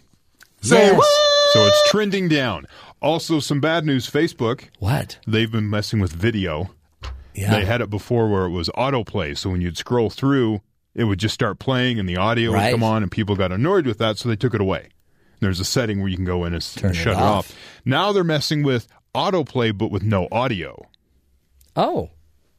Say 0.61 0.93
what? 0.93 1.07
So 1.53 1.67
it's 1.67 1.91
trending 1.91 2.29
down. 2.29 2.67
Also, 3.01 3.39
some 3.39 3.61
bad 3.61 3.87
news 3.87 4.11
Facebook. 4.11 4.65
What? 4.81 5.19
They've 5.27 5.51
been 5.51 5.71
messing 5.71 6.01
with 6.01 6.13
video. 6.13 6.71
Yeah. 7.33 7.51
They 7.53 7.65
had 7.65 7.81
it 7.81 7.91
before 7.91 8.29
where 8.29 8.45
it 8.45 8.51
was 8.51 8.69
autoplay. 8.71 9.37
So 9.39 9.51
when 9.51 9.61
you'd 9.61 9.77
scroll 9.79 10.11
through, 10.11 10.61
it 10.97 11.05
would 11.05 11.21
just 11.21 11.35
start 11.35 11.61
playing 11.61 12.01
and 12.01 12.09
the 12.09 12.17
audio 12.17 12.51
Right. 12.53 12.73
would 12.73 12.81
come 12.81 12.83
on, 12.83 13.03
and 13.05 13.13
people 13.13 13.37
got 13.37 13.53
annoyed 13.53 13.87
with 13.87 13.99
that, 13.99 14.19
so 14.19 14.29
they 14.29 14.35
took 14.35 14.53
it 14.55 14.61
away. 14.61 14.89
There's 15.41 15.61
a 15.61 15.65
setting 15.65 16.01
where 16.01 16.09
you 16.09 16.17
can 16.17 16.25
go 16.25 16.45
in 16.45 16.53
and, 16.55 16.63
Turn 16.63 16.91
and 16.91 16.97
it 16.99 17.01
shut 17.01 17.13
it 17.13 17.19
off. 17.21 17.51
off. 17.51 17.57
Now 17.85 18.11
they're 18.11 18.25
messing 18.25 18.65
with 18.65 18.89
autoplay, 19.15 19.77
but 19.77 19.91
with 19.91 20.03
no 20.03 20.29
audio. 20.33 20.81
Oh, 21.77 22.11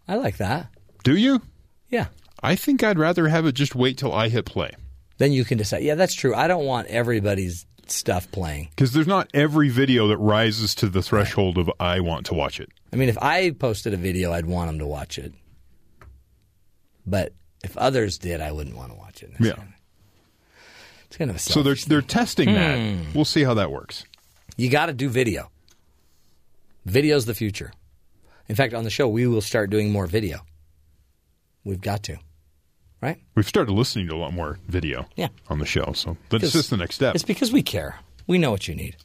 I 0.08 0.16
like 0.16 0.38
that. 0.38 0.68
Do 1.04 1.16
you? 1.16 1.42
Yeah. 1.90 2.08
I 2.42 2.56
think 2.56 2.84
I'd 2.84 2.98
rather 3.00 3.28
have 3.28 3.46
it 3.46 3.54
just 3.54 3.76
wait 3.76 3.98
till 3.98 4.14
I 4.14 4.30
hit 4.30 4.46
play. 4.46 4.72
Then 5.18 5.32
you 5.34 5.44
can 5.44 5.58
decide. 5.58 5.84
Yeah, 5.84 5.96
that's 5.96 6.14
true. 6.14 6.34
I 6.34 6.48
don't 6.48 6.66
want 6.66 6.88
everybody's 6.88 7.66
stuff 7.88 8.32
playing. 8.32 8.70
Because 8.70 8.94
there's 8.94 9.08
not 9.08 9.30
every 9.34 9.70
video 9.70 10.08
that 10.08 10.18
rises 10.18 10.74
to 10.76 10.88
the 10.90 11.02
threshold 11.02 11.58
of 11.58 11.70
I 11.80 12.00
want 12.00 12.28
to 12.28 12.34
watch 12.34 12.60
it. 12.60 12.70
I 12.94 12.96
mean, 12.96 13.10
if 13.10 13.18
I 13.18 13.52
posted 13.52 13.94
a 13.94 13.98
video, 13.98 14.32
I'd 14.32 14.46
want 14.46 14.70
them 14.70 14.80
to 14.80 14.88
watch 14.88 15.18
it. 15.18 15.34
But 17.06 17.34
if 17.64 17.76
others 17.78 18.18
did, 18.18 18.40
I 18.42 18.52
wouldn't 18.52 18.78
want 18.78 18.92
to 18.92 18.98
watch 18.98 19.24
it. 19.24 19.32
Yeah. 19.40 19.56
It's 21.08 21.18
kind 21.18 21.30
of 21.32 21.38
a 21.38 21.40
So 21.40 21.64
they're 21.64 21.76
they're 21.76 22.02
testing 22.02 22.50
Hmm. 22.50 22.56
that. 22.56 23.16
We'll 23.16 23.26
see 23.26 23.44
how 23.44 23.56
that 23.56 23.72
works. 23.72 24.06
You 24.58 24.70
got 24.70 24.86
to 24.88 24.94
do 24.94 25.10
video. 25.10 25.50
Video's 26.86 27.26
the 27.26 27.34
future. 27.36 27.72
In 28.48 28.56
fact, 28.56 28.74
on 28.74 28.84
the 28.84 28.90
show, 28.90 29.08
we 29.08 29.28
will 29.28 29.42
start 29.42 29.70
doing 29.70 29.92
more 29.92 30.08
video. 30.08 30.40
We've 31.64 31.82
got 31.82 32.04
to. 32.04 32.18
Right? 33.02 33.18
We've 33.36 33.48
started 33.48 33.72
listening 33.72 34.08
to 34.10 34.16
a 34.16 34.18
lot 34.18 34.34
more 34.34 34.60
video 34.68 35.08
Yeah. 35.16 35.30
on 35.48 35.60
the 35.60 35.66
show, 35.66 35.94
so 35.94 36.18
that's 36.30 36.52
just 36.52 36.70
the 36.70 36.78
next 36.78 36.96
step. 36.96 37.16
It's 37.16 37.24
because 37.24 37.52
we 37.52 37.62
care. 37.64 37.98
We 38.28 38.38
know 38.38 38.52
what 38.52 38.68
you 38.68 38.76
need. 38.76 38.98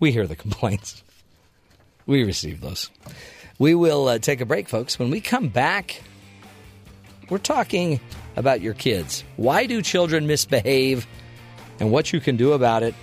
We 0.00 0.12
hear 0.12 0.26
the 0.26 0.36
complaints. 0.44 1.02
We 2.06 2.24
receive 2.24 2.60
those. 2.60 2.90
We 3.58 3.74
will 3.74 4.08
uh, 4.08 4.18
take 4.18 4.40
a 4.40 4.46
break, 4.46 4.68
folks. 4.68 4.98
When 4.98 5.10
we 5.10 5.20
come 5.20 5.48
back, 5.48 6.02
we're 7.30 7.38
talking 7.38 8.00
about 8.36 8.60
your 8.60 8.74
kids. 8.74 9.24
Why 9.36 9.66
do 9.66 9.80
children 9.82 10.26
misbehave 10.26 11.06
and 11.80 11.90
what 11.90 12.12
you 12.12 12.20
can 12.20 12.36
do 12.36 12.52
about 12.52 12.82
it? 12.82 12.94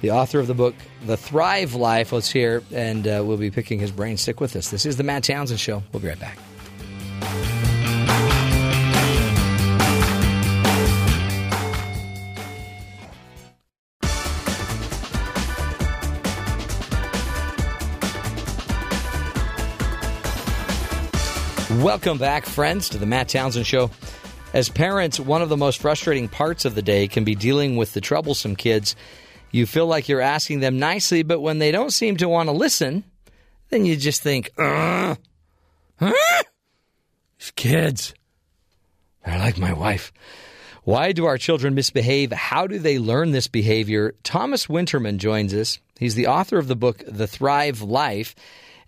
The 0.00 0.12
author 0.12 0.40
of 0.40 0.46
the 0.46 0.54
book, 0.54 0.74
The 1.04 1.18
Thrive 1.18 1.74
Life, 1.74 2.10
was 2.10 2.30
here, 2.30 2.62
and 2.72 3.06
uh, 3.06 3.22
we'll 3.24 3.36
be 3.36 3.50
picking 3.50 3.78
his 3.78 3.90
brain. 3.90 4.16
Stick 4.16 4.40
with 4.40 4.56
us. 4.56 4.70
This 4.70 4.86
is 4.86 4.96
the 4.96 5.02
Matt 5.02 5.24
Townsend 5.24 5.60
Show. 5.60 5.82
We'll 5.92 6.00
be 6.00 6.08
right 6.08 6.18
back. 6.18 6.38
Welcome 21.82 22.16
back, 22.16 22.46
friends, 22.46 22.88
to 22.90 22.98
the 22.98 23.06
Matt 23.06 23.28
Townsend 23.28 23.66
Show. 23.66 23.90
As 24.52 24.68
parents, 24.68 25.20
one 25.20 25.42
of 25.42 25.48
the 25.48 25.56
most 25.56 25.80
frustrating 25.80 26.28
parts 26.28 26.64
of 26.64 26.74
the 26.74 26.82
day 26.82 27.06
can 27.06 27.24
be 27.24 27.34
dealing 27.34 27.76
with 27.76 27.92
the 27.92 28.00
troublesome 28.00 28.56
kids. 28.56 28.96
You 29.50 29.66
feel 29.66 29.86
like 29.86 30.08
you're 30.08 30.20
asking 30.20 30.60
them 30.60 30.78
nicely, 30.78 31.22
but 31.22 31.40
when 31.40 31.58
they 31.58 31.72
don't 31.72 31.92
seem 31.92 32.16
to 32.18 32.28
want 32.28 32.48
to 32.48 32.52
listen, 32.52 33.04
then 33.70 33.84
you 33.84 33.96
just 33.96 34.22
think, 34.22 34.50
uh, 34.58 35.16
huh? 35.98 36.42
These 37.38 37.50
kids, 37.52 38.14
they're 39.24 39.38
like 39.38 39.58
my 39.58 39.72
wife. 39.72 40.12
Why 40.84 41.12
do 41.12 41.26
our 41.26 41.38
children 41.38 41.74
misbehave? 41.74 42.32
How 42.32 42.66
do 42.66 42.78
they 42.78 42.98
learn 42.98 43.32
this 43.32 43.48
behavior? 43.48 44.14
Thomas 44.22 44.66
Winterman 44.66 45.18
joins 45.18 45.52
us. 45.52 45.78
He's 45.98 46.14
the 46.14 46.28
author 46.28 46.58
of 46.58 46.68
the 46.68 46.76
book, 46.76 47.02
The 47.06 47.26
Thrive 47.26 47.82
Life, 47.82 48.34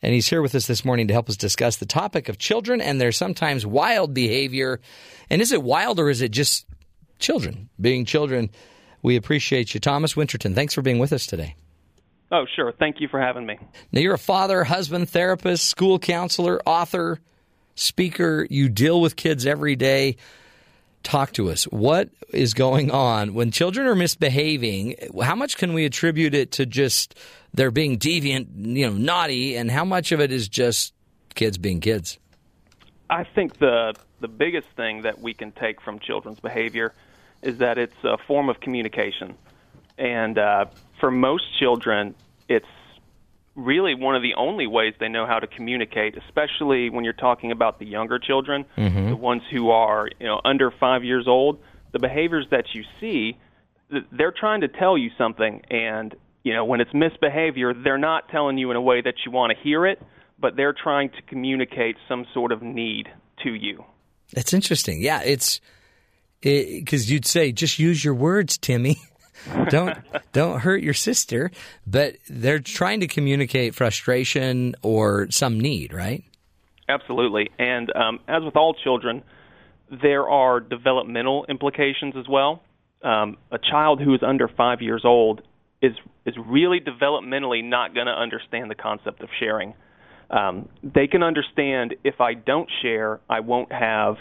and 0.00 0.14
he's 0.14 0.28
here 0.28 0.42
with 0.42 0.54
us 0.54 0.66
this 0.66 0.84
morning 0.84 1.08
to 1.08 1.12
help 1.12 1.28
us 1.28 1.36
discuss 1.36 1.76
the 1.76 1.86
topic 1.86 2.28
of 2.28 2.38
children 2.38 2.80
and 2.80 3.00
their 3.00 3.12
sometimes 3.12 3.66
wild 3.66 4.14
behavior. 4.14 4.80
And 5.30 5.40
is 5.40 5.52
it 5.52 5.62
wild 5.62 6.00
or 6.00 6.10
is 6.10 6.22
it 6.22 6.32
just 6.32 6.66
children 7.18 7.68
being 7.80 8.04
children? 8.04 8.50
We 9.02 9.16
appreciate 9.16 9.74
you, 9.74 9.80
Thomas 9.80 10.16
Winterton. 10.16 10.54
Thanks 10.54 10.74
for 10.74 10.82
being 10.82 10.98
with 10.98 11.12
us 11.12 11.26
today. 11.26 11.56
Oh, 12.30 12.46
sure. 12.56 12.72
Thank 12.72 13.00
you 13.00 13.08
for 13.08 13.20
having 13.20 13.44
me. 13.44 13.58
Now, 13.92 14.00
you're 14.00 14.14
a 14.14 14.18
father, 14.18 14.64
husband, 14.64 15.10
therapist, 15.10 15.66
school 15.68 15.98
counselor, 15.98 16.62
author, 16.64 17.20
speaker. 17.74 18.46
You 18.48 18.68
deal 18.70 19.00
with 19.00 19.16
kids 19.16 19.44
every 19.44 19.76
day. 19.76 20.16
Talk 21.02 21.32
to 21.32 21.50
us. 21.50 21.64
What 21.64 22.08
is 22.32 22.54
going 22.54 22.90
on 22.90 23.34
when 23.34 23.50
children 23.50 23.86
are 23.86 23.94
misbehaving? 23.94 24.96
How 25.20 25.34
much 25.34 25.58
can 25.58 25.74
we 25.74 25.84
attribute 25.84 26.34
it 26.34 26.52
to 26.52 26.64
just 26.64 27.18
they're 27.52 27.72
being 27.72 27.98
deviant, 27.98 28.46
you 28.54 28.86
know, 28.86 28.94
naughty, 28.94 29.56
and 29.56 29.70
how 29.70 29.84
much 29.84 30.12
of 30.12 30.20
it 30.20 30.32
is 30.32 30.48
just 30.48 30.94
kids 31.34 31.58
being 31.58 31.80
kids? 31.80 32.18
I 33.10 33.24
think 33.24 33.58
the 33.58 33.94
the 34.20 34.28
biggest 34.28 34.68
thing 34.76 35.02
that 35.02 35.20
we 35.20 35.34
can 35.34 35.50
take 35.52 35.82
from 35.82 35.98
children's 35.98 36.40
behavior 36.40 36.94
is 37.42 37.58
that 37.58 37.78
it's 37.78 38.04
a 38.04 38.16
form 38.26 38.48
of 38.48 38.60
communication, 38.60 39.34
and 39.98 40.38
uh, 40.38 40.66
for 41.00 41.10
most 41.10 41.44
children, 41.58 42.14
it's 42.48 42.66
really 43.54 43.94
one 43.94 44.16
of 44.16 44.22
the 44.22 44.34
only 44.34 44.66
ways 44.66 44.94
they 44.98 45.08
know 45.08 45.26
how 45.26 45.38
to 45.38 45.46
communicate, 45.46 46.16
especially 46.16 46.88
when 46.88 47.04
you're 47.04 47.12
talking 47.12 47.52
about 47.52 47.78
the 47.78 47.84
younger 47.86 48.18
children, 48.18 48.64
Mhm. 48.78 49.10
the 49.10 49.16
ones 49.16 49.42
who 49.50 49.70
are 49.70 50.08
you 50.20 50.26
know 50.26 50.40
under 50.44 50.70
five 50.70 51.04
years 51.04 51.28
old. 51.28 51.58
The 51.92 51.98
behaviors 51.98 52.46
that 52.50 52.74
you 52.74 52.84
see, 53.00 53.36
they're 54.10 54.32
trying 54.32 54.62
to 54.62 54.68
tell 54.68 54.96
you 54.96 55.10
something, 55.18 55.62
and 55.70 56.14
you 56.44 56.54
know 56.54 56.64
when 56.64 56.80
it's 56.80 56.94
misbehavior, 56.94 57.74
they're 57.74 57.98
not 57.98 58.28
telling 58.30 58.56
you 58.56 58.70
in 58.70 58.76
a 58.76 58.80
way 58.80 59.00
that 59.02 59.14
you 59.26 59.32
want 59.32 59.52
to 59.52 59.58
hear 59.62 59.84
it, 59.86 60.00
but 60.38 60.56
they're 60.56 60.72
trying 60.72 61.10
to 61.10 61.22
communicate 61.22 61.96
some 62.08 62.24
sort 62.32 62.52
of 62.52 62.62
need 62.62 63.10
to 63.42 63.52
you. 63.54 63.84
That's 64.32 64.54
interesting. 64.54 65.02
Yeah, 65.02 65.20
it's 65.22 65.60
because 66.42 67.10
you'd 67.10 67.26
say 67.26 67.52
just 67.52 67.78
use 67.78 68.04
your 68.04 68.14
words, 68.14 68.58
Timmy. 68.58 68.96
don't 69.68 69.96
don't 70.32 70.60
hurt 70.60 70.82
your 70.82 70.94
sister, 70.94 71.50
but 71.86 72.16
they're 72.28 72.58
trying 72.58 73.00
to 73.00 73.06
communicate 73.06 73.74
frustration 73.74 74.74
or 74.82 75.30
some 75.30 75.58
need, 75.58 75.92
right? 75.92 76.24
Absolutely. 76.88 77.50
And 77.58 77.94
um, 77.94 78.20
as 78.28 78.42
with 78.42 78.56
all 78.56 78.74
children, 78.74 79.22
there 79.90 80.28
are 80.28 80.60
developmental 80.60 81.46
implications 81.48 82.14
as 82.16 82.26
well. 82.28 82.62
Um, 83.02 83.36
a 83.50 83.58
child 83.58 84.00
who 84.00 84.14
is 84.14 84.22
under 84.22 84.48
five 84.48 84.80
years 84.80 85.02
old 85.04 85.42
is 85.80 85.92
is 86.24 86.34
really 86.46 86.80
developmentally 86.80 87.64
not 87.64 87.94
going 87.94 88.06
to 88.06 88.12
understand 88.12 88.70
the 88.70 88.74
concept 88.74 89.22
of 89.22 89.28
sharing. 89.38 89.74
Um, 90.30 90.68
they 90.82 91.08
can 91.08 91.22
understand 91.22 91.94
if 92.04 92.20
I 92.20 92.34
don't 92.34 92.70
share, 92.80 93.20
I 93.28 93.40
won't 93.40 93.70
have 93.70 94.16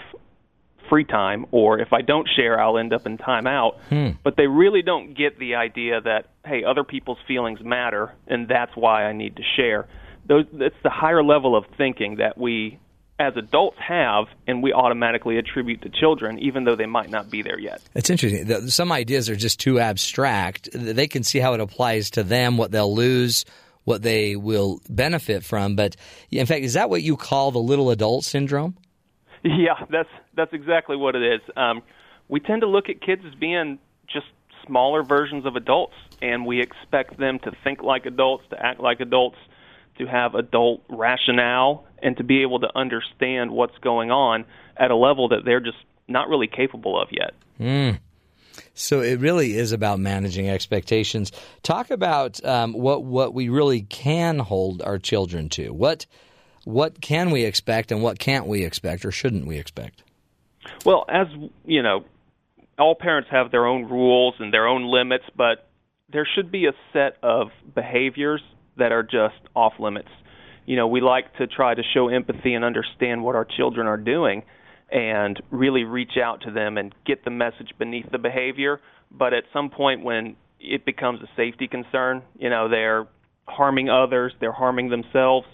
free 0.91 1.05
time, 1.05 1.45
or 1.51 1.79
if 1.79 1.93
I 1.93 2.01
don't 2.01 2.27
share, 2.35 2.59
I'll 2.59 2.77
end 2.77 2.91
up 2.91 3.07
in 3.07 3.17
timeout. 3.17 3.79
Hmm. 3.87 4.09
But 4.23 4.35
they 4.35 4.47
really 4.47 4.81
don't 4.81 5.17
get 5.17 5.39
the 5.39 5.55
idea 5.55 6.01
that 6.01 6.27
hey, 6.45 6.63
other 6.63 6.83
people's 6.83 7.19
feelings 7.27 7.59
matter, 7.63 8.13
and 8.27 8.47
that's 8.47 8.75
why 8.75 9.05
I 9.05 9.13
need 9.13 9.37
to 9.37 9.43
share. 9.55 9.87
Those 10.27 10.45
it's 10.53 10.75
the 10.83 10.89
higher 10.89 11.23
level 11.23 11.55
of 11.55 11.63
thinking 11.77 12.17
that 12.17 12.37
we 12.37 12.77
as 13.17 13.33
adults 13.37 13.77
have, 13.79 14.25
and 14.47 14.63
we 14.63 14.73
automatically 14.73 15.37
attribute 15.37 15.81
to 15.83 15.89
children, 15.89 16.39
even 16.39 16.63
though 16.63 16.75
they 16.75 16.87
might 16.87 17.09
not 17.09 17.29
be 17.29 17.41
there 17.43 17.59
yet. 17.59 17.81
It's 17.93 18.09
interesting. 18.09 18.67
Some 18.67 18.91
ideas 18.91 19.29
are 19.29 19.35
just 19.35 19.59
too 19.59 19.79
abstract. 19.79 20.69
They 20.73 21.07
can 21.07 21.23
see 21.23 21.39
how 21.39 21.53
it 21.53 21.59
applies 21.59 22.09
to 22.11 22.23
them, 22.23 22.57
what 22.57 22.71
they'll 22.71 22.93
lose, 22.93 23.45
what 23.83 24.01
they 24.01 24.35
will 24.35 24.81
benefit 24.89 25.43
from. 25.43 25.75
But 25.75 25.95
in 26.31 26.47
fact, 26.47 26.63
is 26.63 26.73
that 26.73 26.89
what 26.89 27.03
you 27.03 27.15
call 27.15 27.51
the 27.51 27.59
little 27.59 27.91
adult 27.91 28.25
syndrome? 28.25 28.75
Yeah, 29.43 29.85
that's 29.89 30.09
that's 30.35 30.53
exactly 30.53 30.95
what 30.95 31.15
it 31.15 31.23
is. 31.23 31.41
Um, 31.55 31.81
we 32.29 32.39
tend 32.39 32.61
to 32.61 32.67
look 32.67 32.89
at 32.89 33.01
kids 33.01 33.23
as 33.25 33.33
being 33.35 33.79
just 34.07 34.27
smaller 34.65 35.03
versions 35.03 35.45
of 35.45 35.55
adults, 35.55 35.95
and 36.21 36.45
we 36.45 36.61
expect 36.61 37.17
them 37.17 37.39
to 37.39 37.51
think 37.63 37.81
like 37.81 38.05
adults, 38.05 38.43
to 38.51 38.63
act 38.63 38.79
like 38.79 38.99
adults, 38.99 39.37
to 39.97 40.05
have 40.05 40.35
adult 40.35 40.83
rationale, 40.89 41.85
and 42.01 42.17
to 42.17 42.23
be 42.23 42.41
able 42.41 42.59
to 42.59 42.69
understand 42.75 43.51
what's 43.51 43.77
going 43.79 44.11
on 44.11 44.45
at 44.77 44.91
a 44.91 44.95
level 44.95 45.29
that 45.29 45.43
they're 45.43 45.59
just 45.59 45.77
not 46.07 46.29
really 46.29 46.47
capable 46.47 46.99
of 46.99 47.09
yet. 47.11 47.33
Mm. 47.59 47.99
So 48.73 49.01
it 49.01 49.19
really 49.19 49.53
is 49.53 49.71
about 49.71 49.99
managing 49.99 50.49
expectations. 50.49 51.31
Talk 51.63 51.89
about 51.89 52.43
um, 52.45 52.73
what 52.73 53.03
what 53.03 53.33
we 53.33 53.49
really 53.49 53.81
can 53.81 54.39
hold 54.39 54.81
our 54.81 54.99
children 54.99 55.49
to. 55.49 55.69
What 55.69 56.05
what 56.65 57.01
can 57.01 57.31
we 57.31 57.45
expect 57.45 57.91
and 57.91 58.01
what 58.01 58.19
can't 58.19 58.47
we 58.47 58.63
expect 58.63 59.05
or 59.05 59.11
shouldn't 59.11 59.45
we 59.45 59.57
expect? 59.57 60.03
Well, 60.85 61.05
as 61.09 61.27
you 61.65 61.81
know, 61.81 62.05
all 62.77 62.95
parents 62.95 63.29
have 63.31 63.51
their 63.51 63.65
own 63.65 63.85
rules 63.85 64.35
and 64.39 64.53
their 64.53 64.67
own 64.67 64.91
limits, 64.91 65.25
but 65.35 65.67
there 66.11 66.27
should 66.35 66.51
be 66.51 66.65
a 66.65 66.73
set 66.93 67.17
of 67.23 67.47
behaviors 67.73 68.41
that 68.77 68.91
are 68.91 69.03
just 69.03 69.39
off 69.55 69.73
limits. 69.79 70.09
You 70.65 70.75
know, 70.75 70.87
we 70.87 71.01
like 71.01 71.35
to 71.37 71.47
try 71.47 71.73
to 71.73 71.81
show 71.93 72.07
empathy 72.09 72.53
and 72.53 72.63
understand 72.63 73.23
what 73.23 73.35
our 73.35 73.45
children 73.45 73.87
are 73.87 73.97
doing 73.97 74.43
and 74.91 75.41
really 75.49 75.83
reach 75.83 76.17
out 76.21 76.41
to 76.41 76.51
them 76.51 76.77
and 76.77 76.93
get 77.05 77.23
the 77.23 77.31
message 77.31 77.71
beneath 77.79 78.09
the 78.11 78.17
behavior, 78.17 78.79
but 79.09 79.33
at 79.33 79.43
some 79.53 79.69
point 79.69 80.03
when 80.03 80.35
it 80.59 80.85
becomes 80.85 81.21
a 81.21 81.29
safety 81.35 81.67
concern, 81.67 82.21
you 82.37 82.49
know, 82.49 82.69
they're 82.69 83.07
harming 83.47 83.89
others, 83.89 84.33
they're 84.39 84.51
harming 84.51 84.89
themselves, 84.89 85.47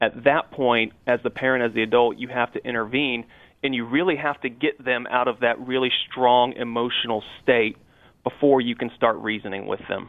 at 0.00 0.24
that 0.24 0.50
point, 0.50 0.92
as 1.06 1.20
the 1.22 1.30
parent, 1.30 1.64
as 1.64 1.74
the 1.74 1.82
adult, 1.82 2.18
you 2.18 2.28
have 2.28 2.52
to 2.52 2.64
intervene 2.64 3.24
and 3.62 3.74
you 3.74 3.86
really 3.86 4.16
have 4.16 4.40
to 4.42 4.48
get 4.48 4.82
them 4.82 5.06
out 5.10 5.28
of 5.28 5.40
that 5.40 5.58
really 5.58 5.90
strong 6.10 6.52
emotional 6.52 7.22
state 7.42 7.76
before 8.22 8.60
you 8.60 8.76
can 8.76 8.90
start 8.96 9.16
reasoning 9.16 9.66
with 9.66 9.80
them. 9.88 10.08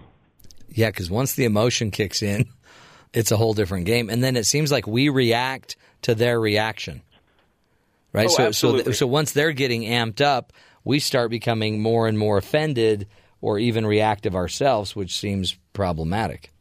Yeah, 0.69 0.89
because 0.89 1.09
once 1.09 1.35
the 1.35 1.45
emotion 1.45 1.91
kicks 1.91 2.21
in, 2.21 2.45
it's 3.13 3.31
a 3.31 3.37
whole 3.37 3.53
different 3.53 3.85
game. 3.85 4.09
And 4.09 4.23
then 4.23 4.35
it 4.35 4.45
seems 4.45 4.71
like 4.71 4.85
we 4.85 5.09
react 5.09 5.77
to 6.03 6.13
their 6.13 6.39
reaction. 6.39 7.01
Right? 8.13 8.27
Oh, 8.29 8.51
so, 8.51 8.81
so, 8.81 8.91
so 8.91 9.07
once 9.07 9.31
they're 9.31 9.51
getting 9.51 9.83
amped 9.83 10.21
up, 10.21 10.53
we 10.83 10.99
start 10.99 11.29
becoming 11.29 11.81
more 11.81 12.07
and 12.07 12.17
more 12.17 12.37
offended 12.37 13.07
or 13.41 13.59
even 13.59 13.85
reactive 13.85 14.35
ourselves, 14.35 14.95
which 14.95 15.17
seems 15.17 15.57
problematic. 15.73 16.51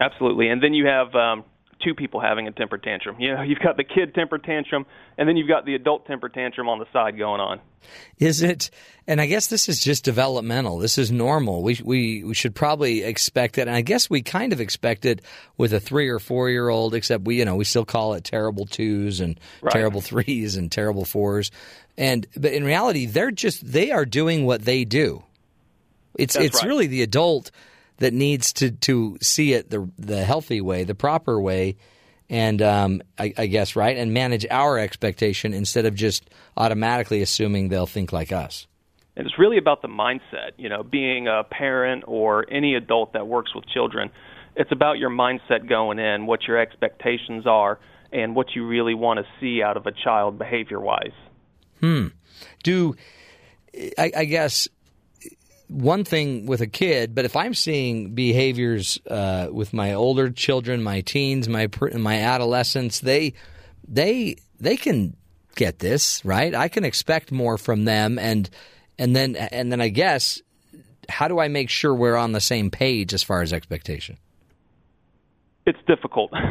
Absolutely. 0.00 0.48
And 0.48 0.62
then 0.62 0.74
you 0.74 0.86
have 0.86 1.14
um, 1.14 1.44
two 1.82 1.94
people 1.94 2.20
having 2.20 2.46
a 2.48 2.52
temper 2.52 2.78
tantrum. 2.78 3.16
You 3.20 3.34
know, 3.34 3.42
you've 3.46 3.60
got 3.60 3.76
the 3.76 3.84
kid 3.84 4.14
temper 4.14 4.38
tantrum, 4.38 4.86
and 5.16 5.28
then 5.28 5.36
you've 5.36 5.48
got 5.48 5.64
the 5.66 5.74
adult 5.74 6.06
temper 6.06 6.28
tantrum 6.28 6.68
on 6.68 6.78
the 6.78 6.86
side 6.92 7.16
going 7.18 7.40
on. 7.40 7.60
Is 8.18 8.42
it? 8.42 8.70
And 9.06 9.20
I 9.20 9.26
guess 9.26 9.46
this 9.46 9.68
is 9.68 9.80
just 9.80 10.04
developmental. 10.04 10.78
This 10.78 10.98
is 10.98 11.10
normal. 11.10 11.62
We 11.62 11.80
we 11.82 12.24
we 12.24 12.34
should 12.34 12.54
probably 12.54 13.02
expect 13.04 13.56
it, 13.58 13.62
and 13.62 13.70
I 13.70 13.80
guess 13.80 14.10
we 14.10 14.20
kind 14.22 14.52
of 14.52 14.60
expect 14.60 15.04
it 15.06 15.22
with 15.56 15.72
a 15.72 15.80
three 15.80 16.08
or 16.08 16.18
four 16.18 16.50
year 16.50 16.68
old. 16.68 16.94
Except 16.94 17.24
we, 17.24 17.36
you 17.38 17.44
know, 17.44 17.56
we 17.56 17.64
still 17.64 17.84
call 17.86 18.14
it 18.14 18.24
terrible 18.24 18.66
twos 18.66 19.20
and 19.20 19.38
Right. 19.62 19.72
terrible 19.72 20.00
threes 20.00 20.56
and 20.56 20.70
terrible 20.70 21.04
fours. 21.04 21.50
And 21.96 22.26
but 22.36 22.52
in 22.52 22.64
reality, 22.64 23.06
they're 23.06 23.30
just 23.30 23.64
they 23.66 23.90
are 23.92 24.04
doing 24.04 24.44
what 24.44 24.62
they 24.62 24.84
do. 24.84 25.22
It's 26.18 26.34
That's 26.34 26.46
it's 26.46 26.62
right. 26.62 26.68
really 26.68 26.86
the 26.88 27.02
adult 27.02 27.50
that 27.98 28.12
needs 28.12 28.52
to 28.54 28.70
to 28.70 29.18
see 29.20 29.52
it 29.52 29.70
the 29.70 29.90
the 29.98 30.24
healthy 30.24 30.60
way, 30.60 30.84
the 30.84 30.94
proper 30.94 31.40
way, 31.40 31.76
and 32.30 32.60
um, 32.62 33.02
I, 33.18 33.32
I 33.36 33.46
guess 33.46 33.76
right, 33.76 33.96
and 33.96 34.12
manage 34.12 34.46
our 34.50 34.78
expectation 34.78 35.52
instead 35.52 35.86
of 35.86 35.94
just 35.94 36.28
automatically 36.56 37.22
assuming 37.22 37.68
they'll 37.68 37.86
think 37.86 38.12
like 38.12 38.32
us. 38.32 38.66
And 39.16 39.26
it's 39.26 39.38
really 39.38 39.58
about 39.58 39.82
the 39.82 39.88
mindset, 39.88 40.52
you 40.58 40.68
know, 40.68 40.84
being 40.84 41.26
a 41.26 41.42
parent 41.42 42.04
or 42.06 42.46
any 42.50 42.76
adult 42.76 43.14
that 43.14 43.26
works 43.26 43.52
with 43.52 43.66
children. 43.66 44.10
It's 44.54 44.70
about 44.70 44.98
your 44.98 45.10
mindset 45.10 45.68
going 45.68 45.98
in, 45.98 46.26
what 46.26 46.44
your 46.44 46.56
expectations 46.56 47.44
are, 47.44 47.80
and 48.12 48.36
what 48.36 48.54
you 48.54 48.66
really 48.66 48.94
want 48.94 49.18
to 49.18 49.26
see 49.40 49.60
out 49.62 49.76
of 49.76 49.86
a 49.86 49.92
child 49.92 50.38
behavior 50.38 50.80
wise. 50.80 51.12
Hmm. 51.80 52.08
Do 52.62 52.94
I, 53.96 54.12
I 54.16 54.24
guess 54.24 54.68
one 55.68 56.04
thing 56.04 56.46
with 56.46 56.60
a 56.60 56.66
kid, 56.66 57.14
but 57.14 57.24
if 57.24 57.36
I'm 57.36 57.54
seeing 57.54 58.14
behaviors 58.14 58.98
uh, 59.08 59.48
with 59.52 59.72
my 59.72 59.94
older 59.94 60.30
children, 60.30 60.82
my 60.82 61.02
teens, 61.02 61.48
my 61.48 61.68
my 61.94 62.20
adolescents, 62.20 63.00
they 63.00 63.34
they 63.86 64.36
they 64.58 64.76
can 64.76 65.16
get 65.56 65.78
this 65.78 66.24
right. 66.24 66.54
I 66.54 66.68
can 66.68 66.84
expect 66.84 67.30
more 67.30 67.58
from 67.58 67.84
them, 67.84 68.18
and 68.18 68.48
and 68.98 69.14
then 69.14 69.36
and 69.36 69.70
then 69.70 69.80
I 69.80 69.88
guess 69.88 70.40
how 71.08 71.28
do 71.28 71.38
I 71.38 71.48
make 71.48 71.70
sure 71.70 71.94
we're 71.94 72.16
on 72.16 72.32
the 72.32 72.40
same 72.40 72.70
page 72.70 73.14
as 73.14 73.22
far 73.22 73.42
as 73.42 73.52
expectation? 73.52 74.18
It's 75.66 75.78
difficult. 75.86 76.32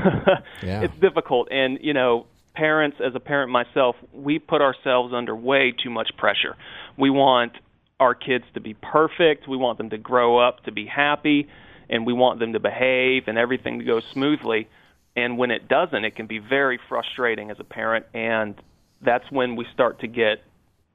Yeah. 0.63 0.81
It's 0.81 0.95
difficult. 0.95 1.49
And, 1.51 1.77
you 1.81 1.93
know, 1.93 2.25
parents, 2.55 2.97
as 2.99 3.13
a 3.13 3.19
parent 3.19 3.51
myself, 3.51 3.95
we 4.11 4.39
put 4.39 4.61
ourselves 4.61 5.13
under 5.13 5.35
way 5.35 5.71
too 5.71 5.91
much 5.91 6.09
pressure. 6.17 6.55
We 6.97 7.11
want 7.11 7.53
our 7.99 8.13
kids 8.13 8.45
to 8.53 8.59
be 8.59 8.73
perfect, 8.73 9.47
we 9.47 9.57
want 9.57 9.77
them 9.77 9.89
to 9.89 9.97
grow 9.97 10.37
up 10.37 10.63
to 10.65 10.71
be 10.71 10.85
happy, 10.85 11.47
and 11.89 12.05
we 12.05 12.13
want 12.13 12.39
them 12.39 12.53
to 12.53 12.59
behave 12.59 13.23
and 13.27 13.37
everything 13.37 13.79
to 13.79 13.85
go 13.85 14.01
smoothly. 14.13 14.67
And 15.15 15.37
when 15.37 15.49
it 15.49 15.67
doesn't, 15.67 16.05
it 16.05 16.15
can 16.15 16.27
be 16.27 16.39
very 16.39 16.79
frustrating 16.89 17.49
as 17.49 17.57
a 17.59 17.63
parent. 17.63 18.05
And 18.13 18.55
that's 19.03 19.23
when 19.31 19.55
we 19.55 19.65
start 19.73 20.01
to 20.01 20.07
get 20.07 20.43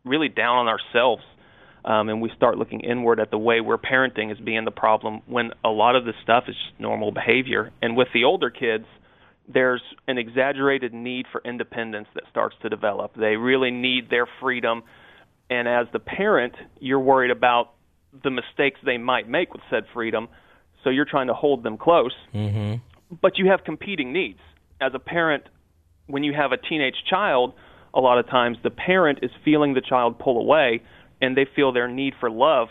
really 0.05 0.29
down 0.29 0.59
on 0.59 0.69
ourselves 0.69 1.23
um, 1.85 2.09
and 2.09 2.23
we 2.23 2.31
start 2.37 2.59
looking 2.59 2.81
inward 2.81 3.19
at 3.19 3.31
the 3.31 3.39
way 3.39 3.61
we're 3.61 3.79
parenting 3.79 4.31
as 4.31 4.39
being 4.39 4.65
the 4.65 4.70
problem 4.70 5.23
when 5.27 5.51
a 5.65 5.69
lot 5.69 5.97
of 5.97 6.05
this 6.05 6.15
stuff 6.23 6.45
is 6.47 6.55
just 6.55 6.81
normal 6.81 7.11
behavior. 7.11 7.73
And 7.83 7.97
with 7.97 8.09
the 8.15 8.24
older 8.24 8.51
kids, 8.51 8.85
there's 9.53 9.83
an 10.07 10.19
exaggerated 10.19 10.95
need 10.95 11.27
for 11.33 11.41
independence 11.45 12.07
that 12.15 12.24
starts 12.31 12.55
to 12.62 12.69
develop. 12.69 13.15
They 13.16 13.37
really 13.37 13.73
need 13.73 14.09
their 14.11 14.29
freedom. 14.41 14.85
And 15.53 15.69
as 15.69 15.87
the 15.93 15.99
parent, 15.99 16.55
you're 16.81 16.99
worried 16.99 17.31
about 17.31 17.74
the 18.24 18.31
mistakes 18.31 18.81
they 18.87 18.97
might 18.97 19.29
make 19.29 19.53
with 19.53 19.61
said 19.69 19.85
freedom. 19.93 20.29
So 20.83 20.89
you're 20.89 21.05
trying 21.05 21.27
to 21.27 21.35
hold 21.35 21.62
them 21.62 21.77
close. 21.77 22.15
Mm-hmm. 22.35 22.77
But 23.20 23.37
you 23.37 23.49
have 23.51 23.62
competing 23.62 24.15
needs. 24.15 24.41
As 24.81 24.93
a 24.95 24.99
parent, 24.99 25.45
when 26.07 26.24
you 26.24 26.33
have 26.33 26.53
a 26.53 26.57
teenage 26.57 27.05
child, 27.09 27.53
a 27.93 28.01
lot 28.01 28.19
of 28.19 28.27
times 28.31 28.57
the 28.62 28.70
parent 28.70 29.19
is 29.20 29.31
feeling 29.45 29.74
the 29.74 29.83
child 29.83 30.19
pull 30.19 30.39
away 30.41 30.81
and 31.20 31.37
they 31.37 31.45
feel 31.55 31.70
their 31.70 31.87
need 31.87 32.15
for 32.19 32.31
love 32.31 32.69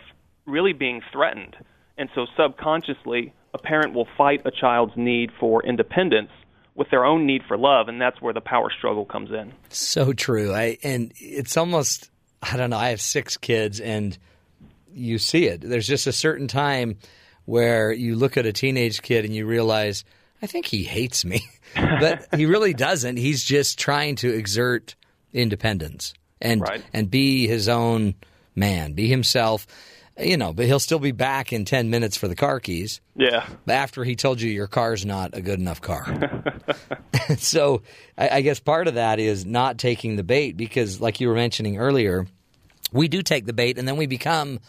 really 0.48 0.74
being 0.74 1.02
threatened. 1.12 1.56
And 2.00 2.10
so 2.16 2.26
subconsciously, 2.36 3.32
a 3.54 3.60
parent 3.60 3.94
will 3.94 4.08
fight 4.18 4.42
a 4.44 4.52
child's 4.52 4.94
need 4.98 5.30
for 5.40 5.64
independence 5.64 6.32
with 6.74 6.90
their 6.90 7.06
own 7.06 7.28
need 7.28 7.44
for 7.48 7.58
love, 7.58 7.90
and 7.90 8.02
that's 8.02 8.20
where 8.22 8.34
the 8.34 8.42
power 8.42 8.72
struggle 8.76 9.06
comes 9.06 9.30
in. 9.30 9.54
So 9.70 10.14
true. 10.14 10.54
I 10.54 10.78
and 10.84 11.12
it's 11.18 11.58
almost 11.58 12.11
I 12.42 12.58
don't 12.58 12.70
know. 12.70 12.78
I 12.78 12.90
have 12.90 13.02
six 13.02 13.38
kids, 13.38 13.80
and 13.80 14.18
you 14.94 15.18
see 15.20 15.46
it. 15.46 15.62
There's 15.62 15.88
just 15.88 16.08
a 16.08 16.12
certain 16.14 16.48
time 16.48 16.98
where 17.46 17.92
you 17.92 18.16
look 18.16 18.38
at 18.38 18.46
a 18.46 18.54
teenage 18.54 19.02
kid 19.02 19.26
and 19.26 19.34
you 19.36 19.46
realize, 19.46 20.04
I 20.42 20.48
think 20.48 20.66
he 20.66 20.84
hates 20.84 21.24
me, 21.26 21.42
but 21.76 22.28
he 22.36 22.46
really 22.46 22.74
doesn't. 22.74 23.18
He's 23.18 23.44
just 23.44 23.80
trying 23.80 24.16
to 24.18 24.30
exert 24.34 24.96
independence 25.34 26.14
and 26.42 26.62
Right. 26.62 26.84
and 26.94 27.10
be 27.10 27.48
his 27.48 27.68
own 27.70 28.16
man, 28.56 28.94
be 28.94 29.08
himself. 29.08 29.66
You 30.22 30.38
know, 30.38 30.54
but 30.54 30.66
he'll 30.66 30.80
still 30.80 31.00
be 31.00 31.12
back 31.12 31.52
in 31.52 31.66
ten 31.66 31.90
minutes 31.90 32.16
for 32.18 32.28
the 32.28 32.36
car 32.36 32.60
keys 32.60 33.02
Yeah. 33.16 33.46
after 33.68 34.04
he 34.04 34.16
told 34.16 34.40
you 34.40 34.50
your 34.52 34.68
car's 34.68 35.06
not 35.06 35.36
a 35.36 35.42
good 35.42 35.60
enough 35.60 35.82
car. 35.82 36.06
so 37.38 37.82
I, 38.18 38.30
I 38.30 38.42
guess 38.42 38.60
part 38.60 38.88
of 38.88 38.96
that 38.96 39.20
is 39.20 39.46
not 39.46 39.78
taking 39.78 40.16
the 40.16 40.24
bait 40.24 40.58
because, 40.58 41.02
like 41.02 41.20
you 41.20 41.28
were 41.28 41.36
mentioning 41.36 41.78
earlier, 41.78 42.28
we 42.92 43.08
do 43.08 43.22
take 43.22 43.46
the 43.46 43.54
bait 43.54 43.78
and 43.78 43.88
then 43.88 43.98
we 43.98 44.06
become, 44.06 44.60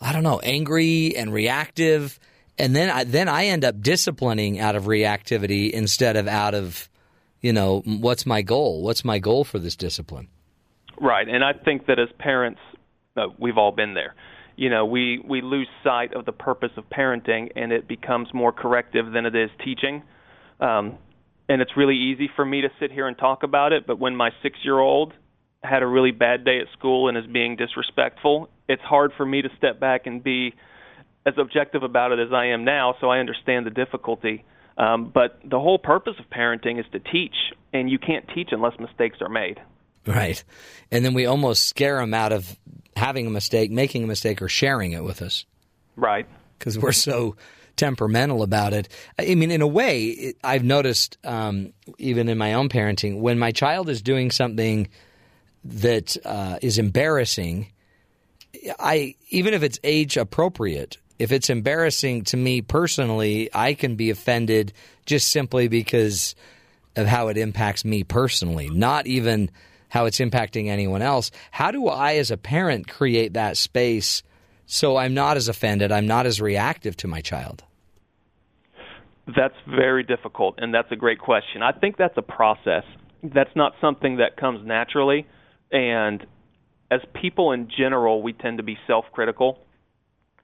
I 0.00 0.12
don't 0.12 0.22
know, 0.22 0.40
angry 0.40 1.16
and 1.16 1.32
reactive, 1.32 2.18
and 2.58 2.74
then 2.74 2.90
I, 2.90 3.04
then 3.04 3.28
I 3.28 3.46
end 3.46 3.64
up 3.64 3.80
disciplining 3.80 4.60
out 4.60 4.76
of 4.76 4.84
reactivity 4.84 5.70
instead 5.70 6.16
of 6.16 6.28
out 6.28 6.54
of, 6.54 6.88
you 7.40 7.52
know, 7.52 7.80
what's 7.84 8.24
my 8.26 8.42
goal? 8.42 8.82
What's 8.82 9.04
my 9.04 9.18
goal 9.18 9.44
for 9.44 9.58
this 9.58 9.76
discipline? 9.76 10.28
Right, 10.98 11.28
and 11.28 11.44
I 11.44 11.52
think 11.52 11.86
that 11.86 11.98
as 11.98 12.08
parents, 12.18 12.60
uh, 13.16 13.26
we've 13.38 13.58
all 13.58 13.72
been 13.72 13.94
there. 13.94 14.14
You 14.56 14.70
know, 14.70 14.86
we 14.86 15.22
we 15.22 15.42
lose 15.42 15.68
sight 15.84 16.14
of 16.14 16.24
the 16.24 16.32
purpose 16.32 16.70
of 16.76 16.84
parenting, 16.88 17.50
and 17.56 17.72
it 17.72 17.86
becomes 17.86 18.28
more 18.32 18.52
corrective 18.52 19.12
than 19.12 19.26
it 19.26 19.36
is 19.36 19.50
teaching. 19.62 20.02
Um, 20.60 20.98
and 21.48 21.60
it's 21.62 21.76
really 21.76 21.96
easy 21.96 22.28
for 22.34 22.44
me 22.44 22.62
to 22.62 22.68
sit 22.80 22.90
here 22.90 23.06
and 23.06 23.16
talk 23.16 23.42
about 23.42 23.72
it, 23.72 23.86
but 23.86 23.98
when 23.98 24.16
my 24.16 24.30
six-year-old 24.42 25.12
had 25.62 25.82
a 25.82 25.86
really 25.86 26.10
bad 26.10 26.44
day 26.44 26.58
at 26.60 26.66
school 26.76 27.08
and 27.08 27.16
is 27.16 27.26
being 27.26 27.56
disrespectful, 27.56 28.48
it's 28.68 28.82
hard 28.82 29.12
for 29.16 29.26
me 29.26 29.42
to 29.42 29.48
step 29.58 29.78
back 29.78 30.06
and 30.06 30.24
be 30.24 30.54
as 31.24 31.34
objective 31.38 31.82
about 31.82 32.12
it 32.12 32.18
as 32.18 32.32
I 32.32 32.46
am 32.46 32.64
now. 32.64 32.94
So 33.00 33.10
I 33.10 33.18
understand 33.18 33.66
the 33.66 33.70
difficulty. 33.70 34.44
Um, 34.78 35.10
but 35.12 35.38
the 35.44 35.58
whole 35.58 35.78
purpose 35.78 36.14
of 36.18 36.26
parenting 36.30 36.78
is 36.78 36.86
to 36.92 36.98
teach, 36.98 37.34
and 37.72 37.90
you 37.90 37.98
can't 37.98 38.26
teach 38.34 38.48
unless 38.52 38.78
mistakes 38.78 39.18
are 39.20 39.28
made. 39.28 39.60
Right. 40.14 40.42
And 40.92 41.04
then 41.04 41.14
we 41.14 41.26
almost 41.26 41.66
scare 41.66 41.96
them 41.96 42.14
out 42.14 42.32
of 42.32 42.56
having 42.94 43.26
a 43.26 43.30
mistake, 43.30 43.72
making 43.72 44.04
a 44.04 44.06
mistake, 44.06 44.40
or 44.40 44.48
sharing 44.48 44.92
it 44.92 45.02
with 45.02 45.20
us. 45.20 45.44
Right. 45.96 46.26
Because 46.58 46.78
we're 46.78 46.92
so 46.92 47.34
temperamental 47.76 48.42
about 48.42 48.72
it. 48.72 48.88
I 49.18 49.34
mean, 49.34 49.50
in 49.50 49.62
a 49.62 49.66
way, 49.66 50.34
I've 50.42 50.64
noticed, 50.64 51.18
um, 51.24 51.72
even 51.98 52.28
in 52.28 52.38
my 52.38 52.54
own 52.54 52.68
parenting, 52.68 53.20
when 53.20 53.38
my 53.38 53.52
child 53.52 53.88
is 53.88 54.00
doing 54.00 54.30
something 54.30 54.88
that 55.64 56.16
uh, 56.24 56.58
is 56.62 56.78
embarrassing, 56.78 57.72
I 58.78 59.16
even 59.30 59.54
if 59.54 59.62
it's 59.62 59.78
age 59.84 60.16
appropriate, 60.16 60.96
if 61.18 61.32
it's 61.32 61.50
embarrassing 61.50 62.24
to 62.24 62.36
me 62.36 62.62
personally, 62.62 63.50
I 63.52 63.74
can 63.74 63.96
be 63.96 64.10
offended 64.10 64.72
just 65.04 65.28
simply 65.28 65.68
because 65.68 66.34
of 66.94 67.06
how 67.06 67.28
it 67.28 67.36
impacts 67.36 67.84
me 67.84 68.04
personally, 68.04 68.70
not 68.70 69.06
even 69.06 69.50
how 69.96 70.04
it's 70.04 70.18
impacting 70.18 70.68
anyone 70.68 71.00
else. 71.00 71.30
How 71.50 71.70
do 71.70 71.88
I, 71.88 72.16
as 72.16 72.30
a 72.30 72.36
parent, 72.36 72.86
create 72.86 73.32
that 73.32 73.56
space 73.56 74.22
so 74.66 74.98
I'm 74.98 75.14
not 75.14 75.38
as 75.38 75.48
offended, 75.48 75.90
I'm 75.90 76.06
not 76.06 76.26
as 76.26 76.38
reactive 76.38 76.98
to 76.98 77.08
my 77.08 77.22
child? 77.22 77.64
That's 79.26 79.54
very 79.66 80.02
difficult, 80.02 80.56
and 80.58 80.74
that's 80.74 80.92
a 80.92 80.96
great 80.96 81.18
question. 81.18 81.62
I 81.62 81.72
think 81.72 81.96
that's 81.96 82.16
a 82.18 82.22
process. 82.22 82.84
That's 83.22 83.56
not 83.56 83.72
something 83.80 84.18
that 84.18 84.36
comes 84.36 84.66
naturally, 84.66 85.26
and 85.72 86.26
as 86.90 87.00
people 87.14 87.52
in 87.52 87.68
general, 87.74 88.22
we 88.22 88.34
tend 88.34 88.58
to 88.58 88.62
be 88.62 88.76
self-critical, 88.86 89.58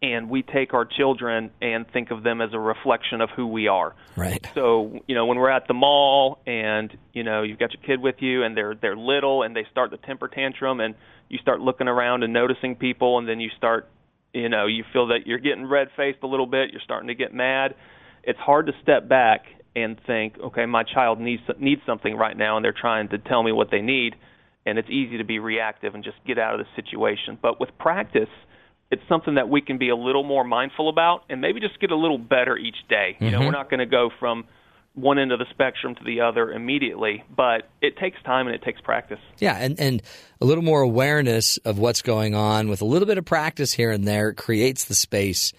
and 0.02 0.28
we 0.28 0.42
take 0.42 0.74
our 0.74 0.84
children 0.84 1.50
and 1.62 1.86
think 1.92 2.10
of 2.10 2.24
them 2.24 2.40
as 2.40 2.50
a 2.52 2.58
reflection 2.58 3.20
of 3.20 3.30
who 3.30 3.46
we 3.46 3.68
are. 3.68 3.94
Right. 4.16 4.44
So, 4.52 5.00
you 5.06 5.14
know, 5.14 5.26
when 5.26 5.38
we're 5.38 5.50
at 5.50 5.68
the 5.68 5.74
mall 5.74 6.40
and, 6.44 6.92
you 7.12 7.22
know, 7.22 7.42
you've 7.42 7.60
got 7.60 7.72
your 7.72 7.82
kid 7.82 8.02
with 8.02 8.16
you 8.18 8.42
and 8.42 8.56
they're 8.56 8.74
they're 8.74 8.96
little 8.96 9.44
and 9.44 9.54
they 9.54 9.64
start 9.70 9.92
the 9.92 9.98
temper 9.98 10.26
tantrum 10.26 10.80
and 10.80 10.96
you 11.28 11.38
start 11.38 11.60
looking 11.60 11.86
around 11.86 12.24
and 12.24 12.32
noticing 12.32 12.74
people 12.74 13.18
and 13.18 13.28
then 13.28 13.38
you 13.38 13.48
start, 13.56 13.88
you 14.34 14.48
know, 14.48 14.66
you 14.66 14.82
feel 14.92 15.06
that 15.08 15.26
you're 15.26 15.38
getting 15.38 15.66
red-faced 15.66 16.18
a 16.22 16.26
little 16.26 16.46
bit, 16.46 16.70
you're 16.72 16.82
starting 16.84 17.08
to 17.08 17.14
get 17.14 17.32
mad. 17.32 17.76
It's 18.24 18.40
hard 18.40 18.66
to 18.66 18.72
step 18.82 19.08
back 19.08 19.44
and 19.76 19.98
think, 20.04 20.34
okay, 20.38 20.66
my 20.66 20.82
child 20.82 21.20
needs 21.20 21.42
needs 21.60 21.80
something 21.86 22.16
right 22.16 22.36
now 22.36 22.56
and 22.56 22.64
they're 22.64 22.74
trying 22.78 23.08
to 23.10 23.18
tell 23.18 23.42
me 23.44 23.52
what 23.52 23.70
they 23.70 23.80
need 23.80 24.16
and 24.66 24.78
it's 24.78 24.90
easy 24.90 25.18
to 25.18 25.24
be 25.24 25.38
reactive 25.38 25.94
and 25.94 26.02
just 26.02 26.16
get 26.26 26.38
out 26.38 26.58
of 26.58 26.66
the 26.66 26.82
situation. 26.82 27.38
But 27.40 27.60
with 27.60 27.70
practice, 27.78 28.28
it's 28.92 29.02
something 29.08 29.36
that 29.36 29.48
we 29.48 29.62
can 29.62 29.78
be 29.78 29.88
a 29.88 29.96
little 29.96 30.22
more 30.22 30.44
mindful 30.44 30.90
about 30.90 31.24
and 31.30 31.40
maybe 31.40 31.60
just 31.60 31.80
get 31.80 31.90
a 31.90 31.96
little 31.96 32.18
better 32.18 32.58
each 32.58 32.76
day. 32.90 33.16
You 33.20 33.30
know, 33.30 33.40
we're 33.40 33.50
not 33.50 33.70
going 33.70 33.80
to 33.80 33.86
go 33.86 34.10
from 34.20 34.44
one 34.94 35.18
end 35.18 35.32
of 35.32 35.38
the 35.38 35.46
spectrum 35.48 35.94
to 35.94 36.04
the 36.04 36.20
other 36.20 36.52
immediately, 36.52 37.24
but 37.34 37.70
it 37.80 37.96
takes 37.96 38.22
time 38.22 38.46
and 38.46 38.54
it 38.54 38.62
takes 38.62 38.82
practice. 38.82 39.18
Yeah, 39.38 39.56
and, 39.56 39.80
and 39.80 40.02
a 40.42 40.44
little 40.44 40.62
more 40.62 40.82
awareness 40.82 41.56
of 41.58 41.78
what's 41.78 42.02
going 42.02 42.34
on 42.34 42.68
with 42.68 42.82
a 42.82 42.84
little 42.84 43.06
bit 43.06 43.16
of 43.16 43.24
practice 43.24 43.72
here 43.72 43.90
and 43.90 44.06
there 44.06 44.34
creates 44.34 44.84
the 44.84 44.94
space 44.94 45.54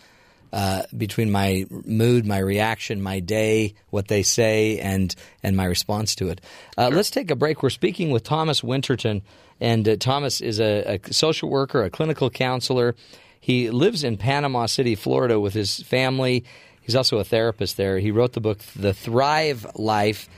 uh, 0.54 0.84
between 0.96 1.32
my 1.32 1.66
mood, 1.72 2.28
my 2.28 2.38
reaction, 2.38 3.02
my 3.02 3.20
day, 3.20 3.74
what 3.90 4.08
they 4.08 4.22
say, 4.22 4.78
and 4.78 5.16
and 5.42 5.58
my 5.58 5.66
response 5.66 6.14
to 6.14 6.30
it. 6.30 6.42
Uh, 6.78 6.92
Let's 6.94 7.10
take 7.10 7.32
a 7.32 7.36
break. 7.36 7.64
We're 7.64 7.72
speaking 7.72 8.12
with 8.12 8.24
Thomas 8.24 8.64
Winterton, 8.64 9.24
and 9.60 9.90
uh, 9.90 9.96
Thomas 9.96 10.42
is 10.42 10.60
a, 10.60 11.00
a 11.04 11.12
social 11.14 11.50
worker, 11.50 11.84
a 11.84 11.90
clinical 11.90 12.30
counselor. 12.30 12.94
He 13.44 13.70
lives 13.72 14.06
in 14.06 14.16
Panama 14.16 14.68
City, 14.68 14.96
Florida, 14.96 15.38
with 15.38 15.54
his 15.54 15.84
family. 15.84 16.46
He's 16.80 16.96
also 16.96 17.18
a 17.18 17.26
therapist 17.26 17.76
there. 17.76 18.00
He 18.00 18.10
wrote 18.10 18.32
the 18.32 18.40
book 18.40 18.60
The 18.74 18.94
Thrive 18.94 19.68
Life 19.76 20.30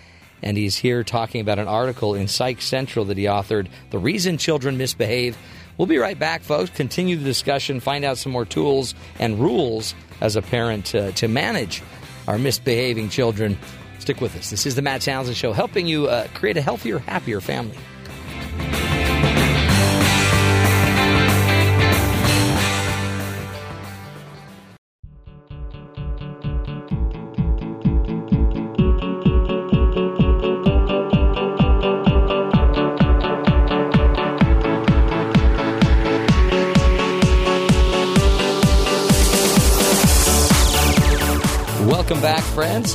and 0.41 0.57
he's 0.57 0.76
here 0.76 1.03
talking 1.03 1.40
about 1.40 1.60
an 1.60 1.68
article 1.68 2.15
in 2.15 2.27
Psych 2.27 2.64
Central 2.64 3.06
that 3.06 3.18
he 3.18 3.26
authored, 3.26 3.68
The 3.91 3.99
Reason 3.99 4.40
Children 4.40 4.80
Misbehave. 4.80 5.38
We'll 5.77 5.86
be 5.86 5.99
right 5.99 6.18
back, 6.18 6.41
folks. 6.41 6.72
Continue 6.72 7.15
the 7.15 7.23
discussion, 7.23 7.80
find 7.80 8.03
out 8.03 8.18
some 8.18 8.32
more 8.32 8.44
tools 8.44 8.95
and 9.19 9.40
rules 9.40 9.94
as 10.19 10.36
a 10.36 10.41
parent 10.41 10.86
to, 10.88 11.27
manage 11.27 11.84
our 12.27 12.40
misbehaving 12.40 13.10
children. 13.10 13.56
Stick 13.99 14.19
with 14.19 14.36
us. 14.36 14.49
This 14.49 14.65
is 14.65 14.73
the 14.73 14.82
Matt 14.82 15.02
Townsend 15.02 15.38
Show, 15.38 15.53
helping 15.53 15.86
you 15.86 16.07
uh, 16.07 16.27
create 16.34 16.57
a 16.57 16.61
healthier, 16.61 16.98
happier 16.98 17.40
family. 17.40 17.77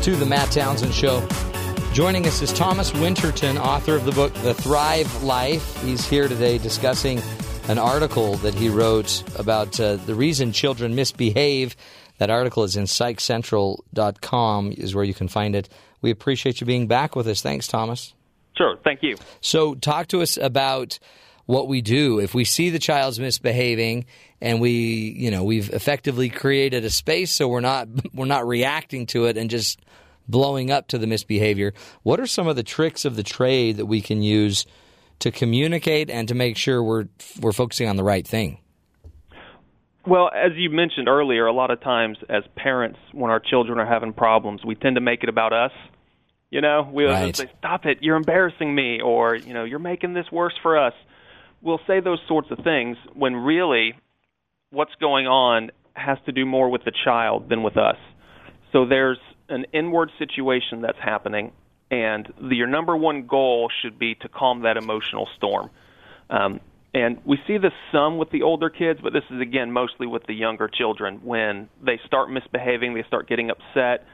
To 0.03 0.17
the 0.17 0.25
Matt 0.25 0.51
Townsend 0.51 0.95
Show. 0.95 1.27
Joining 1.93 2.27
us 2.27 2.41
is 2.41 2.55
Thomas 2.55 2.91
Winterton, 2.95 3.59
author 3.59 3.95
of 3.97 4.07
the 4.07 4.13
book 4.13 4.33
The 4.35 4.55
Thrive 4.55 5.23
Life. 5.23 5.83
He's 5.83 6.09
here 6.09 6.27
today 6.27 6.57
discussing 6.57 7.21
an 7.69 7.79
article 7.79 8.37
that 8.37 8.55
he 8.55 8.71
wrote 8.71 9.23
about 9.39 9.79
uh, 9.79 9.97
the 9.97 10.15
reason 10.15 10.53
children 10.53 10.95
misbehave. 10.95 11.77
That 12.17 12.31
article 12.31 12.65
is 12.65 12.77
in 12.77 12.85
psychcentral.com, 12.85 14.73
is 14.73 14.95
where 14.95 15.05
you 15.05 15.13
can 15.13 15.29
find 15.29 15.55
it. 15.55 15.69
We 16.01 16.11
appreciate 16.11 16.63
you 16.63 16.67
being 16.67 16.87
back 16.87 17.15
with 17.15 17.29
us. 17.29 17.43
Thanks, 17.43 17.67
Thomas. 17.67 18.15
Sure, 18.57 18.79
thank 18.83 19.03
you. 19.03 19.19
So, 19.43 19.75
talk 19.75 20.09
to 20.09 20.23
us 20.23 20.39
about 20.39 20.99
what 21.45 21.67
we 21.67 21.83
do 21.83 22.21
if 22.21 22.33
we 22.33 22.45
see 22.45 22.71
the 22.71 22.79
child's 22.79 23.19
misbehaving 23.19 24.07
and 24.41 24.61
we, 24.61 24.71
you 25.19 25.33
know, 25.33 25.43
we've 25.43 25.69
effectively 25.71 26.31
created 26.31 26.85
a 26.85 26.91
space 26.91 27.33
so 27.33 27.49
we're 27.49 27.61
not 27.61 27.89
we're 28.15 28.25
not 28.25 28.47
reacting 28.47 29.05
to 29.07 29.27
it 29.27 29.37
and 29.37 29.51
just 29.51 29.81
blowing 30.31 30.71
up 30.71 30.89
to 30.89 30.99
the 30.99 31.07
misbehavior. 31.07 31.73
What 32.03 32.21
are 32.21 32.27
some 32.27 32.47
of 32.47 32.57
the 32.57 32.63
tricks 32.63 33.05
of 33.05 33.17
the 33.17 33.23
trade 33.23 33.77
that 33.77 33.87
we 33.87 34.01
can 34.01 34.23
use 34.23 34.67
to 35.21 35.31
communicate 35.31 36.09
and 36.11 36.27
to 36.29 36.35
make 36.35 36.57
sure 36.57 36.83
we're 36.83 37.07
we're 37.41 37.53
focusing 37.53 37.89
on 37.89 37.97
the 37.97 38.05
right 38.05 38.27
thing? 38.27 38.59
Well, 40.07 40.31
as 40.35 40.53
you 40.57 40.71
mentioned 40.71 41.09
earlier, 41.09 41.47
a 41.47 41.53
lot 41.53 41.71
of 41.71 41.81
times 41.83 42.17
as 42.29 42.43
parents, 42.57 42.99
when 43.13 43.31
our 43.31 43.41
children 43.41 43.79
are 43.79 43.87
having 43.87 44.13
problems, 44.15 44.65
we 44.65 44.75
tend 44.75 44.95
to 44.97 45.01
make 45.01 45.23
it 45.23 45.29
about 45.29 45.53
us. 45.53 45.73
You 46.51 46.61
know, 46.63 46.89
we'll 46.91 47.11
Right. 47.11 47.37
say, 47.37 47.49
"Stop 47.59 47.87
it! 47.87 47.99
You're 48.01 48.17
embarrassing 48.17 48.75
me," 48.75 49.01
or 49.01 49.37
you 49.37 49.53
know, 49.53 49.65
"You're 49.65 49.79
making 49.79 50.15
this 50.15 50.33
worse 50.33 50.55
for 50.63 50.79
us." 50.79 50.95
We'll 51.63 51.81
say 51.87 52.01
those 52.01 52.21
sorts 52.27 52.51
of 52.51 52.59
things 52.61 52.97
when 53.13 53.37
really, 53.37 53.95
what's 54.71 54.95
going 54.97 55.27
on 55.27 55.71
has 55.95 56.19
to 56.25 56.33
do 56.33 56.47
more 56.47 56.71
with 56.71 56.83
the 56.85 56.93
child 57.05 57.51
than 57.51 57.63
with 57.63 57.77
us. 57.77 57.99
So 58.73 58.87
there's 58.87 59.19
an 59.51 59.67
inward 59.73 60.11
situation 60.19 60.81
that's 60.83 60.99
happening, 61.03 61.53
and 61.91 62.33
the, 62.41 62.57
your 62.57 62.67
number 62.67 62.97
one 62.97 63.27
goal 63.27 63.71
should 63.83 63.99
be 63.99 64.15
to 64.17 64.29
calm 64.29 64.63
that 64.63 64.77
emotional 64.77 65.29
storm. 65.37 65.71
Um, 66.31 66.61
and 66.93 67.19
we 67.25 67.39
see 67.47 67.59
this 67.59 67.73
some 67.93 68.19
with 68.19 68.31
the 68.31 68.43
older 68.43 68.71
kids, 68.71 69.01
but 69.03 69.13
this 69.13 69.23
is 69.31 69.41
again 69.41 69.71
mostly 69.73 70.07
with 70.07 70.25
the 70.27 70.35
younger 70.35 70.69
children. 70.69 71.21
When 71.23 71.69
they 71.85 72.01
start 72.07 72.31
misbehaving, 72.31 72.95
they 72.95 73.05
start 73.07 73.29
getting 73.29 73.51
upset, 73.51 74.07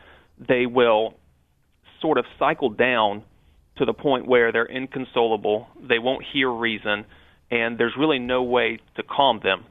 they 0.49 0.67
will 0.67 1.15
sort 2.01 2.19
of 2.19 2.27
cycle 2.39 2.71
down 2.71 3.23
to 3.79 3.85
the 3.85 3.93
point 3.93 4.27
where 4.27 4.53
they're 4.53 4.67
inconsolable, 4.67 5.69
they 5.81 5.99
won't 5.99 6.25
hear 6.33 6.51
reason, 6.51 7.05
and 7.51 7.79
there's 7.79 7.95
really 7.99 8.19
no 8.19 8.43
way 8.43 8.79
to 8.97 9.03
calm 9.03 9.41
them. 9.43 9.65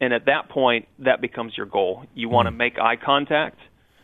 And 0.00 0.14
at 0.14 0.26
that 0.26 0.48
point, 0.48 0.88
that 1.00 1.20
becomes 1.20 1.52
your 1.56 1.66
goal. 1.66 2.04
You 2.14 2.30
want 2.30 2.46
to 2.46 2.50
make 2.50 2.78
eye 2.78 2.96
contact, 2.96 3.58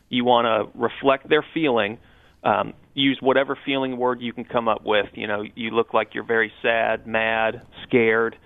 you 0.09 0.24
want 0.24 0.47
to 0.47 0.78
reflect 0.78 1.28
their 1.28 1.45
feeling, 1.55 1.99
um, 2.45 2.74
use 2.95 3.19
whatever 3.20 3.59
feeling 3.65 3.97
word 3.97 4.20
you 4.20 4.33
can 4.33 4.45
come 4.45 4.69
up 4.69 4.85
with. 4.85 5.07
You 5.15 5.27
know, 5.27 5.43
you 5.55 5.70
look 5.70 5.93
like 5.93 6.15
you're 6.15 6.24
very 6.24 6.53
sad, 6.62 7.07
mad, 7.07 7.62
scared, 7.87 8.37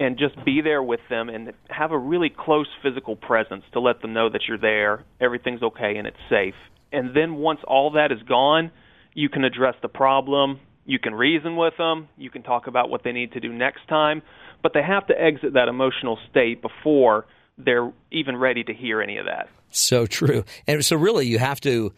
and 0.00 0.18
just 0.18 0.42
be 0.44 0.60
there 0.62 0.82
with 0.82 1.00
them 1.10 1.28
and 1.28 1.52
have 1.68 1.90
a 1.90 1.98
really 1.98 2.30
close 2.30 2.68
physical 2.82 3.16
presence 3.16 3.64
to 3.72 3.80
let 3.80 4.00
them 4.00 4.12
know 4.12 4.30
that 4.30 4.42
you're 4.48 4.58
there, 4.58 5.04
everything's 5.20 5.62
okay, 5.62 5.96
and 5.96 6.06
it's 6.06 6.16
safe. 6.30 6.54
And 6.92 7.14
then 7.14 7.34
once 7.34 7.60
all 7.66 7.92
that 7.92 8.12
is 8.12 8.22
gone, 8.28 8.70
you 9.12 9.28
can 9.28 9.44
address 9.44 9.74
the 9.82 9.88
problem, 9.88 10.60
you 10.86 10.98
can 10.98 11.14
reason 11.14 11.56
with 11.56 11.74
them, 11.76 12.08
you 12.16 12.30
can 12.30 12.42
talk 12.42 12.66
about 12.66 12.88
what 12.88 13.02
they 13.02 13.12
need 13.12 13.32
to 13.32 13.40
do 13.40 13.52
next 13.52 13.86
time, 13.88 14.22
but 14.62 14.72
they 14.72 14.82
have 14.82 15.06
to 15.08 15.20
exit 15.20 15.54
that 15.54 15.68
emotional 15.68 16.18
state 16.30 16.62
before 16.62 17.26
they're 17.58 17.92
even 18.12 18.36
ready 18.36 18.62
to 18.62 18.72
hear 18.72 19.02
any 19.02 19.18
of 19.18 19.26
that. 19.26 19.48
So 19.70 20.06
true. 20.06 20.44
And 20.66 20.84
so, 20.84 20.96
really, 20.96 21.26
you 21.26 21.38
have 21.38 21.60
to, 21.62 21.92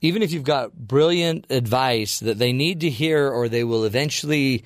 even 0.00 0.22
if 0.22 0.32
you've 0.32 0.44
got 0.44 0.74
brilliant 0.74 1.46
advice 1.50 2.20
that 2.20 2.38
they 2.38 2.52
need 2.52 2.80
to 2.80 2.90
hear 2.90 3.28
or 3.28 3.48
they 3.48 3.64
will 3.64 3.84
eventually, 3.84 4.64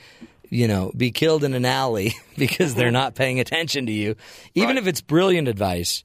you 0.48 0.68
know, 0.68 0.92
be 0.96 1.10
killed 1.10 1.44
in 1.44 1.54
an 1.54 1.64
alley 1.64 2.14
because 2.38 2.74
they're 2.74 2.90
not 2.90 3.14
paying 3.14 3.40
attention 3.40 3.86
to 3.86 3.92
you, 3.92 4.16
even 4.54 4.78
if 4.78 4.86
it's 4.86 5.00
brilliant 5.00 5.48
advice, 5.48 6.04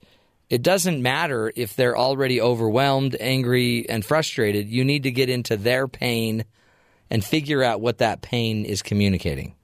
it 0.49 0.63
doesn't 0.63 1.01
matter 1.01 1.51
if 1.55 1.76
they're 1.76 1.97
already 1.97 2.41
overwhelmed, 2.41 3.15
angry, 3.19 3.88
and 3.88 4.03
frustrated. 4.03 4.68
You 4.68 4.84
need 4.84 5.03
to 5.03 5.11
get 5.11 5.30
into 5.30 5.55
their 5.55 5.88
pain 5.88 6.43
and 7.09 7.23
figure 7.23 7.63
out 7.63 7.80
what 7.80 7.99
that 7.99 8.22
pain 8.22 8.65
is 8.65 8.81
communicating. 8.81 9.55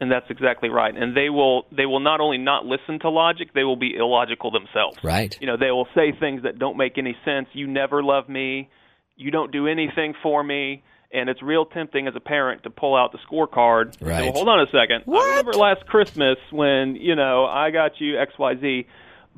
And 0.00 0.10
that's 0.10 0.26
exactly 0.28 0.68
right. 0.68 0.94
And 0.96 1.16
they 1.16 1.30
will 1.30 1.66
they 1.74 1.86
will 1.86 2.00
not 2.00 2.20
only 2.20 2.38
not 2.38 2.66
listen 2.66 2.98
to 3.00 3.10
logic, 3.10 3.54
they 3.54 3.62
will 3.64 3.76
be 3.76 3.94
illogical 3.96 4.50
themselves. 4.50 4.98
Right. 5.04 5.36
You 5.40 5.46
know, 5.46 5.56
they 5.56 5.70
will 5.70 5.86
say 5.94 6.12
things 6.18 6.42
that 6.42 6.58
don't 6.58 6.76
make 6.76 6.98
any 6.98 7.16
sense. 7.24 7.46
You 7.52 7.66
never 7.68 8.02
love 8.02 8.28
me. 8.28 8.68
You 9.16 9.30
don't 9.30 9.52
do 9.52 9.68
anything 9.68 10.14
for 10.22 10.42
me. 10.42 10.82
And 11.12 11.28
it's 11.30 11.40
real 11.40 11.64
tempting 11.64 12.08
as 12.08 12.14
a 12.16 12.20
parent 12.20 12.64
to 12.64 12.70
pull 12.70 12.96
out 12.96 13.12
the 13.12 13.18
scorecard. 13.30 13.82
and 13.86 13.94
say, 13.94 14.06
Right. 14.06 14.22
well, 14.24 14.32
hold 14.32 14.48
on 14.48 14.60
a 14.60 14.66
second. 14.72 15.02
What? 15.04 15.22
I 15.24 15.28
remember 15.36 15.52
last 15.52 15.86
Christmas 15.86 16.38
when 16.50 16.96
you 16.96 17.14
know 17.14 17.46
I 17.46 17.70
got 17.70 18.00
you 18.00 18.18
X 18.20 18.32
Y 18.36 18.54
Z, 18.60 18.86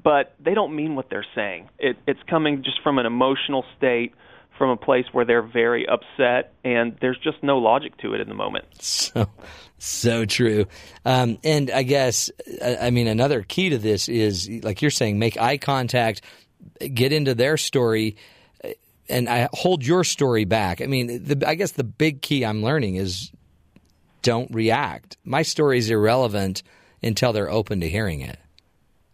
but 0.03 0.35
they 0.43 0.55
don't 0.55 0.74
mean 0.74 0.95
what 0.97 1.11
they're 1.11 1.27
saying. 1.35 1.69
It, 1.78 1.99
it's 2.07 2.20
coming 2.31 2.62
just 2.65 2.81
from 2.83 2.99
an 2.99 3.05
emotional 3.05 3.62
state, 3.77 4.15
from 4.59 4.70
a 4.70 4.77
place 4.77 5.07
where 5.12 5.24
they're 5.24 5.43
very 5.43 5.87
upset, 5.89 6.55
and 6.65 6.97
there's 7.01 7.19
just 7.19 7.43
no 7.43 7.59
logic 7.59 7.97
to 7.99 8.15
it 8.15 8.20
in 8.20 8.28
the 8.28 8.35
moment. 8.35 8.66
So, 8.78 9.28
so 9.78 10.24
true. 10.24 10.66
Um, 11.05 11.39
and 11.45 11.70
I 11.70 11.83
guess, 11.83 12.31
I 12.65 12.91
mean, 12.91 13.09
another 13.09 13.43
key 13.43 13.70
to 13.70 13.78
this 13.78 14.09
is, 14.09 14.49
like 14.62 14.81
you're 14.81 14.91
saying, 14.91 15.19
make 15.19 15.39
eye 15.39 15.59
contact, 15.59 16.23
get 16.95 17.12
into 17.12 17.35
their 17.35 17.57
story, 17.57 18.16
and 19.09 19.28
I 19.28 19.49
hold 19.53 19.85
your 19.85 20.05
story 20.05 20.45
back. 20.45 20.81
I 20.81 20.87
mean, 20.87 21.24
the, 21.24 21.47
I 21.47 21.55
guess 21.55 21.73
the 21.73 21.85
big 21.85 22.23
key 22.23 22.45
I'm 22.45 22.62
learning 22.62 22.97
is 22.97 23.31
don't 24.23 24.53
react. 24.53 25.16
My 25.24 25.43
story 25.43 25.78
is 25.78 25.91
irrelevant 25.91 26.62
until 27.03 27.33
they're 27.33 27.51
open 27.51 27.81
to 27.81 27.89
hearing 27.89 28.20
it. 28.20 28.39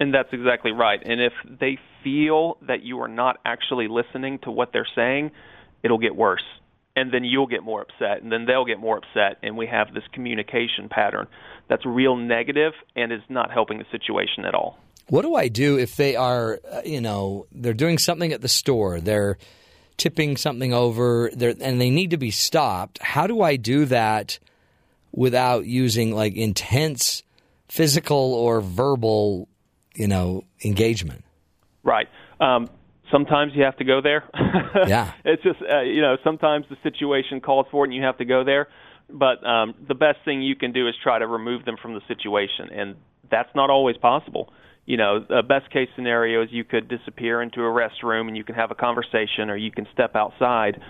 And 0.00 0.12
that's 0.14 0.32
exactly 0.32 0.72
right. 0.72 1.00
And 1.04 1.20
if 1.20 1.32
they 1.44 1.78
feel 2.02 2.58
that 2.62 2.82
you 2.82 3.00
are 3.00 3.08
not 3.08 3.38
actually 3.44 3.88
listening 3.88 4.38
to 4.40 4.50
what 4.50 4.72
they're 4.72 4.88
saying, 4.94 5.30
it'll 5.82 5.98
get 5.98 6.14
worse. 6.14 6.44
And 6.94 7.12
then 7.12 7.24
you'll 7.24 7.46
get 7.46 7.62
more 7.62 7.80
upset, 7.80 8.22
and 8.22 8.30
then 8.30 8.44
they'll 8.44 8.66
get 8.66 8.78
more 8.78 8.98
upset, 8.98 9.38
and 9.42 9.56
we 9.56 9.66
have 9.66 9.94
this 9.94 10.04
communication 10.12 10.90
pattern 10.90 11.26
that's 11.66 11.86
real 11.86 12.16
negative 12.16 12.74
and 12.94 13.10
is 13.10 13.22
not 13.30 13.50
helping 13.50 13.78
the 13.78 13.86
situation 13.90 14.44
at 14.44 14.54
all. 14.54 14.78
What 15.08 15.22
do 15.22 15.34
I 15.34 15.48
do 15.48 15.78
if 15.78 15.96
they 15.96 16.16
are, 16.16 16.60
uh, 16.70 16.82
you 16.84 17.00
know, 17.00 17.46
they're 17.50 17.72
doing 17.72 17.96
something 17.96 18.32
at 18.32 18.42
the 18.42 18.48
store, 18.48 19.00
they're 19.00 19.38
tipping 19.96 20.36
something 20.36 20.74
over, 20.74 21.30
they're, 21.34 21.54
and 21.60 21.80
they 21.80 21.90
need 21.90 22.10
to 22.10 22.18
be 22.18 22.30
stopped? 22.30 23.00
How 23.00 23.26
do 23.26 23.40
I 23.40 23.56
do 23.56 23.86
that 23.86 24.38
without 25.12 25.64
using 25.64 26.14
like 26.14 26.34
intense 26.34 27.22
physical 27.68 28.34
or 28.34 28.60
verbal, 28.60 29.48
you 29.94 30.08
know, 30.08 30.44
engagement? 30.62 31.24
Right. 31.82 32.08
Um, 32.40 32.68
sometimes 33.10 33.52
you 33.54 33.64
have 33.64 33.76
to 33.78 33.84
go 33.84 34.00
there. 34.00 34.24
Yeah. 34.88 35.12
it's 35.24 35.42
just 35.42 35.58
uh, 35.62 35.80
you 35.82 36.00
know 36.00 36.16
sometimes 36.24 36.64
the 36.70 36.76
situation 36.82 37.40
calls 37.40 37.66
for 37.70 37.84
it 37.84 37.88
and 37.88 37.94
you 37.94 38.02
have 38.02 38.18
to 38.18 38.24
go 38.24 38.42
there. 38.44 38.68
But 39.10 39.44
um, 39.46 39.74
the 39.86 39.94
best 39.94 40.18
thing 40.24 40.40
you 40.42 40.56
can 40.56 40.72
do 40.72 40.88
is 40.88 40.94
try 41.02 41.18
to 41.18 41.26
remove 41.26 41.64
them 41.64 41.76
from 41.80 41.94
the 41.94 42.00
situation, 42.08 42.70
and 42.72 42.96
that's 43.30 43.50
not 43.54 43.68
always 43.68 43.96
possible. 43.98 44.52
You 44.86 44.96
know, 44.96 45.20
the 45.20 45.42
best 45.42 45.70
case 45.70 45.88
scenario 45.94 46.42
is 46.42 46.48
you 46.50 46.64
could 46.64 46.88
disappear 46.88 47.42
into 47.42 47.60
a 47.60 47.64
restroom 47.64 48.26
and 48.28 48.36
you 48.36 48.42
can 48.44 48.54
have 48.54 48.70
a 48.70 48.74
conversation, 48.74 49.50
or 49.50 49.56
you 49.56 49.70
can 49.70 49.86
step 49.92 50.16
outside. 50.16 50.80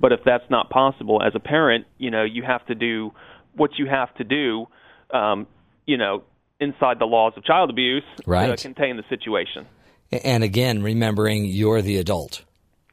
But 0.00 0.12
if 0.12 0.20
that's 0.24 0.48
not 0.50 0.68
possible, 0.70 1.22
as 1.22 1.32
a 1.34 1.40
parent, 1.40 1.86
you 1.98 2.10
know, 2.10 2.22
you 2.24 2.42
have 2.42 2.64
to 2.66 2.74
do 2.74 3.12
what 3.56 3.78
you 3.78 3.86
have 3.86 4.14
to 4.16 4.24
do. 4.24 4.66
Um, 5.12 5.46
you 5.86 5.96
know, 5.96 6.22
inside 6.60 6.98
the 7.00 7.06
laws 7.06 7.32
of 7.36 7.44
child 7.44 7.70
abuse 7.70 8.04
Right. 8.26 8.56
to 8.56 8.62
contain 8.62 8.96
the 8.96 9.04
situation. 9.08 9.66
And 10.12 10.42
again, 10.42 10.82
remembering 10.82 11.44
you're 11.44 11.82
the 11.82 11.98
adult. 11.98 12.44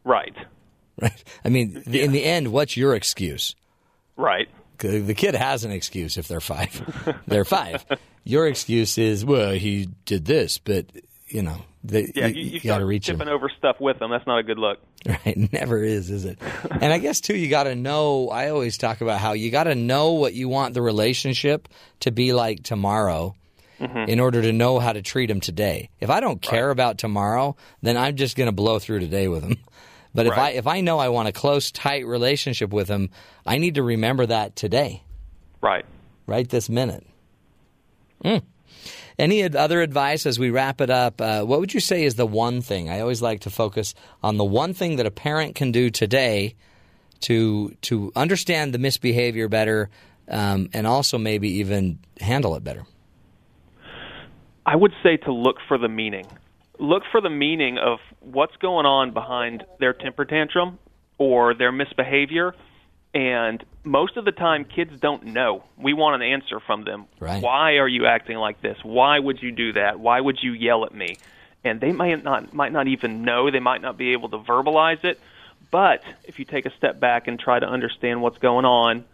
Right. 0.03 0.35
Right. 1.01 1.23
I 1.45 1.49
mean, 1.49 1.83
in 1.85 2.11
the 2.11 2.23
end, 2.23 2.51
what's 2.51 2.75
your 2.75 2.95
excuse? 2.95 3.55
Right. 4.15 4.47
The 4.79 5.13
kid 5.15 5.35
has 5.35 5.63
an 5.63 5.71
excuse 5.71 6.17
if 6.17 6.27
they're 6.27 6.39
five. 6.39 7.19
they're 7.27 7.45
five. 7.45 7.85
Your 8.23 8.47
excuse 8.47 8.97
is, 8.97 9.25
well, 9.25 9.51
he 9.53 9.89
did 10.05 10.25
this, 10.25 10.57
but 10.59 10.85
you 11.27 11.41
know, 11.41 11.61
they, 11.83 12.11
Yeah, 12.15 12.27
you, 12.27 12.41
you, 12.43 12.49
you, 12.51 12.59
got 12.61 12.79
to 12.79 12.85
reach 12.85 13.09
him. 13.09 13.21
over 13.21 13.49
stuff 13.57 13.77
with 13.79 13.99
them. 13.99 14.11
That's 14.11 14.25
not 14.27 14.39
a 14.39 14.43
good 14.43 14.57
look. 14.57 14.79
Right, 15.07 15.53
never 15.53 15.81
is, 15.83 16.09
is 16.09 16.25
it? 16.25 16.37
and 16.69 16.91
I 16.91 16.97
guess 16.97 17.21
too, 17.21 17.37
you 17.37 17.49
got 17.49 17.63
to 17.63 17.75
know. 17.75 18.29
I 18.29 18.49
always 18.49 18.77
talk 18.77 18.99
about 19.01 19.19
how 19.19 19.33
you 19.33 19.51
got 19.51 19.63
to 19.65 19.75
know 19.75 20.13
what 20.13 20.33
you 20.33 20.49
want 20.49 20.73
the 20.73 20.81
relationship 20.81 21.69
to 22.01 22.11
be 22.11 22.33
like 22.33 22.63
tomorrow, 22.63 23.33
Mhm. 23.79 24.07
in 24.09 24.19
order 24.19 24.41
to 24.41 24.51
know 24.51 24.79
how 24.79 24.91
to 24.93 25.01
treat 25.01 25.27
them 25.27 25.39
today. 25.39 25.89
If 25.99 26.09
I 26.09 26.19
don't 26.19 26.41
care 26.41 26.69
about 26.71 26.97
tomorrow, 26.97 27.55
then 27.81 27.95
I'm 27.97 28.15
just 28.15 28.35
going 28.35 28.47
to 28.47 28.51
blow 28.51 28.79
through 28.79 28.99
today 29.01 29.27
with 29.27 29.43
them. 29.43 29.57
But 30.15 30.25
if 30.25 30.33
I 30.37 30.49
if 30.51 30.65
I 30.65 30.81
know 30.81 30.97
I 30.97 31.09
want 31.09 31.27
a 31.27 31.31
close, 31.31 31.69
tight 31.71 32.07
relationship 32.07 32.71
with 32.73 32.87
them, 32.87 33.11
I 33.45 33.59
need 33.59 33.75
to 33.75 33.83
remember 33.83 34.25
that 34.25 34.55
today, 34.55 35.03
Right. 35.61 35.85
right 36.25 36.49
this 36.49 36.69
minute. 36.69 37.05
Mm. 38.25 38.41
Any 39.19 39.43
other 39.43 39.81
advice 39.81 40.25
as 40.25 40.39
we 40.39 40.49
wrap 40.49 40.81
it 40.81 40.89
up? 40.89 41.21
Uh, 41.21 41.43
what 41.43 41.59
would 41.59 41.71
you 41.73 41.79
say 41.79 42.03
is 42.03 42.15
the 42.15 42.25
one 42.25 42.61
thing? 42.61 42.89
I 42.89 42.99
always 43.01 43.21
like 43.21 43.41
to 43.41 43.51
focus 43.51 43.93
on 44.23 44.37
the 44.37 44.45
one 44.45 44.73
thing 44.73 44.95
that 44.95 45.05
a 45.05 45.11
parent 45.11 45.53
can 45.53 45.71
do 45.71 45.91
today 45.91 46.55
to 47.21 47.75
to 47.81 48.11
understand 48.15 48.73
the 48.73 48.79
misbehavior 48.79 49.47
better, 49.47 49.89
um, 50.29 50.69
and 50.73 50.87
also 50.87 51.17
maybe 51.19 51.59
even 51.59 51.99
handle 52.19 52.55
it 52.55 52.63
better. 52.63 52.85
I 54.67 54.75
would 54.75 54.93
say 55.01 55.15
to 55.15 55.31
look 55.31 55.55
for 55.69 55.77
the 55.77 55.87
meaning. 55.87 56.27
Look 56.77 57.03
for 57.09 57.21
the 57.21 57.29
meaning 57.29 57.77
of 57.77 57.99
what's 58.19 58.57
going 58.57 58.85
on 58.85 59.11
behind 59.11 59.63
their 59.79 59.93
temper 59.93 60.25
tantrum 60.25 60.77
or 61.17 61.53
their 61.53 61.71
misbehavior. 61.71 62.53
And 63.13 63.63
most 63.85 64.17
of 64.17 64.25
the 64.25 64.33
time, 64.33 64.65
kids 64.65 64.99
don't 64.99 65.27
know. 65.27 65.63
We 65.77 65.93
want 65.93 66.21
an 66.21 66.27
answer 66.33 66.59
from 66.59 66.83
them. 66.83 67.05
Right. 67.19 67.41
Why 67.41 67.77
are 67.77 67.87
you 67.87 68.05
acting 68.05 68.37
like 68.37 68.61
this? 68.61 68.77
Why 68.83 69.17
would 69.17 69.41
you 69.41 69.53
do 69.53 69.73
that? 69.73 70.01
Why 70.01 70.19
would 70.19 70.37
you 70.43 70.51
yell 70.51 70.83
at 70.83 70.93
me? 70.93 71.17
And 71.63 71.79
they 71.79 71.93
might 71.93 72.21
not 72.21 72.53
might 72.53 72.73
not 72.73 72.87
even 72.87 73.23
know. 73.23 73.49
They 73.49 73.61
might 73.61 73.81
not 73.81 73.97
be 73.97 74.11
able 74.11 74.29
to 74.29 74.37
verbalize 74.37 75.05
it. 75.05 75.19
But 75.71 76.03
if 76.25 76.39
you 76.39 76.45
take 76.45 76.65
a 76.65 76.71
step 76.77 76.99
back 76.99 77.27
and 77.27 77.39
try 77.39 77.57
to 77.57 77.65
understand 77.65 78.21
what's 78.21 78.37
going 78.37 78.65
on 78.65 79.05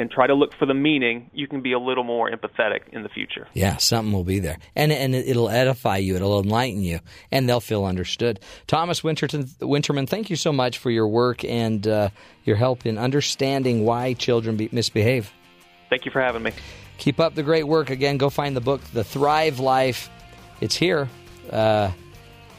and 0.00 0.10
try 0.10 0.26
to 0.26 0.34
look 0.34 0.54
for 0.58 0.64
the 0.64 0.74
meaning, 0.74 1.30
you 1.34 1.46
can 1.46 1.60
be 1.60 1.72
a 1.72 1.78
little 1.78 2.04
more 2.04 2.30
empathetic 2.30 2.88
in 2.90 3.02
the 3.02 3.10
future. 3.10 3.46
Yeah, 3.52 3.76
something 3.76 4.12
will 4.12 4.24
be 4.24 4.38
there, 4.38 4.58
and 4.74 4.90
and 4.90 5.14
it'll 5.14 5.50
edify 5.50 5.98
you, 5.98 6.16
it'll 6.16 6.40
enlighten 6.40 6.82
you, 6.82 7.00
and 7.30 7.46
they'll 7.46 7.60
feel 7.60 7.84
understood. 7.84 8.40
Thomas 8.66 9.04
Winterton, 9.04 9.44
Winterman, 9.60 10.08
thank 10.08 10.30
you 10.30 10.36
so 10.36 10.52
much 10.52 10.78
for 10.78 10.90
your 10.90 11.06
work 11.06 11.44
and 11.44 11.86
uh, 11.86 12.08
your 12.44 12.56
help 12.56 12.86
in 12.86 12.96
understanding 12.96 13.84
why 13.84 14.14
children 14.14 14.56
be, 14.56 14.70
misbehave. 14.72 15.30
Thank 15.90 16.06
you 16.06 16.10
for 16.10 16.22
having 16.22 16.42
me. 16.42 16.52
Keep 16.96 17.20
up 17.20 17.34
the 17.34 17.42
great 17.42 17.64
work. 17.64 17.90
Again, 17.90 18.16
go 18.16 18.30
find 18.30 18.56
the 18.56 18.60
book, 18.60 18.82
The 18.94 19.04
Thrive 19.04 19.60
Life. 19.60 20.08
It's 20.62 20.76
here, 20.76 21.10
uh, 21.50 21.90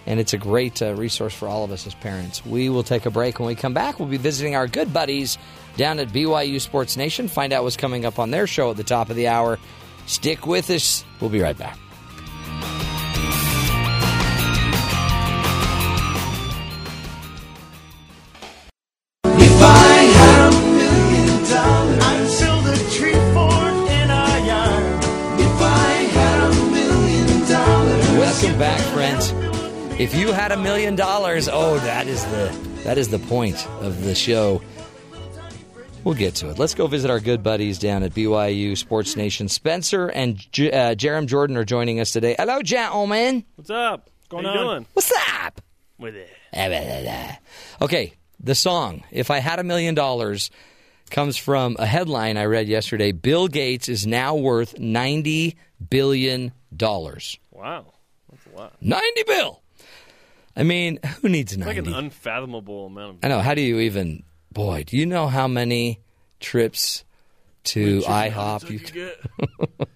and 0.05 0.19
it's 0.19 0.33
a 0.33 0.37
great 0.37 0.81
uh, 0.81 0.93
resource 0.93 1.33
for 1.33 1.47
all 1.47 1.63
of 1.63 1.71
us 1.71 1.87
as 1.87 1.95
parents. 1.95 2.45
We 2.45 2.69
will 2.69 2.83
take 2.83 3.07
a 3.07 3.11
break. 3.11 3.39
When 3.39 3.47
we 3.47 3.55
come 3.55 3.73
back, 3.73 3.99
we'll 3.99 4.09
be 4.09 4.17
visiting 4.17 4.55
our 4.55 4.67
good 4.67 4.93
buddies 4.93 5.39
down 5.77 5.99
at 5.99 6.09
BYU 6.09 6.59
Sports 6.59 6.97
Nation. 6.97 7.27
Find 7.27 7.53
out 7.53 7.63
what's 7.63 7.77
coming 7.77 8.05
up 8.05 8.19
on 8.19 8.31
their 8.31 8.47
show 8.47 8.71
at 8.71 8.77
the 8.77 8.83
top 8.83 9.09
of 9.09 9.15
the 9.15 9.27
hour. 9.27 9.59
Stick 10.05 10.45
with 10.45 10.69
us. 10.69 11.05
We'll 11.19 11.29
be 11.29 11.41
right 11.41 11.57
back. 11.57 11.77
If 19.23 19.61
I 19.61 20.03
had 20.19 20.47
a 20.47 20.57
million 20.77 21.49
dollars, 21.49 22.01
I'd 22.03 22.39
build 22.39 22.67
a 22.67 22.77
tree 22.91 23.19
fort 23.33 23.73
in 23.91 24.11
our 24.11 24.39
yard. 24.39 25.03
If 25.39 25.61
I 25.61 25.93
had 26.17 26.39
a 26.43 26.53
million 26.71 27.49
dollars, 27.49 28.09
Welcome 28.17 28.59
back, 28.59 28.79
friends. 28.93 29.31
If 29.99 30.15
you 30.15 30.31
had 30.31 30.51
a 30.51 30.57
million 30.57 30.95
dollars, 30.95 31.47
oh, 31.51 31.77
that 31.79 32.07
is 32.07 32.23
the 32.25 32.51
that 32.83 32.97
is 32.97 33.09
the 33.09 33.19
point 33.19 33.67
of 33.81 34.03
the 34.03 34.15
show. 34.15 34.61
We'll 36.03 36.15
get 36.15 36.33
to 36.35 36.49
it. 36.49 36.57
Let's 36.57 36.73
go 36.73 36.87
visit 36.87 37.11
our 37.11 37.19
good 37.19 37.43
buddies 37.43 37.77
down 37.77 38.01
at 38.01 38.13
BYU 38.13 38.75
Sports 38.75 39.15
Nation. 39.15 39.47
Spencer 39.47 40.07
and 40.07 40.35
J- 40.51 40.71
uh, 40.71 40.95
Jarom 40.95 41.27
Jordan 41.27 41.55
are 41.57 41.63
joining 41.63 41.99
us 41.99 42.09
today. 42.11 42.35
Hello, 42.39 42.63
gentlemen. 42.63 43.45
What's 43.55 43.69
up? 43.69 44.09
What's 44.17 44.27
going 44.29 44.45
How 44.45 44.53
you 44.53 44.59
on? 44.61 44.65
doing? 44.65 44.85
What's 44.93 45.11
up? 45.43 45.61
With 45.99 46.15
it. 46.15 46.29
Okay, 47.81 48.13
the 48.39 48.55
song 48.55 49.03
"If 49.11 49.29
I 49.29 49.37
Had 49.37 49.59
a 49.59 49.63
Million 49.63 49.93
Dollars" 49.93 50.49
comes 51.11 51.37
from 51.37 51.75
a 51.77 51.85
headline 51.85 52.35
I 52.37 52.45
read 52.45 52.67
yesterday. 52.67 53.11
Bill 53.11 53.47
Gates 53.47 53.87
is 53.87 54.07
now 54.07 54.33
worth 54.35 54.79
ninety 54.79 55.55
billion 55.89 56.51
dollars. 56.75 57.37
Wow. 57.51 57.85
That's 58.31 58.45
a 58.47 58.57
lot. 58.57 58.73
Ninety 58.81 59.23
bill. 59.27 59.61
I 60.55 60.63
mean, 60.63 60.99
who 61.21 61.29
needs 61.29 61.53
It's 61.53 61.63
like 61.63 61.77
an 61.77 61.93
unfathomable 61.93 62.87
amount 62.87 63.17
of 63.19 63.25
I 63.25 63.27
know. 63.27 63.39
How 63.39 63.53
do 63.53 63.61
you 63.61 63.79
even? 63.81 64.23
Boy, 64.51 64.83
do 64.85 64.97
you 64.97 65.05
know 65.05 65.27
how 65.27 65.47
many 65.47 65.99
trips 66.39 67.03
to 67.65 67.99
IHOP 68.01 68.65
I 68.65 68.67
you? 68.69 68.79
could 68.79 68.93
get. 68.93 69.21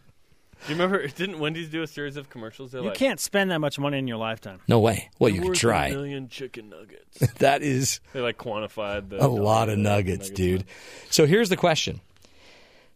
Do 0.68 0.74
you 0.74 0.80
remember? 0.82 1.08
Didn't 1.08 1.38
Wendy's 1.38 1.70
do 1.70 1.84
a 1.84 1.88
series 1.88 2.18
of 2.18 2.32
commercials? 2.32 2.72
They're 2.72 2.82
You 2.82 2.88
like, 2.88 2.98
can't 2.98 3.20
spend 3.20 3.52
that 3.52 3.60
much 3.60 3.78
money 3.78 4.00
in 4.00 4.08
your 4.08 4.18
lifetime. 4.18 4.62
No 4.68 4.80
way. 4.80 5.12
Well, 5.20 5.30
"You're 5.32 5.44
could 5.44 5.56
try. 5.56 5.88
A 5.90 5.92
million 5.92 6.28
chicken 6.28 6.70
nuggets. 6.70 7.20
that 7.38 7.62
is 7.62 8.00
They 8.14 8.20
like 8.20 8.40
quantified 8.40 9.10
the 9.10 9.24
a 9.24 9.28
lot 9.28 9.70
of 9.70 9.78
nuggets, 9.78 10.32
dude. 10.32 10.66
So 11.12 11.28
here's 11.28 11.50
the 11.50 11.56
question. 11.58 12.02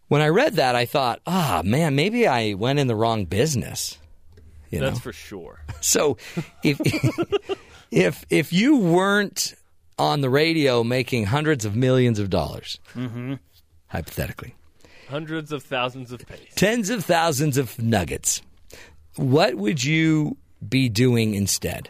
When 0.07 0.19
I 0.21 0.29
read 0.29 0.55
that, 0.55 0.75
I 0.75 0.85
thought, 0.87 1.21
ah, 1.27 1.61
man, 1.63 1.93
maybe 1.93 2.25
I 2.25 2.55
went 2.55 2.79
in 2.79 2.87
the 2.87 2.95
wrong 2.95 3.25
business. 3.25 3.99
You 4.71 4.79
That's 4.79 4.95
know? 4.95 5.01
for 5.01 5.13
sure. 5.13 5.59
So 5.81 6.17
if 6.63 6.81
if 7.91 8.25
if 8.31 8.51
you 8.51 8.77
weren't 8.77 9.53
on 9.99 10.21
the 10.21 10.29
radio 10.29 10.83
making 10.83 11.25
hundreds 11.25 11.65
of 11.65 11.75
millions 11.75 12.17
of 12.19 12.29
dollars, 12.29 12.79
Mm-hmm. 12.95 13.35
hypothetically, 13.87 14.55
Hundreds 15.09 15.51
of 15.51 15.63
thousands 15.63 16.11
of 16.11 16.25
pace. 16.27 16.39
tens 16.55 16.89
of 16.89 17.03
thousands 17.05 17.57
of 17.57 17.77
nuggets, 17.81 18.41
what 19.15 19.55
would 19.55 19.83
you 19.83 20.37
be 20.67 20.87
doing 20.89 21.33
instead? 21.35 21.89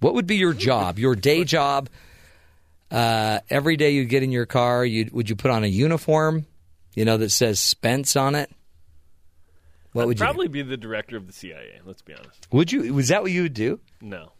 What 0.00 0.14
would 0.14 0.26
be 0.26 0.36
your 0.36 0.52
job, 0.54 0.98
your 0.98 1.14
day 1.14 1.44
job? 1.56 1.88
Uh, 2.90 3.40
every 3.50 3.76
day 3.76 3.90
you'd 3.90 4.08
get 4.08 4.22
in 4.22 4.30
your 4.30 4.46
car, 4.46 4.84
you 4.84 5.08
would 5.12 5.28
you 5.28 5.36
put 5.36 5.50
on 5.50 5.64
a 5.64 5.66
uniform, 5.66 6.46
you 6.94 7.04
know, 7.04 7.16
that 7.16 7.30
says 7.30 7.58
Spence 7.58 8.14
on 8.16 8.34
it? 8.34 8.50
What 9.92 10.02
I'd 10.02 10.06
would 10.06 10.16
you? 10.16 10.18
do? 10.20 10.24
probably 10.24 10.48
be 10.48 10.62
the 10.62 10.76
director 10.76 11.16
of 11.16 11.26
the 11.26 11.32
CIA. 11.32 11.80
Let's 11.84 12.02
be 12.02 12.14
honest. 12.14 12.46
Would 12.52 12.70
you? 12.72 12.94
Was 12.94 13.08
that 13.08 13.22
what 13.22 13.32
you 13.32 13.42
would 13.42 13.54
do? 13.54 13.80
No. 14.00 14.32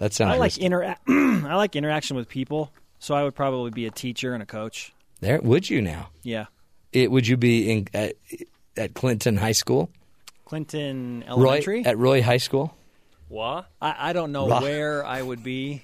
No, 0.00 0.04
that 0.04 0.12
sounds. 0.12 0.34
I 0.34 0.36
like 0.38 0.50
risky. 0.50 0.68
intera- 0.68 0.96
I 1.46 1.54
like 1.56 1.76
interaction 1.76 2.16
with 2.16 2.28
people, 2.28 2.72
so 2.98 3.14
I 3.14 3.22
would 3.24 3.34
probably 3.34 3.70
be 3.70 3.86
a 3.86 3.90
teacher 3.90 4.34
and 4.34 4.42
a 4.42 4.46
coach. 4.46 4.92
There, 5.20 5.40
would 5.40 5.68
you 5.70 5.80
now? 5.82 6.10
Yeah. 6.22 6.46
It 6.92 7.10
would 7.10 7.26
you 7.26 7.36
be 7.36 7.70
in 7.70 7.88
at, 7.94 8.14
at 8.76 8.94
Clinton 8.94 9.36
High 9.36 9.52
School? 9.52 9.90
Clinton 10.44 11.24
Roy 11.26 11.32
Elementary. 11.32 11.84
at 11.84 11.98
Roy 11.98 12.22
High 12.22 12.36
School. 12.36 12.76
What? 13.28 13.66
I, 13.82 14.10
I 14.10 14.12
don't 14.12 14.30
know 14.32 14.48
Rock. 14.48 14.62
where 14.62 15.04
I 15.04 15.20
would 15.20 15.42
be, 15.42 15.82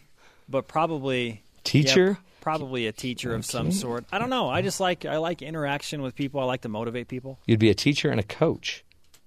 but 0.49 0.69
probably 0.69 1.43
Teacher? 1.65 2.07
yeah, 2.11 2.15
probably 2.41 2.87
a 2.87 2.93
teacher 2.93 3.35
of 3.35 3.45
some 3.45 3.73
sort. 3.73 4.05
I 4.13 4.19
don't 4.19 4.31
know. 4.31 4.49
I 4.49 4.63
just 4.63 4.79
like 4.81 5.05
I 5.05 5.17
like 5.17 5.43
interaction 5.43 6.03
with 6.03 6.15
people. 6.15 6.41
I 6.41 6.45
like 6.45 6.61
to 6.63 6.69
motivate 6.69 7.09
people. 7.09 7.39
You'd 7.47 7.59
be 7.59 7.71
a 7.71 7.75
teacher 7.75 8.11
and 8.11 8.21
a 8.21 8.25
coach. 8.25 8.85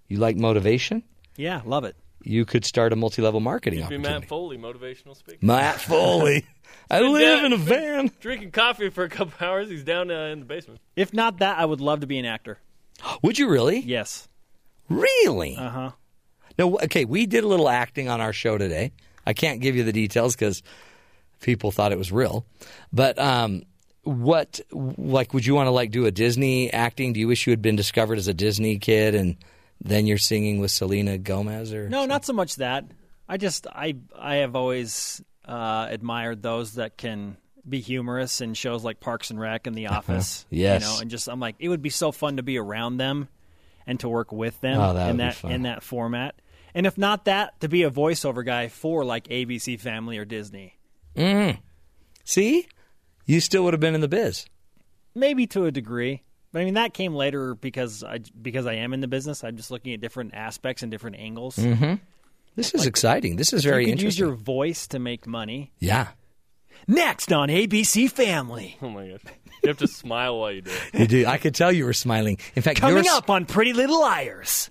You 0.08 0.18
like 0.18 0.38
motivation? 0.38 1.04
Yeah, 1.36 1.62
love 1.66 1.84
it. 1.84 1.96
You 2.26 2.44
could 2.46 2.66
start 2.66 2.92
a 2.92 2.96
multi-level 2.96 3.40
marketing 3.40 3.80
You'd 3.80 3.90
be. 3.90 3.98
Matt 4.00 4.26
Foley, 4.26 4.58
motivational 4.58 5.16
speaker. 5.16 5.38
Matt 5.42 5.80
Foley. 5.82 6.46
I 6.90 7.00
live 7.02 7.22
down- 7.22 7.46
in 7.46 7.54
a 7.54 7.58
van. 7.58 8.12
Drinking 8.20 8.52
coffee 8.52 8.90
for 8.90 9.04
a 9.04 9.10
couple 9.10 9.34
hours. 9.46 9.70
He's 9.70 9.84
down 9.84 10.10
uh, 10.12 10.26
in 10.26 10.40
the 10.40 10.46
basement. 10.46 10.80
If 10.96 11.14
not 11.14 11.40
that, 11.40 11.58
I 11.60 11.66
would 11.66 11.82
love 11.82 12.00
to 12.02 12.08
be 12.08 12.18
an 12.18 12.26
actor. 12.26 12.58
Would 13.22 13.38
you 13.38 13.48
really? 13.50 13.80
Yes. 13.80 14.28
Really? 14.90 15.56
Uh 15.56 15.70
huh. 15.70 15.92
No, 16.58 16.78
okay, 16.80 17.06
we 17.06 17.26
did 17.26 17.44
a 17.44 17.48
little 17.48 17.70
acting 17.70 18.08
on 18.10 18.22
our 18.22 18.34
show 18.34 18.58
today. 18.58 18.92
I 19.26 19.34
can't 19.34 19.60
give 19.62 19.76
you 19.76 19.84
the 19.84 19.92
details 19.94 20.36
because 20.36 20.64
people 21.42 21.72
thought 21.72 21.92
it 21.92 21.98
was 21.98 22.12
real. 22.12 22.46
But 22.94 23.20
um, 23.20 23.64
what, 24.04 24.62
like, 24.72 25.34
would 25.34 25.46
you 25.46 25.54
want 25.56 25.68
to 25.68 25.72
like 25.72 25.92
do 25.92 26.06
a 26.06 26.12
Disney 26.12 26.72
acting? 26.72 27.14
Do 27.14 27.20
you 27.20 27.28
wish 27.28 27.46
you 27.46 27.52
had 27.52 27.62
been 27.62 27.76
discovered 27.76 28.18
as 28.18 28.28
a 28.28 28.34
Disney 28.34 28.78
kid 28.80 29.16
and 29.16 29.36
then 29.82 30.08
you're 30.08 30.18
singing 30.18 30.60
with 30.60 30.72
Selena 30.72 31.18
Gomez 31.18 31.74
or? 31.74 31.90
No, 31.90 32.06
not 32.06 32.26
so 32.26 32.34
much 32.34 32.56
that. 32.58 32.86
I 33.28 33.38
just 33.38 33.68
I 33.68 33.96
I 34.18 34.36
have 34.38 34.56
always 34.56 35.22
uh, 35.46 35.88
admired 35.90 36.42
those 36.42 36.74
that 36.76 36.98
can 36.98 37.38
be 37.68 37.82
humorous 37.82 38.42
in 38.42 38.54
shows 38.54 38.84
like 38.84 39.00
Parks 39.00 39.32
and 39.32 39.40
Rec 39.40 39.66
and 39.68 39.76
The 39.76 39.88
Office. 39.88 40.46
Yes. 40.50 40.82
you 40.84 40.88
know, 40.88 41.00
and 41.02 41.10
just 41.10 41.28
I'm 41.28 41.40
like 41.40 41.56
it 41.60 41.70
would 41.70 41.82
be 41.82 41.90
so 41.90 42.12
fun 42.12 42.38
to 42.38 42.44
be 42.44 42.58
around 42.60 42.98
them 42.98 43.28
and 43.88 44.00
to 44.02 44.10
work 44.10 44.32
with 44.32 44.60
them 44.62 44.80
Oh, 44.80 44.94
that 44.94 45.10
in 45.10 45.18
that 45.18 45.44
in 45.44 45.62
that 45.64 45.82
format. 45.84 46.36
And 46.76 46.86
if 46.86 46.98
not 46.98 47.26
that, 47.26 47.60
to 47.62 47.70
be 47.70 47.84
a 47.84 47.90
voiceover 47.90 48.46
guy 48.46 48.68
for 48.68 49.06
like 49.06 49.28
ABC 49.30 49.80
Family 49.80 50.18
or 50.18 50.26
Disney, 50.26 50.78
Mm. 51.16 51.60
See, 52.26 52.68
you 53.26 53.40
still 53.40 53.64
would 53.64 53.74
have 53.74 53.80
been 53.80 53.96
in 53.96 54.02
the 54.02 54.08
biz. 54.10 54.46
maybe 55.16 55.48
to 55.48 55.66
a 55.66 55.72
degree. 55.72 56.22
But 56.56 56.62
I 56.62 56.64
mean 56.66 56.76
that 56.76 56.94
came 56.94 57.14
later 57.14 57.54
because 57.54 58.02
I 58.02 58.20
because 58.42 58.66
I 58.66 58.76
am 58.76 58.94
in 58.94 59.02
the 59.02 59.10
business. 59.10 59.44
I'm 59.44 59.58
just 59.58 59.72
looking 59.72 59.94
at 59.94 60.00
different 60.00 60.34
aspects 60.34 60.84
and 60.84 60.90
different 60.90 61.18
angles. 61.18 61.58
Mm-hmm. 61.58 61.96
This 62.56 62.74
is 62.74 62.86
exciting. 62.86 63.36
This 63.36 63.52
is 63.52 63.66
If 63.66 63.70
very 63.70 63.84
you 63.84 63.92
could 63.92 64.02
use 64.02 64.18
interesting. 64.18 64.26
your 64.28 64.36
voice 64.38 64.88
to 64.88 65.00
make 65.00 65.28
money. 65.28 65.74
Yeah, 65.80 66.08
Next 66.88 67.34
on 67.34 67.50
ABC 67.50 68.10
Family. 68.10 68.78
Oh 68.82 68.88
my 68.90 69.10
gosh. 69.10 69.20
You 69.64 69.68
have 69.68 69.80
to 69.80 69.88
smile 69.90 70.40
while 70.40 70.54
you 70.54 70.62
do 70.62 70.72
it. 70.94 71.00
you 71.02 71.08
do. 71.08 71.26
I 71.26 71.38
could 71.40 71.56
tell 71.56 71.74
you 71.74 71.84
were 71.84 71.92
smiling. 71.92 72.38
In 72.56 72.62
fact, 72.62 72.80
Coming 72.80 73.04
your, 73.04 73.16
up 73.16 73.30
on 73.30 73.44
Pretty 73.46 73.74
Little 73.74 74.00
Liars. 74.00 74.70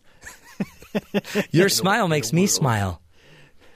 your 1.51 1.69
smile 1.69 2.09
makes 2.09 2.33
me 2.33 2.47
smile. 2.47 3.03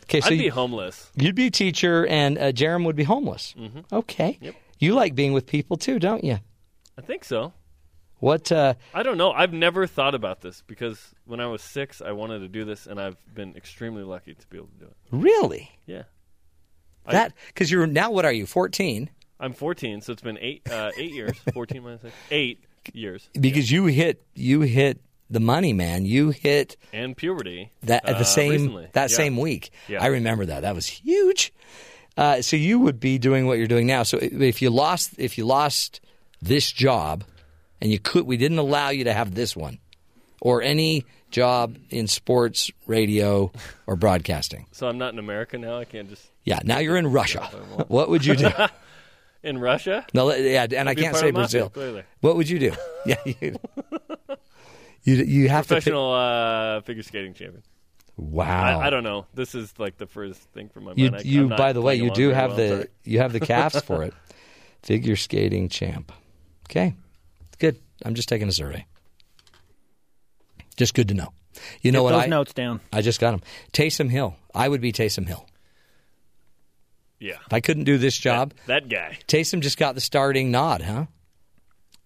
Okay, 0.05 0.23
so 0.23 0.29
I'd 0.29 0.39
be 0.39 0.45
you, 0.45 0.51
homeless. 0.51 1.11
You'd 1.15 1.35
be 1.35 1.51
teacher, 1.51 2.07
and 2.07 2.39
uh, 2.39 2.53
Jarom 2.53 2.87
would 2.87 2.97
be 2.97 3.05
homeless. 3.05 3.55
Mhm. 3.59 3.85
Okay. 3.93 4.39
Yep. 4.41 4.55
You 4.79 4.95
like 4.95 5.15
being 5.15 5.35
with 5.35 5.45
people 5.47 5.77
too, 5.77 5.99
don't 5.99 6.25
you? 6.25 6.39
I 6.97 7.03
think 7.03 7.23
so. 7.25 7.53
What? 8.19 8.51
Uh, 8.51 8.75
I 8.93 9.03
don't 9.03 9.17
know. 9.19 9.31
I've 9.33 9.53
never 9.53 9.87
thought 9.87 10.15
about 10.15 10.41
this 10.41 10.63
because 10.67 11.15
when 11.25 11.39
I 11.41 11.47
was 11.47 11.63
six, 11.63 12.03
I 12.03 12.13
wanted 12.13 12.41
to 12.41 12.49
do 12.49 12.65
this, 12.65 12.87
and 12.87 13.01
I've 13.01 13.17
been 13.35 13.57
extremely 13.57 14.03
lucky 14.03 14.35
to 14.35 14.47
be 14.49 14.57
able 14.59 14.69
to 14.69 14.79
do 14.79 14.87
it. 14.87 14.97
really? 15.13 15.71
Yeah. 15.87 16.03
That 17.11 17.33
because 17.49 17.71
you're 17.71 17.87
now. 17.87 18.11
What 18.11 18.25
are 18.25 18.33
you? 18.33 18.45
Fourteen? 18.45 19.09
I'm 19.41 19.53
14, 19.53 20.01
so 20.01 20.13
it's 20.13 20.21
been 20.23 20.37
eight 20.41 20.69
uh, 20.71 20.91
eight 20.97 21.13
years. 21.13 21.37
14 21.55 21.83
minus 21.83 22.03
six. 22.03 22.15
Eight 22.31 22.65
years. 22.93 23.31
Because 23.39 23.71
you 23.71 23.87
hit 23.87 24.23
you 24.35 24.61
hit 24.63 25.01
the 25.31 25.41
money, 25.41 25.73
man. 25.73 26.05
You 26.05 26.31
hit 26.31 26.77
And 26.93 27.17
puberty. 27.17 27.71
that 27.85 28.05
at 28.05 28.15
the 28.17 28.21
uh, 28.23 28.25
same 28.25 28.51
recently. 28.53 28.89
that 28.93 29.11
Yeah. 29.11 29.17
same 29.17 29.37
week. 29.37 29.71
Yeah. 29.87 30.03
I 30.03 30.07
remember 30.09 30.45
that. 30.47 30.61
That 30.63 30.75
was 30.75 30.87
huge. 30.87 31.53
Uh, 32.17 32.43
so 32.43 32.57
you 32.57 32.79
would 32.81 32.99
be 32.99 33.17
doing 33.19 33.47
what 33.47 33.59
you're 33.59 33.69
doing 33.69 33.87
now. 33.87 34.03
So 34.03 34.19
if 34.21 34.61
you 34.61 34.69
lost 34.71 35.15
if 35.19 35.39
you 35.39 35.47
lost 35.47 36.01
this 36.43 36.71
job, 36.73 37.25
and 37.81 37.91
you 37.91 37.99
could, 37.99 38.27
we 38.27 38.37
didn't 38.37 38.59
allow 38.59 38.91
you 38.91 39.05
to 39.05 39.13
have 39.13 39.35
this 39.35 39.57
one, 39.57 39.79
or 40.41 40.63
any 40.63 41.05
job 41.31 41.77
in 41.91 42.07
sports, 42.09 42.71
radio, 42.87 43.53
or 43.87 43.97
broadcasting. 43.97 44.67
So 44.73 44.89
I'm 44.89 44.99
not 44.99 45.13
in 45.13 45.19
America 45.19 45.59
now. 45.59 45.79
I 45.79 45.85
can't 45.85 46.09
just. 46.09 46.27
Yeah, 46.45 46.61
now 46.65 46.79
you're 46.79 46.97
in 46.97 47.07
Russia. 47.09 47.43
What 47.89 48.09
would 48.09 48.25
you 48.25 48.37
do? 48.37 48.51
in 49.43 49.59
Russia? 49.59 50.07
No, 50.15 50.33
yeah, 50.35 50.67
and 50.75 50.89
I 50.89 50.95
can't 50.95 51.15
say 51.15 51.31
mafia, 51.31 51.33
Brazil. 51.33 51.71
clearly. 51.71 52.03
What 52.21 52.37
would 52.37 52.49
you 52.49 52.59
do? 52.59 52.73
Yeah, 53.07 53.17
you 53.25 53.57
you, 55.05 55.15
you 55.15 55.49
have 55.49 55.67
to. 55.69 55.75
Pick, 55.77 55.85
Professional 55.85 56.13
uh, 56.13 56.81
figure 56.83 57.03
skating 57.03 57.33
champion. 57.33 57.63
wow. 58.17 58.81
I, 58.81 58.89
I 58.89 58.91
don't 58.91 59.05
know. 59.05 59.25
This 59.33 59.55
is 59.55 59.73
like 59.79 59.97
the 59.97 60.07
first 60.07 60.41
thing 60.53 60.69
from 60.69 60.85
my 60.85 60.93
You, 60.97 61.11
mind. 61.11 61.23
I, 61.25 61.29
you 61.29 61.49
by 61.49 61.73
the 61.73 61.81
way, 61.81 61.95
you 61.97 62.11
do 62.11 62.31
have 62.31 62.51
well, 62.51 62.57
the 62.59 62.69
sorry. 62.69 62.87
you 63.05 63.19
have 63.21 63.33
the 63.33 63.41
calves 63.41 63.81
for 63.85 64.03
it. 64.03 64.13
Figure 64.83 65.17
skating 65.17 65.69
champ. 65.71 66.13
Okay, 66.69 66.95
good. 67.59 67.79
I'm 68.05 68.15
just 68.15 68.29
taking 68.29 68.49
a 68.49 68.53
survey. 68.53 68.87
Just 70.77 70.95
good 70.95 71.09
to 71.09 71.15
know. 71.15 71.33
You 71.83 71.91
know 71.93 72.01
Get 72.01 72.05
what? 72.05 72.11
those 72.13 72.23
I, 72.23 72.27
notes 72.27 72.53
down. 72.53 72.81
I 72.93 73.03
just 73.03 73.21
got 73.21 73.33
them. 73.33 73.43
Taysom 73.73 74.11
Hill. 74.11 74.37
I 74.55 74.69
would 74.69 74.81
be 74.81 74.93
Taysom 74.93 75.27
Hill. 75.27 75.47
Yeah. 77.19 77.39
If 77.47 77.53
I 77.53 77.61
couldn't 77.61 77.85
do 77.85 77.99
this 77.99 78.17
job, 78.17 78.55
That 78.67 78.89
guy. 78.89 79.19
Taysom 79.27 79.61
just 79.61 79.77
got 79.77 79.95
the 79.97 80.01
starting 80.01 80.51
nod, 80.53 80.83
huh? 80.83 81.07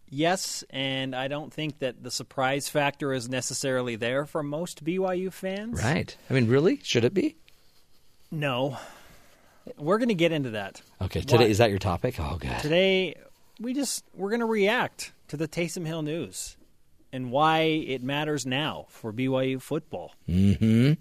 Yes, 0.08 0.62
and 0.70 1.14
I 1.14 1.28
don't 1.28 1.52
think 1.52 1.78
that 1.78 2.02
the 2.02 2.10
surprise 2.10 2.68
factor 2.68 3.14
is 3.14 3.28
necessarily 3.30 3.96
there 3.96 4.26
for 4.26 4.42
most 4.42 4.84
BYU 4.84 5.32
fans. 5.32 5.82
Right. 5.82 6.14
I 6.28 6.34
mean, 6.34 6.48
really? 6.48 6.80
Should 6.82 7.04
it 7.04 7.14
be? 7.14 7.36
No. 8.30 8.76
We're 9.78 9.98
going 9.98 10.08
to 10.08 10.14
get 10.14 10.32
into 10.32 10.50
that. 10.50 10.82
Okay. 11.00 11.20
Today 11.20 11.36
Why? 11.44 11.50
is 11.50 11.58
that 11.58 11.70
your 11.70 11.78
topic? 11.78 12.16
Oh 12.18 12.36
god. 12.38 12.60
Today, 12.60 13.14
we 13.60 13.72
just 13.74 14.04
we're 14.14 14.30
going 14.30 14.40
to 14.40 14.46
react 14.46 15.12
to 15.32 15.38
the 15.38 15.48
Taysom 15.48 15.86
Hill 15.86 16.02
news 16.02 16.58
and 17.10 17.30
why 17.30 17.60
it 17.60 18.02
matters 18.02 18.44
now 18.44 18.84
for 18.90 19.14
BYU 19.14 19.62
football. 19.62 20.12
Mm-hmm. 20.28 21.00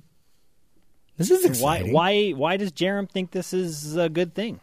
This 1.17 1.31
is 1.31 1.43
And 1.43 1.57
why 1.57 1.81
why 1.81 2.29
why 2.29 2.55
does 2.55 2.71
Jarom 2.71 3.11
think 3.11 3.31
this 3.31 3.51
is 3.51 3.97
a 3.97 4.07
good 4.07 4.33
thing? 4.33 4.61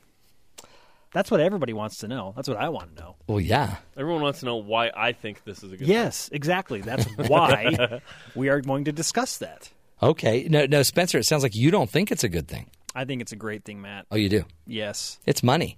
That's 1.12 1.30
what 1.30 1.40
everybody 1.40 1.74
wants 1.74 1.98
to 1.98 2.08
know. 2.08 2.32
That's 2.34 2.48
what 2.48 2.56
I 2.56 2.70
want 2.70 2.96
to 2.96 3.02
know. 3.02 3.16
Well, 3.26 3.40
yeah. 3.40 3.76
Everyone 3.94 4.22
wants 4.22 4.40
to 4.40 4.46
know 4.46 4.56
why 4.56 4.90
I 4.96 5.12
think 5.12 5.44
this 5.44 5.58
is 5.58 5.64
a 5.64 5.76
good. 5.76 5.80
Thing. 5.80 5.88
Yes, 5.88 6.30
exactly. 6.32 6.80
That's 6.80 7.04
why 7.28 8.00
we 8.34 8.48
are 8.48 8.62
going 8.62 8.84
to 8.84 8.92
discuss 8.92 9.36
that. 9.36 9.70
Okay. 10.02 10.46
No, 10.48 10.64
no, 10.64 10.82
Spencer. 10.82 11.18
It 11.18 11.24
sounds 11.24 11.42
like 11.42 11.54
you 11.54 11.70
don't 11.70 11.90
think 11.90 12.10
it's 12.10 12.24
a 12.24 12.30
good 12.30 12.48
thing. 12.48 12.70
I 12.94 13.04
think 13.04 13.20
it's 13.20 13.32
a 13.32 13.36
great 13.36 13.66
thing, 13.66 13.82
Matt. 13.82 14.06
Oh, 14.10 14.16
you 14.16 14.30
do. 14.30 14.44
Yes. 14.66 15.18
It's 15.26 15.42
money. 15.42 15.76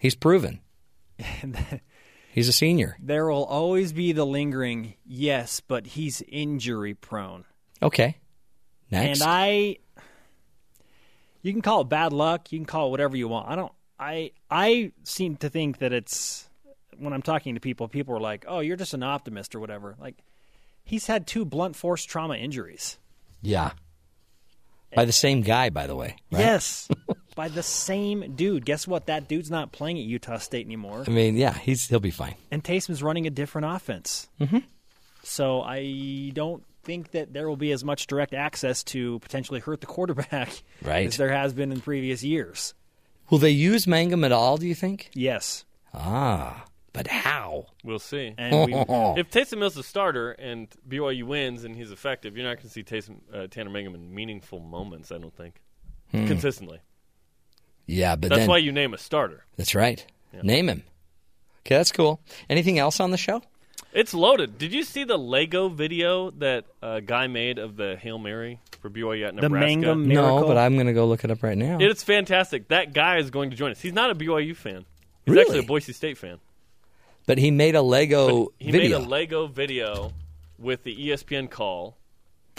He's 0.00 0.16
proven. 0.16 0.58
He's 2.32 2.48
a 2.48 2.52
senior. 2.52 2.96
There 2.98 3.26
will 3.26 3.44
always 3.44 3.92
be 3.92 4.12
the 4.12 4.24
lingering, 4.24 4.94
yes, 5.04 5.60
but 5.60 5.86
he's 5.86 6.22
injury 6.26 6.94
prone. 6.94 7.44
Okay. 7.82 8.16
Next. 8.90 9.20
And 9.20 9.28
I 9.30 9.76
you 11.42 11.52
can 11.52 11.60
call 11.60 11.82
it 11.82 11.90
bad 11.90 12.14
luck, 12.14 12.50
you 12.50 12.58
can 12.58 12.64
call 12.64 12.88
it 12.88 12.90
whatever 12.90 13.16
you 13.16 13.28
want. 13.28 13.50
I 13.50 13.56
don't 13.56 13.72
I 14.00 14.30
I 14.50 14.92
seem 15.04 15.36
to 15.36 15.50
think 15.50 15.78
that 15.78 15.92
it's 15.92 16.48
when 16.98 17.12
I'm 17.12 17.20
talking 17.20 17.54
to 17.54 17.60
people, 17.60 17.86
people 17.86 18.16
are 18.16 18.20
like, 18.20 18.46
"Oh, 18.48 18.60
you're 18.60 18.76
just 18.76 18.94
an 18.94 19.02
optimist 19.02 19.54
or 19.54 19.60
whatever." 19.60 19.94
Like 20.00 20.16
he's 20.84 21.06
had 21.06 21.26
two 21.26 21.44
blunt 21.44 21.76
force 21.76 22.02
trauma 22.04 22.36
injuries. 22.36 22.98
yeah. 23.42 23.72
By 24.94 25.06
the 25.06 25.12
same 25.12 25.40
guy, 25.40 25.70
by 25.70 25.86
the 25.86 25.96
way. 25.96 26.16
right? 26.30 26.40
Yes. 26.40 26.86
by 27.34 27.48
the 27.48 27.62
same 27.62 28.34
dude. 28.36 28.64
Guess 28.64 28.86
what? 28.86 29.06
That 29.06 29.28
dude's 29.28 29.50
not 29.50 29.72
playing 29.72 29.98
at 29.98 30.04
Utah 30.04 30.38
State 30.38 30.66
anymore. 30.66 31.04
I 31.06 31.10
mean, 31.10 31.36
yeah, 31.36 31.54
he's 31.54 31.88
he'll 31.88 32.00
be 32.00 32.10
fine. 32.10 32.34
And 32.50 32.62
Taysom's 32.62 33.02
running 33.02 33.26
a 33.26 33.30
different 33.30 33.66
offense. 33.66 34.28
Mm-hmm. 34.40 34.58
So 35.22 35.62
I 35.62 36.30
don't 36.34 36.64
think 36.82 37.12
that 37.12 37.32
there 37.32 37.48
will 37.48 37.56
be 37.56 37.70
as 37.72 37.84
much 37.84 38.06
direct 38.08 38.34
access 38.34 38.82
to 38.82 39.18
potentially 39.20 39.60
hurt 39.60 39.80
the 39.80 39.86
quarterback 39.86 40.50
Right. 40.82 41.06
as 41.06 41.16
there 41.16 41.30
has 41.32 41.52
been 41.52 41.70
in 41.72 41.80
previous 41.80 42.24
years. 42.24 42.74
Will 43.30 43.38
they 43.38 43.50
use 43.50 43.86
Mangum 43.86 44.24
at 44.24 44.32
all? 44.32 44.56
Do 44.58 44.66
you 44.66 44.74
think? 44.74 45.10
Yes. 45.14 45.64
Ah, 45.94 46.64
but 46.92 47.06
how? 47.06 47.66
We'll 47.84 47.98
see. 48.00 48.34
And 48.36 48.66
we, 48.66 48.74
if 49.20 49.30
Taysom 49.30 49.58
Hill's 49.58 49.74
the 49.76 49.82
starter 49.84 50.32
and 50.32 50.68
BYU 50.88 51.22
wins 51.24 51.64
and 51.64 51.76
he's 51.76 51.92
effective, 51.92 52.36
you're 52.36 52.46
not 52.46 52.56
going 52.56 52.66
to 52.66 52.70
see 52.70 52.82
Taysom, 52.82 53.20
uh, 53.32 53.46
Tanner 53.46 53.70
Mangum 53.70 53.94
in 53.94 54.12
meaningful 54.14 54.58
moments. 54.58 55.12
I 55.12 55.18
don't 55.18 55.34
think 55.34 55.60
Hmm. 56.10 56.26
consistently. 56.26 56.80
Yeah, 57.92 58.16
but 58.16 58.30
That's 58.30 58.40
then 58.40 58.48
why 58.48 58.58
you 58.58 58.72
name 58.72 58.94
a 58.94 58.98
starter. 58.98 59.44
that's 59.56 59.74
right. 59.74 60.04
Yeah. 60.32 60.40
Name 60.42 60.68
him. 60.68 60.82
Okay, 61.66 61.76
that's 61.76 61.92
cool. 61.92 62.20
Anything 62.48 62.78
else 62.78 62.98
on 63.00 63.10
the 63.10 63.16
show? 63.18 63.42
It's 63.92 64.14
loaded. 64.14 64.56
Did 64.58 64.72
you 64.72 64.82
see 64.82 65.04
the 65.04 65.18
Lego 65.18 65.68
video 65.68 66.30
that 66.32 66.64
a 66.80 67.00
guy 67.02 67.26
made 67.26 67.58
of 67.58 67.76
the 67.76 67.96
Hail 68.00 68.18
Mary 68.18 68.58
for 68.80 68.88
BYU 68.88 69.26
at 69.28 69.34
Nebraska? 69.34 69.40
The 69.40 69.48
Nebraska? 69.48 69.66
Mangum 69.76 70.08
No, 70.08 70.46
but 70.46 70.56
I'm 70.56 70.74
going 70.74 70.86
to 70.86 70.94
go 70.94 71.06
look 71.06 71.22
it 71.24 71.30
up 71.30 71.42
right 71.42 71.58
now. 71.58 71.76
It's 71.80 72.02
fantastic. 72.02 72.68
That 72.68 72.94
guy 72.94 73.18
is 73.18 73.30
going 73.30 73.50
to 73.50 73.56
join 73.56 73.70
us. 73.72 73.80
He's 73.80 73.92
not 73.92 74.10
a 74.10 74.14
BYU 74.14 74.56
fan. 74.56 74.86
He's 75.26 75.34
Really? 75.34 75.42
actually 75.42 75.58
a 75.58 75.62
Boise 75.64 75.92
State 75.92 76.16
fan. 76.16 76.38
but 77.26 77.36
he 77.38 77.50
made 77.50 77.74
a 77.74 77.82
Lego 77.82 78.48
He 78.58 78.70
video. 78.72 78.98
made 78.98 79.06
a 79.06 79.08
Lego 79.08 79.46
video 79.46 80.12
with 80.58 80.82
the 80.84 80.96
ESPN 81.08 81.50
call 81.50 81.96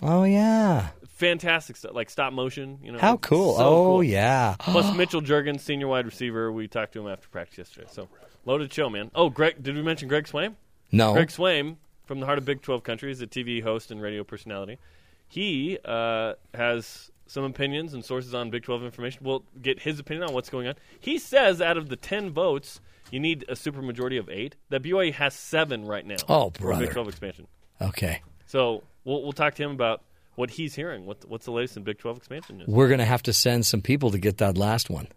Oh 0.01 0.23
yeah. 0.23 0.89
Fantastic 1.14 1.76
stuff, 1.76 1.94
like 1.94 2.10
stop 2.10 2.34
motion. 2.34 2.80
You 2.84 2.91
know, 2.94 2.99
How 2.99 3.18
cool. 3.18 3.57
so 3.57 3.64
Oh, 3.65 3.84
cool. 3.85 4.03
yeah. 4.03 4.56
Plus 4.60 4.95
Mitchell 4.98 5.22
Juergens, 5.22 5.61
senior 5.61 5.88
wide 5.88 6.06
receiver. 6.06 6.52
We 6.52 6.68
talked 6.68 6.94
to 6.94 6.99
him 7.02 7.07
after 7.11 7.27
practice 7.30 7.57
yesterday. 7.60 7.88
So 7.91 8.07
loaded 8.45 8.73
show, 8.73 8.90
man. 8.90 9.11
Oh, 9.14 9.30
Greg, 9.30 9.61
did 9.61 9.76
we 9.76 9.81
mention 9.84 10.07
Greg 10.07 10.26
Swaim? 10.26 10.56
No. 10.91 11.14
Greg 11.14 11.30
Swaim 11.30 11.76
from 12.06 12.19
the 12.19 12.26
heart 12.26 12.38
of 12.40 12.45
Big 12.45 12.61
12 12.61 12.84
country 12.84 13.11
is 13.11 13.22
a 13.22 13.27
TV 13.27 13.61
host 13.61 13.91
and 13.91 14.02
radio 14.02 14.23
personality. 14.23 14.80
He 15.27 15.77
uh, 15.85 16.34
has 16.53 17.11
some 17.27 17.44
opinions 17.44 17.94
and 17.94 18.03
sources 18.03 18.34
on 18.34 18.49
Big 18.49 18.64
12 18.64 18.84
information. 18.84 19.22
We'll 19.23 19.44
get 19.61 19.80
his 19.81 19.99
opinion 19.99 20.27
on 20.27 20.34
what's 20.34 20.49
going 20.49 20.68
on. 20.68 20.76
He 20.99 21.18
says 21.19 21.61
out 21.61 21.77
of 21.77 21.90
the 21.90 21.95
10 21.95 22.31
votes, 22.31 22.81
you 23.11 23.19
need 23.19 23.45
a 23.48 23.53
supermajority 23.53 24.19
of 24.19 24.30
eight. 24.30 24.56
That 24.69 24.81
BYU 24.84 25.14
has 25.14 25.34
seven 25.35 25.85
right 25.85 26.06
now. 26.06 26.18
Oh, 26.27 26.49
brother. 26.49 26.85
Big 26.85 26.94
12 26.94 27.07
expansion. 27.07 27.48
Okay. 27.81 28.22
So 28.48 28.84
we'll, 29.06 29.22
we'll 29.23 29.31
talk 29.31 29.56
to 29.56 29.64
him 29.64 29.72
about 29.72 30.02
what 30.35 30.51
he's 30.51 30.76
hearing. 30.76 31.05
What, 31.05 31.26
what's 31.27 31.45
the 31.45 31.51
latest 31.51 31.77
in 31.77 31.84
Big 31.84 31.97
12 31.99 32.18
expansion 32.18 32.57
news? 32.57 32.68
We're 32.68 32.88
going 32.88 32.99
to 32.99 33.05
have 33.05 33.23
to 33.23 33.34
send 33.34 33.65
some 33.65 33.81
people 33.81 34.11
to 34.11 34.18
get 34.18 34.38
that 34.38 34.57
last 34.57 34.89
one. 34.89 35.07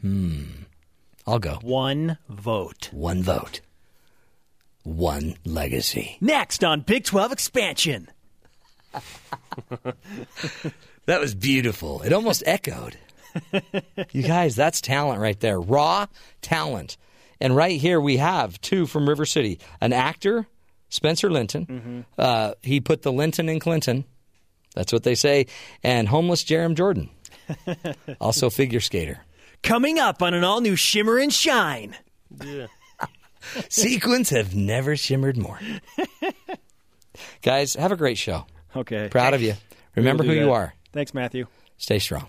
Hmm. 0.00 0.44
I'll 1.26 1.38
go. 1.38 1.58
One 1.62 2.18
vote. 2.28 2.90
One 2.92 3.22
vote. 3.22 3.60
One 4.82 5.36
legacy. 5.44 6.16
Next 6.20 6.64
on 6.64 6.80
Big 6.80 7.04
12 7.04 7.32
expansion. 7.32 8.08
That 11.06 11.20
was 11.20 11.34
beautiful. 11.34 12.02
It 12.02 12.12
almost 12.12 12.42
echoed. 12.46 12.96
you 14.12 14.22
guys, 14.22 14.54
that's 14.54 14.80
talent 14.80 15.20
right 15.20 15.38
there. 15.40 15.60
Raw 15.60 16.06
talent. 16.42 16.96
And 17.40 17.56
right 17.56 17.80
here 17.80 18.00
we 18.00 18.18
have 18.18 18.60
two 18.60 18.86
from 18.86 19.08
River 19.08 19.26
City 19.26 19.58
an 19.80 19.92
actor, 19.92 20.46
Spencer 20.90 21.30
Linton. 21.30 22.04
Uh, 22.16 22.54
he 22.62 22.80
put 22.80 23.02
the 23.02 23.12
Linton 23.12 23.48
in 23.48 23.58
Clinton. 23.58 24.04
That's 24.74 24.92
what 24.92 25.02
they 25.02 25.14
say. 25.14 25.46
And 25.82 26.08
homeless 26.08 26.44
Jarom 26.44 26.74
Jordan. 26.74 27.10
also 28.20 28.50
figure 28.50 28.80
skater. 28.80 29.20
Coming 29.62 29.98
up 29.98 30.22
on 30.22 30.34
an 30.34 30.44
all 30.44 30.60
new 30.60 30.76
Shimmer 30.76 31.18
and 31.18 31.32
Shine. 31.32 31.96
Yeah. 32.42 32.66
Sequins 33.68 34.30
have 34.30 34.54
never 34.54 34.96
shimmered 34.96 35.36
more. 35.36 35.58
Guys, 37.42 37.74
have 37.74 37.92
a 37.92 37.96
great 37.96 38.18
show. 38.18 38.46
Okay. 38.74 39.08
Proud 39.08 39.34
of 39.34 39.42
you. 39.42 39.54
Remember 39.94 40.22
who 40.22 40.30
will 40.30 40.36
do 40.36 40.40
you 40.42 40.52
are. 40.52 40.74
Thanks, 40.92 41.12
Matthew. 41.12 41.46
Stay 41.76 41.98
strong. 41.98 42.28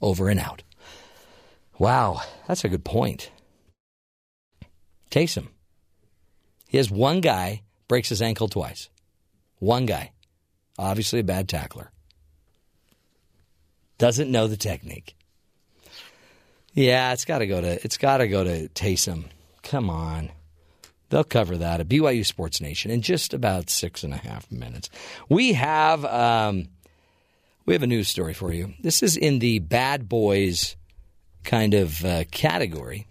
Over 0.00 0.28
and 0.28 0.38
out. 0.38 0.62
Wow, 1.78 2.22
that's 2.46 2.64
a 2.64 2.68
good 2.68 2.84
point. 2.84 3.30
Taysom. 5.10 5.48
He 6.68 6.76
has 6.76 6.90
one 6.90 7.20
guy 7.20 7.62
breaks 7.88 8.08
his 8.08 8.22
ankle 8.22 8.48
twice. 8.48 8.90
One 9.58 9.86
guy. 9.86 10.12
Obviously 10.78 11.20
a 11.20 11.24
bad 11.24 11.48
tackler. 11.48 11.90
Doesn't 13.98 14.30
know 14.30 14.48
the 14.48 14.56
technique. 14.56 15.14
Yeah, 16.72 17.12
it's 17.12 17.24
got 17.24 17.38
to 17.38 17.46
go 17.46 17.60
to 17.60 17.84
it's 17.84 17.96
got 17.96 18.18
to 18.18 18.28
go 18.28 18.42
to 18.42 18.68
Taysom. 18.68 19.26
Come 19.62 19.88
on. 19.88 20.30
They'll 21.10 21.22
cover 21.22 21.56
that 21.58 21.80
at 21.80 21.88
BYU 21.88 22.26
Sports 22.26 22.60
Nation 22.60 22.90
in 22.90 23.00
just 23.00 23.32
about 23.32 23.70
six 23.70 24.02
and 24.02 24.12
a 24.12 24.16
half 24.16 24.50
minutes. 24.50 24.90
We 25.28 25.52
have 25.52 26.04
um, 26.04 26.68
we 27.66 27.74
have 27.74 27.84
a 27.84 27.86
news 27.86 28.08
story 28.08 28.34
for 28.34 28.52
you. 28.52 28.74
This 28.80 29.02
is 29.02 29.16
in 29.16 29.38
the 29.38 29.60
bad 29.60 30.08
boys 30.08 30.76
kind 31.44 31.74
of 31.74 32.04
uh, 32.04 32.24
category. 32.32 33.06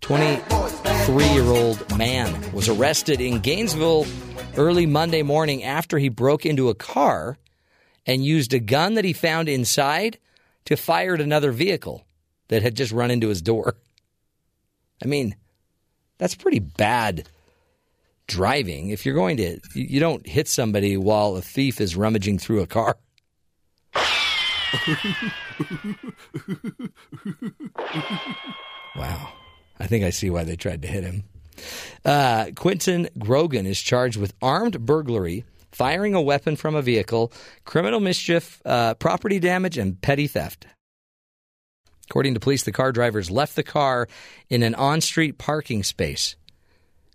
23 0.00 1.24
year 1.26 1.44
old 1.44 1.96
man 1.96 2.52
was 2.52 2.68
arrested 2.68 3.20
in 3.20 3.38
Gainesville 3.38 4.04
early 4.56 4.86
Monday 4.86 5.22
morning 5.22 5.62
after 5.62 5.98
he 5.98 6.08
broke 6.08 6.46
into 6.46 6.68
a 6.68 6.74
car 6.74 7.38
and 8.06 8.24
used 8.24 8.54
a 8.54 8.58
gun 8.58 8.94
that 8.94 9.04
he 9.04 9.12
found 9.12 9.48
inside 9.48 10.18
to 10.64 10.76
fire 10.76 11.14
at 11.14 11.20
another 11.20 11.52
vehicle 11.52 12.06
that 12.48 12.62
had 12.62 12.76
just 12.76 12.92
run 12.92 13.10
into 13.10 13.28
his 13.28 13.42
door. 13.42 13.76
I 15.02 15.06
mean, 15.06 15.36
that's 16.18 16.34
pretty 16.34 16.60
bad 16.60 17.28
driving. 18.26 18.90
If 18.90 19.04
you're 19.04 19.14
going 19.14 19.36
to, 19.38 19.58
you 19.74 20.00
don't 20.00 20.26
hit 20.26 20.48
somebody 20.48 20.96
while 20.96 21.36
a 21.36 21.42
thief 21.42 21.80
is 21.80 21.96
rummaging 21.96 22.38
through 22.38 22.62
a 22.62 22.66
car. 22.66 22.96
Wow. 28.96 29.32
I 29.78 29.86
think 29.86 30.04
I 30.04 30.10
see 30.10 30.30
why 30.30 30.44
they 30.44 30.56
tried 30.56 30.82
to 30.82 30.88
hit 30.88 31.04
him. 31.04 31.24
Uh, 32.04 32.46
Quentin 32.54 33.08
Grogan 33.18 33.66
is 33.66 33.80
charged 33.80 34.16
with 34.16 34.34
armed 34.40 34.84
burglary, 34.84 35.44
firing 35.72 36.14
a 36.14 36.22
weapon 36.22 36.56
from 36.56 36.74
a 36.74 36.82
vehicle, 36.82 37.32
criminal 37.64 38.00
mischief, 38.00 38.62
uh, 38.64 38.94
property 38.94 39.38
damage, 39.38 39.78
and 39.78 40.00
petty 40.00 40.26
theft. 40.26 40.66
According 42.08 42.34
to 42.34 42.40
police, 42.40 42.62
the 42.62 42.72
car 42.72 42.92
drivers 42.92 43.30
left 43.30 43.56
the 43.56 43.62
car 43.62 44.08
in 44.48 44.62
an 44.62 44.74
on 44.74 45.00
street 45.00 45.38
parking 45.38 45.82
space. 45.82 46.36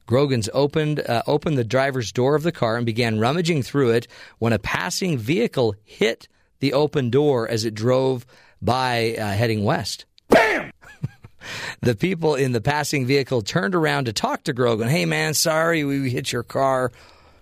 Grogan's 0.06 0.50
opened, 0.54 1.00
uh, 1.00 1.24
opened 1.26 1.58
the 1.58 1.64
driver's 1.64 2.12
door 2.12 2.36
of 2.36 2.44
the 2.44 2.52
car 2.52 2.76
and 2.76 2.86
began 2.86 3.20
rummaging 3.20 3.64
through 3.64 3.92
it 3.92 4.08
when 4.40 4.52
a 4.52 4.60
passing 4.60 5.18
vehicle 5.18 5.76
hit 5.86 6.28
the 6.60 6.74
open 6.74 7.10
door 7.10 7.48
as 7.48 7.64
it 7.64 7.74
drove 7.74 8.26
by 8.62 9.16
uh, 9.18 9.32
heading 9.32 9.64
west. 9.64 10.06
The 11.82 11.96
people 11.96 12.36
in 12.36 12.52
the 12.52 12.62
passing 12.62 13.06
vehicle 13.06 13.42
turned 13.42 13.76
around 13.76 14.06
to 14.06 14.14
talk 14.14 14.44
to 14.44 14.54
Grogan. 14.54 14.88
Hey, 14.88 15.06
man, 15.06 15.34
sorry 15.34 15.84
we 15.84 16.10
hit 16.10 16.32
your 16.32 16.44
car. 16.44 16.92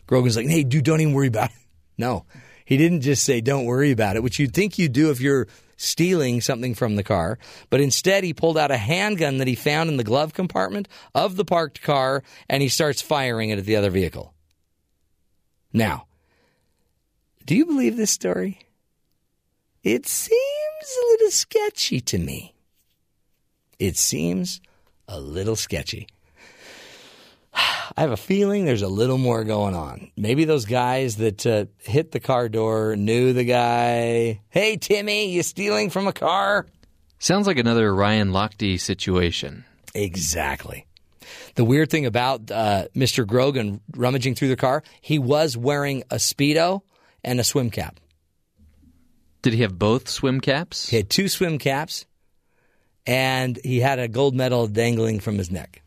Grogan's 0.07 0.35
like, 0.35 0.47
hey, 0.47 0.63
dude, 0.63 0.85
don't 0.85 1.01
even 1.01 1.13
worry 1.13 1.27
about 1.27 1.49
it. 1.49 1.55
No, 1.97 2.23
he 2.63 2.77
didn't 2.77 3.01
just 3.01 3.23
say, 3.23 3.41
don't 3.41 3.65
worry 3.65 3.91
about 3.91 4.15
it, 4.15 4.23
which 4.23 4.39
you'd 4.39 4.53
think 4.53 4.79
you'd 4.79 4.93
do 4.93 5.11
if 5.11 5.19
you're 5.19 5.47
stealing 5.75 6.39
something 6.39 6.75
from 6.75 6.95
the 6.95 7.03
car. 7.03 7.39
But 7.69 7.81
instead, 7.81 8.23
he 8.23 8.33
pulled 8.33 8.57
out 8.57 8.71
a 8.71 8.77
handgun 8.77 9.37
that 9.37 9.47
he 9.47 9.55
found 9.55 9.89
in 9.89 9.97
the 9.97 10.03
glove 10.03 10.33
compartment 10.33 10.87
of 11.15 11.35
the 11.35 11.43
parked 11.43 11.81
car 11.81 12.23
and 12.47 12.61
he 12.61 12.69
starts 12.69 13.01
firing 13.01 13.49
it 13.49 13.59
at 13.59 13.65
the 13.65 13.75
other 13.75 13.89
vehicle. 13.89 14.33
Now, 15.73 16.07
do 17.45 17.55
you 17.55 17.65
believe 17.65 17.97
this 17.97 18.11
story? 18.11 18.59
It 19.83 20.05
seems 20.05 20.37
a 20.37 21.07
little 21.11 21.31
sketchy 21.31 22.01
to 22.01 22.17
me. 22.17 22.53
It 23.79 23.97
seems 23.97 24.59
a 25.07 25.19
little 25.19 25.55
sketchy. 25.55 26.07
I 27.53 28.01
have 28.01 28.11
a 28.11 28.17
feeling 28.17 28.65
there's 28.65 28.81
a 28.81 28.87
little 28.87 29.17
more 29.17 29.43
going 29.43 29.73
on. 29.73 30.11
Maybe 30.15 30.45
those 30.45 30.65
guys 30.65 31.15
that 31.17 31.45
uh, 31.45 31.65
hit 31.79 32.11
the 32.11 32.19
car 32.19 32.49
door 32.49 32.95
knew 32.95 33.33
the 33.33 33.45
guy. 33.45 34.41
Hey, 34.49 34.77
Timmy, 34.77 35.31
you 35.31 35.43
stealing 35.43 35.89
from 35.89 36.07
a 36.07 36.13
car? 36.13 36.67
Sounds 37.19 37.47
like 37.47 37.57
another 37.57 37.93
Ryan 37.93 38.31
Lochte 38.31 38.79
situation. 38.79 39.65
Exactly. 39.93 40.85
The 41.55 41.65
weird 41.65 41.89
thing 41.89 42.05
about 42.05 42.51
uh, 42.51 42.87
Mr. 42.95 43.25
Grogan 43.25 43.81
rummaging 43.95 44.35
through 44.35 44.47
the 44.49 44.55
car, 44.55 44.83
he 45.01 45.19
was 45.19 45.57
wearing 45.57 46.03
a 46.09 46.15
Speedo 46.15 46.81
and 47.23 47.39
a 47.39 47.43
swim 47.43 47.69
cap. 47.69 47.99
Did 49.41 49.53
he 49.53 49.61
have 49.61 49.79
both 49.79 50.09
swim 50.09 50.41
caps? 50.41 50.89
He 50.89 50.97
had 50.97 51.09
two 51.09 51.27
swim 51.27 51.59
caps, 51.59 52.05
and 53.09 53.59
he 53.63 53.79
had 53.79 53.97
a 53.97 54.07
gold 54.07 54.35
medal 54.35 54.67
dangling 54.67 55.19
from 55.19 55.39
his 55.39 55.49
neck. 55.49 55.81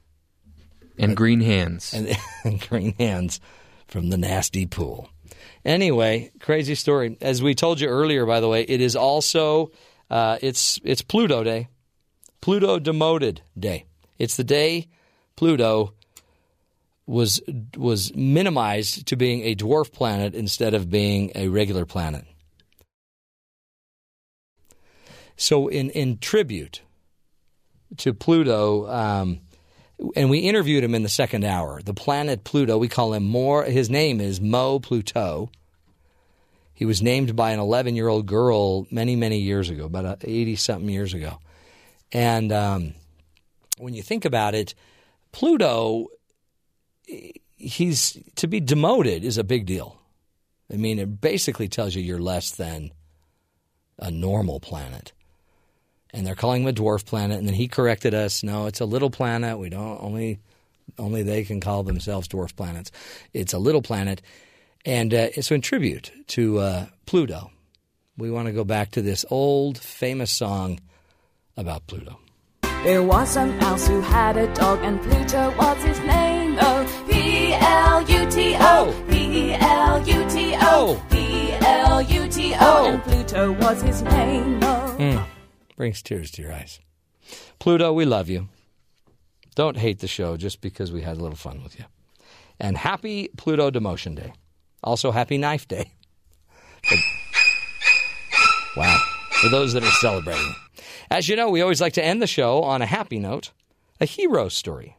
And 0.99 1.17
green 1.17 1.41
hands. 1.41 1.95
And, 1.95 2.09
and 2.43 2.61
green 2.69 2.95
hands 2.99 3.41
from 3.87 4.11
the 4.11 4.19
nasty 4.19 4.67
pool. 4.67 5.09
Anyway, 5.65 6.33
crazy 6.41 6.75
story. 6.75 7.17
As 7.21 7.41
we 7.41 7.55
told 7.55 7.81
you 7.81 7.87
earlier, 7.87 8.27
by 8.27 8.41
the 8.41 8.49
way, 8.49 8.63
it 8.63 8.81
is 8.81 8.97
also 8.97 9.71
uh, 10.11 10.39
it's 10.43 10.81
it's 10.83 11.01
Pluto 11.01 11.45
Day, 11.45 11.69
Pluto 12.41 12.81
demoted 12.81 13.43
day. 13.57 13.87
It's 14.19 14.37
the 14.37 14.43
day 14.43 14.89
Pluto 15.37 15.95
was 17.07 17.41
was 17.77 18.13
minimized 18.17 19.07
to 19.07 19.17
being 19.17 19.43
a 19.43 19.55
dwarf 19.55 19.93
planet 19.93 20.35
instead 20.35 20.75
of 20.75 20.91
being 20.91 21.31
a 21.37 21.47
regular 21.47 21.87
planet. 21.87 22.25
So, 25.37 25.69
in 25.69 25.89
in 25.91 26.19
tribute 26.19 26.83
to 27.99 28.15
Pluto. 28.15 28.89
Um, 28.89 29.41
and 30.17 30.31
we 30.31 30.39
interviewed 30.41 30.85
him 30.85 30.95
in 30.95 31.03
the 31.03 31.09
second 31.09 31.45
hour. 31.45 31.81
The 31.83 31.95
planet 31.95 32.45
Pluto, 32.45 32.79
we 32.79 32.89
call 32.89 33.13
him 33.13 33.25
more. 33.25 33.65
His 33.65 33.89
name 33.89 34.21
is 34.21 34.41
Mo 34.41 34.79
Pluto. 34.79 35.51
He 36.75 36.85
was 36.85 37.03
named 37.03 37.37
by 37.37 37.53
an 37.53 37.61
11 37.61 37.95
year 37.95 38.09
old 38.09 38.27
girl 38.27 38.87
many, 38.91 39.15
many 39.15 39.39
years 39.39 39.71
ago, 39.71 39.85
about 39.85 40.25
80 40.25 40.57
something 40.57 40.89
years 40.89 41.15
ago. 41.15 41.39
And 42.13 42.53
um, 42.53 42.95
when 43.79 43.95
you 43.95 44.03
think 44.03 44.25
about 44.25 44.55
it, 44.55 44.75
Pluto, 45.31 46.09
he's 47.57 48.19
to 48.37 48.47
be 48.47 48.61
demoted 48.61 49.23
is 49.25 49.39
a 49.39 49.45
big 49.45 49.67
deal. 49.67 49.99
I 50.73 50.77
mean, 50.77 50.99
it 50.99 51.21
basically 51.21 51.69
tells 51.69 51.95
you 51.95 52.03
you're 52.03 52.19
less 52.19 52.51
than 52.53 52.93
a 53.99 54.11
normal 54.11 54.59
planet 54.59 55.13
and 56.13 56.27
they're 56.27 56.35
calling 56.35 56.63
him 56.63 56.69
a 56.69 56.73
dwarf 56.73 57.05
planet. 57.05 57.39
And 57.39 57.47
then 57.47 57.55
he 57.55 57.69
corrected 57.69 58.15
us. 58.15 58.43
No, 58.43 58.67
it's 58.67 58.81
a 58.81 58.85
little 58.85 59.11
planet. 59.11 59.59
We 59.59 59.69
don't 59.69 60.03
only 60.03 60.41
only 60.99 61.23
they 61.23 61.45
can 61.45 61.61
call 61.61 61.83
themselves 61.83 62.29
dwarf 62.29 62.55
planets. 62.57 62.91
It's 63.33 63.53
a 63.53 63.59
little 63.59 63.83
planet. 63.83 64.23
And 64.85 65.15
uh, 65.15 65.33
so, 65.41 65.55
in 65.55 65.61
tribute 65.61 66.11
to 66.29 66.59
uh, 66.59 66.87
Pluto, 67.07 67.51
we 68.17 68.31
want 68.31 68.47
to 68.47 68.53
go 68.53 68.65
back 68.65 68.91
to 68.93 69.03
this 69.03 69.25
old 69.31 69.79
famous 69.79 70.31
song 70.31 70.81
about 71.57 71.87
Pluto. 71.87 72.19
There 72.83 73.03
was 73.03 73.37
a 73.37 73.47
mouse 73.47 73.87
who 73.87 74.01
had 74.01 74.37
a 74.37 74.53
dog, 74.55 74.81
and 74.83 75.01
Pluto 75.01 75.55
was 75.57 75.85
his 75.85 76.01
name. 76.01 76.59
Oh, 76.61 77.05
P 77.09 77.53
L 77.53 78.03
U 78.03 78.31
T 78.31 78.57
O, 78.59 79.05
P 79.09 79.53
L 79.53 80.09
U 80.09 80.29
T 80.29 80.57
O, 80.61 81.03
P 81.11 81.53
L 81.53 82.03
U 82.03 82.29
T 82.29 82.55
O, 82.59 82.87
and 82.87 83.03
Pluto 83.05 83.53
was 83.53 83.83
his 83.83 84.03
name. 84.03 84.59
Oh. 84.65 84.97
Mm. 84.99 85.25
Brings 85.83 86.01
tears 86.01 86.31
to 86.31 86.43
your 86.43 86.53
eyes. 86.53 86.79
Pluto, 87.59 87.93
we 87.93 88.05
love 88.05 88.29
you. 88.29 88.47
Don't 89.57 89.77
hate 89.77 89.99
the 89.99 90.07
show 90.07 90.37
just 90.37 90.61
because 90.61 90.93
we 90.93 91.03
had 91.03 91.17
a 91.17 91.21
little 91.21 91.35
fun 91.35 91.61
with 91.65 91.77
you. 91.77 91.87
And 92.61 92.77
happy 92.77 93.31
Pluto 93.37 93.69
Demotion 93.69 94.15
Day. 94.15 94.33
Also, 94.85 95.11
happy 95.11 95.39
Knife 95.39 95.67
Day. 95.67 95.91
Wow. 98.77 98.97
For 99.33 99.49
those 99.49 99.73
that 99.73 99.83
are 99.83 99.91
celebrating. 99.91 100.55
As 101.11 101.29
you 101.29 101.35
know, 101.35 101.51
we 101.51 101.63
always 101.63 101.81
like 101.81 101.95
to 101.95 102.05
end 102.05 102.23
the 102.23 102.29
show 102.29 102.63
on 102.63 102.81
a 102.81 102.87
happy 102.87 103.19
note 103.19 103.51
a 104.01 104.05
hero 104.05 104.49
story. 104.49 104.97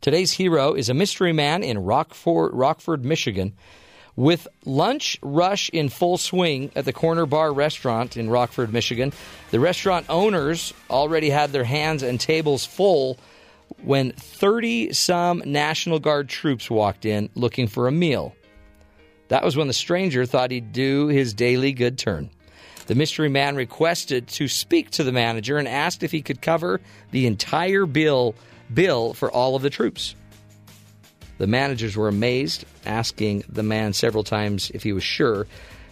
Today's 0.00 0.32
hero 0.32 0.72
is 0.72 0.88
a 0.88 0.94
mystery 0.94 1.34
man 1.34 1.62
in 1.62 1.80
Rockford, 1.80 2.54
Rockford, 2.54 3.04
Michigan. 3.04 3.54
With 4.16 4.48
lunch 4.64 5.18
rush 5.20 5.68
in 5.68 5.90
full 5.90 6.16
swing 6.16 6.72
at 6.74 6.86
the 6.86 6.92
Corner 6.92 7.26
Bar 7.26 7.52
restaurant 7.52 8.16
in 8.16 8.30
Rockford, 8.30 8.72
Michigan, 8.72 9.12
the 9.50 9.60
restaurant 9.60 10.06
owners 10.08 10.72
already 10.88 11.28
had 11.28 11.52
their 11.52 11.64
hands 11.64 12.02
and 12.02 12.18
tables 12.18 12.64
full 12.64 13.18
when 13.82 14.12
30 14.12 14.94
some 14.94 15.42
National 15.44 15.98
Guard 15.98 16.30
troops 16.30 16.70
walked 16.70 17.04
in 17.04 17.28
looking 17.34 17.66
for 17.66 17.88
a 17.88 17.92
meal. 17.92 18.34
That 19.28 19.44
was 19.44 19.56
when 19.56 19.66
the 19.66 19.74
stranger 19.74 20.24
thought 20.24 20.50
he'd 20.50 20.72
do 20.72 21.08
his 21.08 21.34
daily 21.34 21.72
good 21.72 21.98
turn. 21.98 22.30
The 22.86 22.94
mystery 22.94 23.28
man 23.28 23.56
requested 23.56 24.28
to 24.28 24.48
speak 24.48 24.90
to 24.90 25.04
the 25.04 25.12
manager 25.12 25.58
and 25.58 25.68
asked 25.68 26.02
if 26.02 26.12
he 26.12 26.22
could 26.22 26.40
cover 26.40 26.80
the 27.10 27.26
entire 27.26 27.84
bill 27.84 28.34
bill 28.72 29.12
for 29.12 29.30
all 29.30 29.56
of 29.56 29.62
the 29.62 29.70
troops. 29.70 30.14
The 31.38 31.46
managers 31.46 31.96
were 31.96 32.08
amazed, 32.08 32.64
asking 32.84 33.44
the 33.48 33.62
man 33.62 33.92
several 33.92 34.24
times 34.24 34.70
if 34.72 34.82
he 34.82 34.92
was 34.92 35.04
sure. 35.04 35.46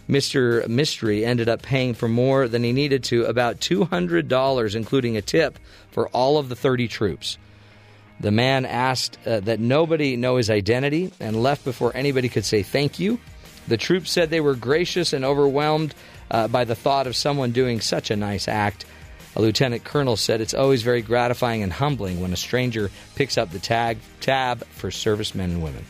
Mr. 0.09 0.67
Mystery 0.67 1.25
ended 1.25 1.49
up 1.49 1.61
paying 1.61 1.93
for 1.93 2.07
more 2.07 2.47
than 2.47 2.63
he 2.63 2.71
needed 2.71 3.03
to, 3.05 3.25
about 3.25 3.59
$200, 3.59 4.75
including 4.75 5.17
a 5.17 5.21
tip 5.21 5.57
for 5.91 6.07
all 6.09 6.37
of 6.37 6.49
the 6.49 6.55
30 6.55 6.87
troops. 6.87 7.37
The 8.19 8.31
man 8.31 8.65
asked 8.65 9.17
uh, 9.25 9.41
that 9.41 9.59
nobody 9.59 10.15
know 10.15 10.37
his 10.37 10.49
identity 10.49 11.11
and 11.19 11.41
left 11.41 11.65
before 11.65 11.91
anybody 11.95 12.29
could 12.29 12.45
say 12.45 12.63
thank 12.63 12.99
you. 12.99 13.19
The 13.67 13.77
troops 13.77 14.11
said 14.11 14.29
they 14.29 14.41
were 14.41 14.55
gracious 14.55 15.11
and 15.11 15.25
overwhelmed 15.25 15.95
uh, 16.29 16.47
by 16.47 16.65
the 16.65 16.75
thought 16.75 17.07
of 17.07 17.15
someone 17.15 17.51
doing 17.51 17.81
such 17.81 18.11
a 18.11 18.15
nice 18.15 18.47
act. 18.47 18.85
A 19.35 19.41
lieutenant 19.41 19.83
colonel 19.83 20.15
said 20.15 20.39
it's 20.39 20.53
always 20.53 20.81
very 20.81 21.01
gratifying 21.01 21.61
and 21.61 21.73
humbling 21.73 22.21
when 22.21 22.31
a 22.31 22.37
stranger 22.37 22.89
picks 23.15 23.37
up 23.37 23.51
the 23.51 23.59
tag 23.59 23.97
tab 24.21 24.65
for 24.67 24.91
servicemen 24.91 25.51
and 25.51 25.63
women. 25.63 25.85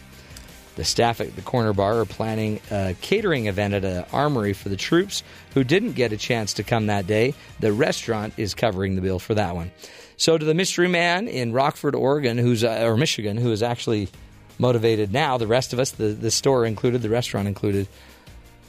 The 0.76 0.84
staff 0.84 1.22
at 1.22 1.36
the 1.36 1.42
corner 1.42 1.72
bar 1.72 2.00
are 2.00 2.06
planning 2.06 2.60
a 2.70 2.96
catering 3.00 3.46
event 3.46 3.76
at 3.76 3.86
an 3.86 4.06
armory 4.12 4.54
for 4.54 4.68
the 4.68 4.76
troops 4.76 5.24
who 5.54 5.64
didn't 5.64 5.94
get 5.94 6.12
a 6.12 6.18
chance 6.18 6.56
to 6.56 6.64
come 6.64 6.88
that 6.88 7.08
day. 7.08 7.34
The 7.60 7.72
restaurant 7.72 8.34
is 8.38 8.54
covering 8.54 8.96
the 8.96 9.02
bill 9.02 9.20
for 9.20 9.36
that 9.36 9.56
one. 9.56 9.72
So, 10.18 10.38
to 10.38 10.44
the 10.44 10.54
mystery 10.54 10.88
man 10.88 11.28
in 11.28 11.54
Rockford, 11.54 11.96
Oregon, 11.96 12.38
who's 12.38 12.64
uh, 12.64 12.84
or 12.86 12.98
Michigan, 12.98 13.38
who 13.38 13.52
is 13.52 13.64
actually 13.64 14.10
motivated 14.58 15.14
now, 15.14 15.38
the 15.38 15.48
rest 15.48 15.72
of 15.72 15.80
us, 15.80 15.92
the, 15.92 16.08
the 16.08 16.32
store 16.32 16.66
included, 16.66 17.02
the 17.02 17.10
restaurant 17.10 17.48
included, 17.48 17.88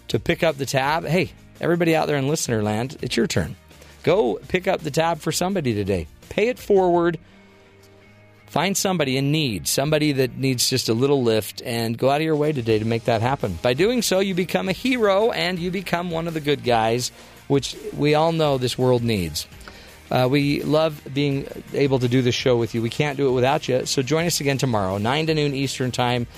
to 0.09 0.19
pick 0.19 0.43
up 0.43 0.59
the 0.59 0.67
tab. 0.67 1.05
Hey, 1.05 1.33
everybody 1.61 1.95
out 1.95 2.07
there 2.07 2.17
in 2.17 2.29
listener 2.29 2.63
land, 2.63 2.97
it's 3.01 3.17
your 3.17 3.27
turn. 3.27 3.57
Go 4.07 4.39
pick 4.47 4.69
up 4.69 4.83
the 4.83 4.93
tab 4.93 5.19
for 5.19 5.33
somebody 5.33 5.75
today. 5.75 6.07
Pay 6.29 6.47
it 6.47 6.61
forward. 6.61 7.19
Find 8.47 8.77
somebody 8.77 9.17
in 9.17 9.33
need, 9.33 9.67
somebody 9.67 10.13
that 10.13 10.37
needs 10.37 10.71
just 10.71 10.89
a 10.89 10.95
little 10.95 11.25
lift, 11.25 11.61
and 11.63 11.99
go 11.99 12.09
out 12.09 12.19
of 12.19 12.23
your 12.23 12.37
way 12.37 12.53
today 12.53 12.79
to 12.79 12.85
make 12.85 13.07
that 13.07 13.21
happen. 13.21 13.59
By 13.63 13.75
doing 13.75 14.03
so, 14.03 14.21
you 14.21 14.33
become 14.33 14.69
a 14.69 14.73
hero 14.73 15.33
and 15.33 15.59
you 15.59 15.73
become 15.73 16.13
one 16.13 16.29
of 16.29 16.35
the 16.35 16.41
good 16.41 16.63
guys, 16.63 17.11
which 17.49 17.77
we 17.97 18.15
all 18.15 18.31
know 18.31 18.59
this 18.59 18.79
world 18.79 19.03
needs. 19.03 19.49
Uh, 20.09 20.29
we 20.31 20.63
love 20.63 21.03
being 21.13 21.49
able 21.75 21.99
to 21.99 22.07
do 22.07 22.23
this 22.23 22.37
show 22.37 22.57
with 22.57 22.77
you. 22.77 22.83
We 22.83 22.91
can't 22.91 23.17
do 23.17 23.29
it 23.29 23.33
without 23.33 23.67
you. 23.67 23.87
So 23.87 24.03
join 24.03 24.27
us 24.27 24.41
again 24.41 24.57
tomorrow, 24.57 24.99
9 24.99 25.27
to 25.27 25.35
noon 25.35 25.53
Eastern 25.53 25.91
Time, 25.91 26.29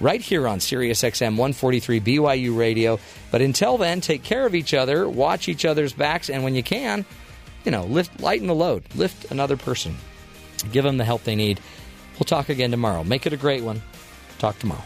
right 0.00 0.20
here 0.20 0.46
on 0.48 0.60
Sirius 0.60 1.02
XM 1.02 1.36
143 1.36 2.00
BYU 2.00 2.56
Radio. 2.56 2.98
But 3.30 3.42
until 3.42 3.78
then, 3.78 4.00
take 4.00 4.22
care 4.22 4.46
of 4.46 4.54
each 4.54 4.74
other, 4.74 5.08
watch 5.08 5.48
each 5.48 5.64
other's 5.64 5.92
backs, 5.92 6.30
and 6.30 6.44
when 6.44 6.54
you 6.54 6.62
can, 6.62 7.04
you 7.64 7.70
know, 7.70 7.84
lift, 7.84 8.20
lighten 8.20 8.46
the 8.46 8.54
load, 8.54 8.84
lift 8.94 9.30
another 9.30 9.56
person, 9.56 9.96
give 10.72 10.84
them 10.84 10.96
the 10.96 11.04
help 11.04 11.24
they 11.24 11.36
need. 11.36 11.60
We'll 12.14 12.24
talk 12.24 12.48
again 12.48 12.70
tomorrow. 12.70 13.04
Make 13.04 13.26
it 13.26 13.32
a 13.32 13.36
great 13.36 13.62
one. 13.62 13.82
Talk 14.38 14.58
tomorrow. 14.58 14.84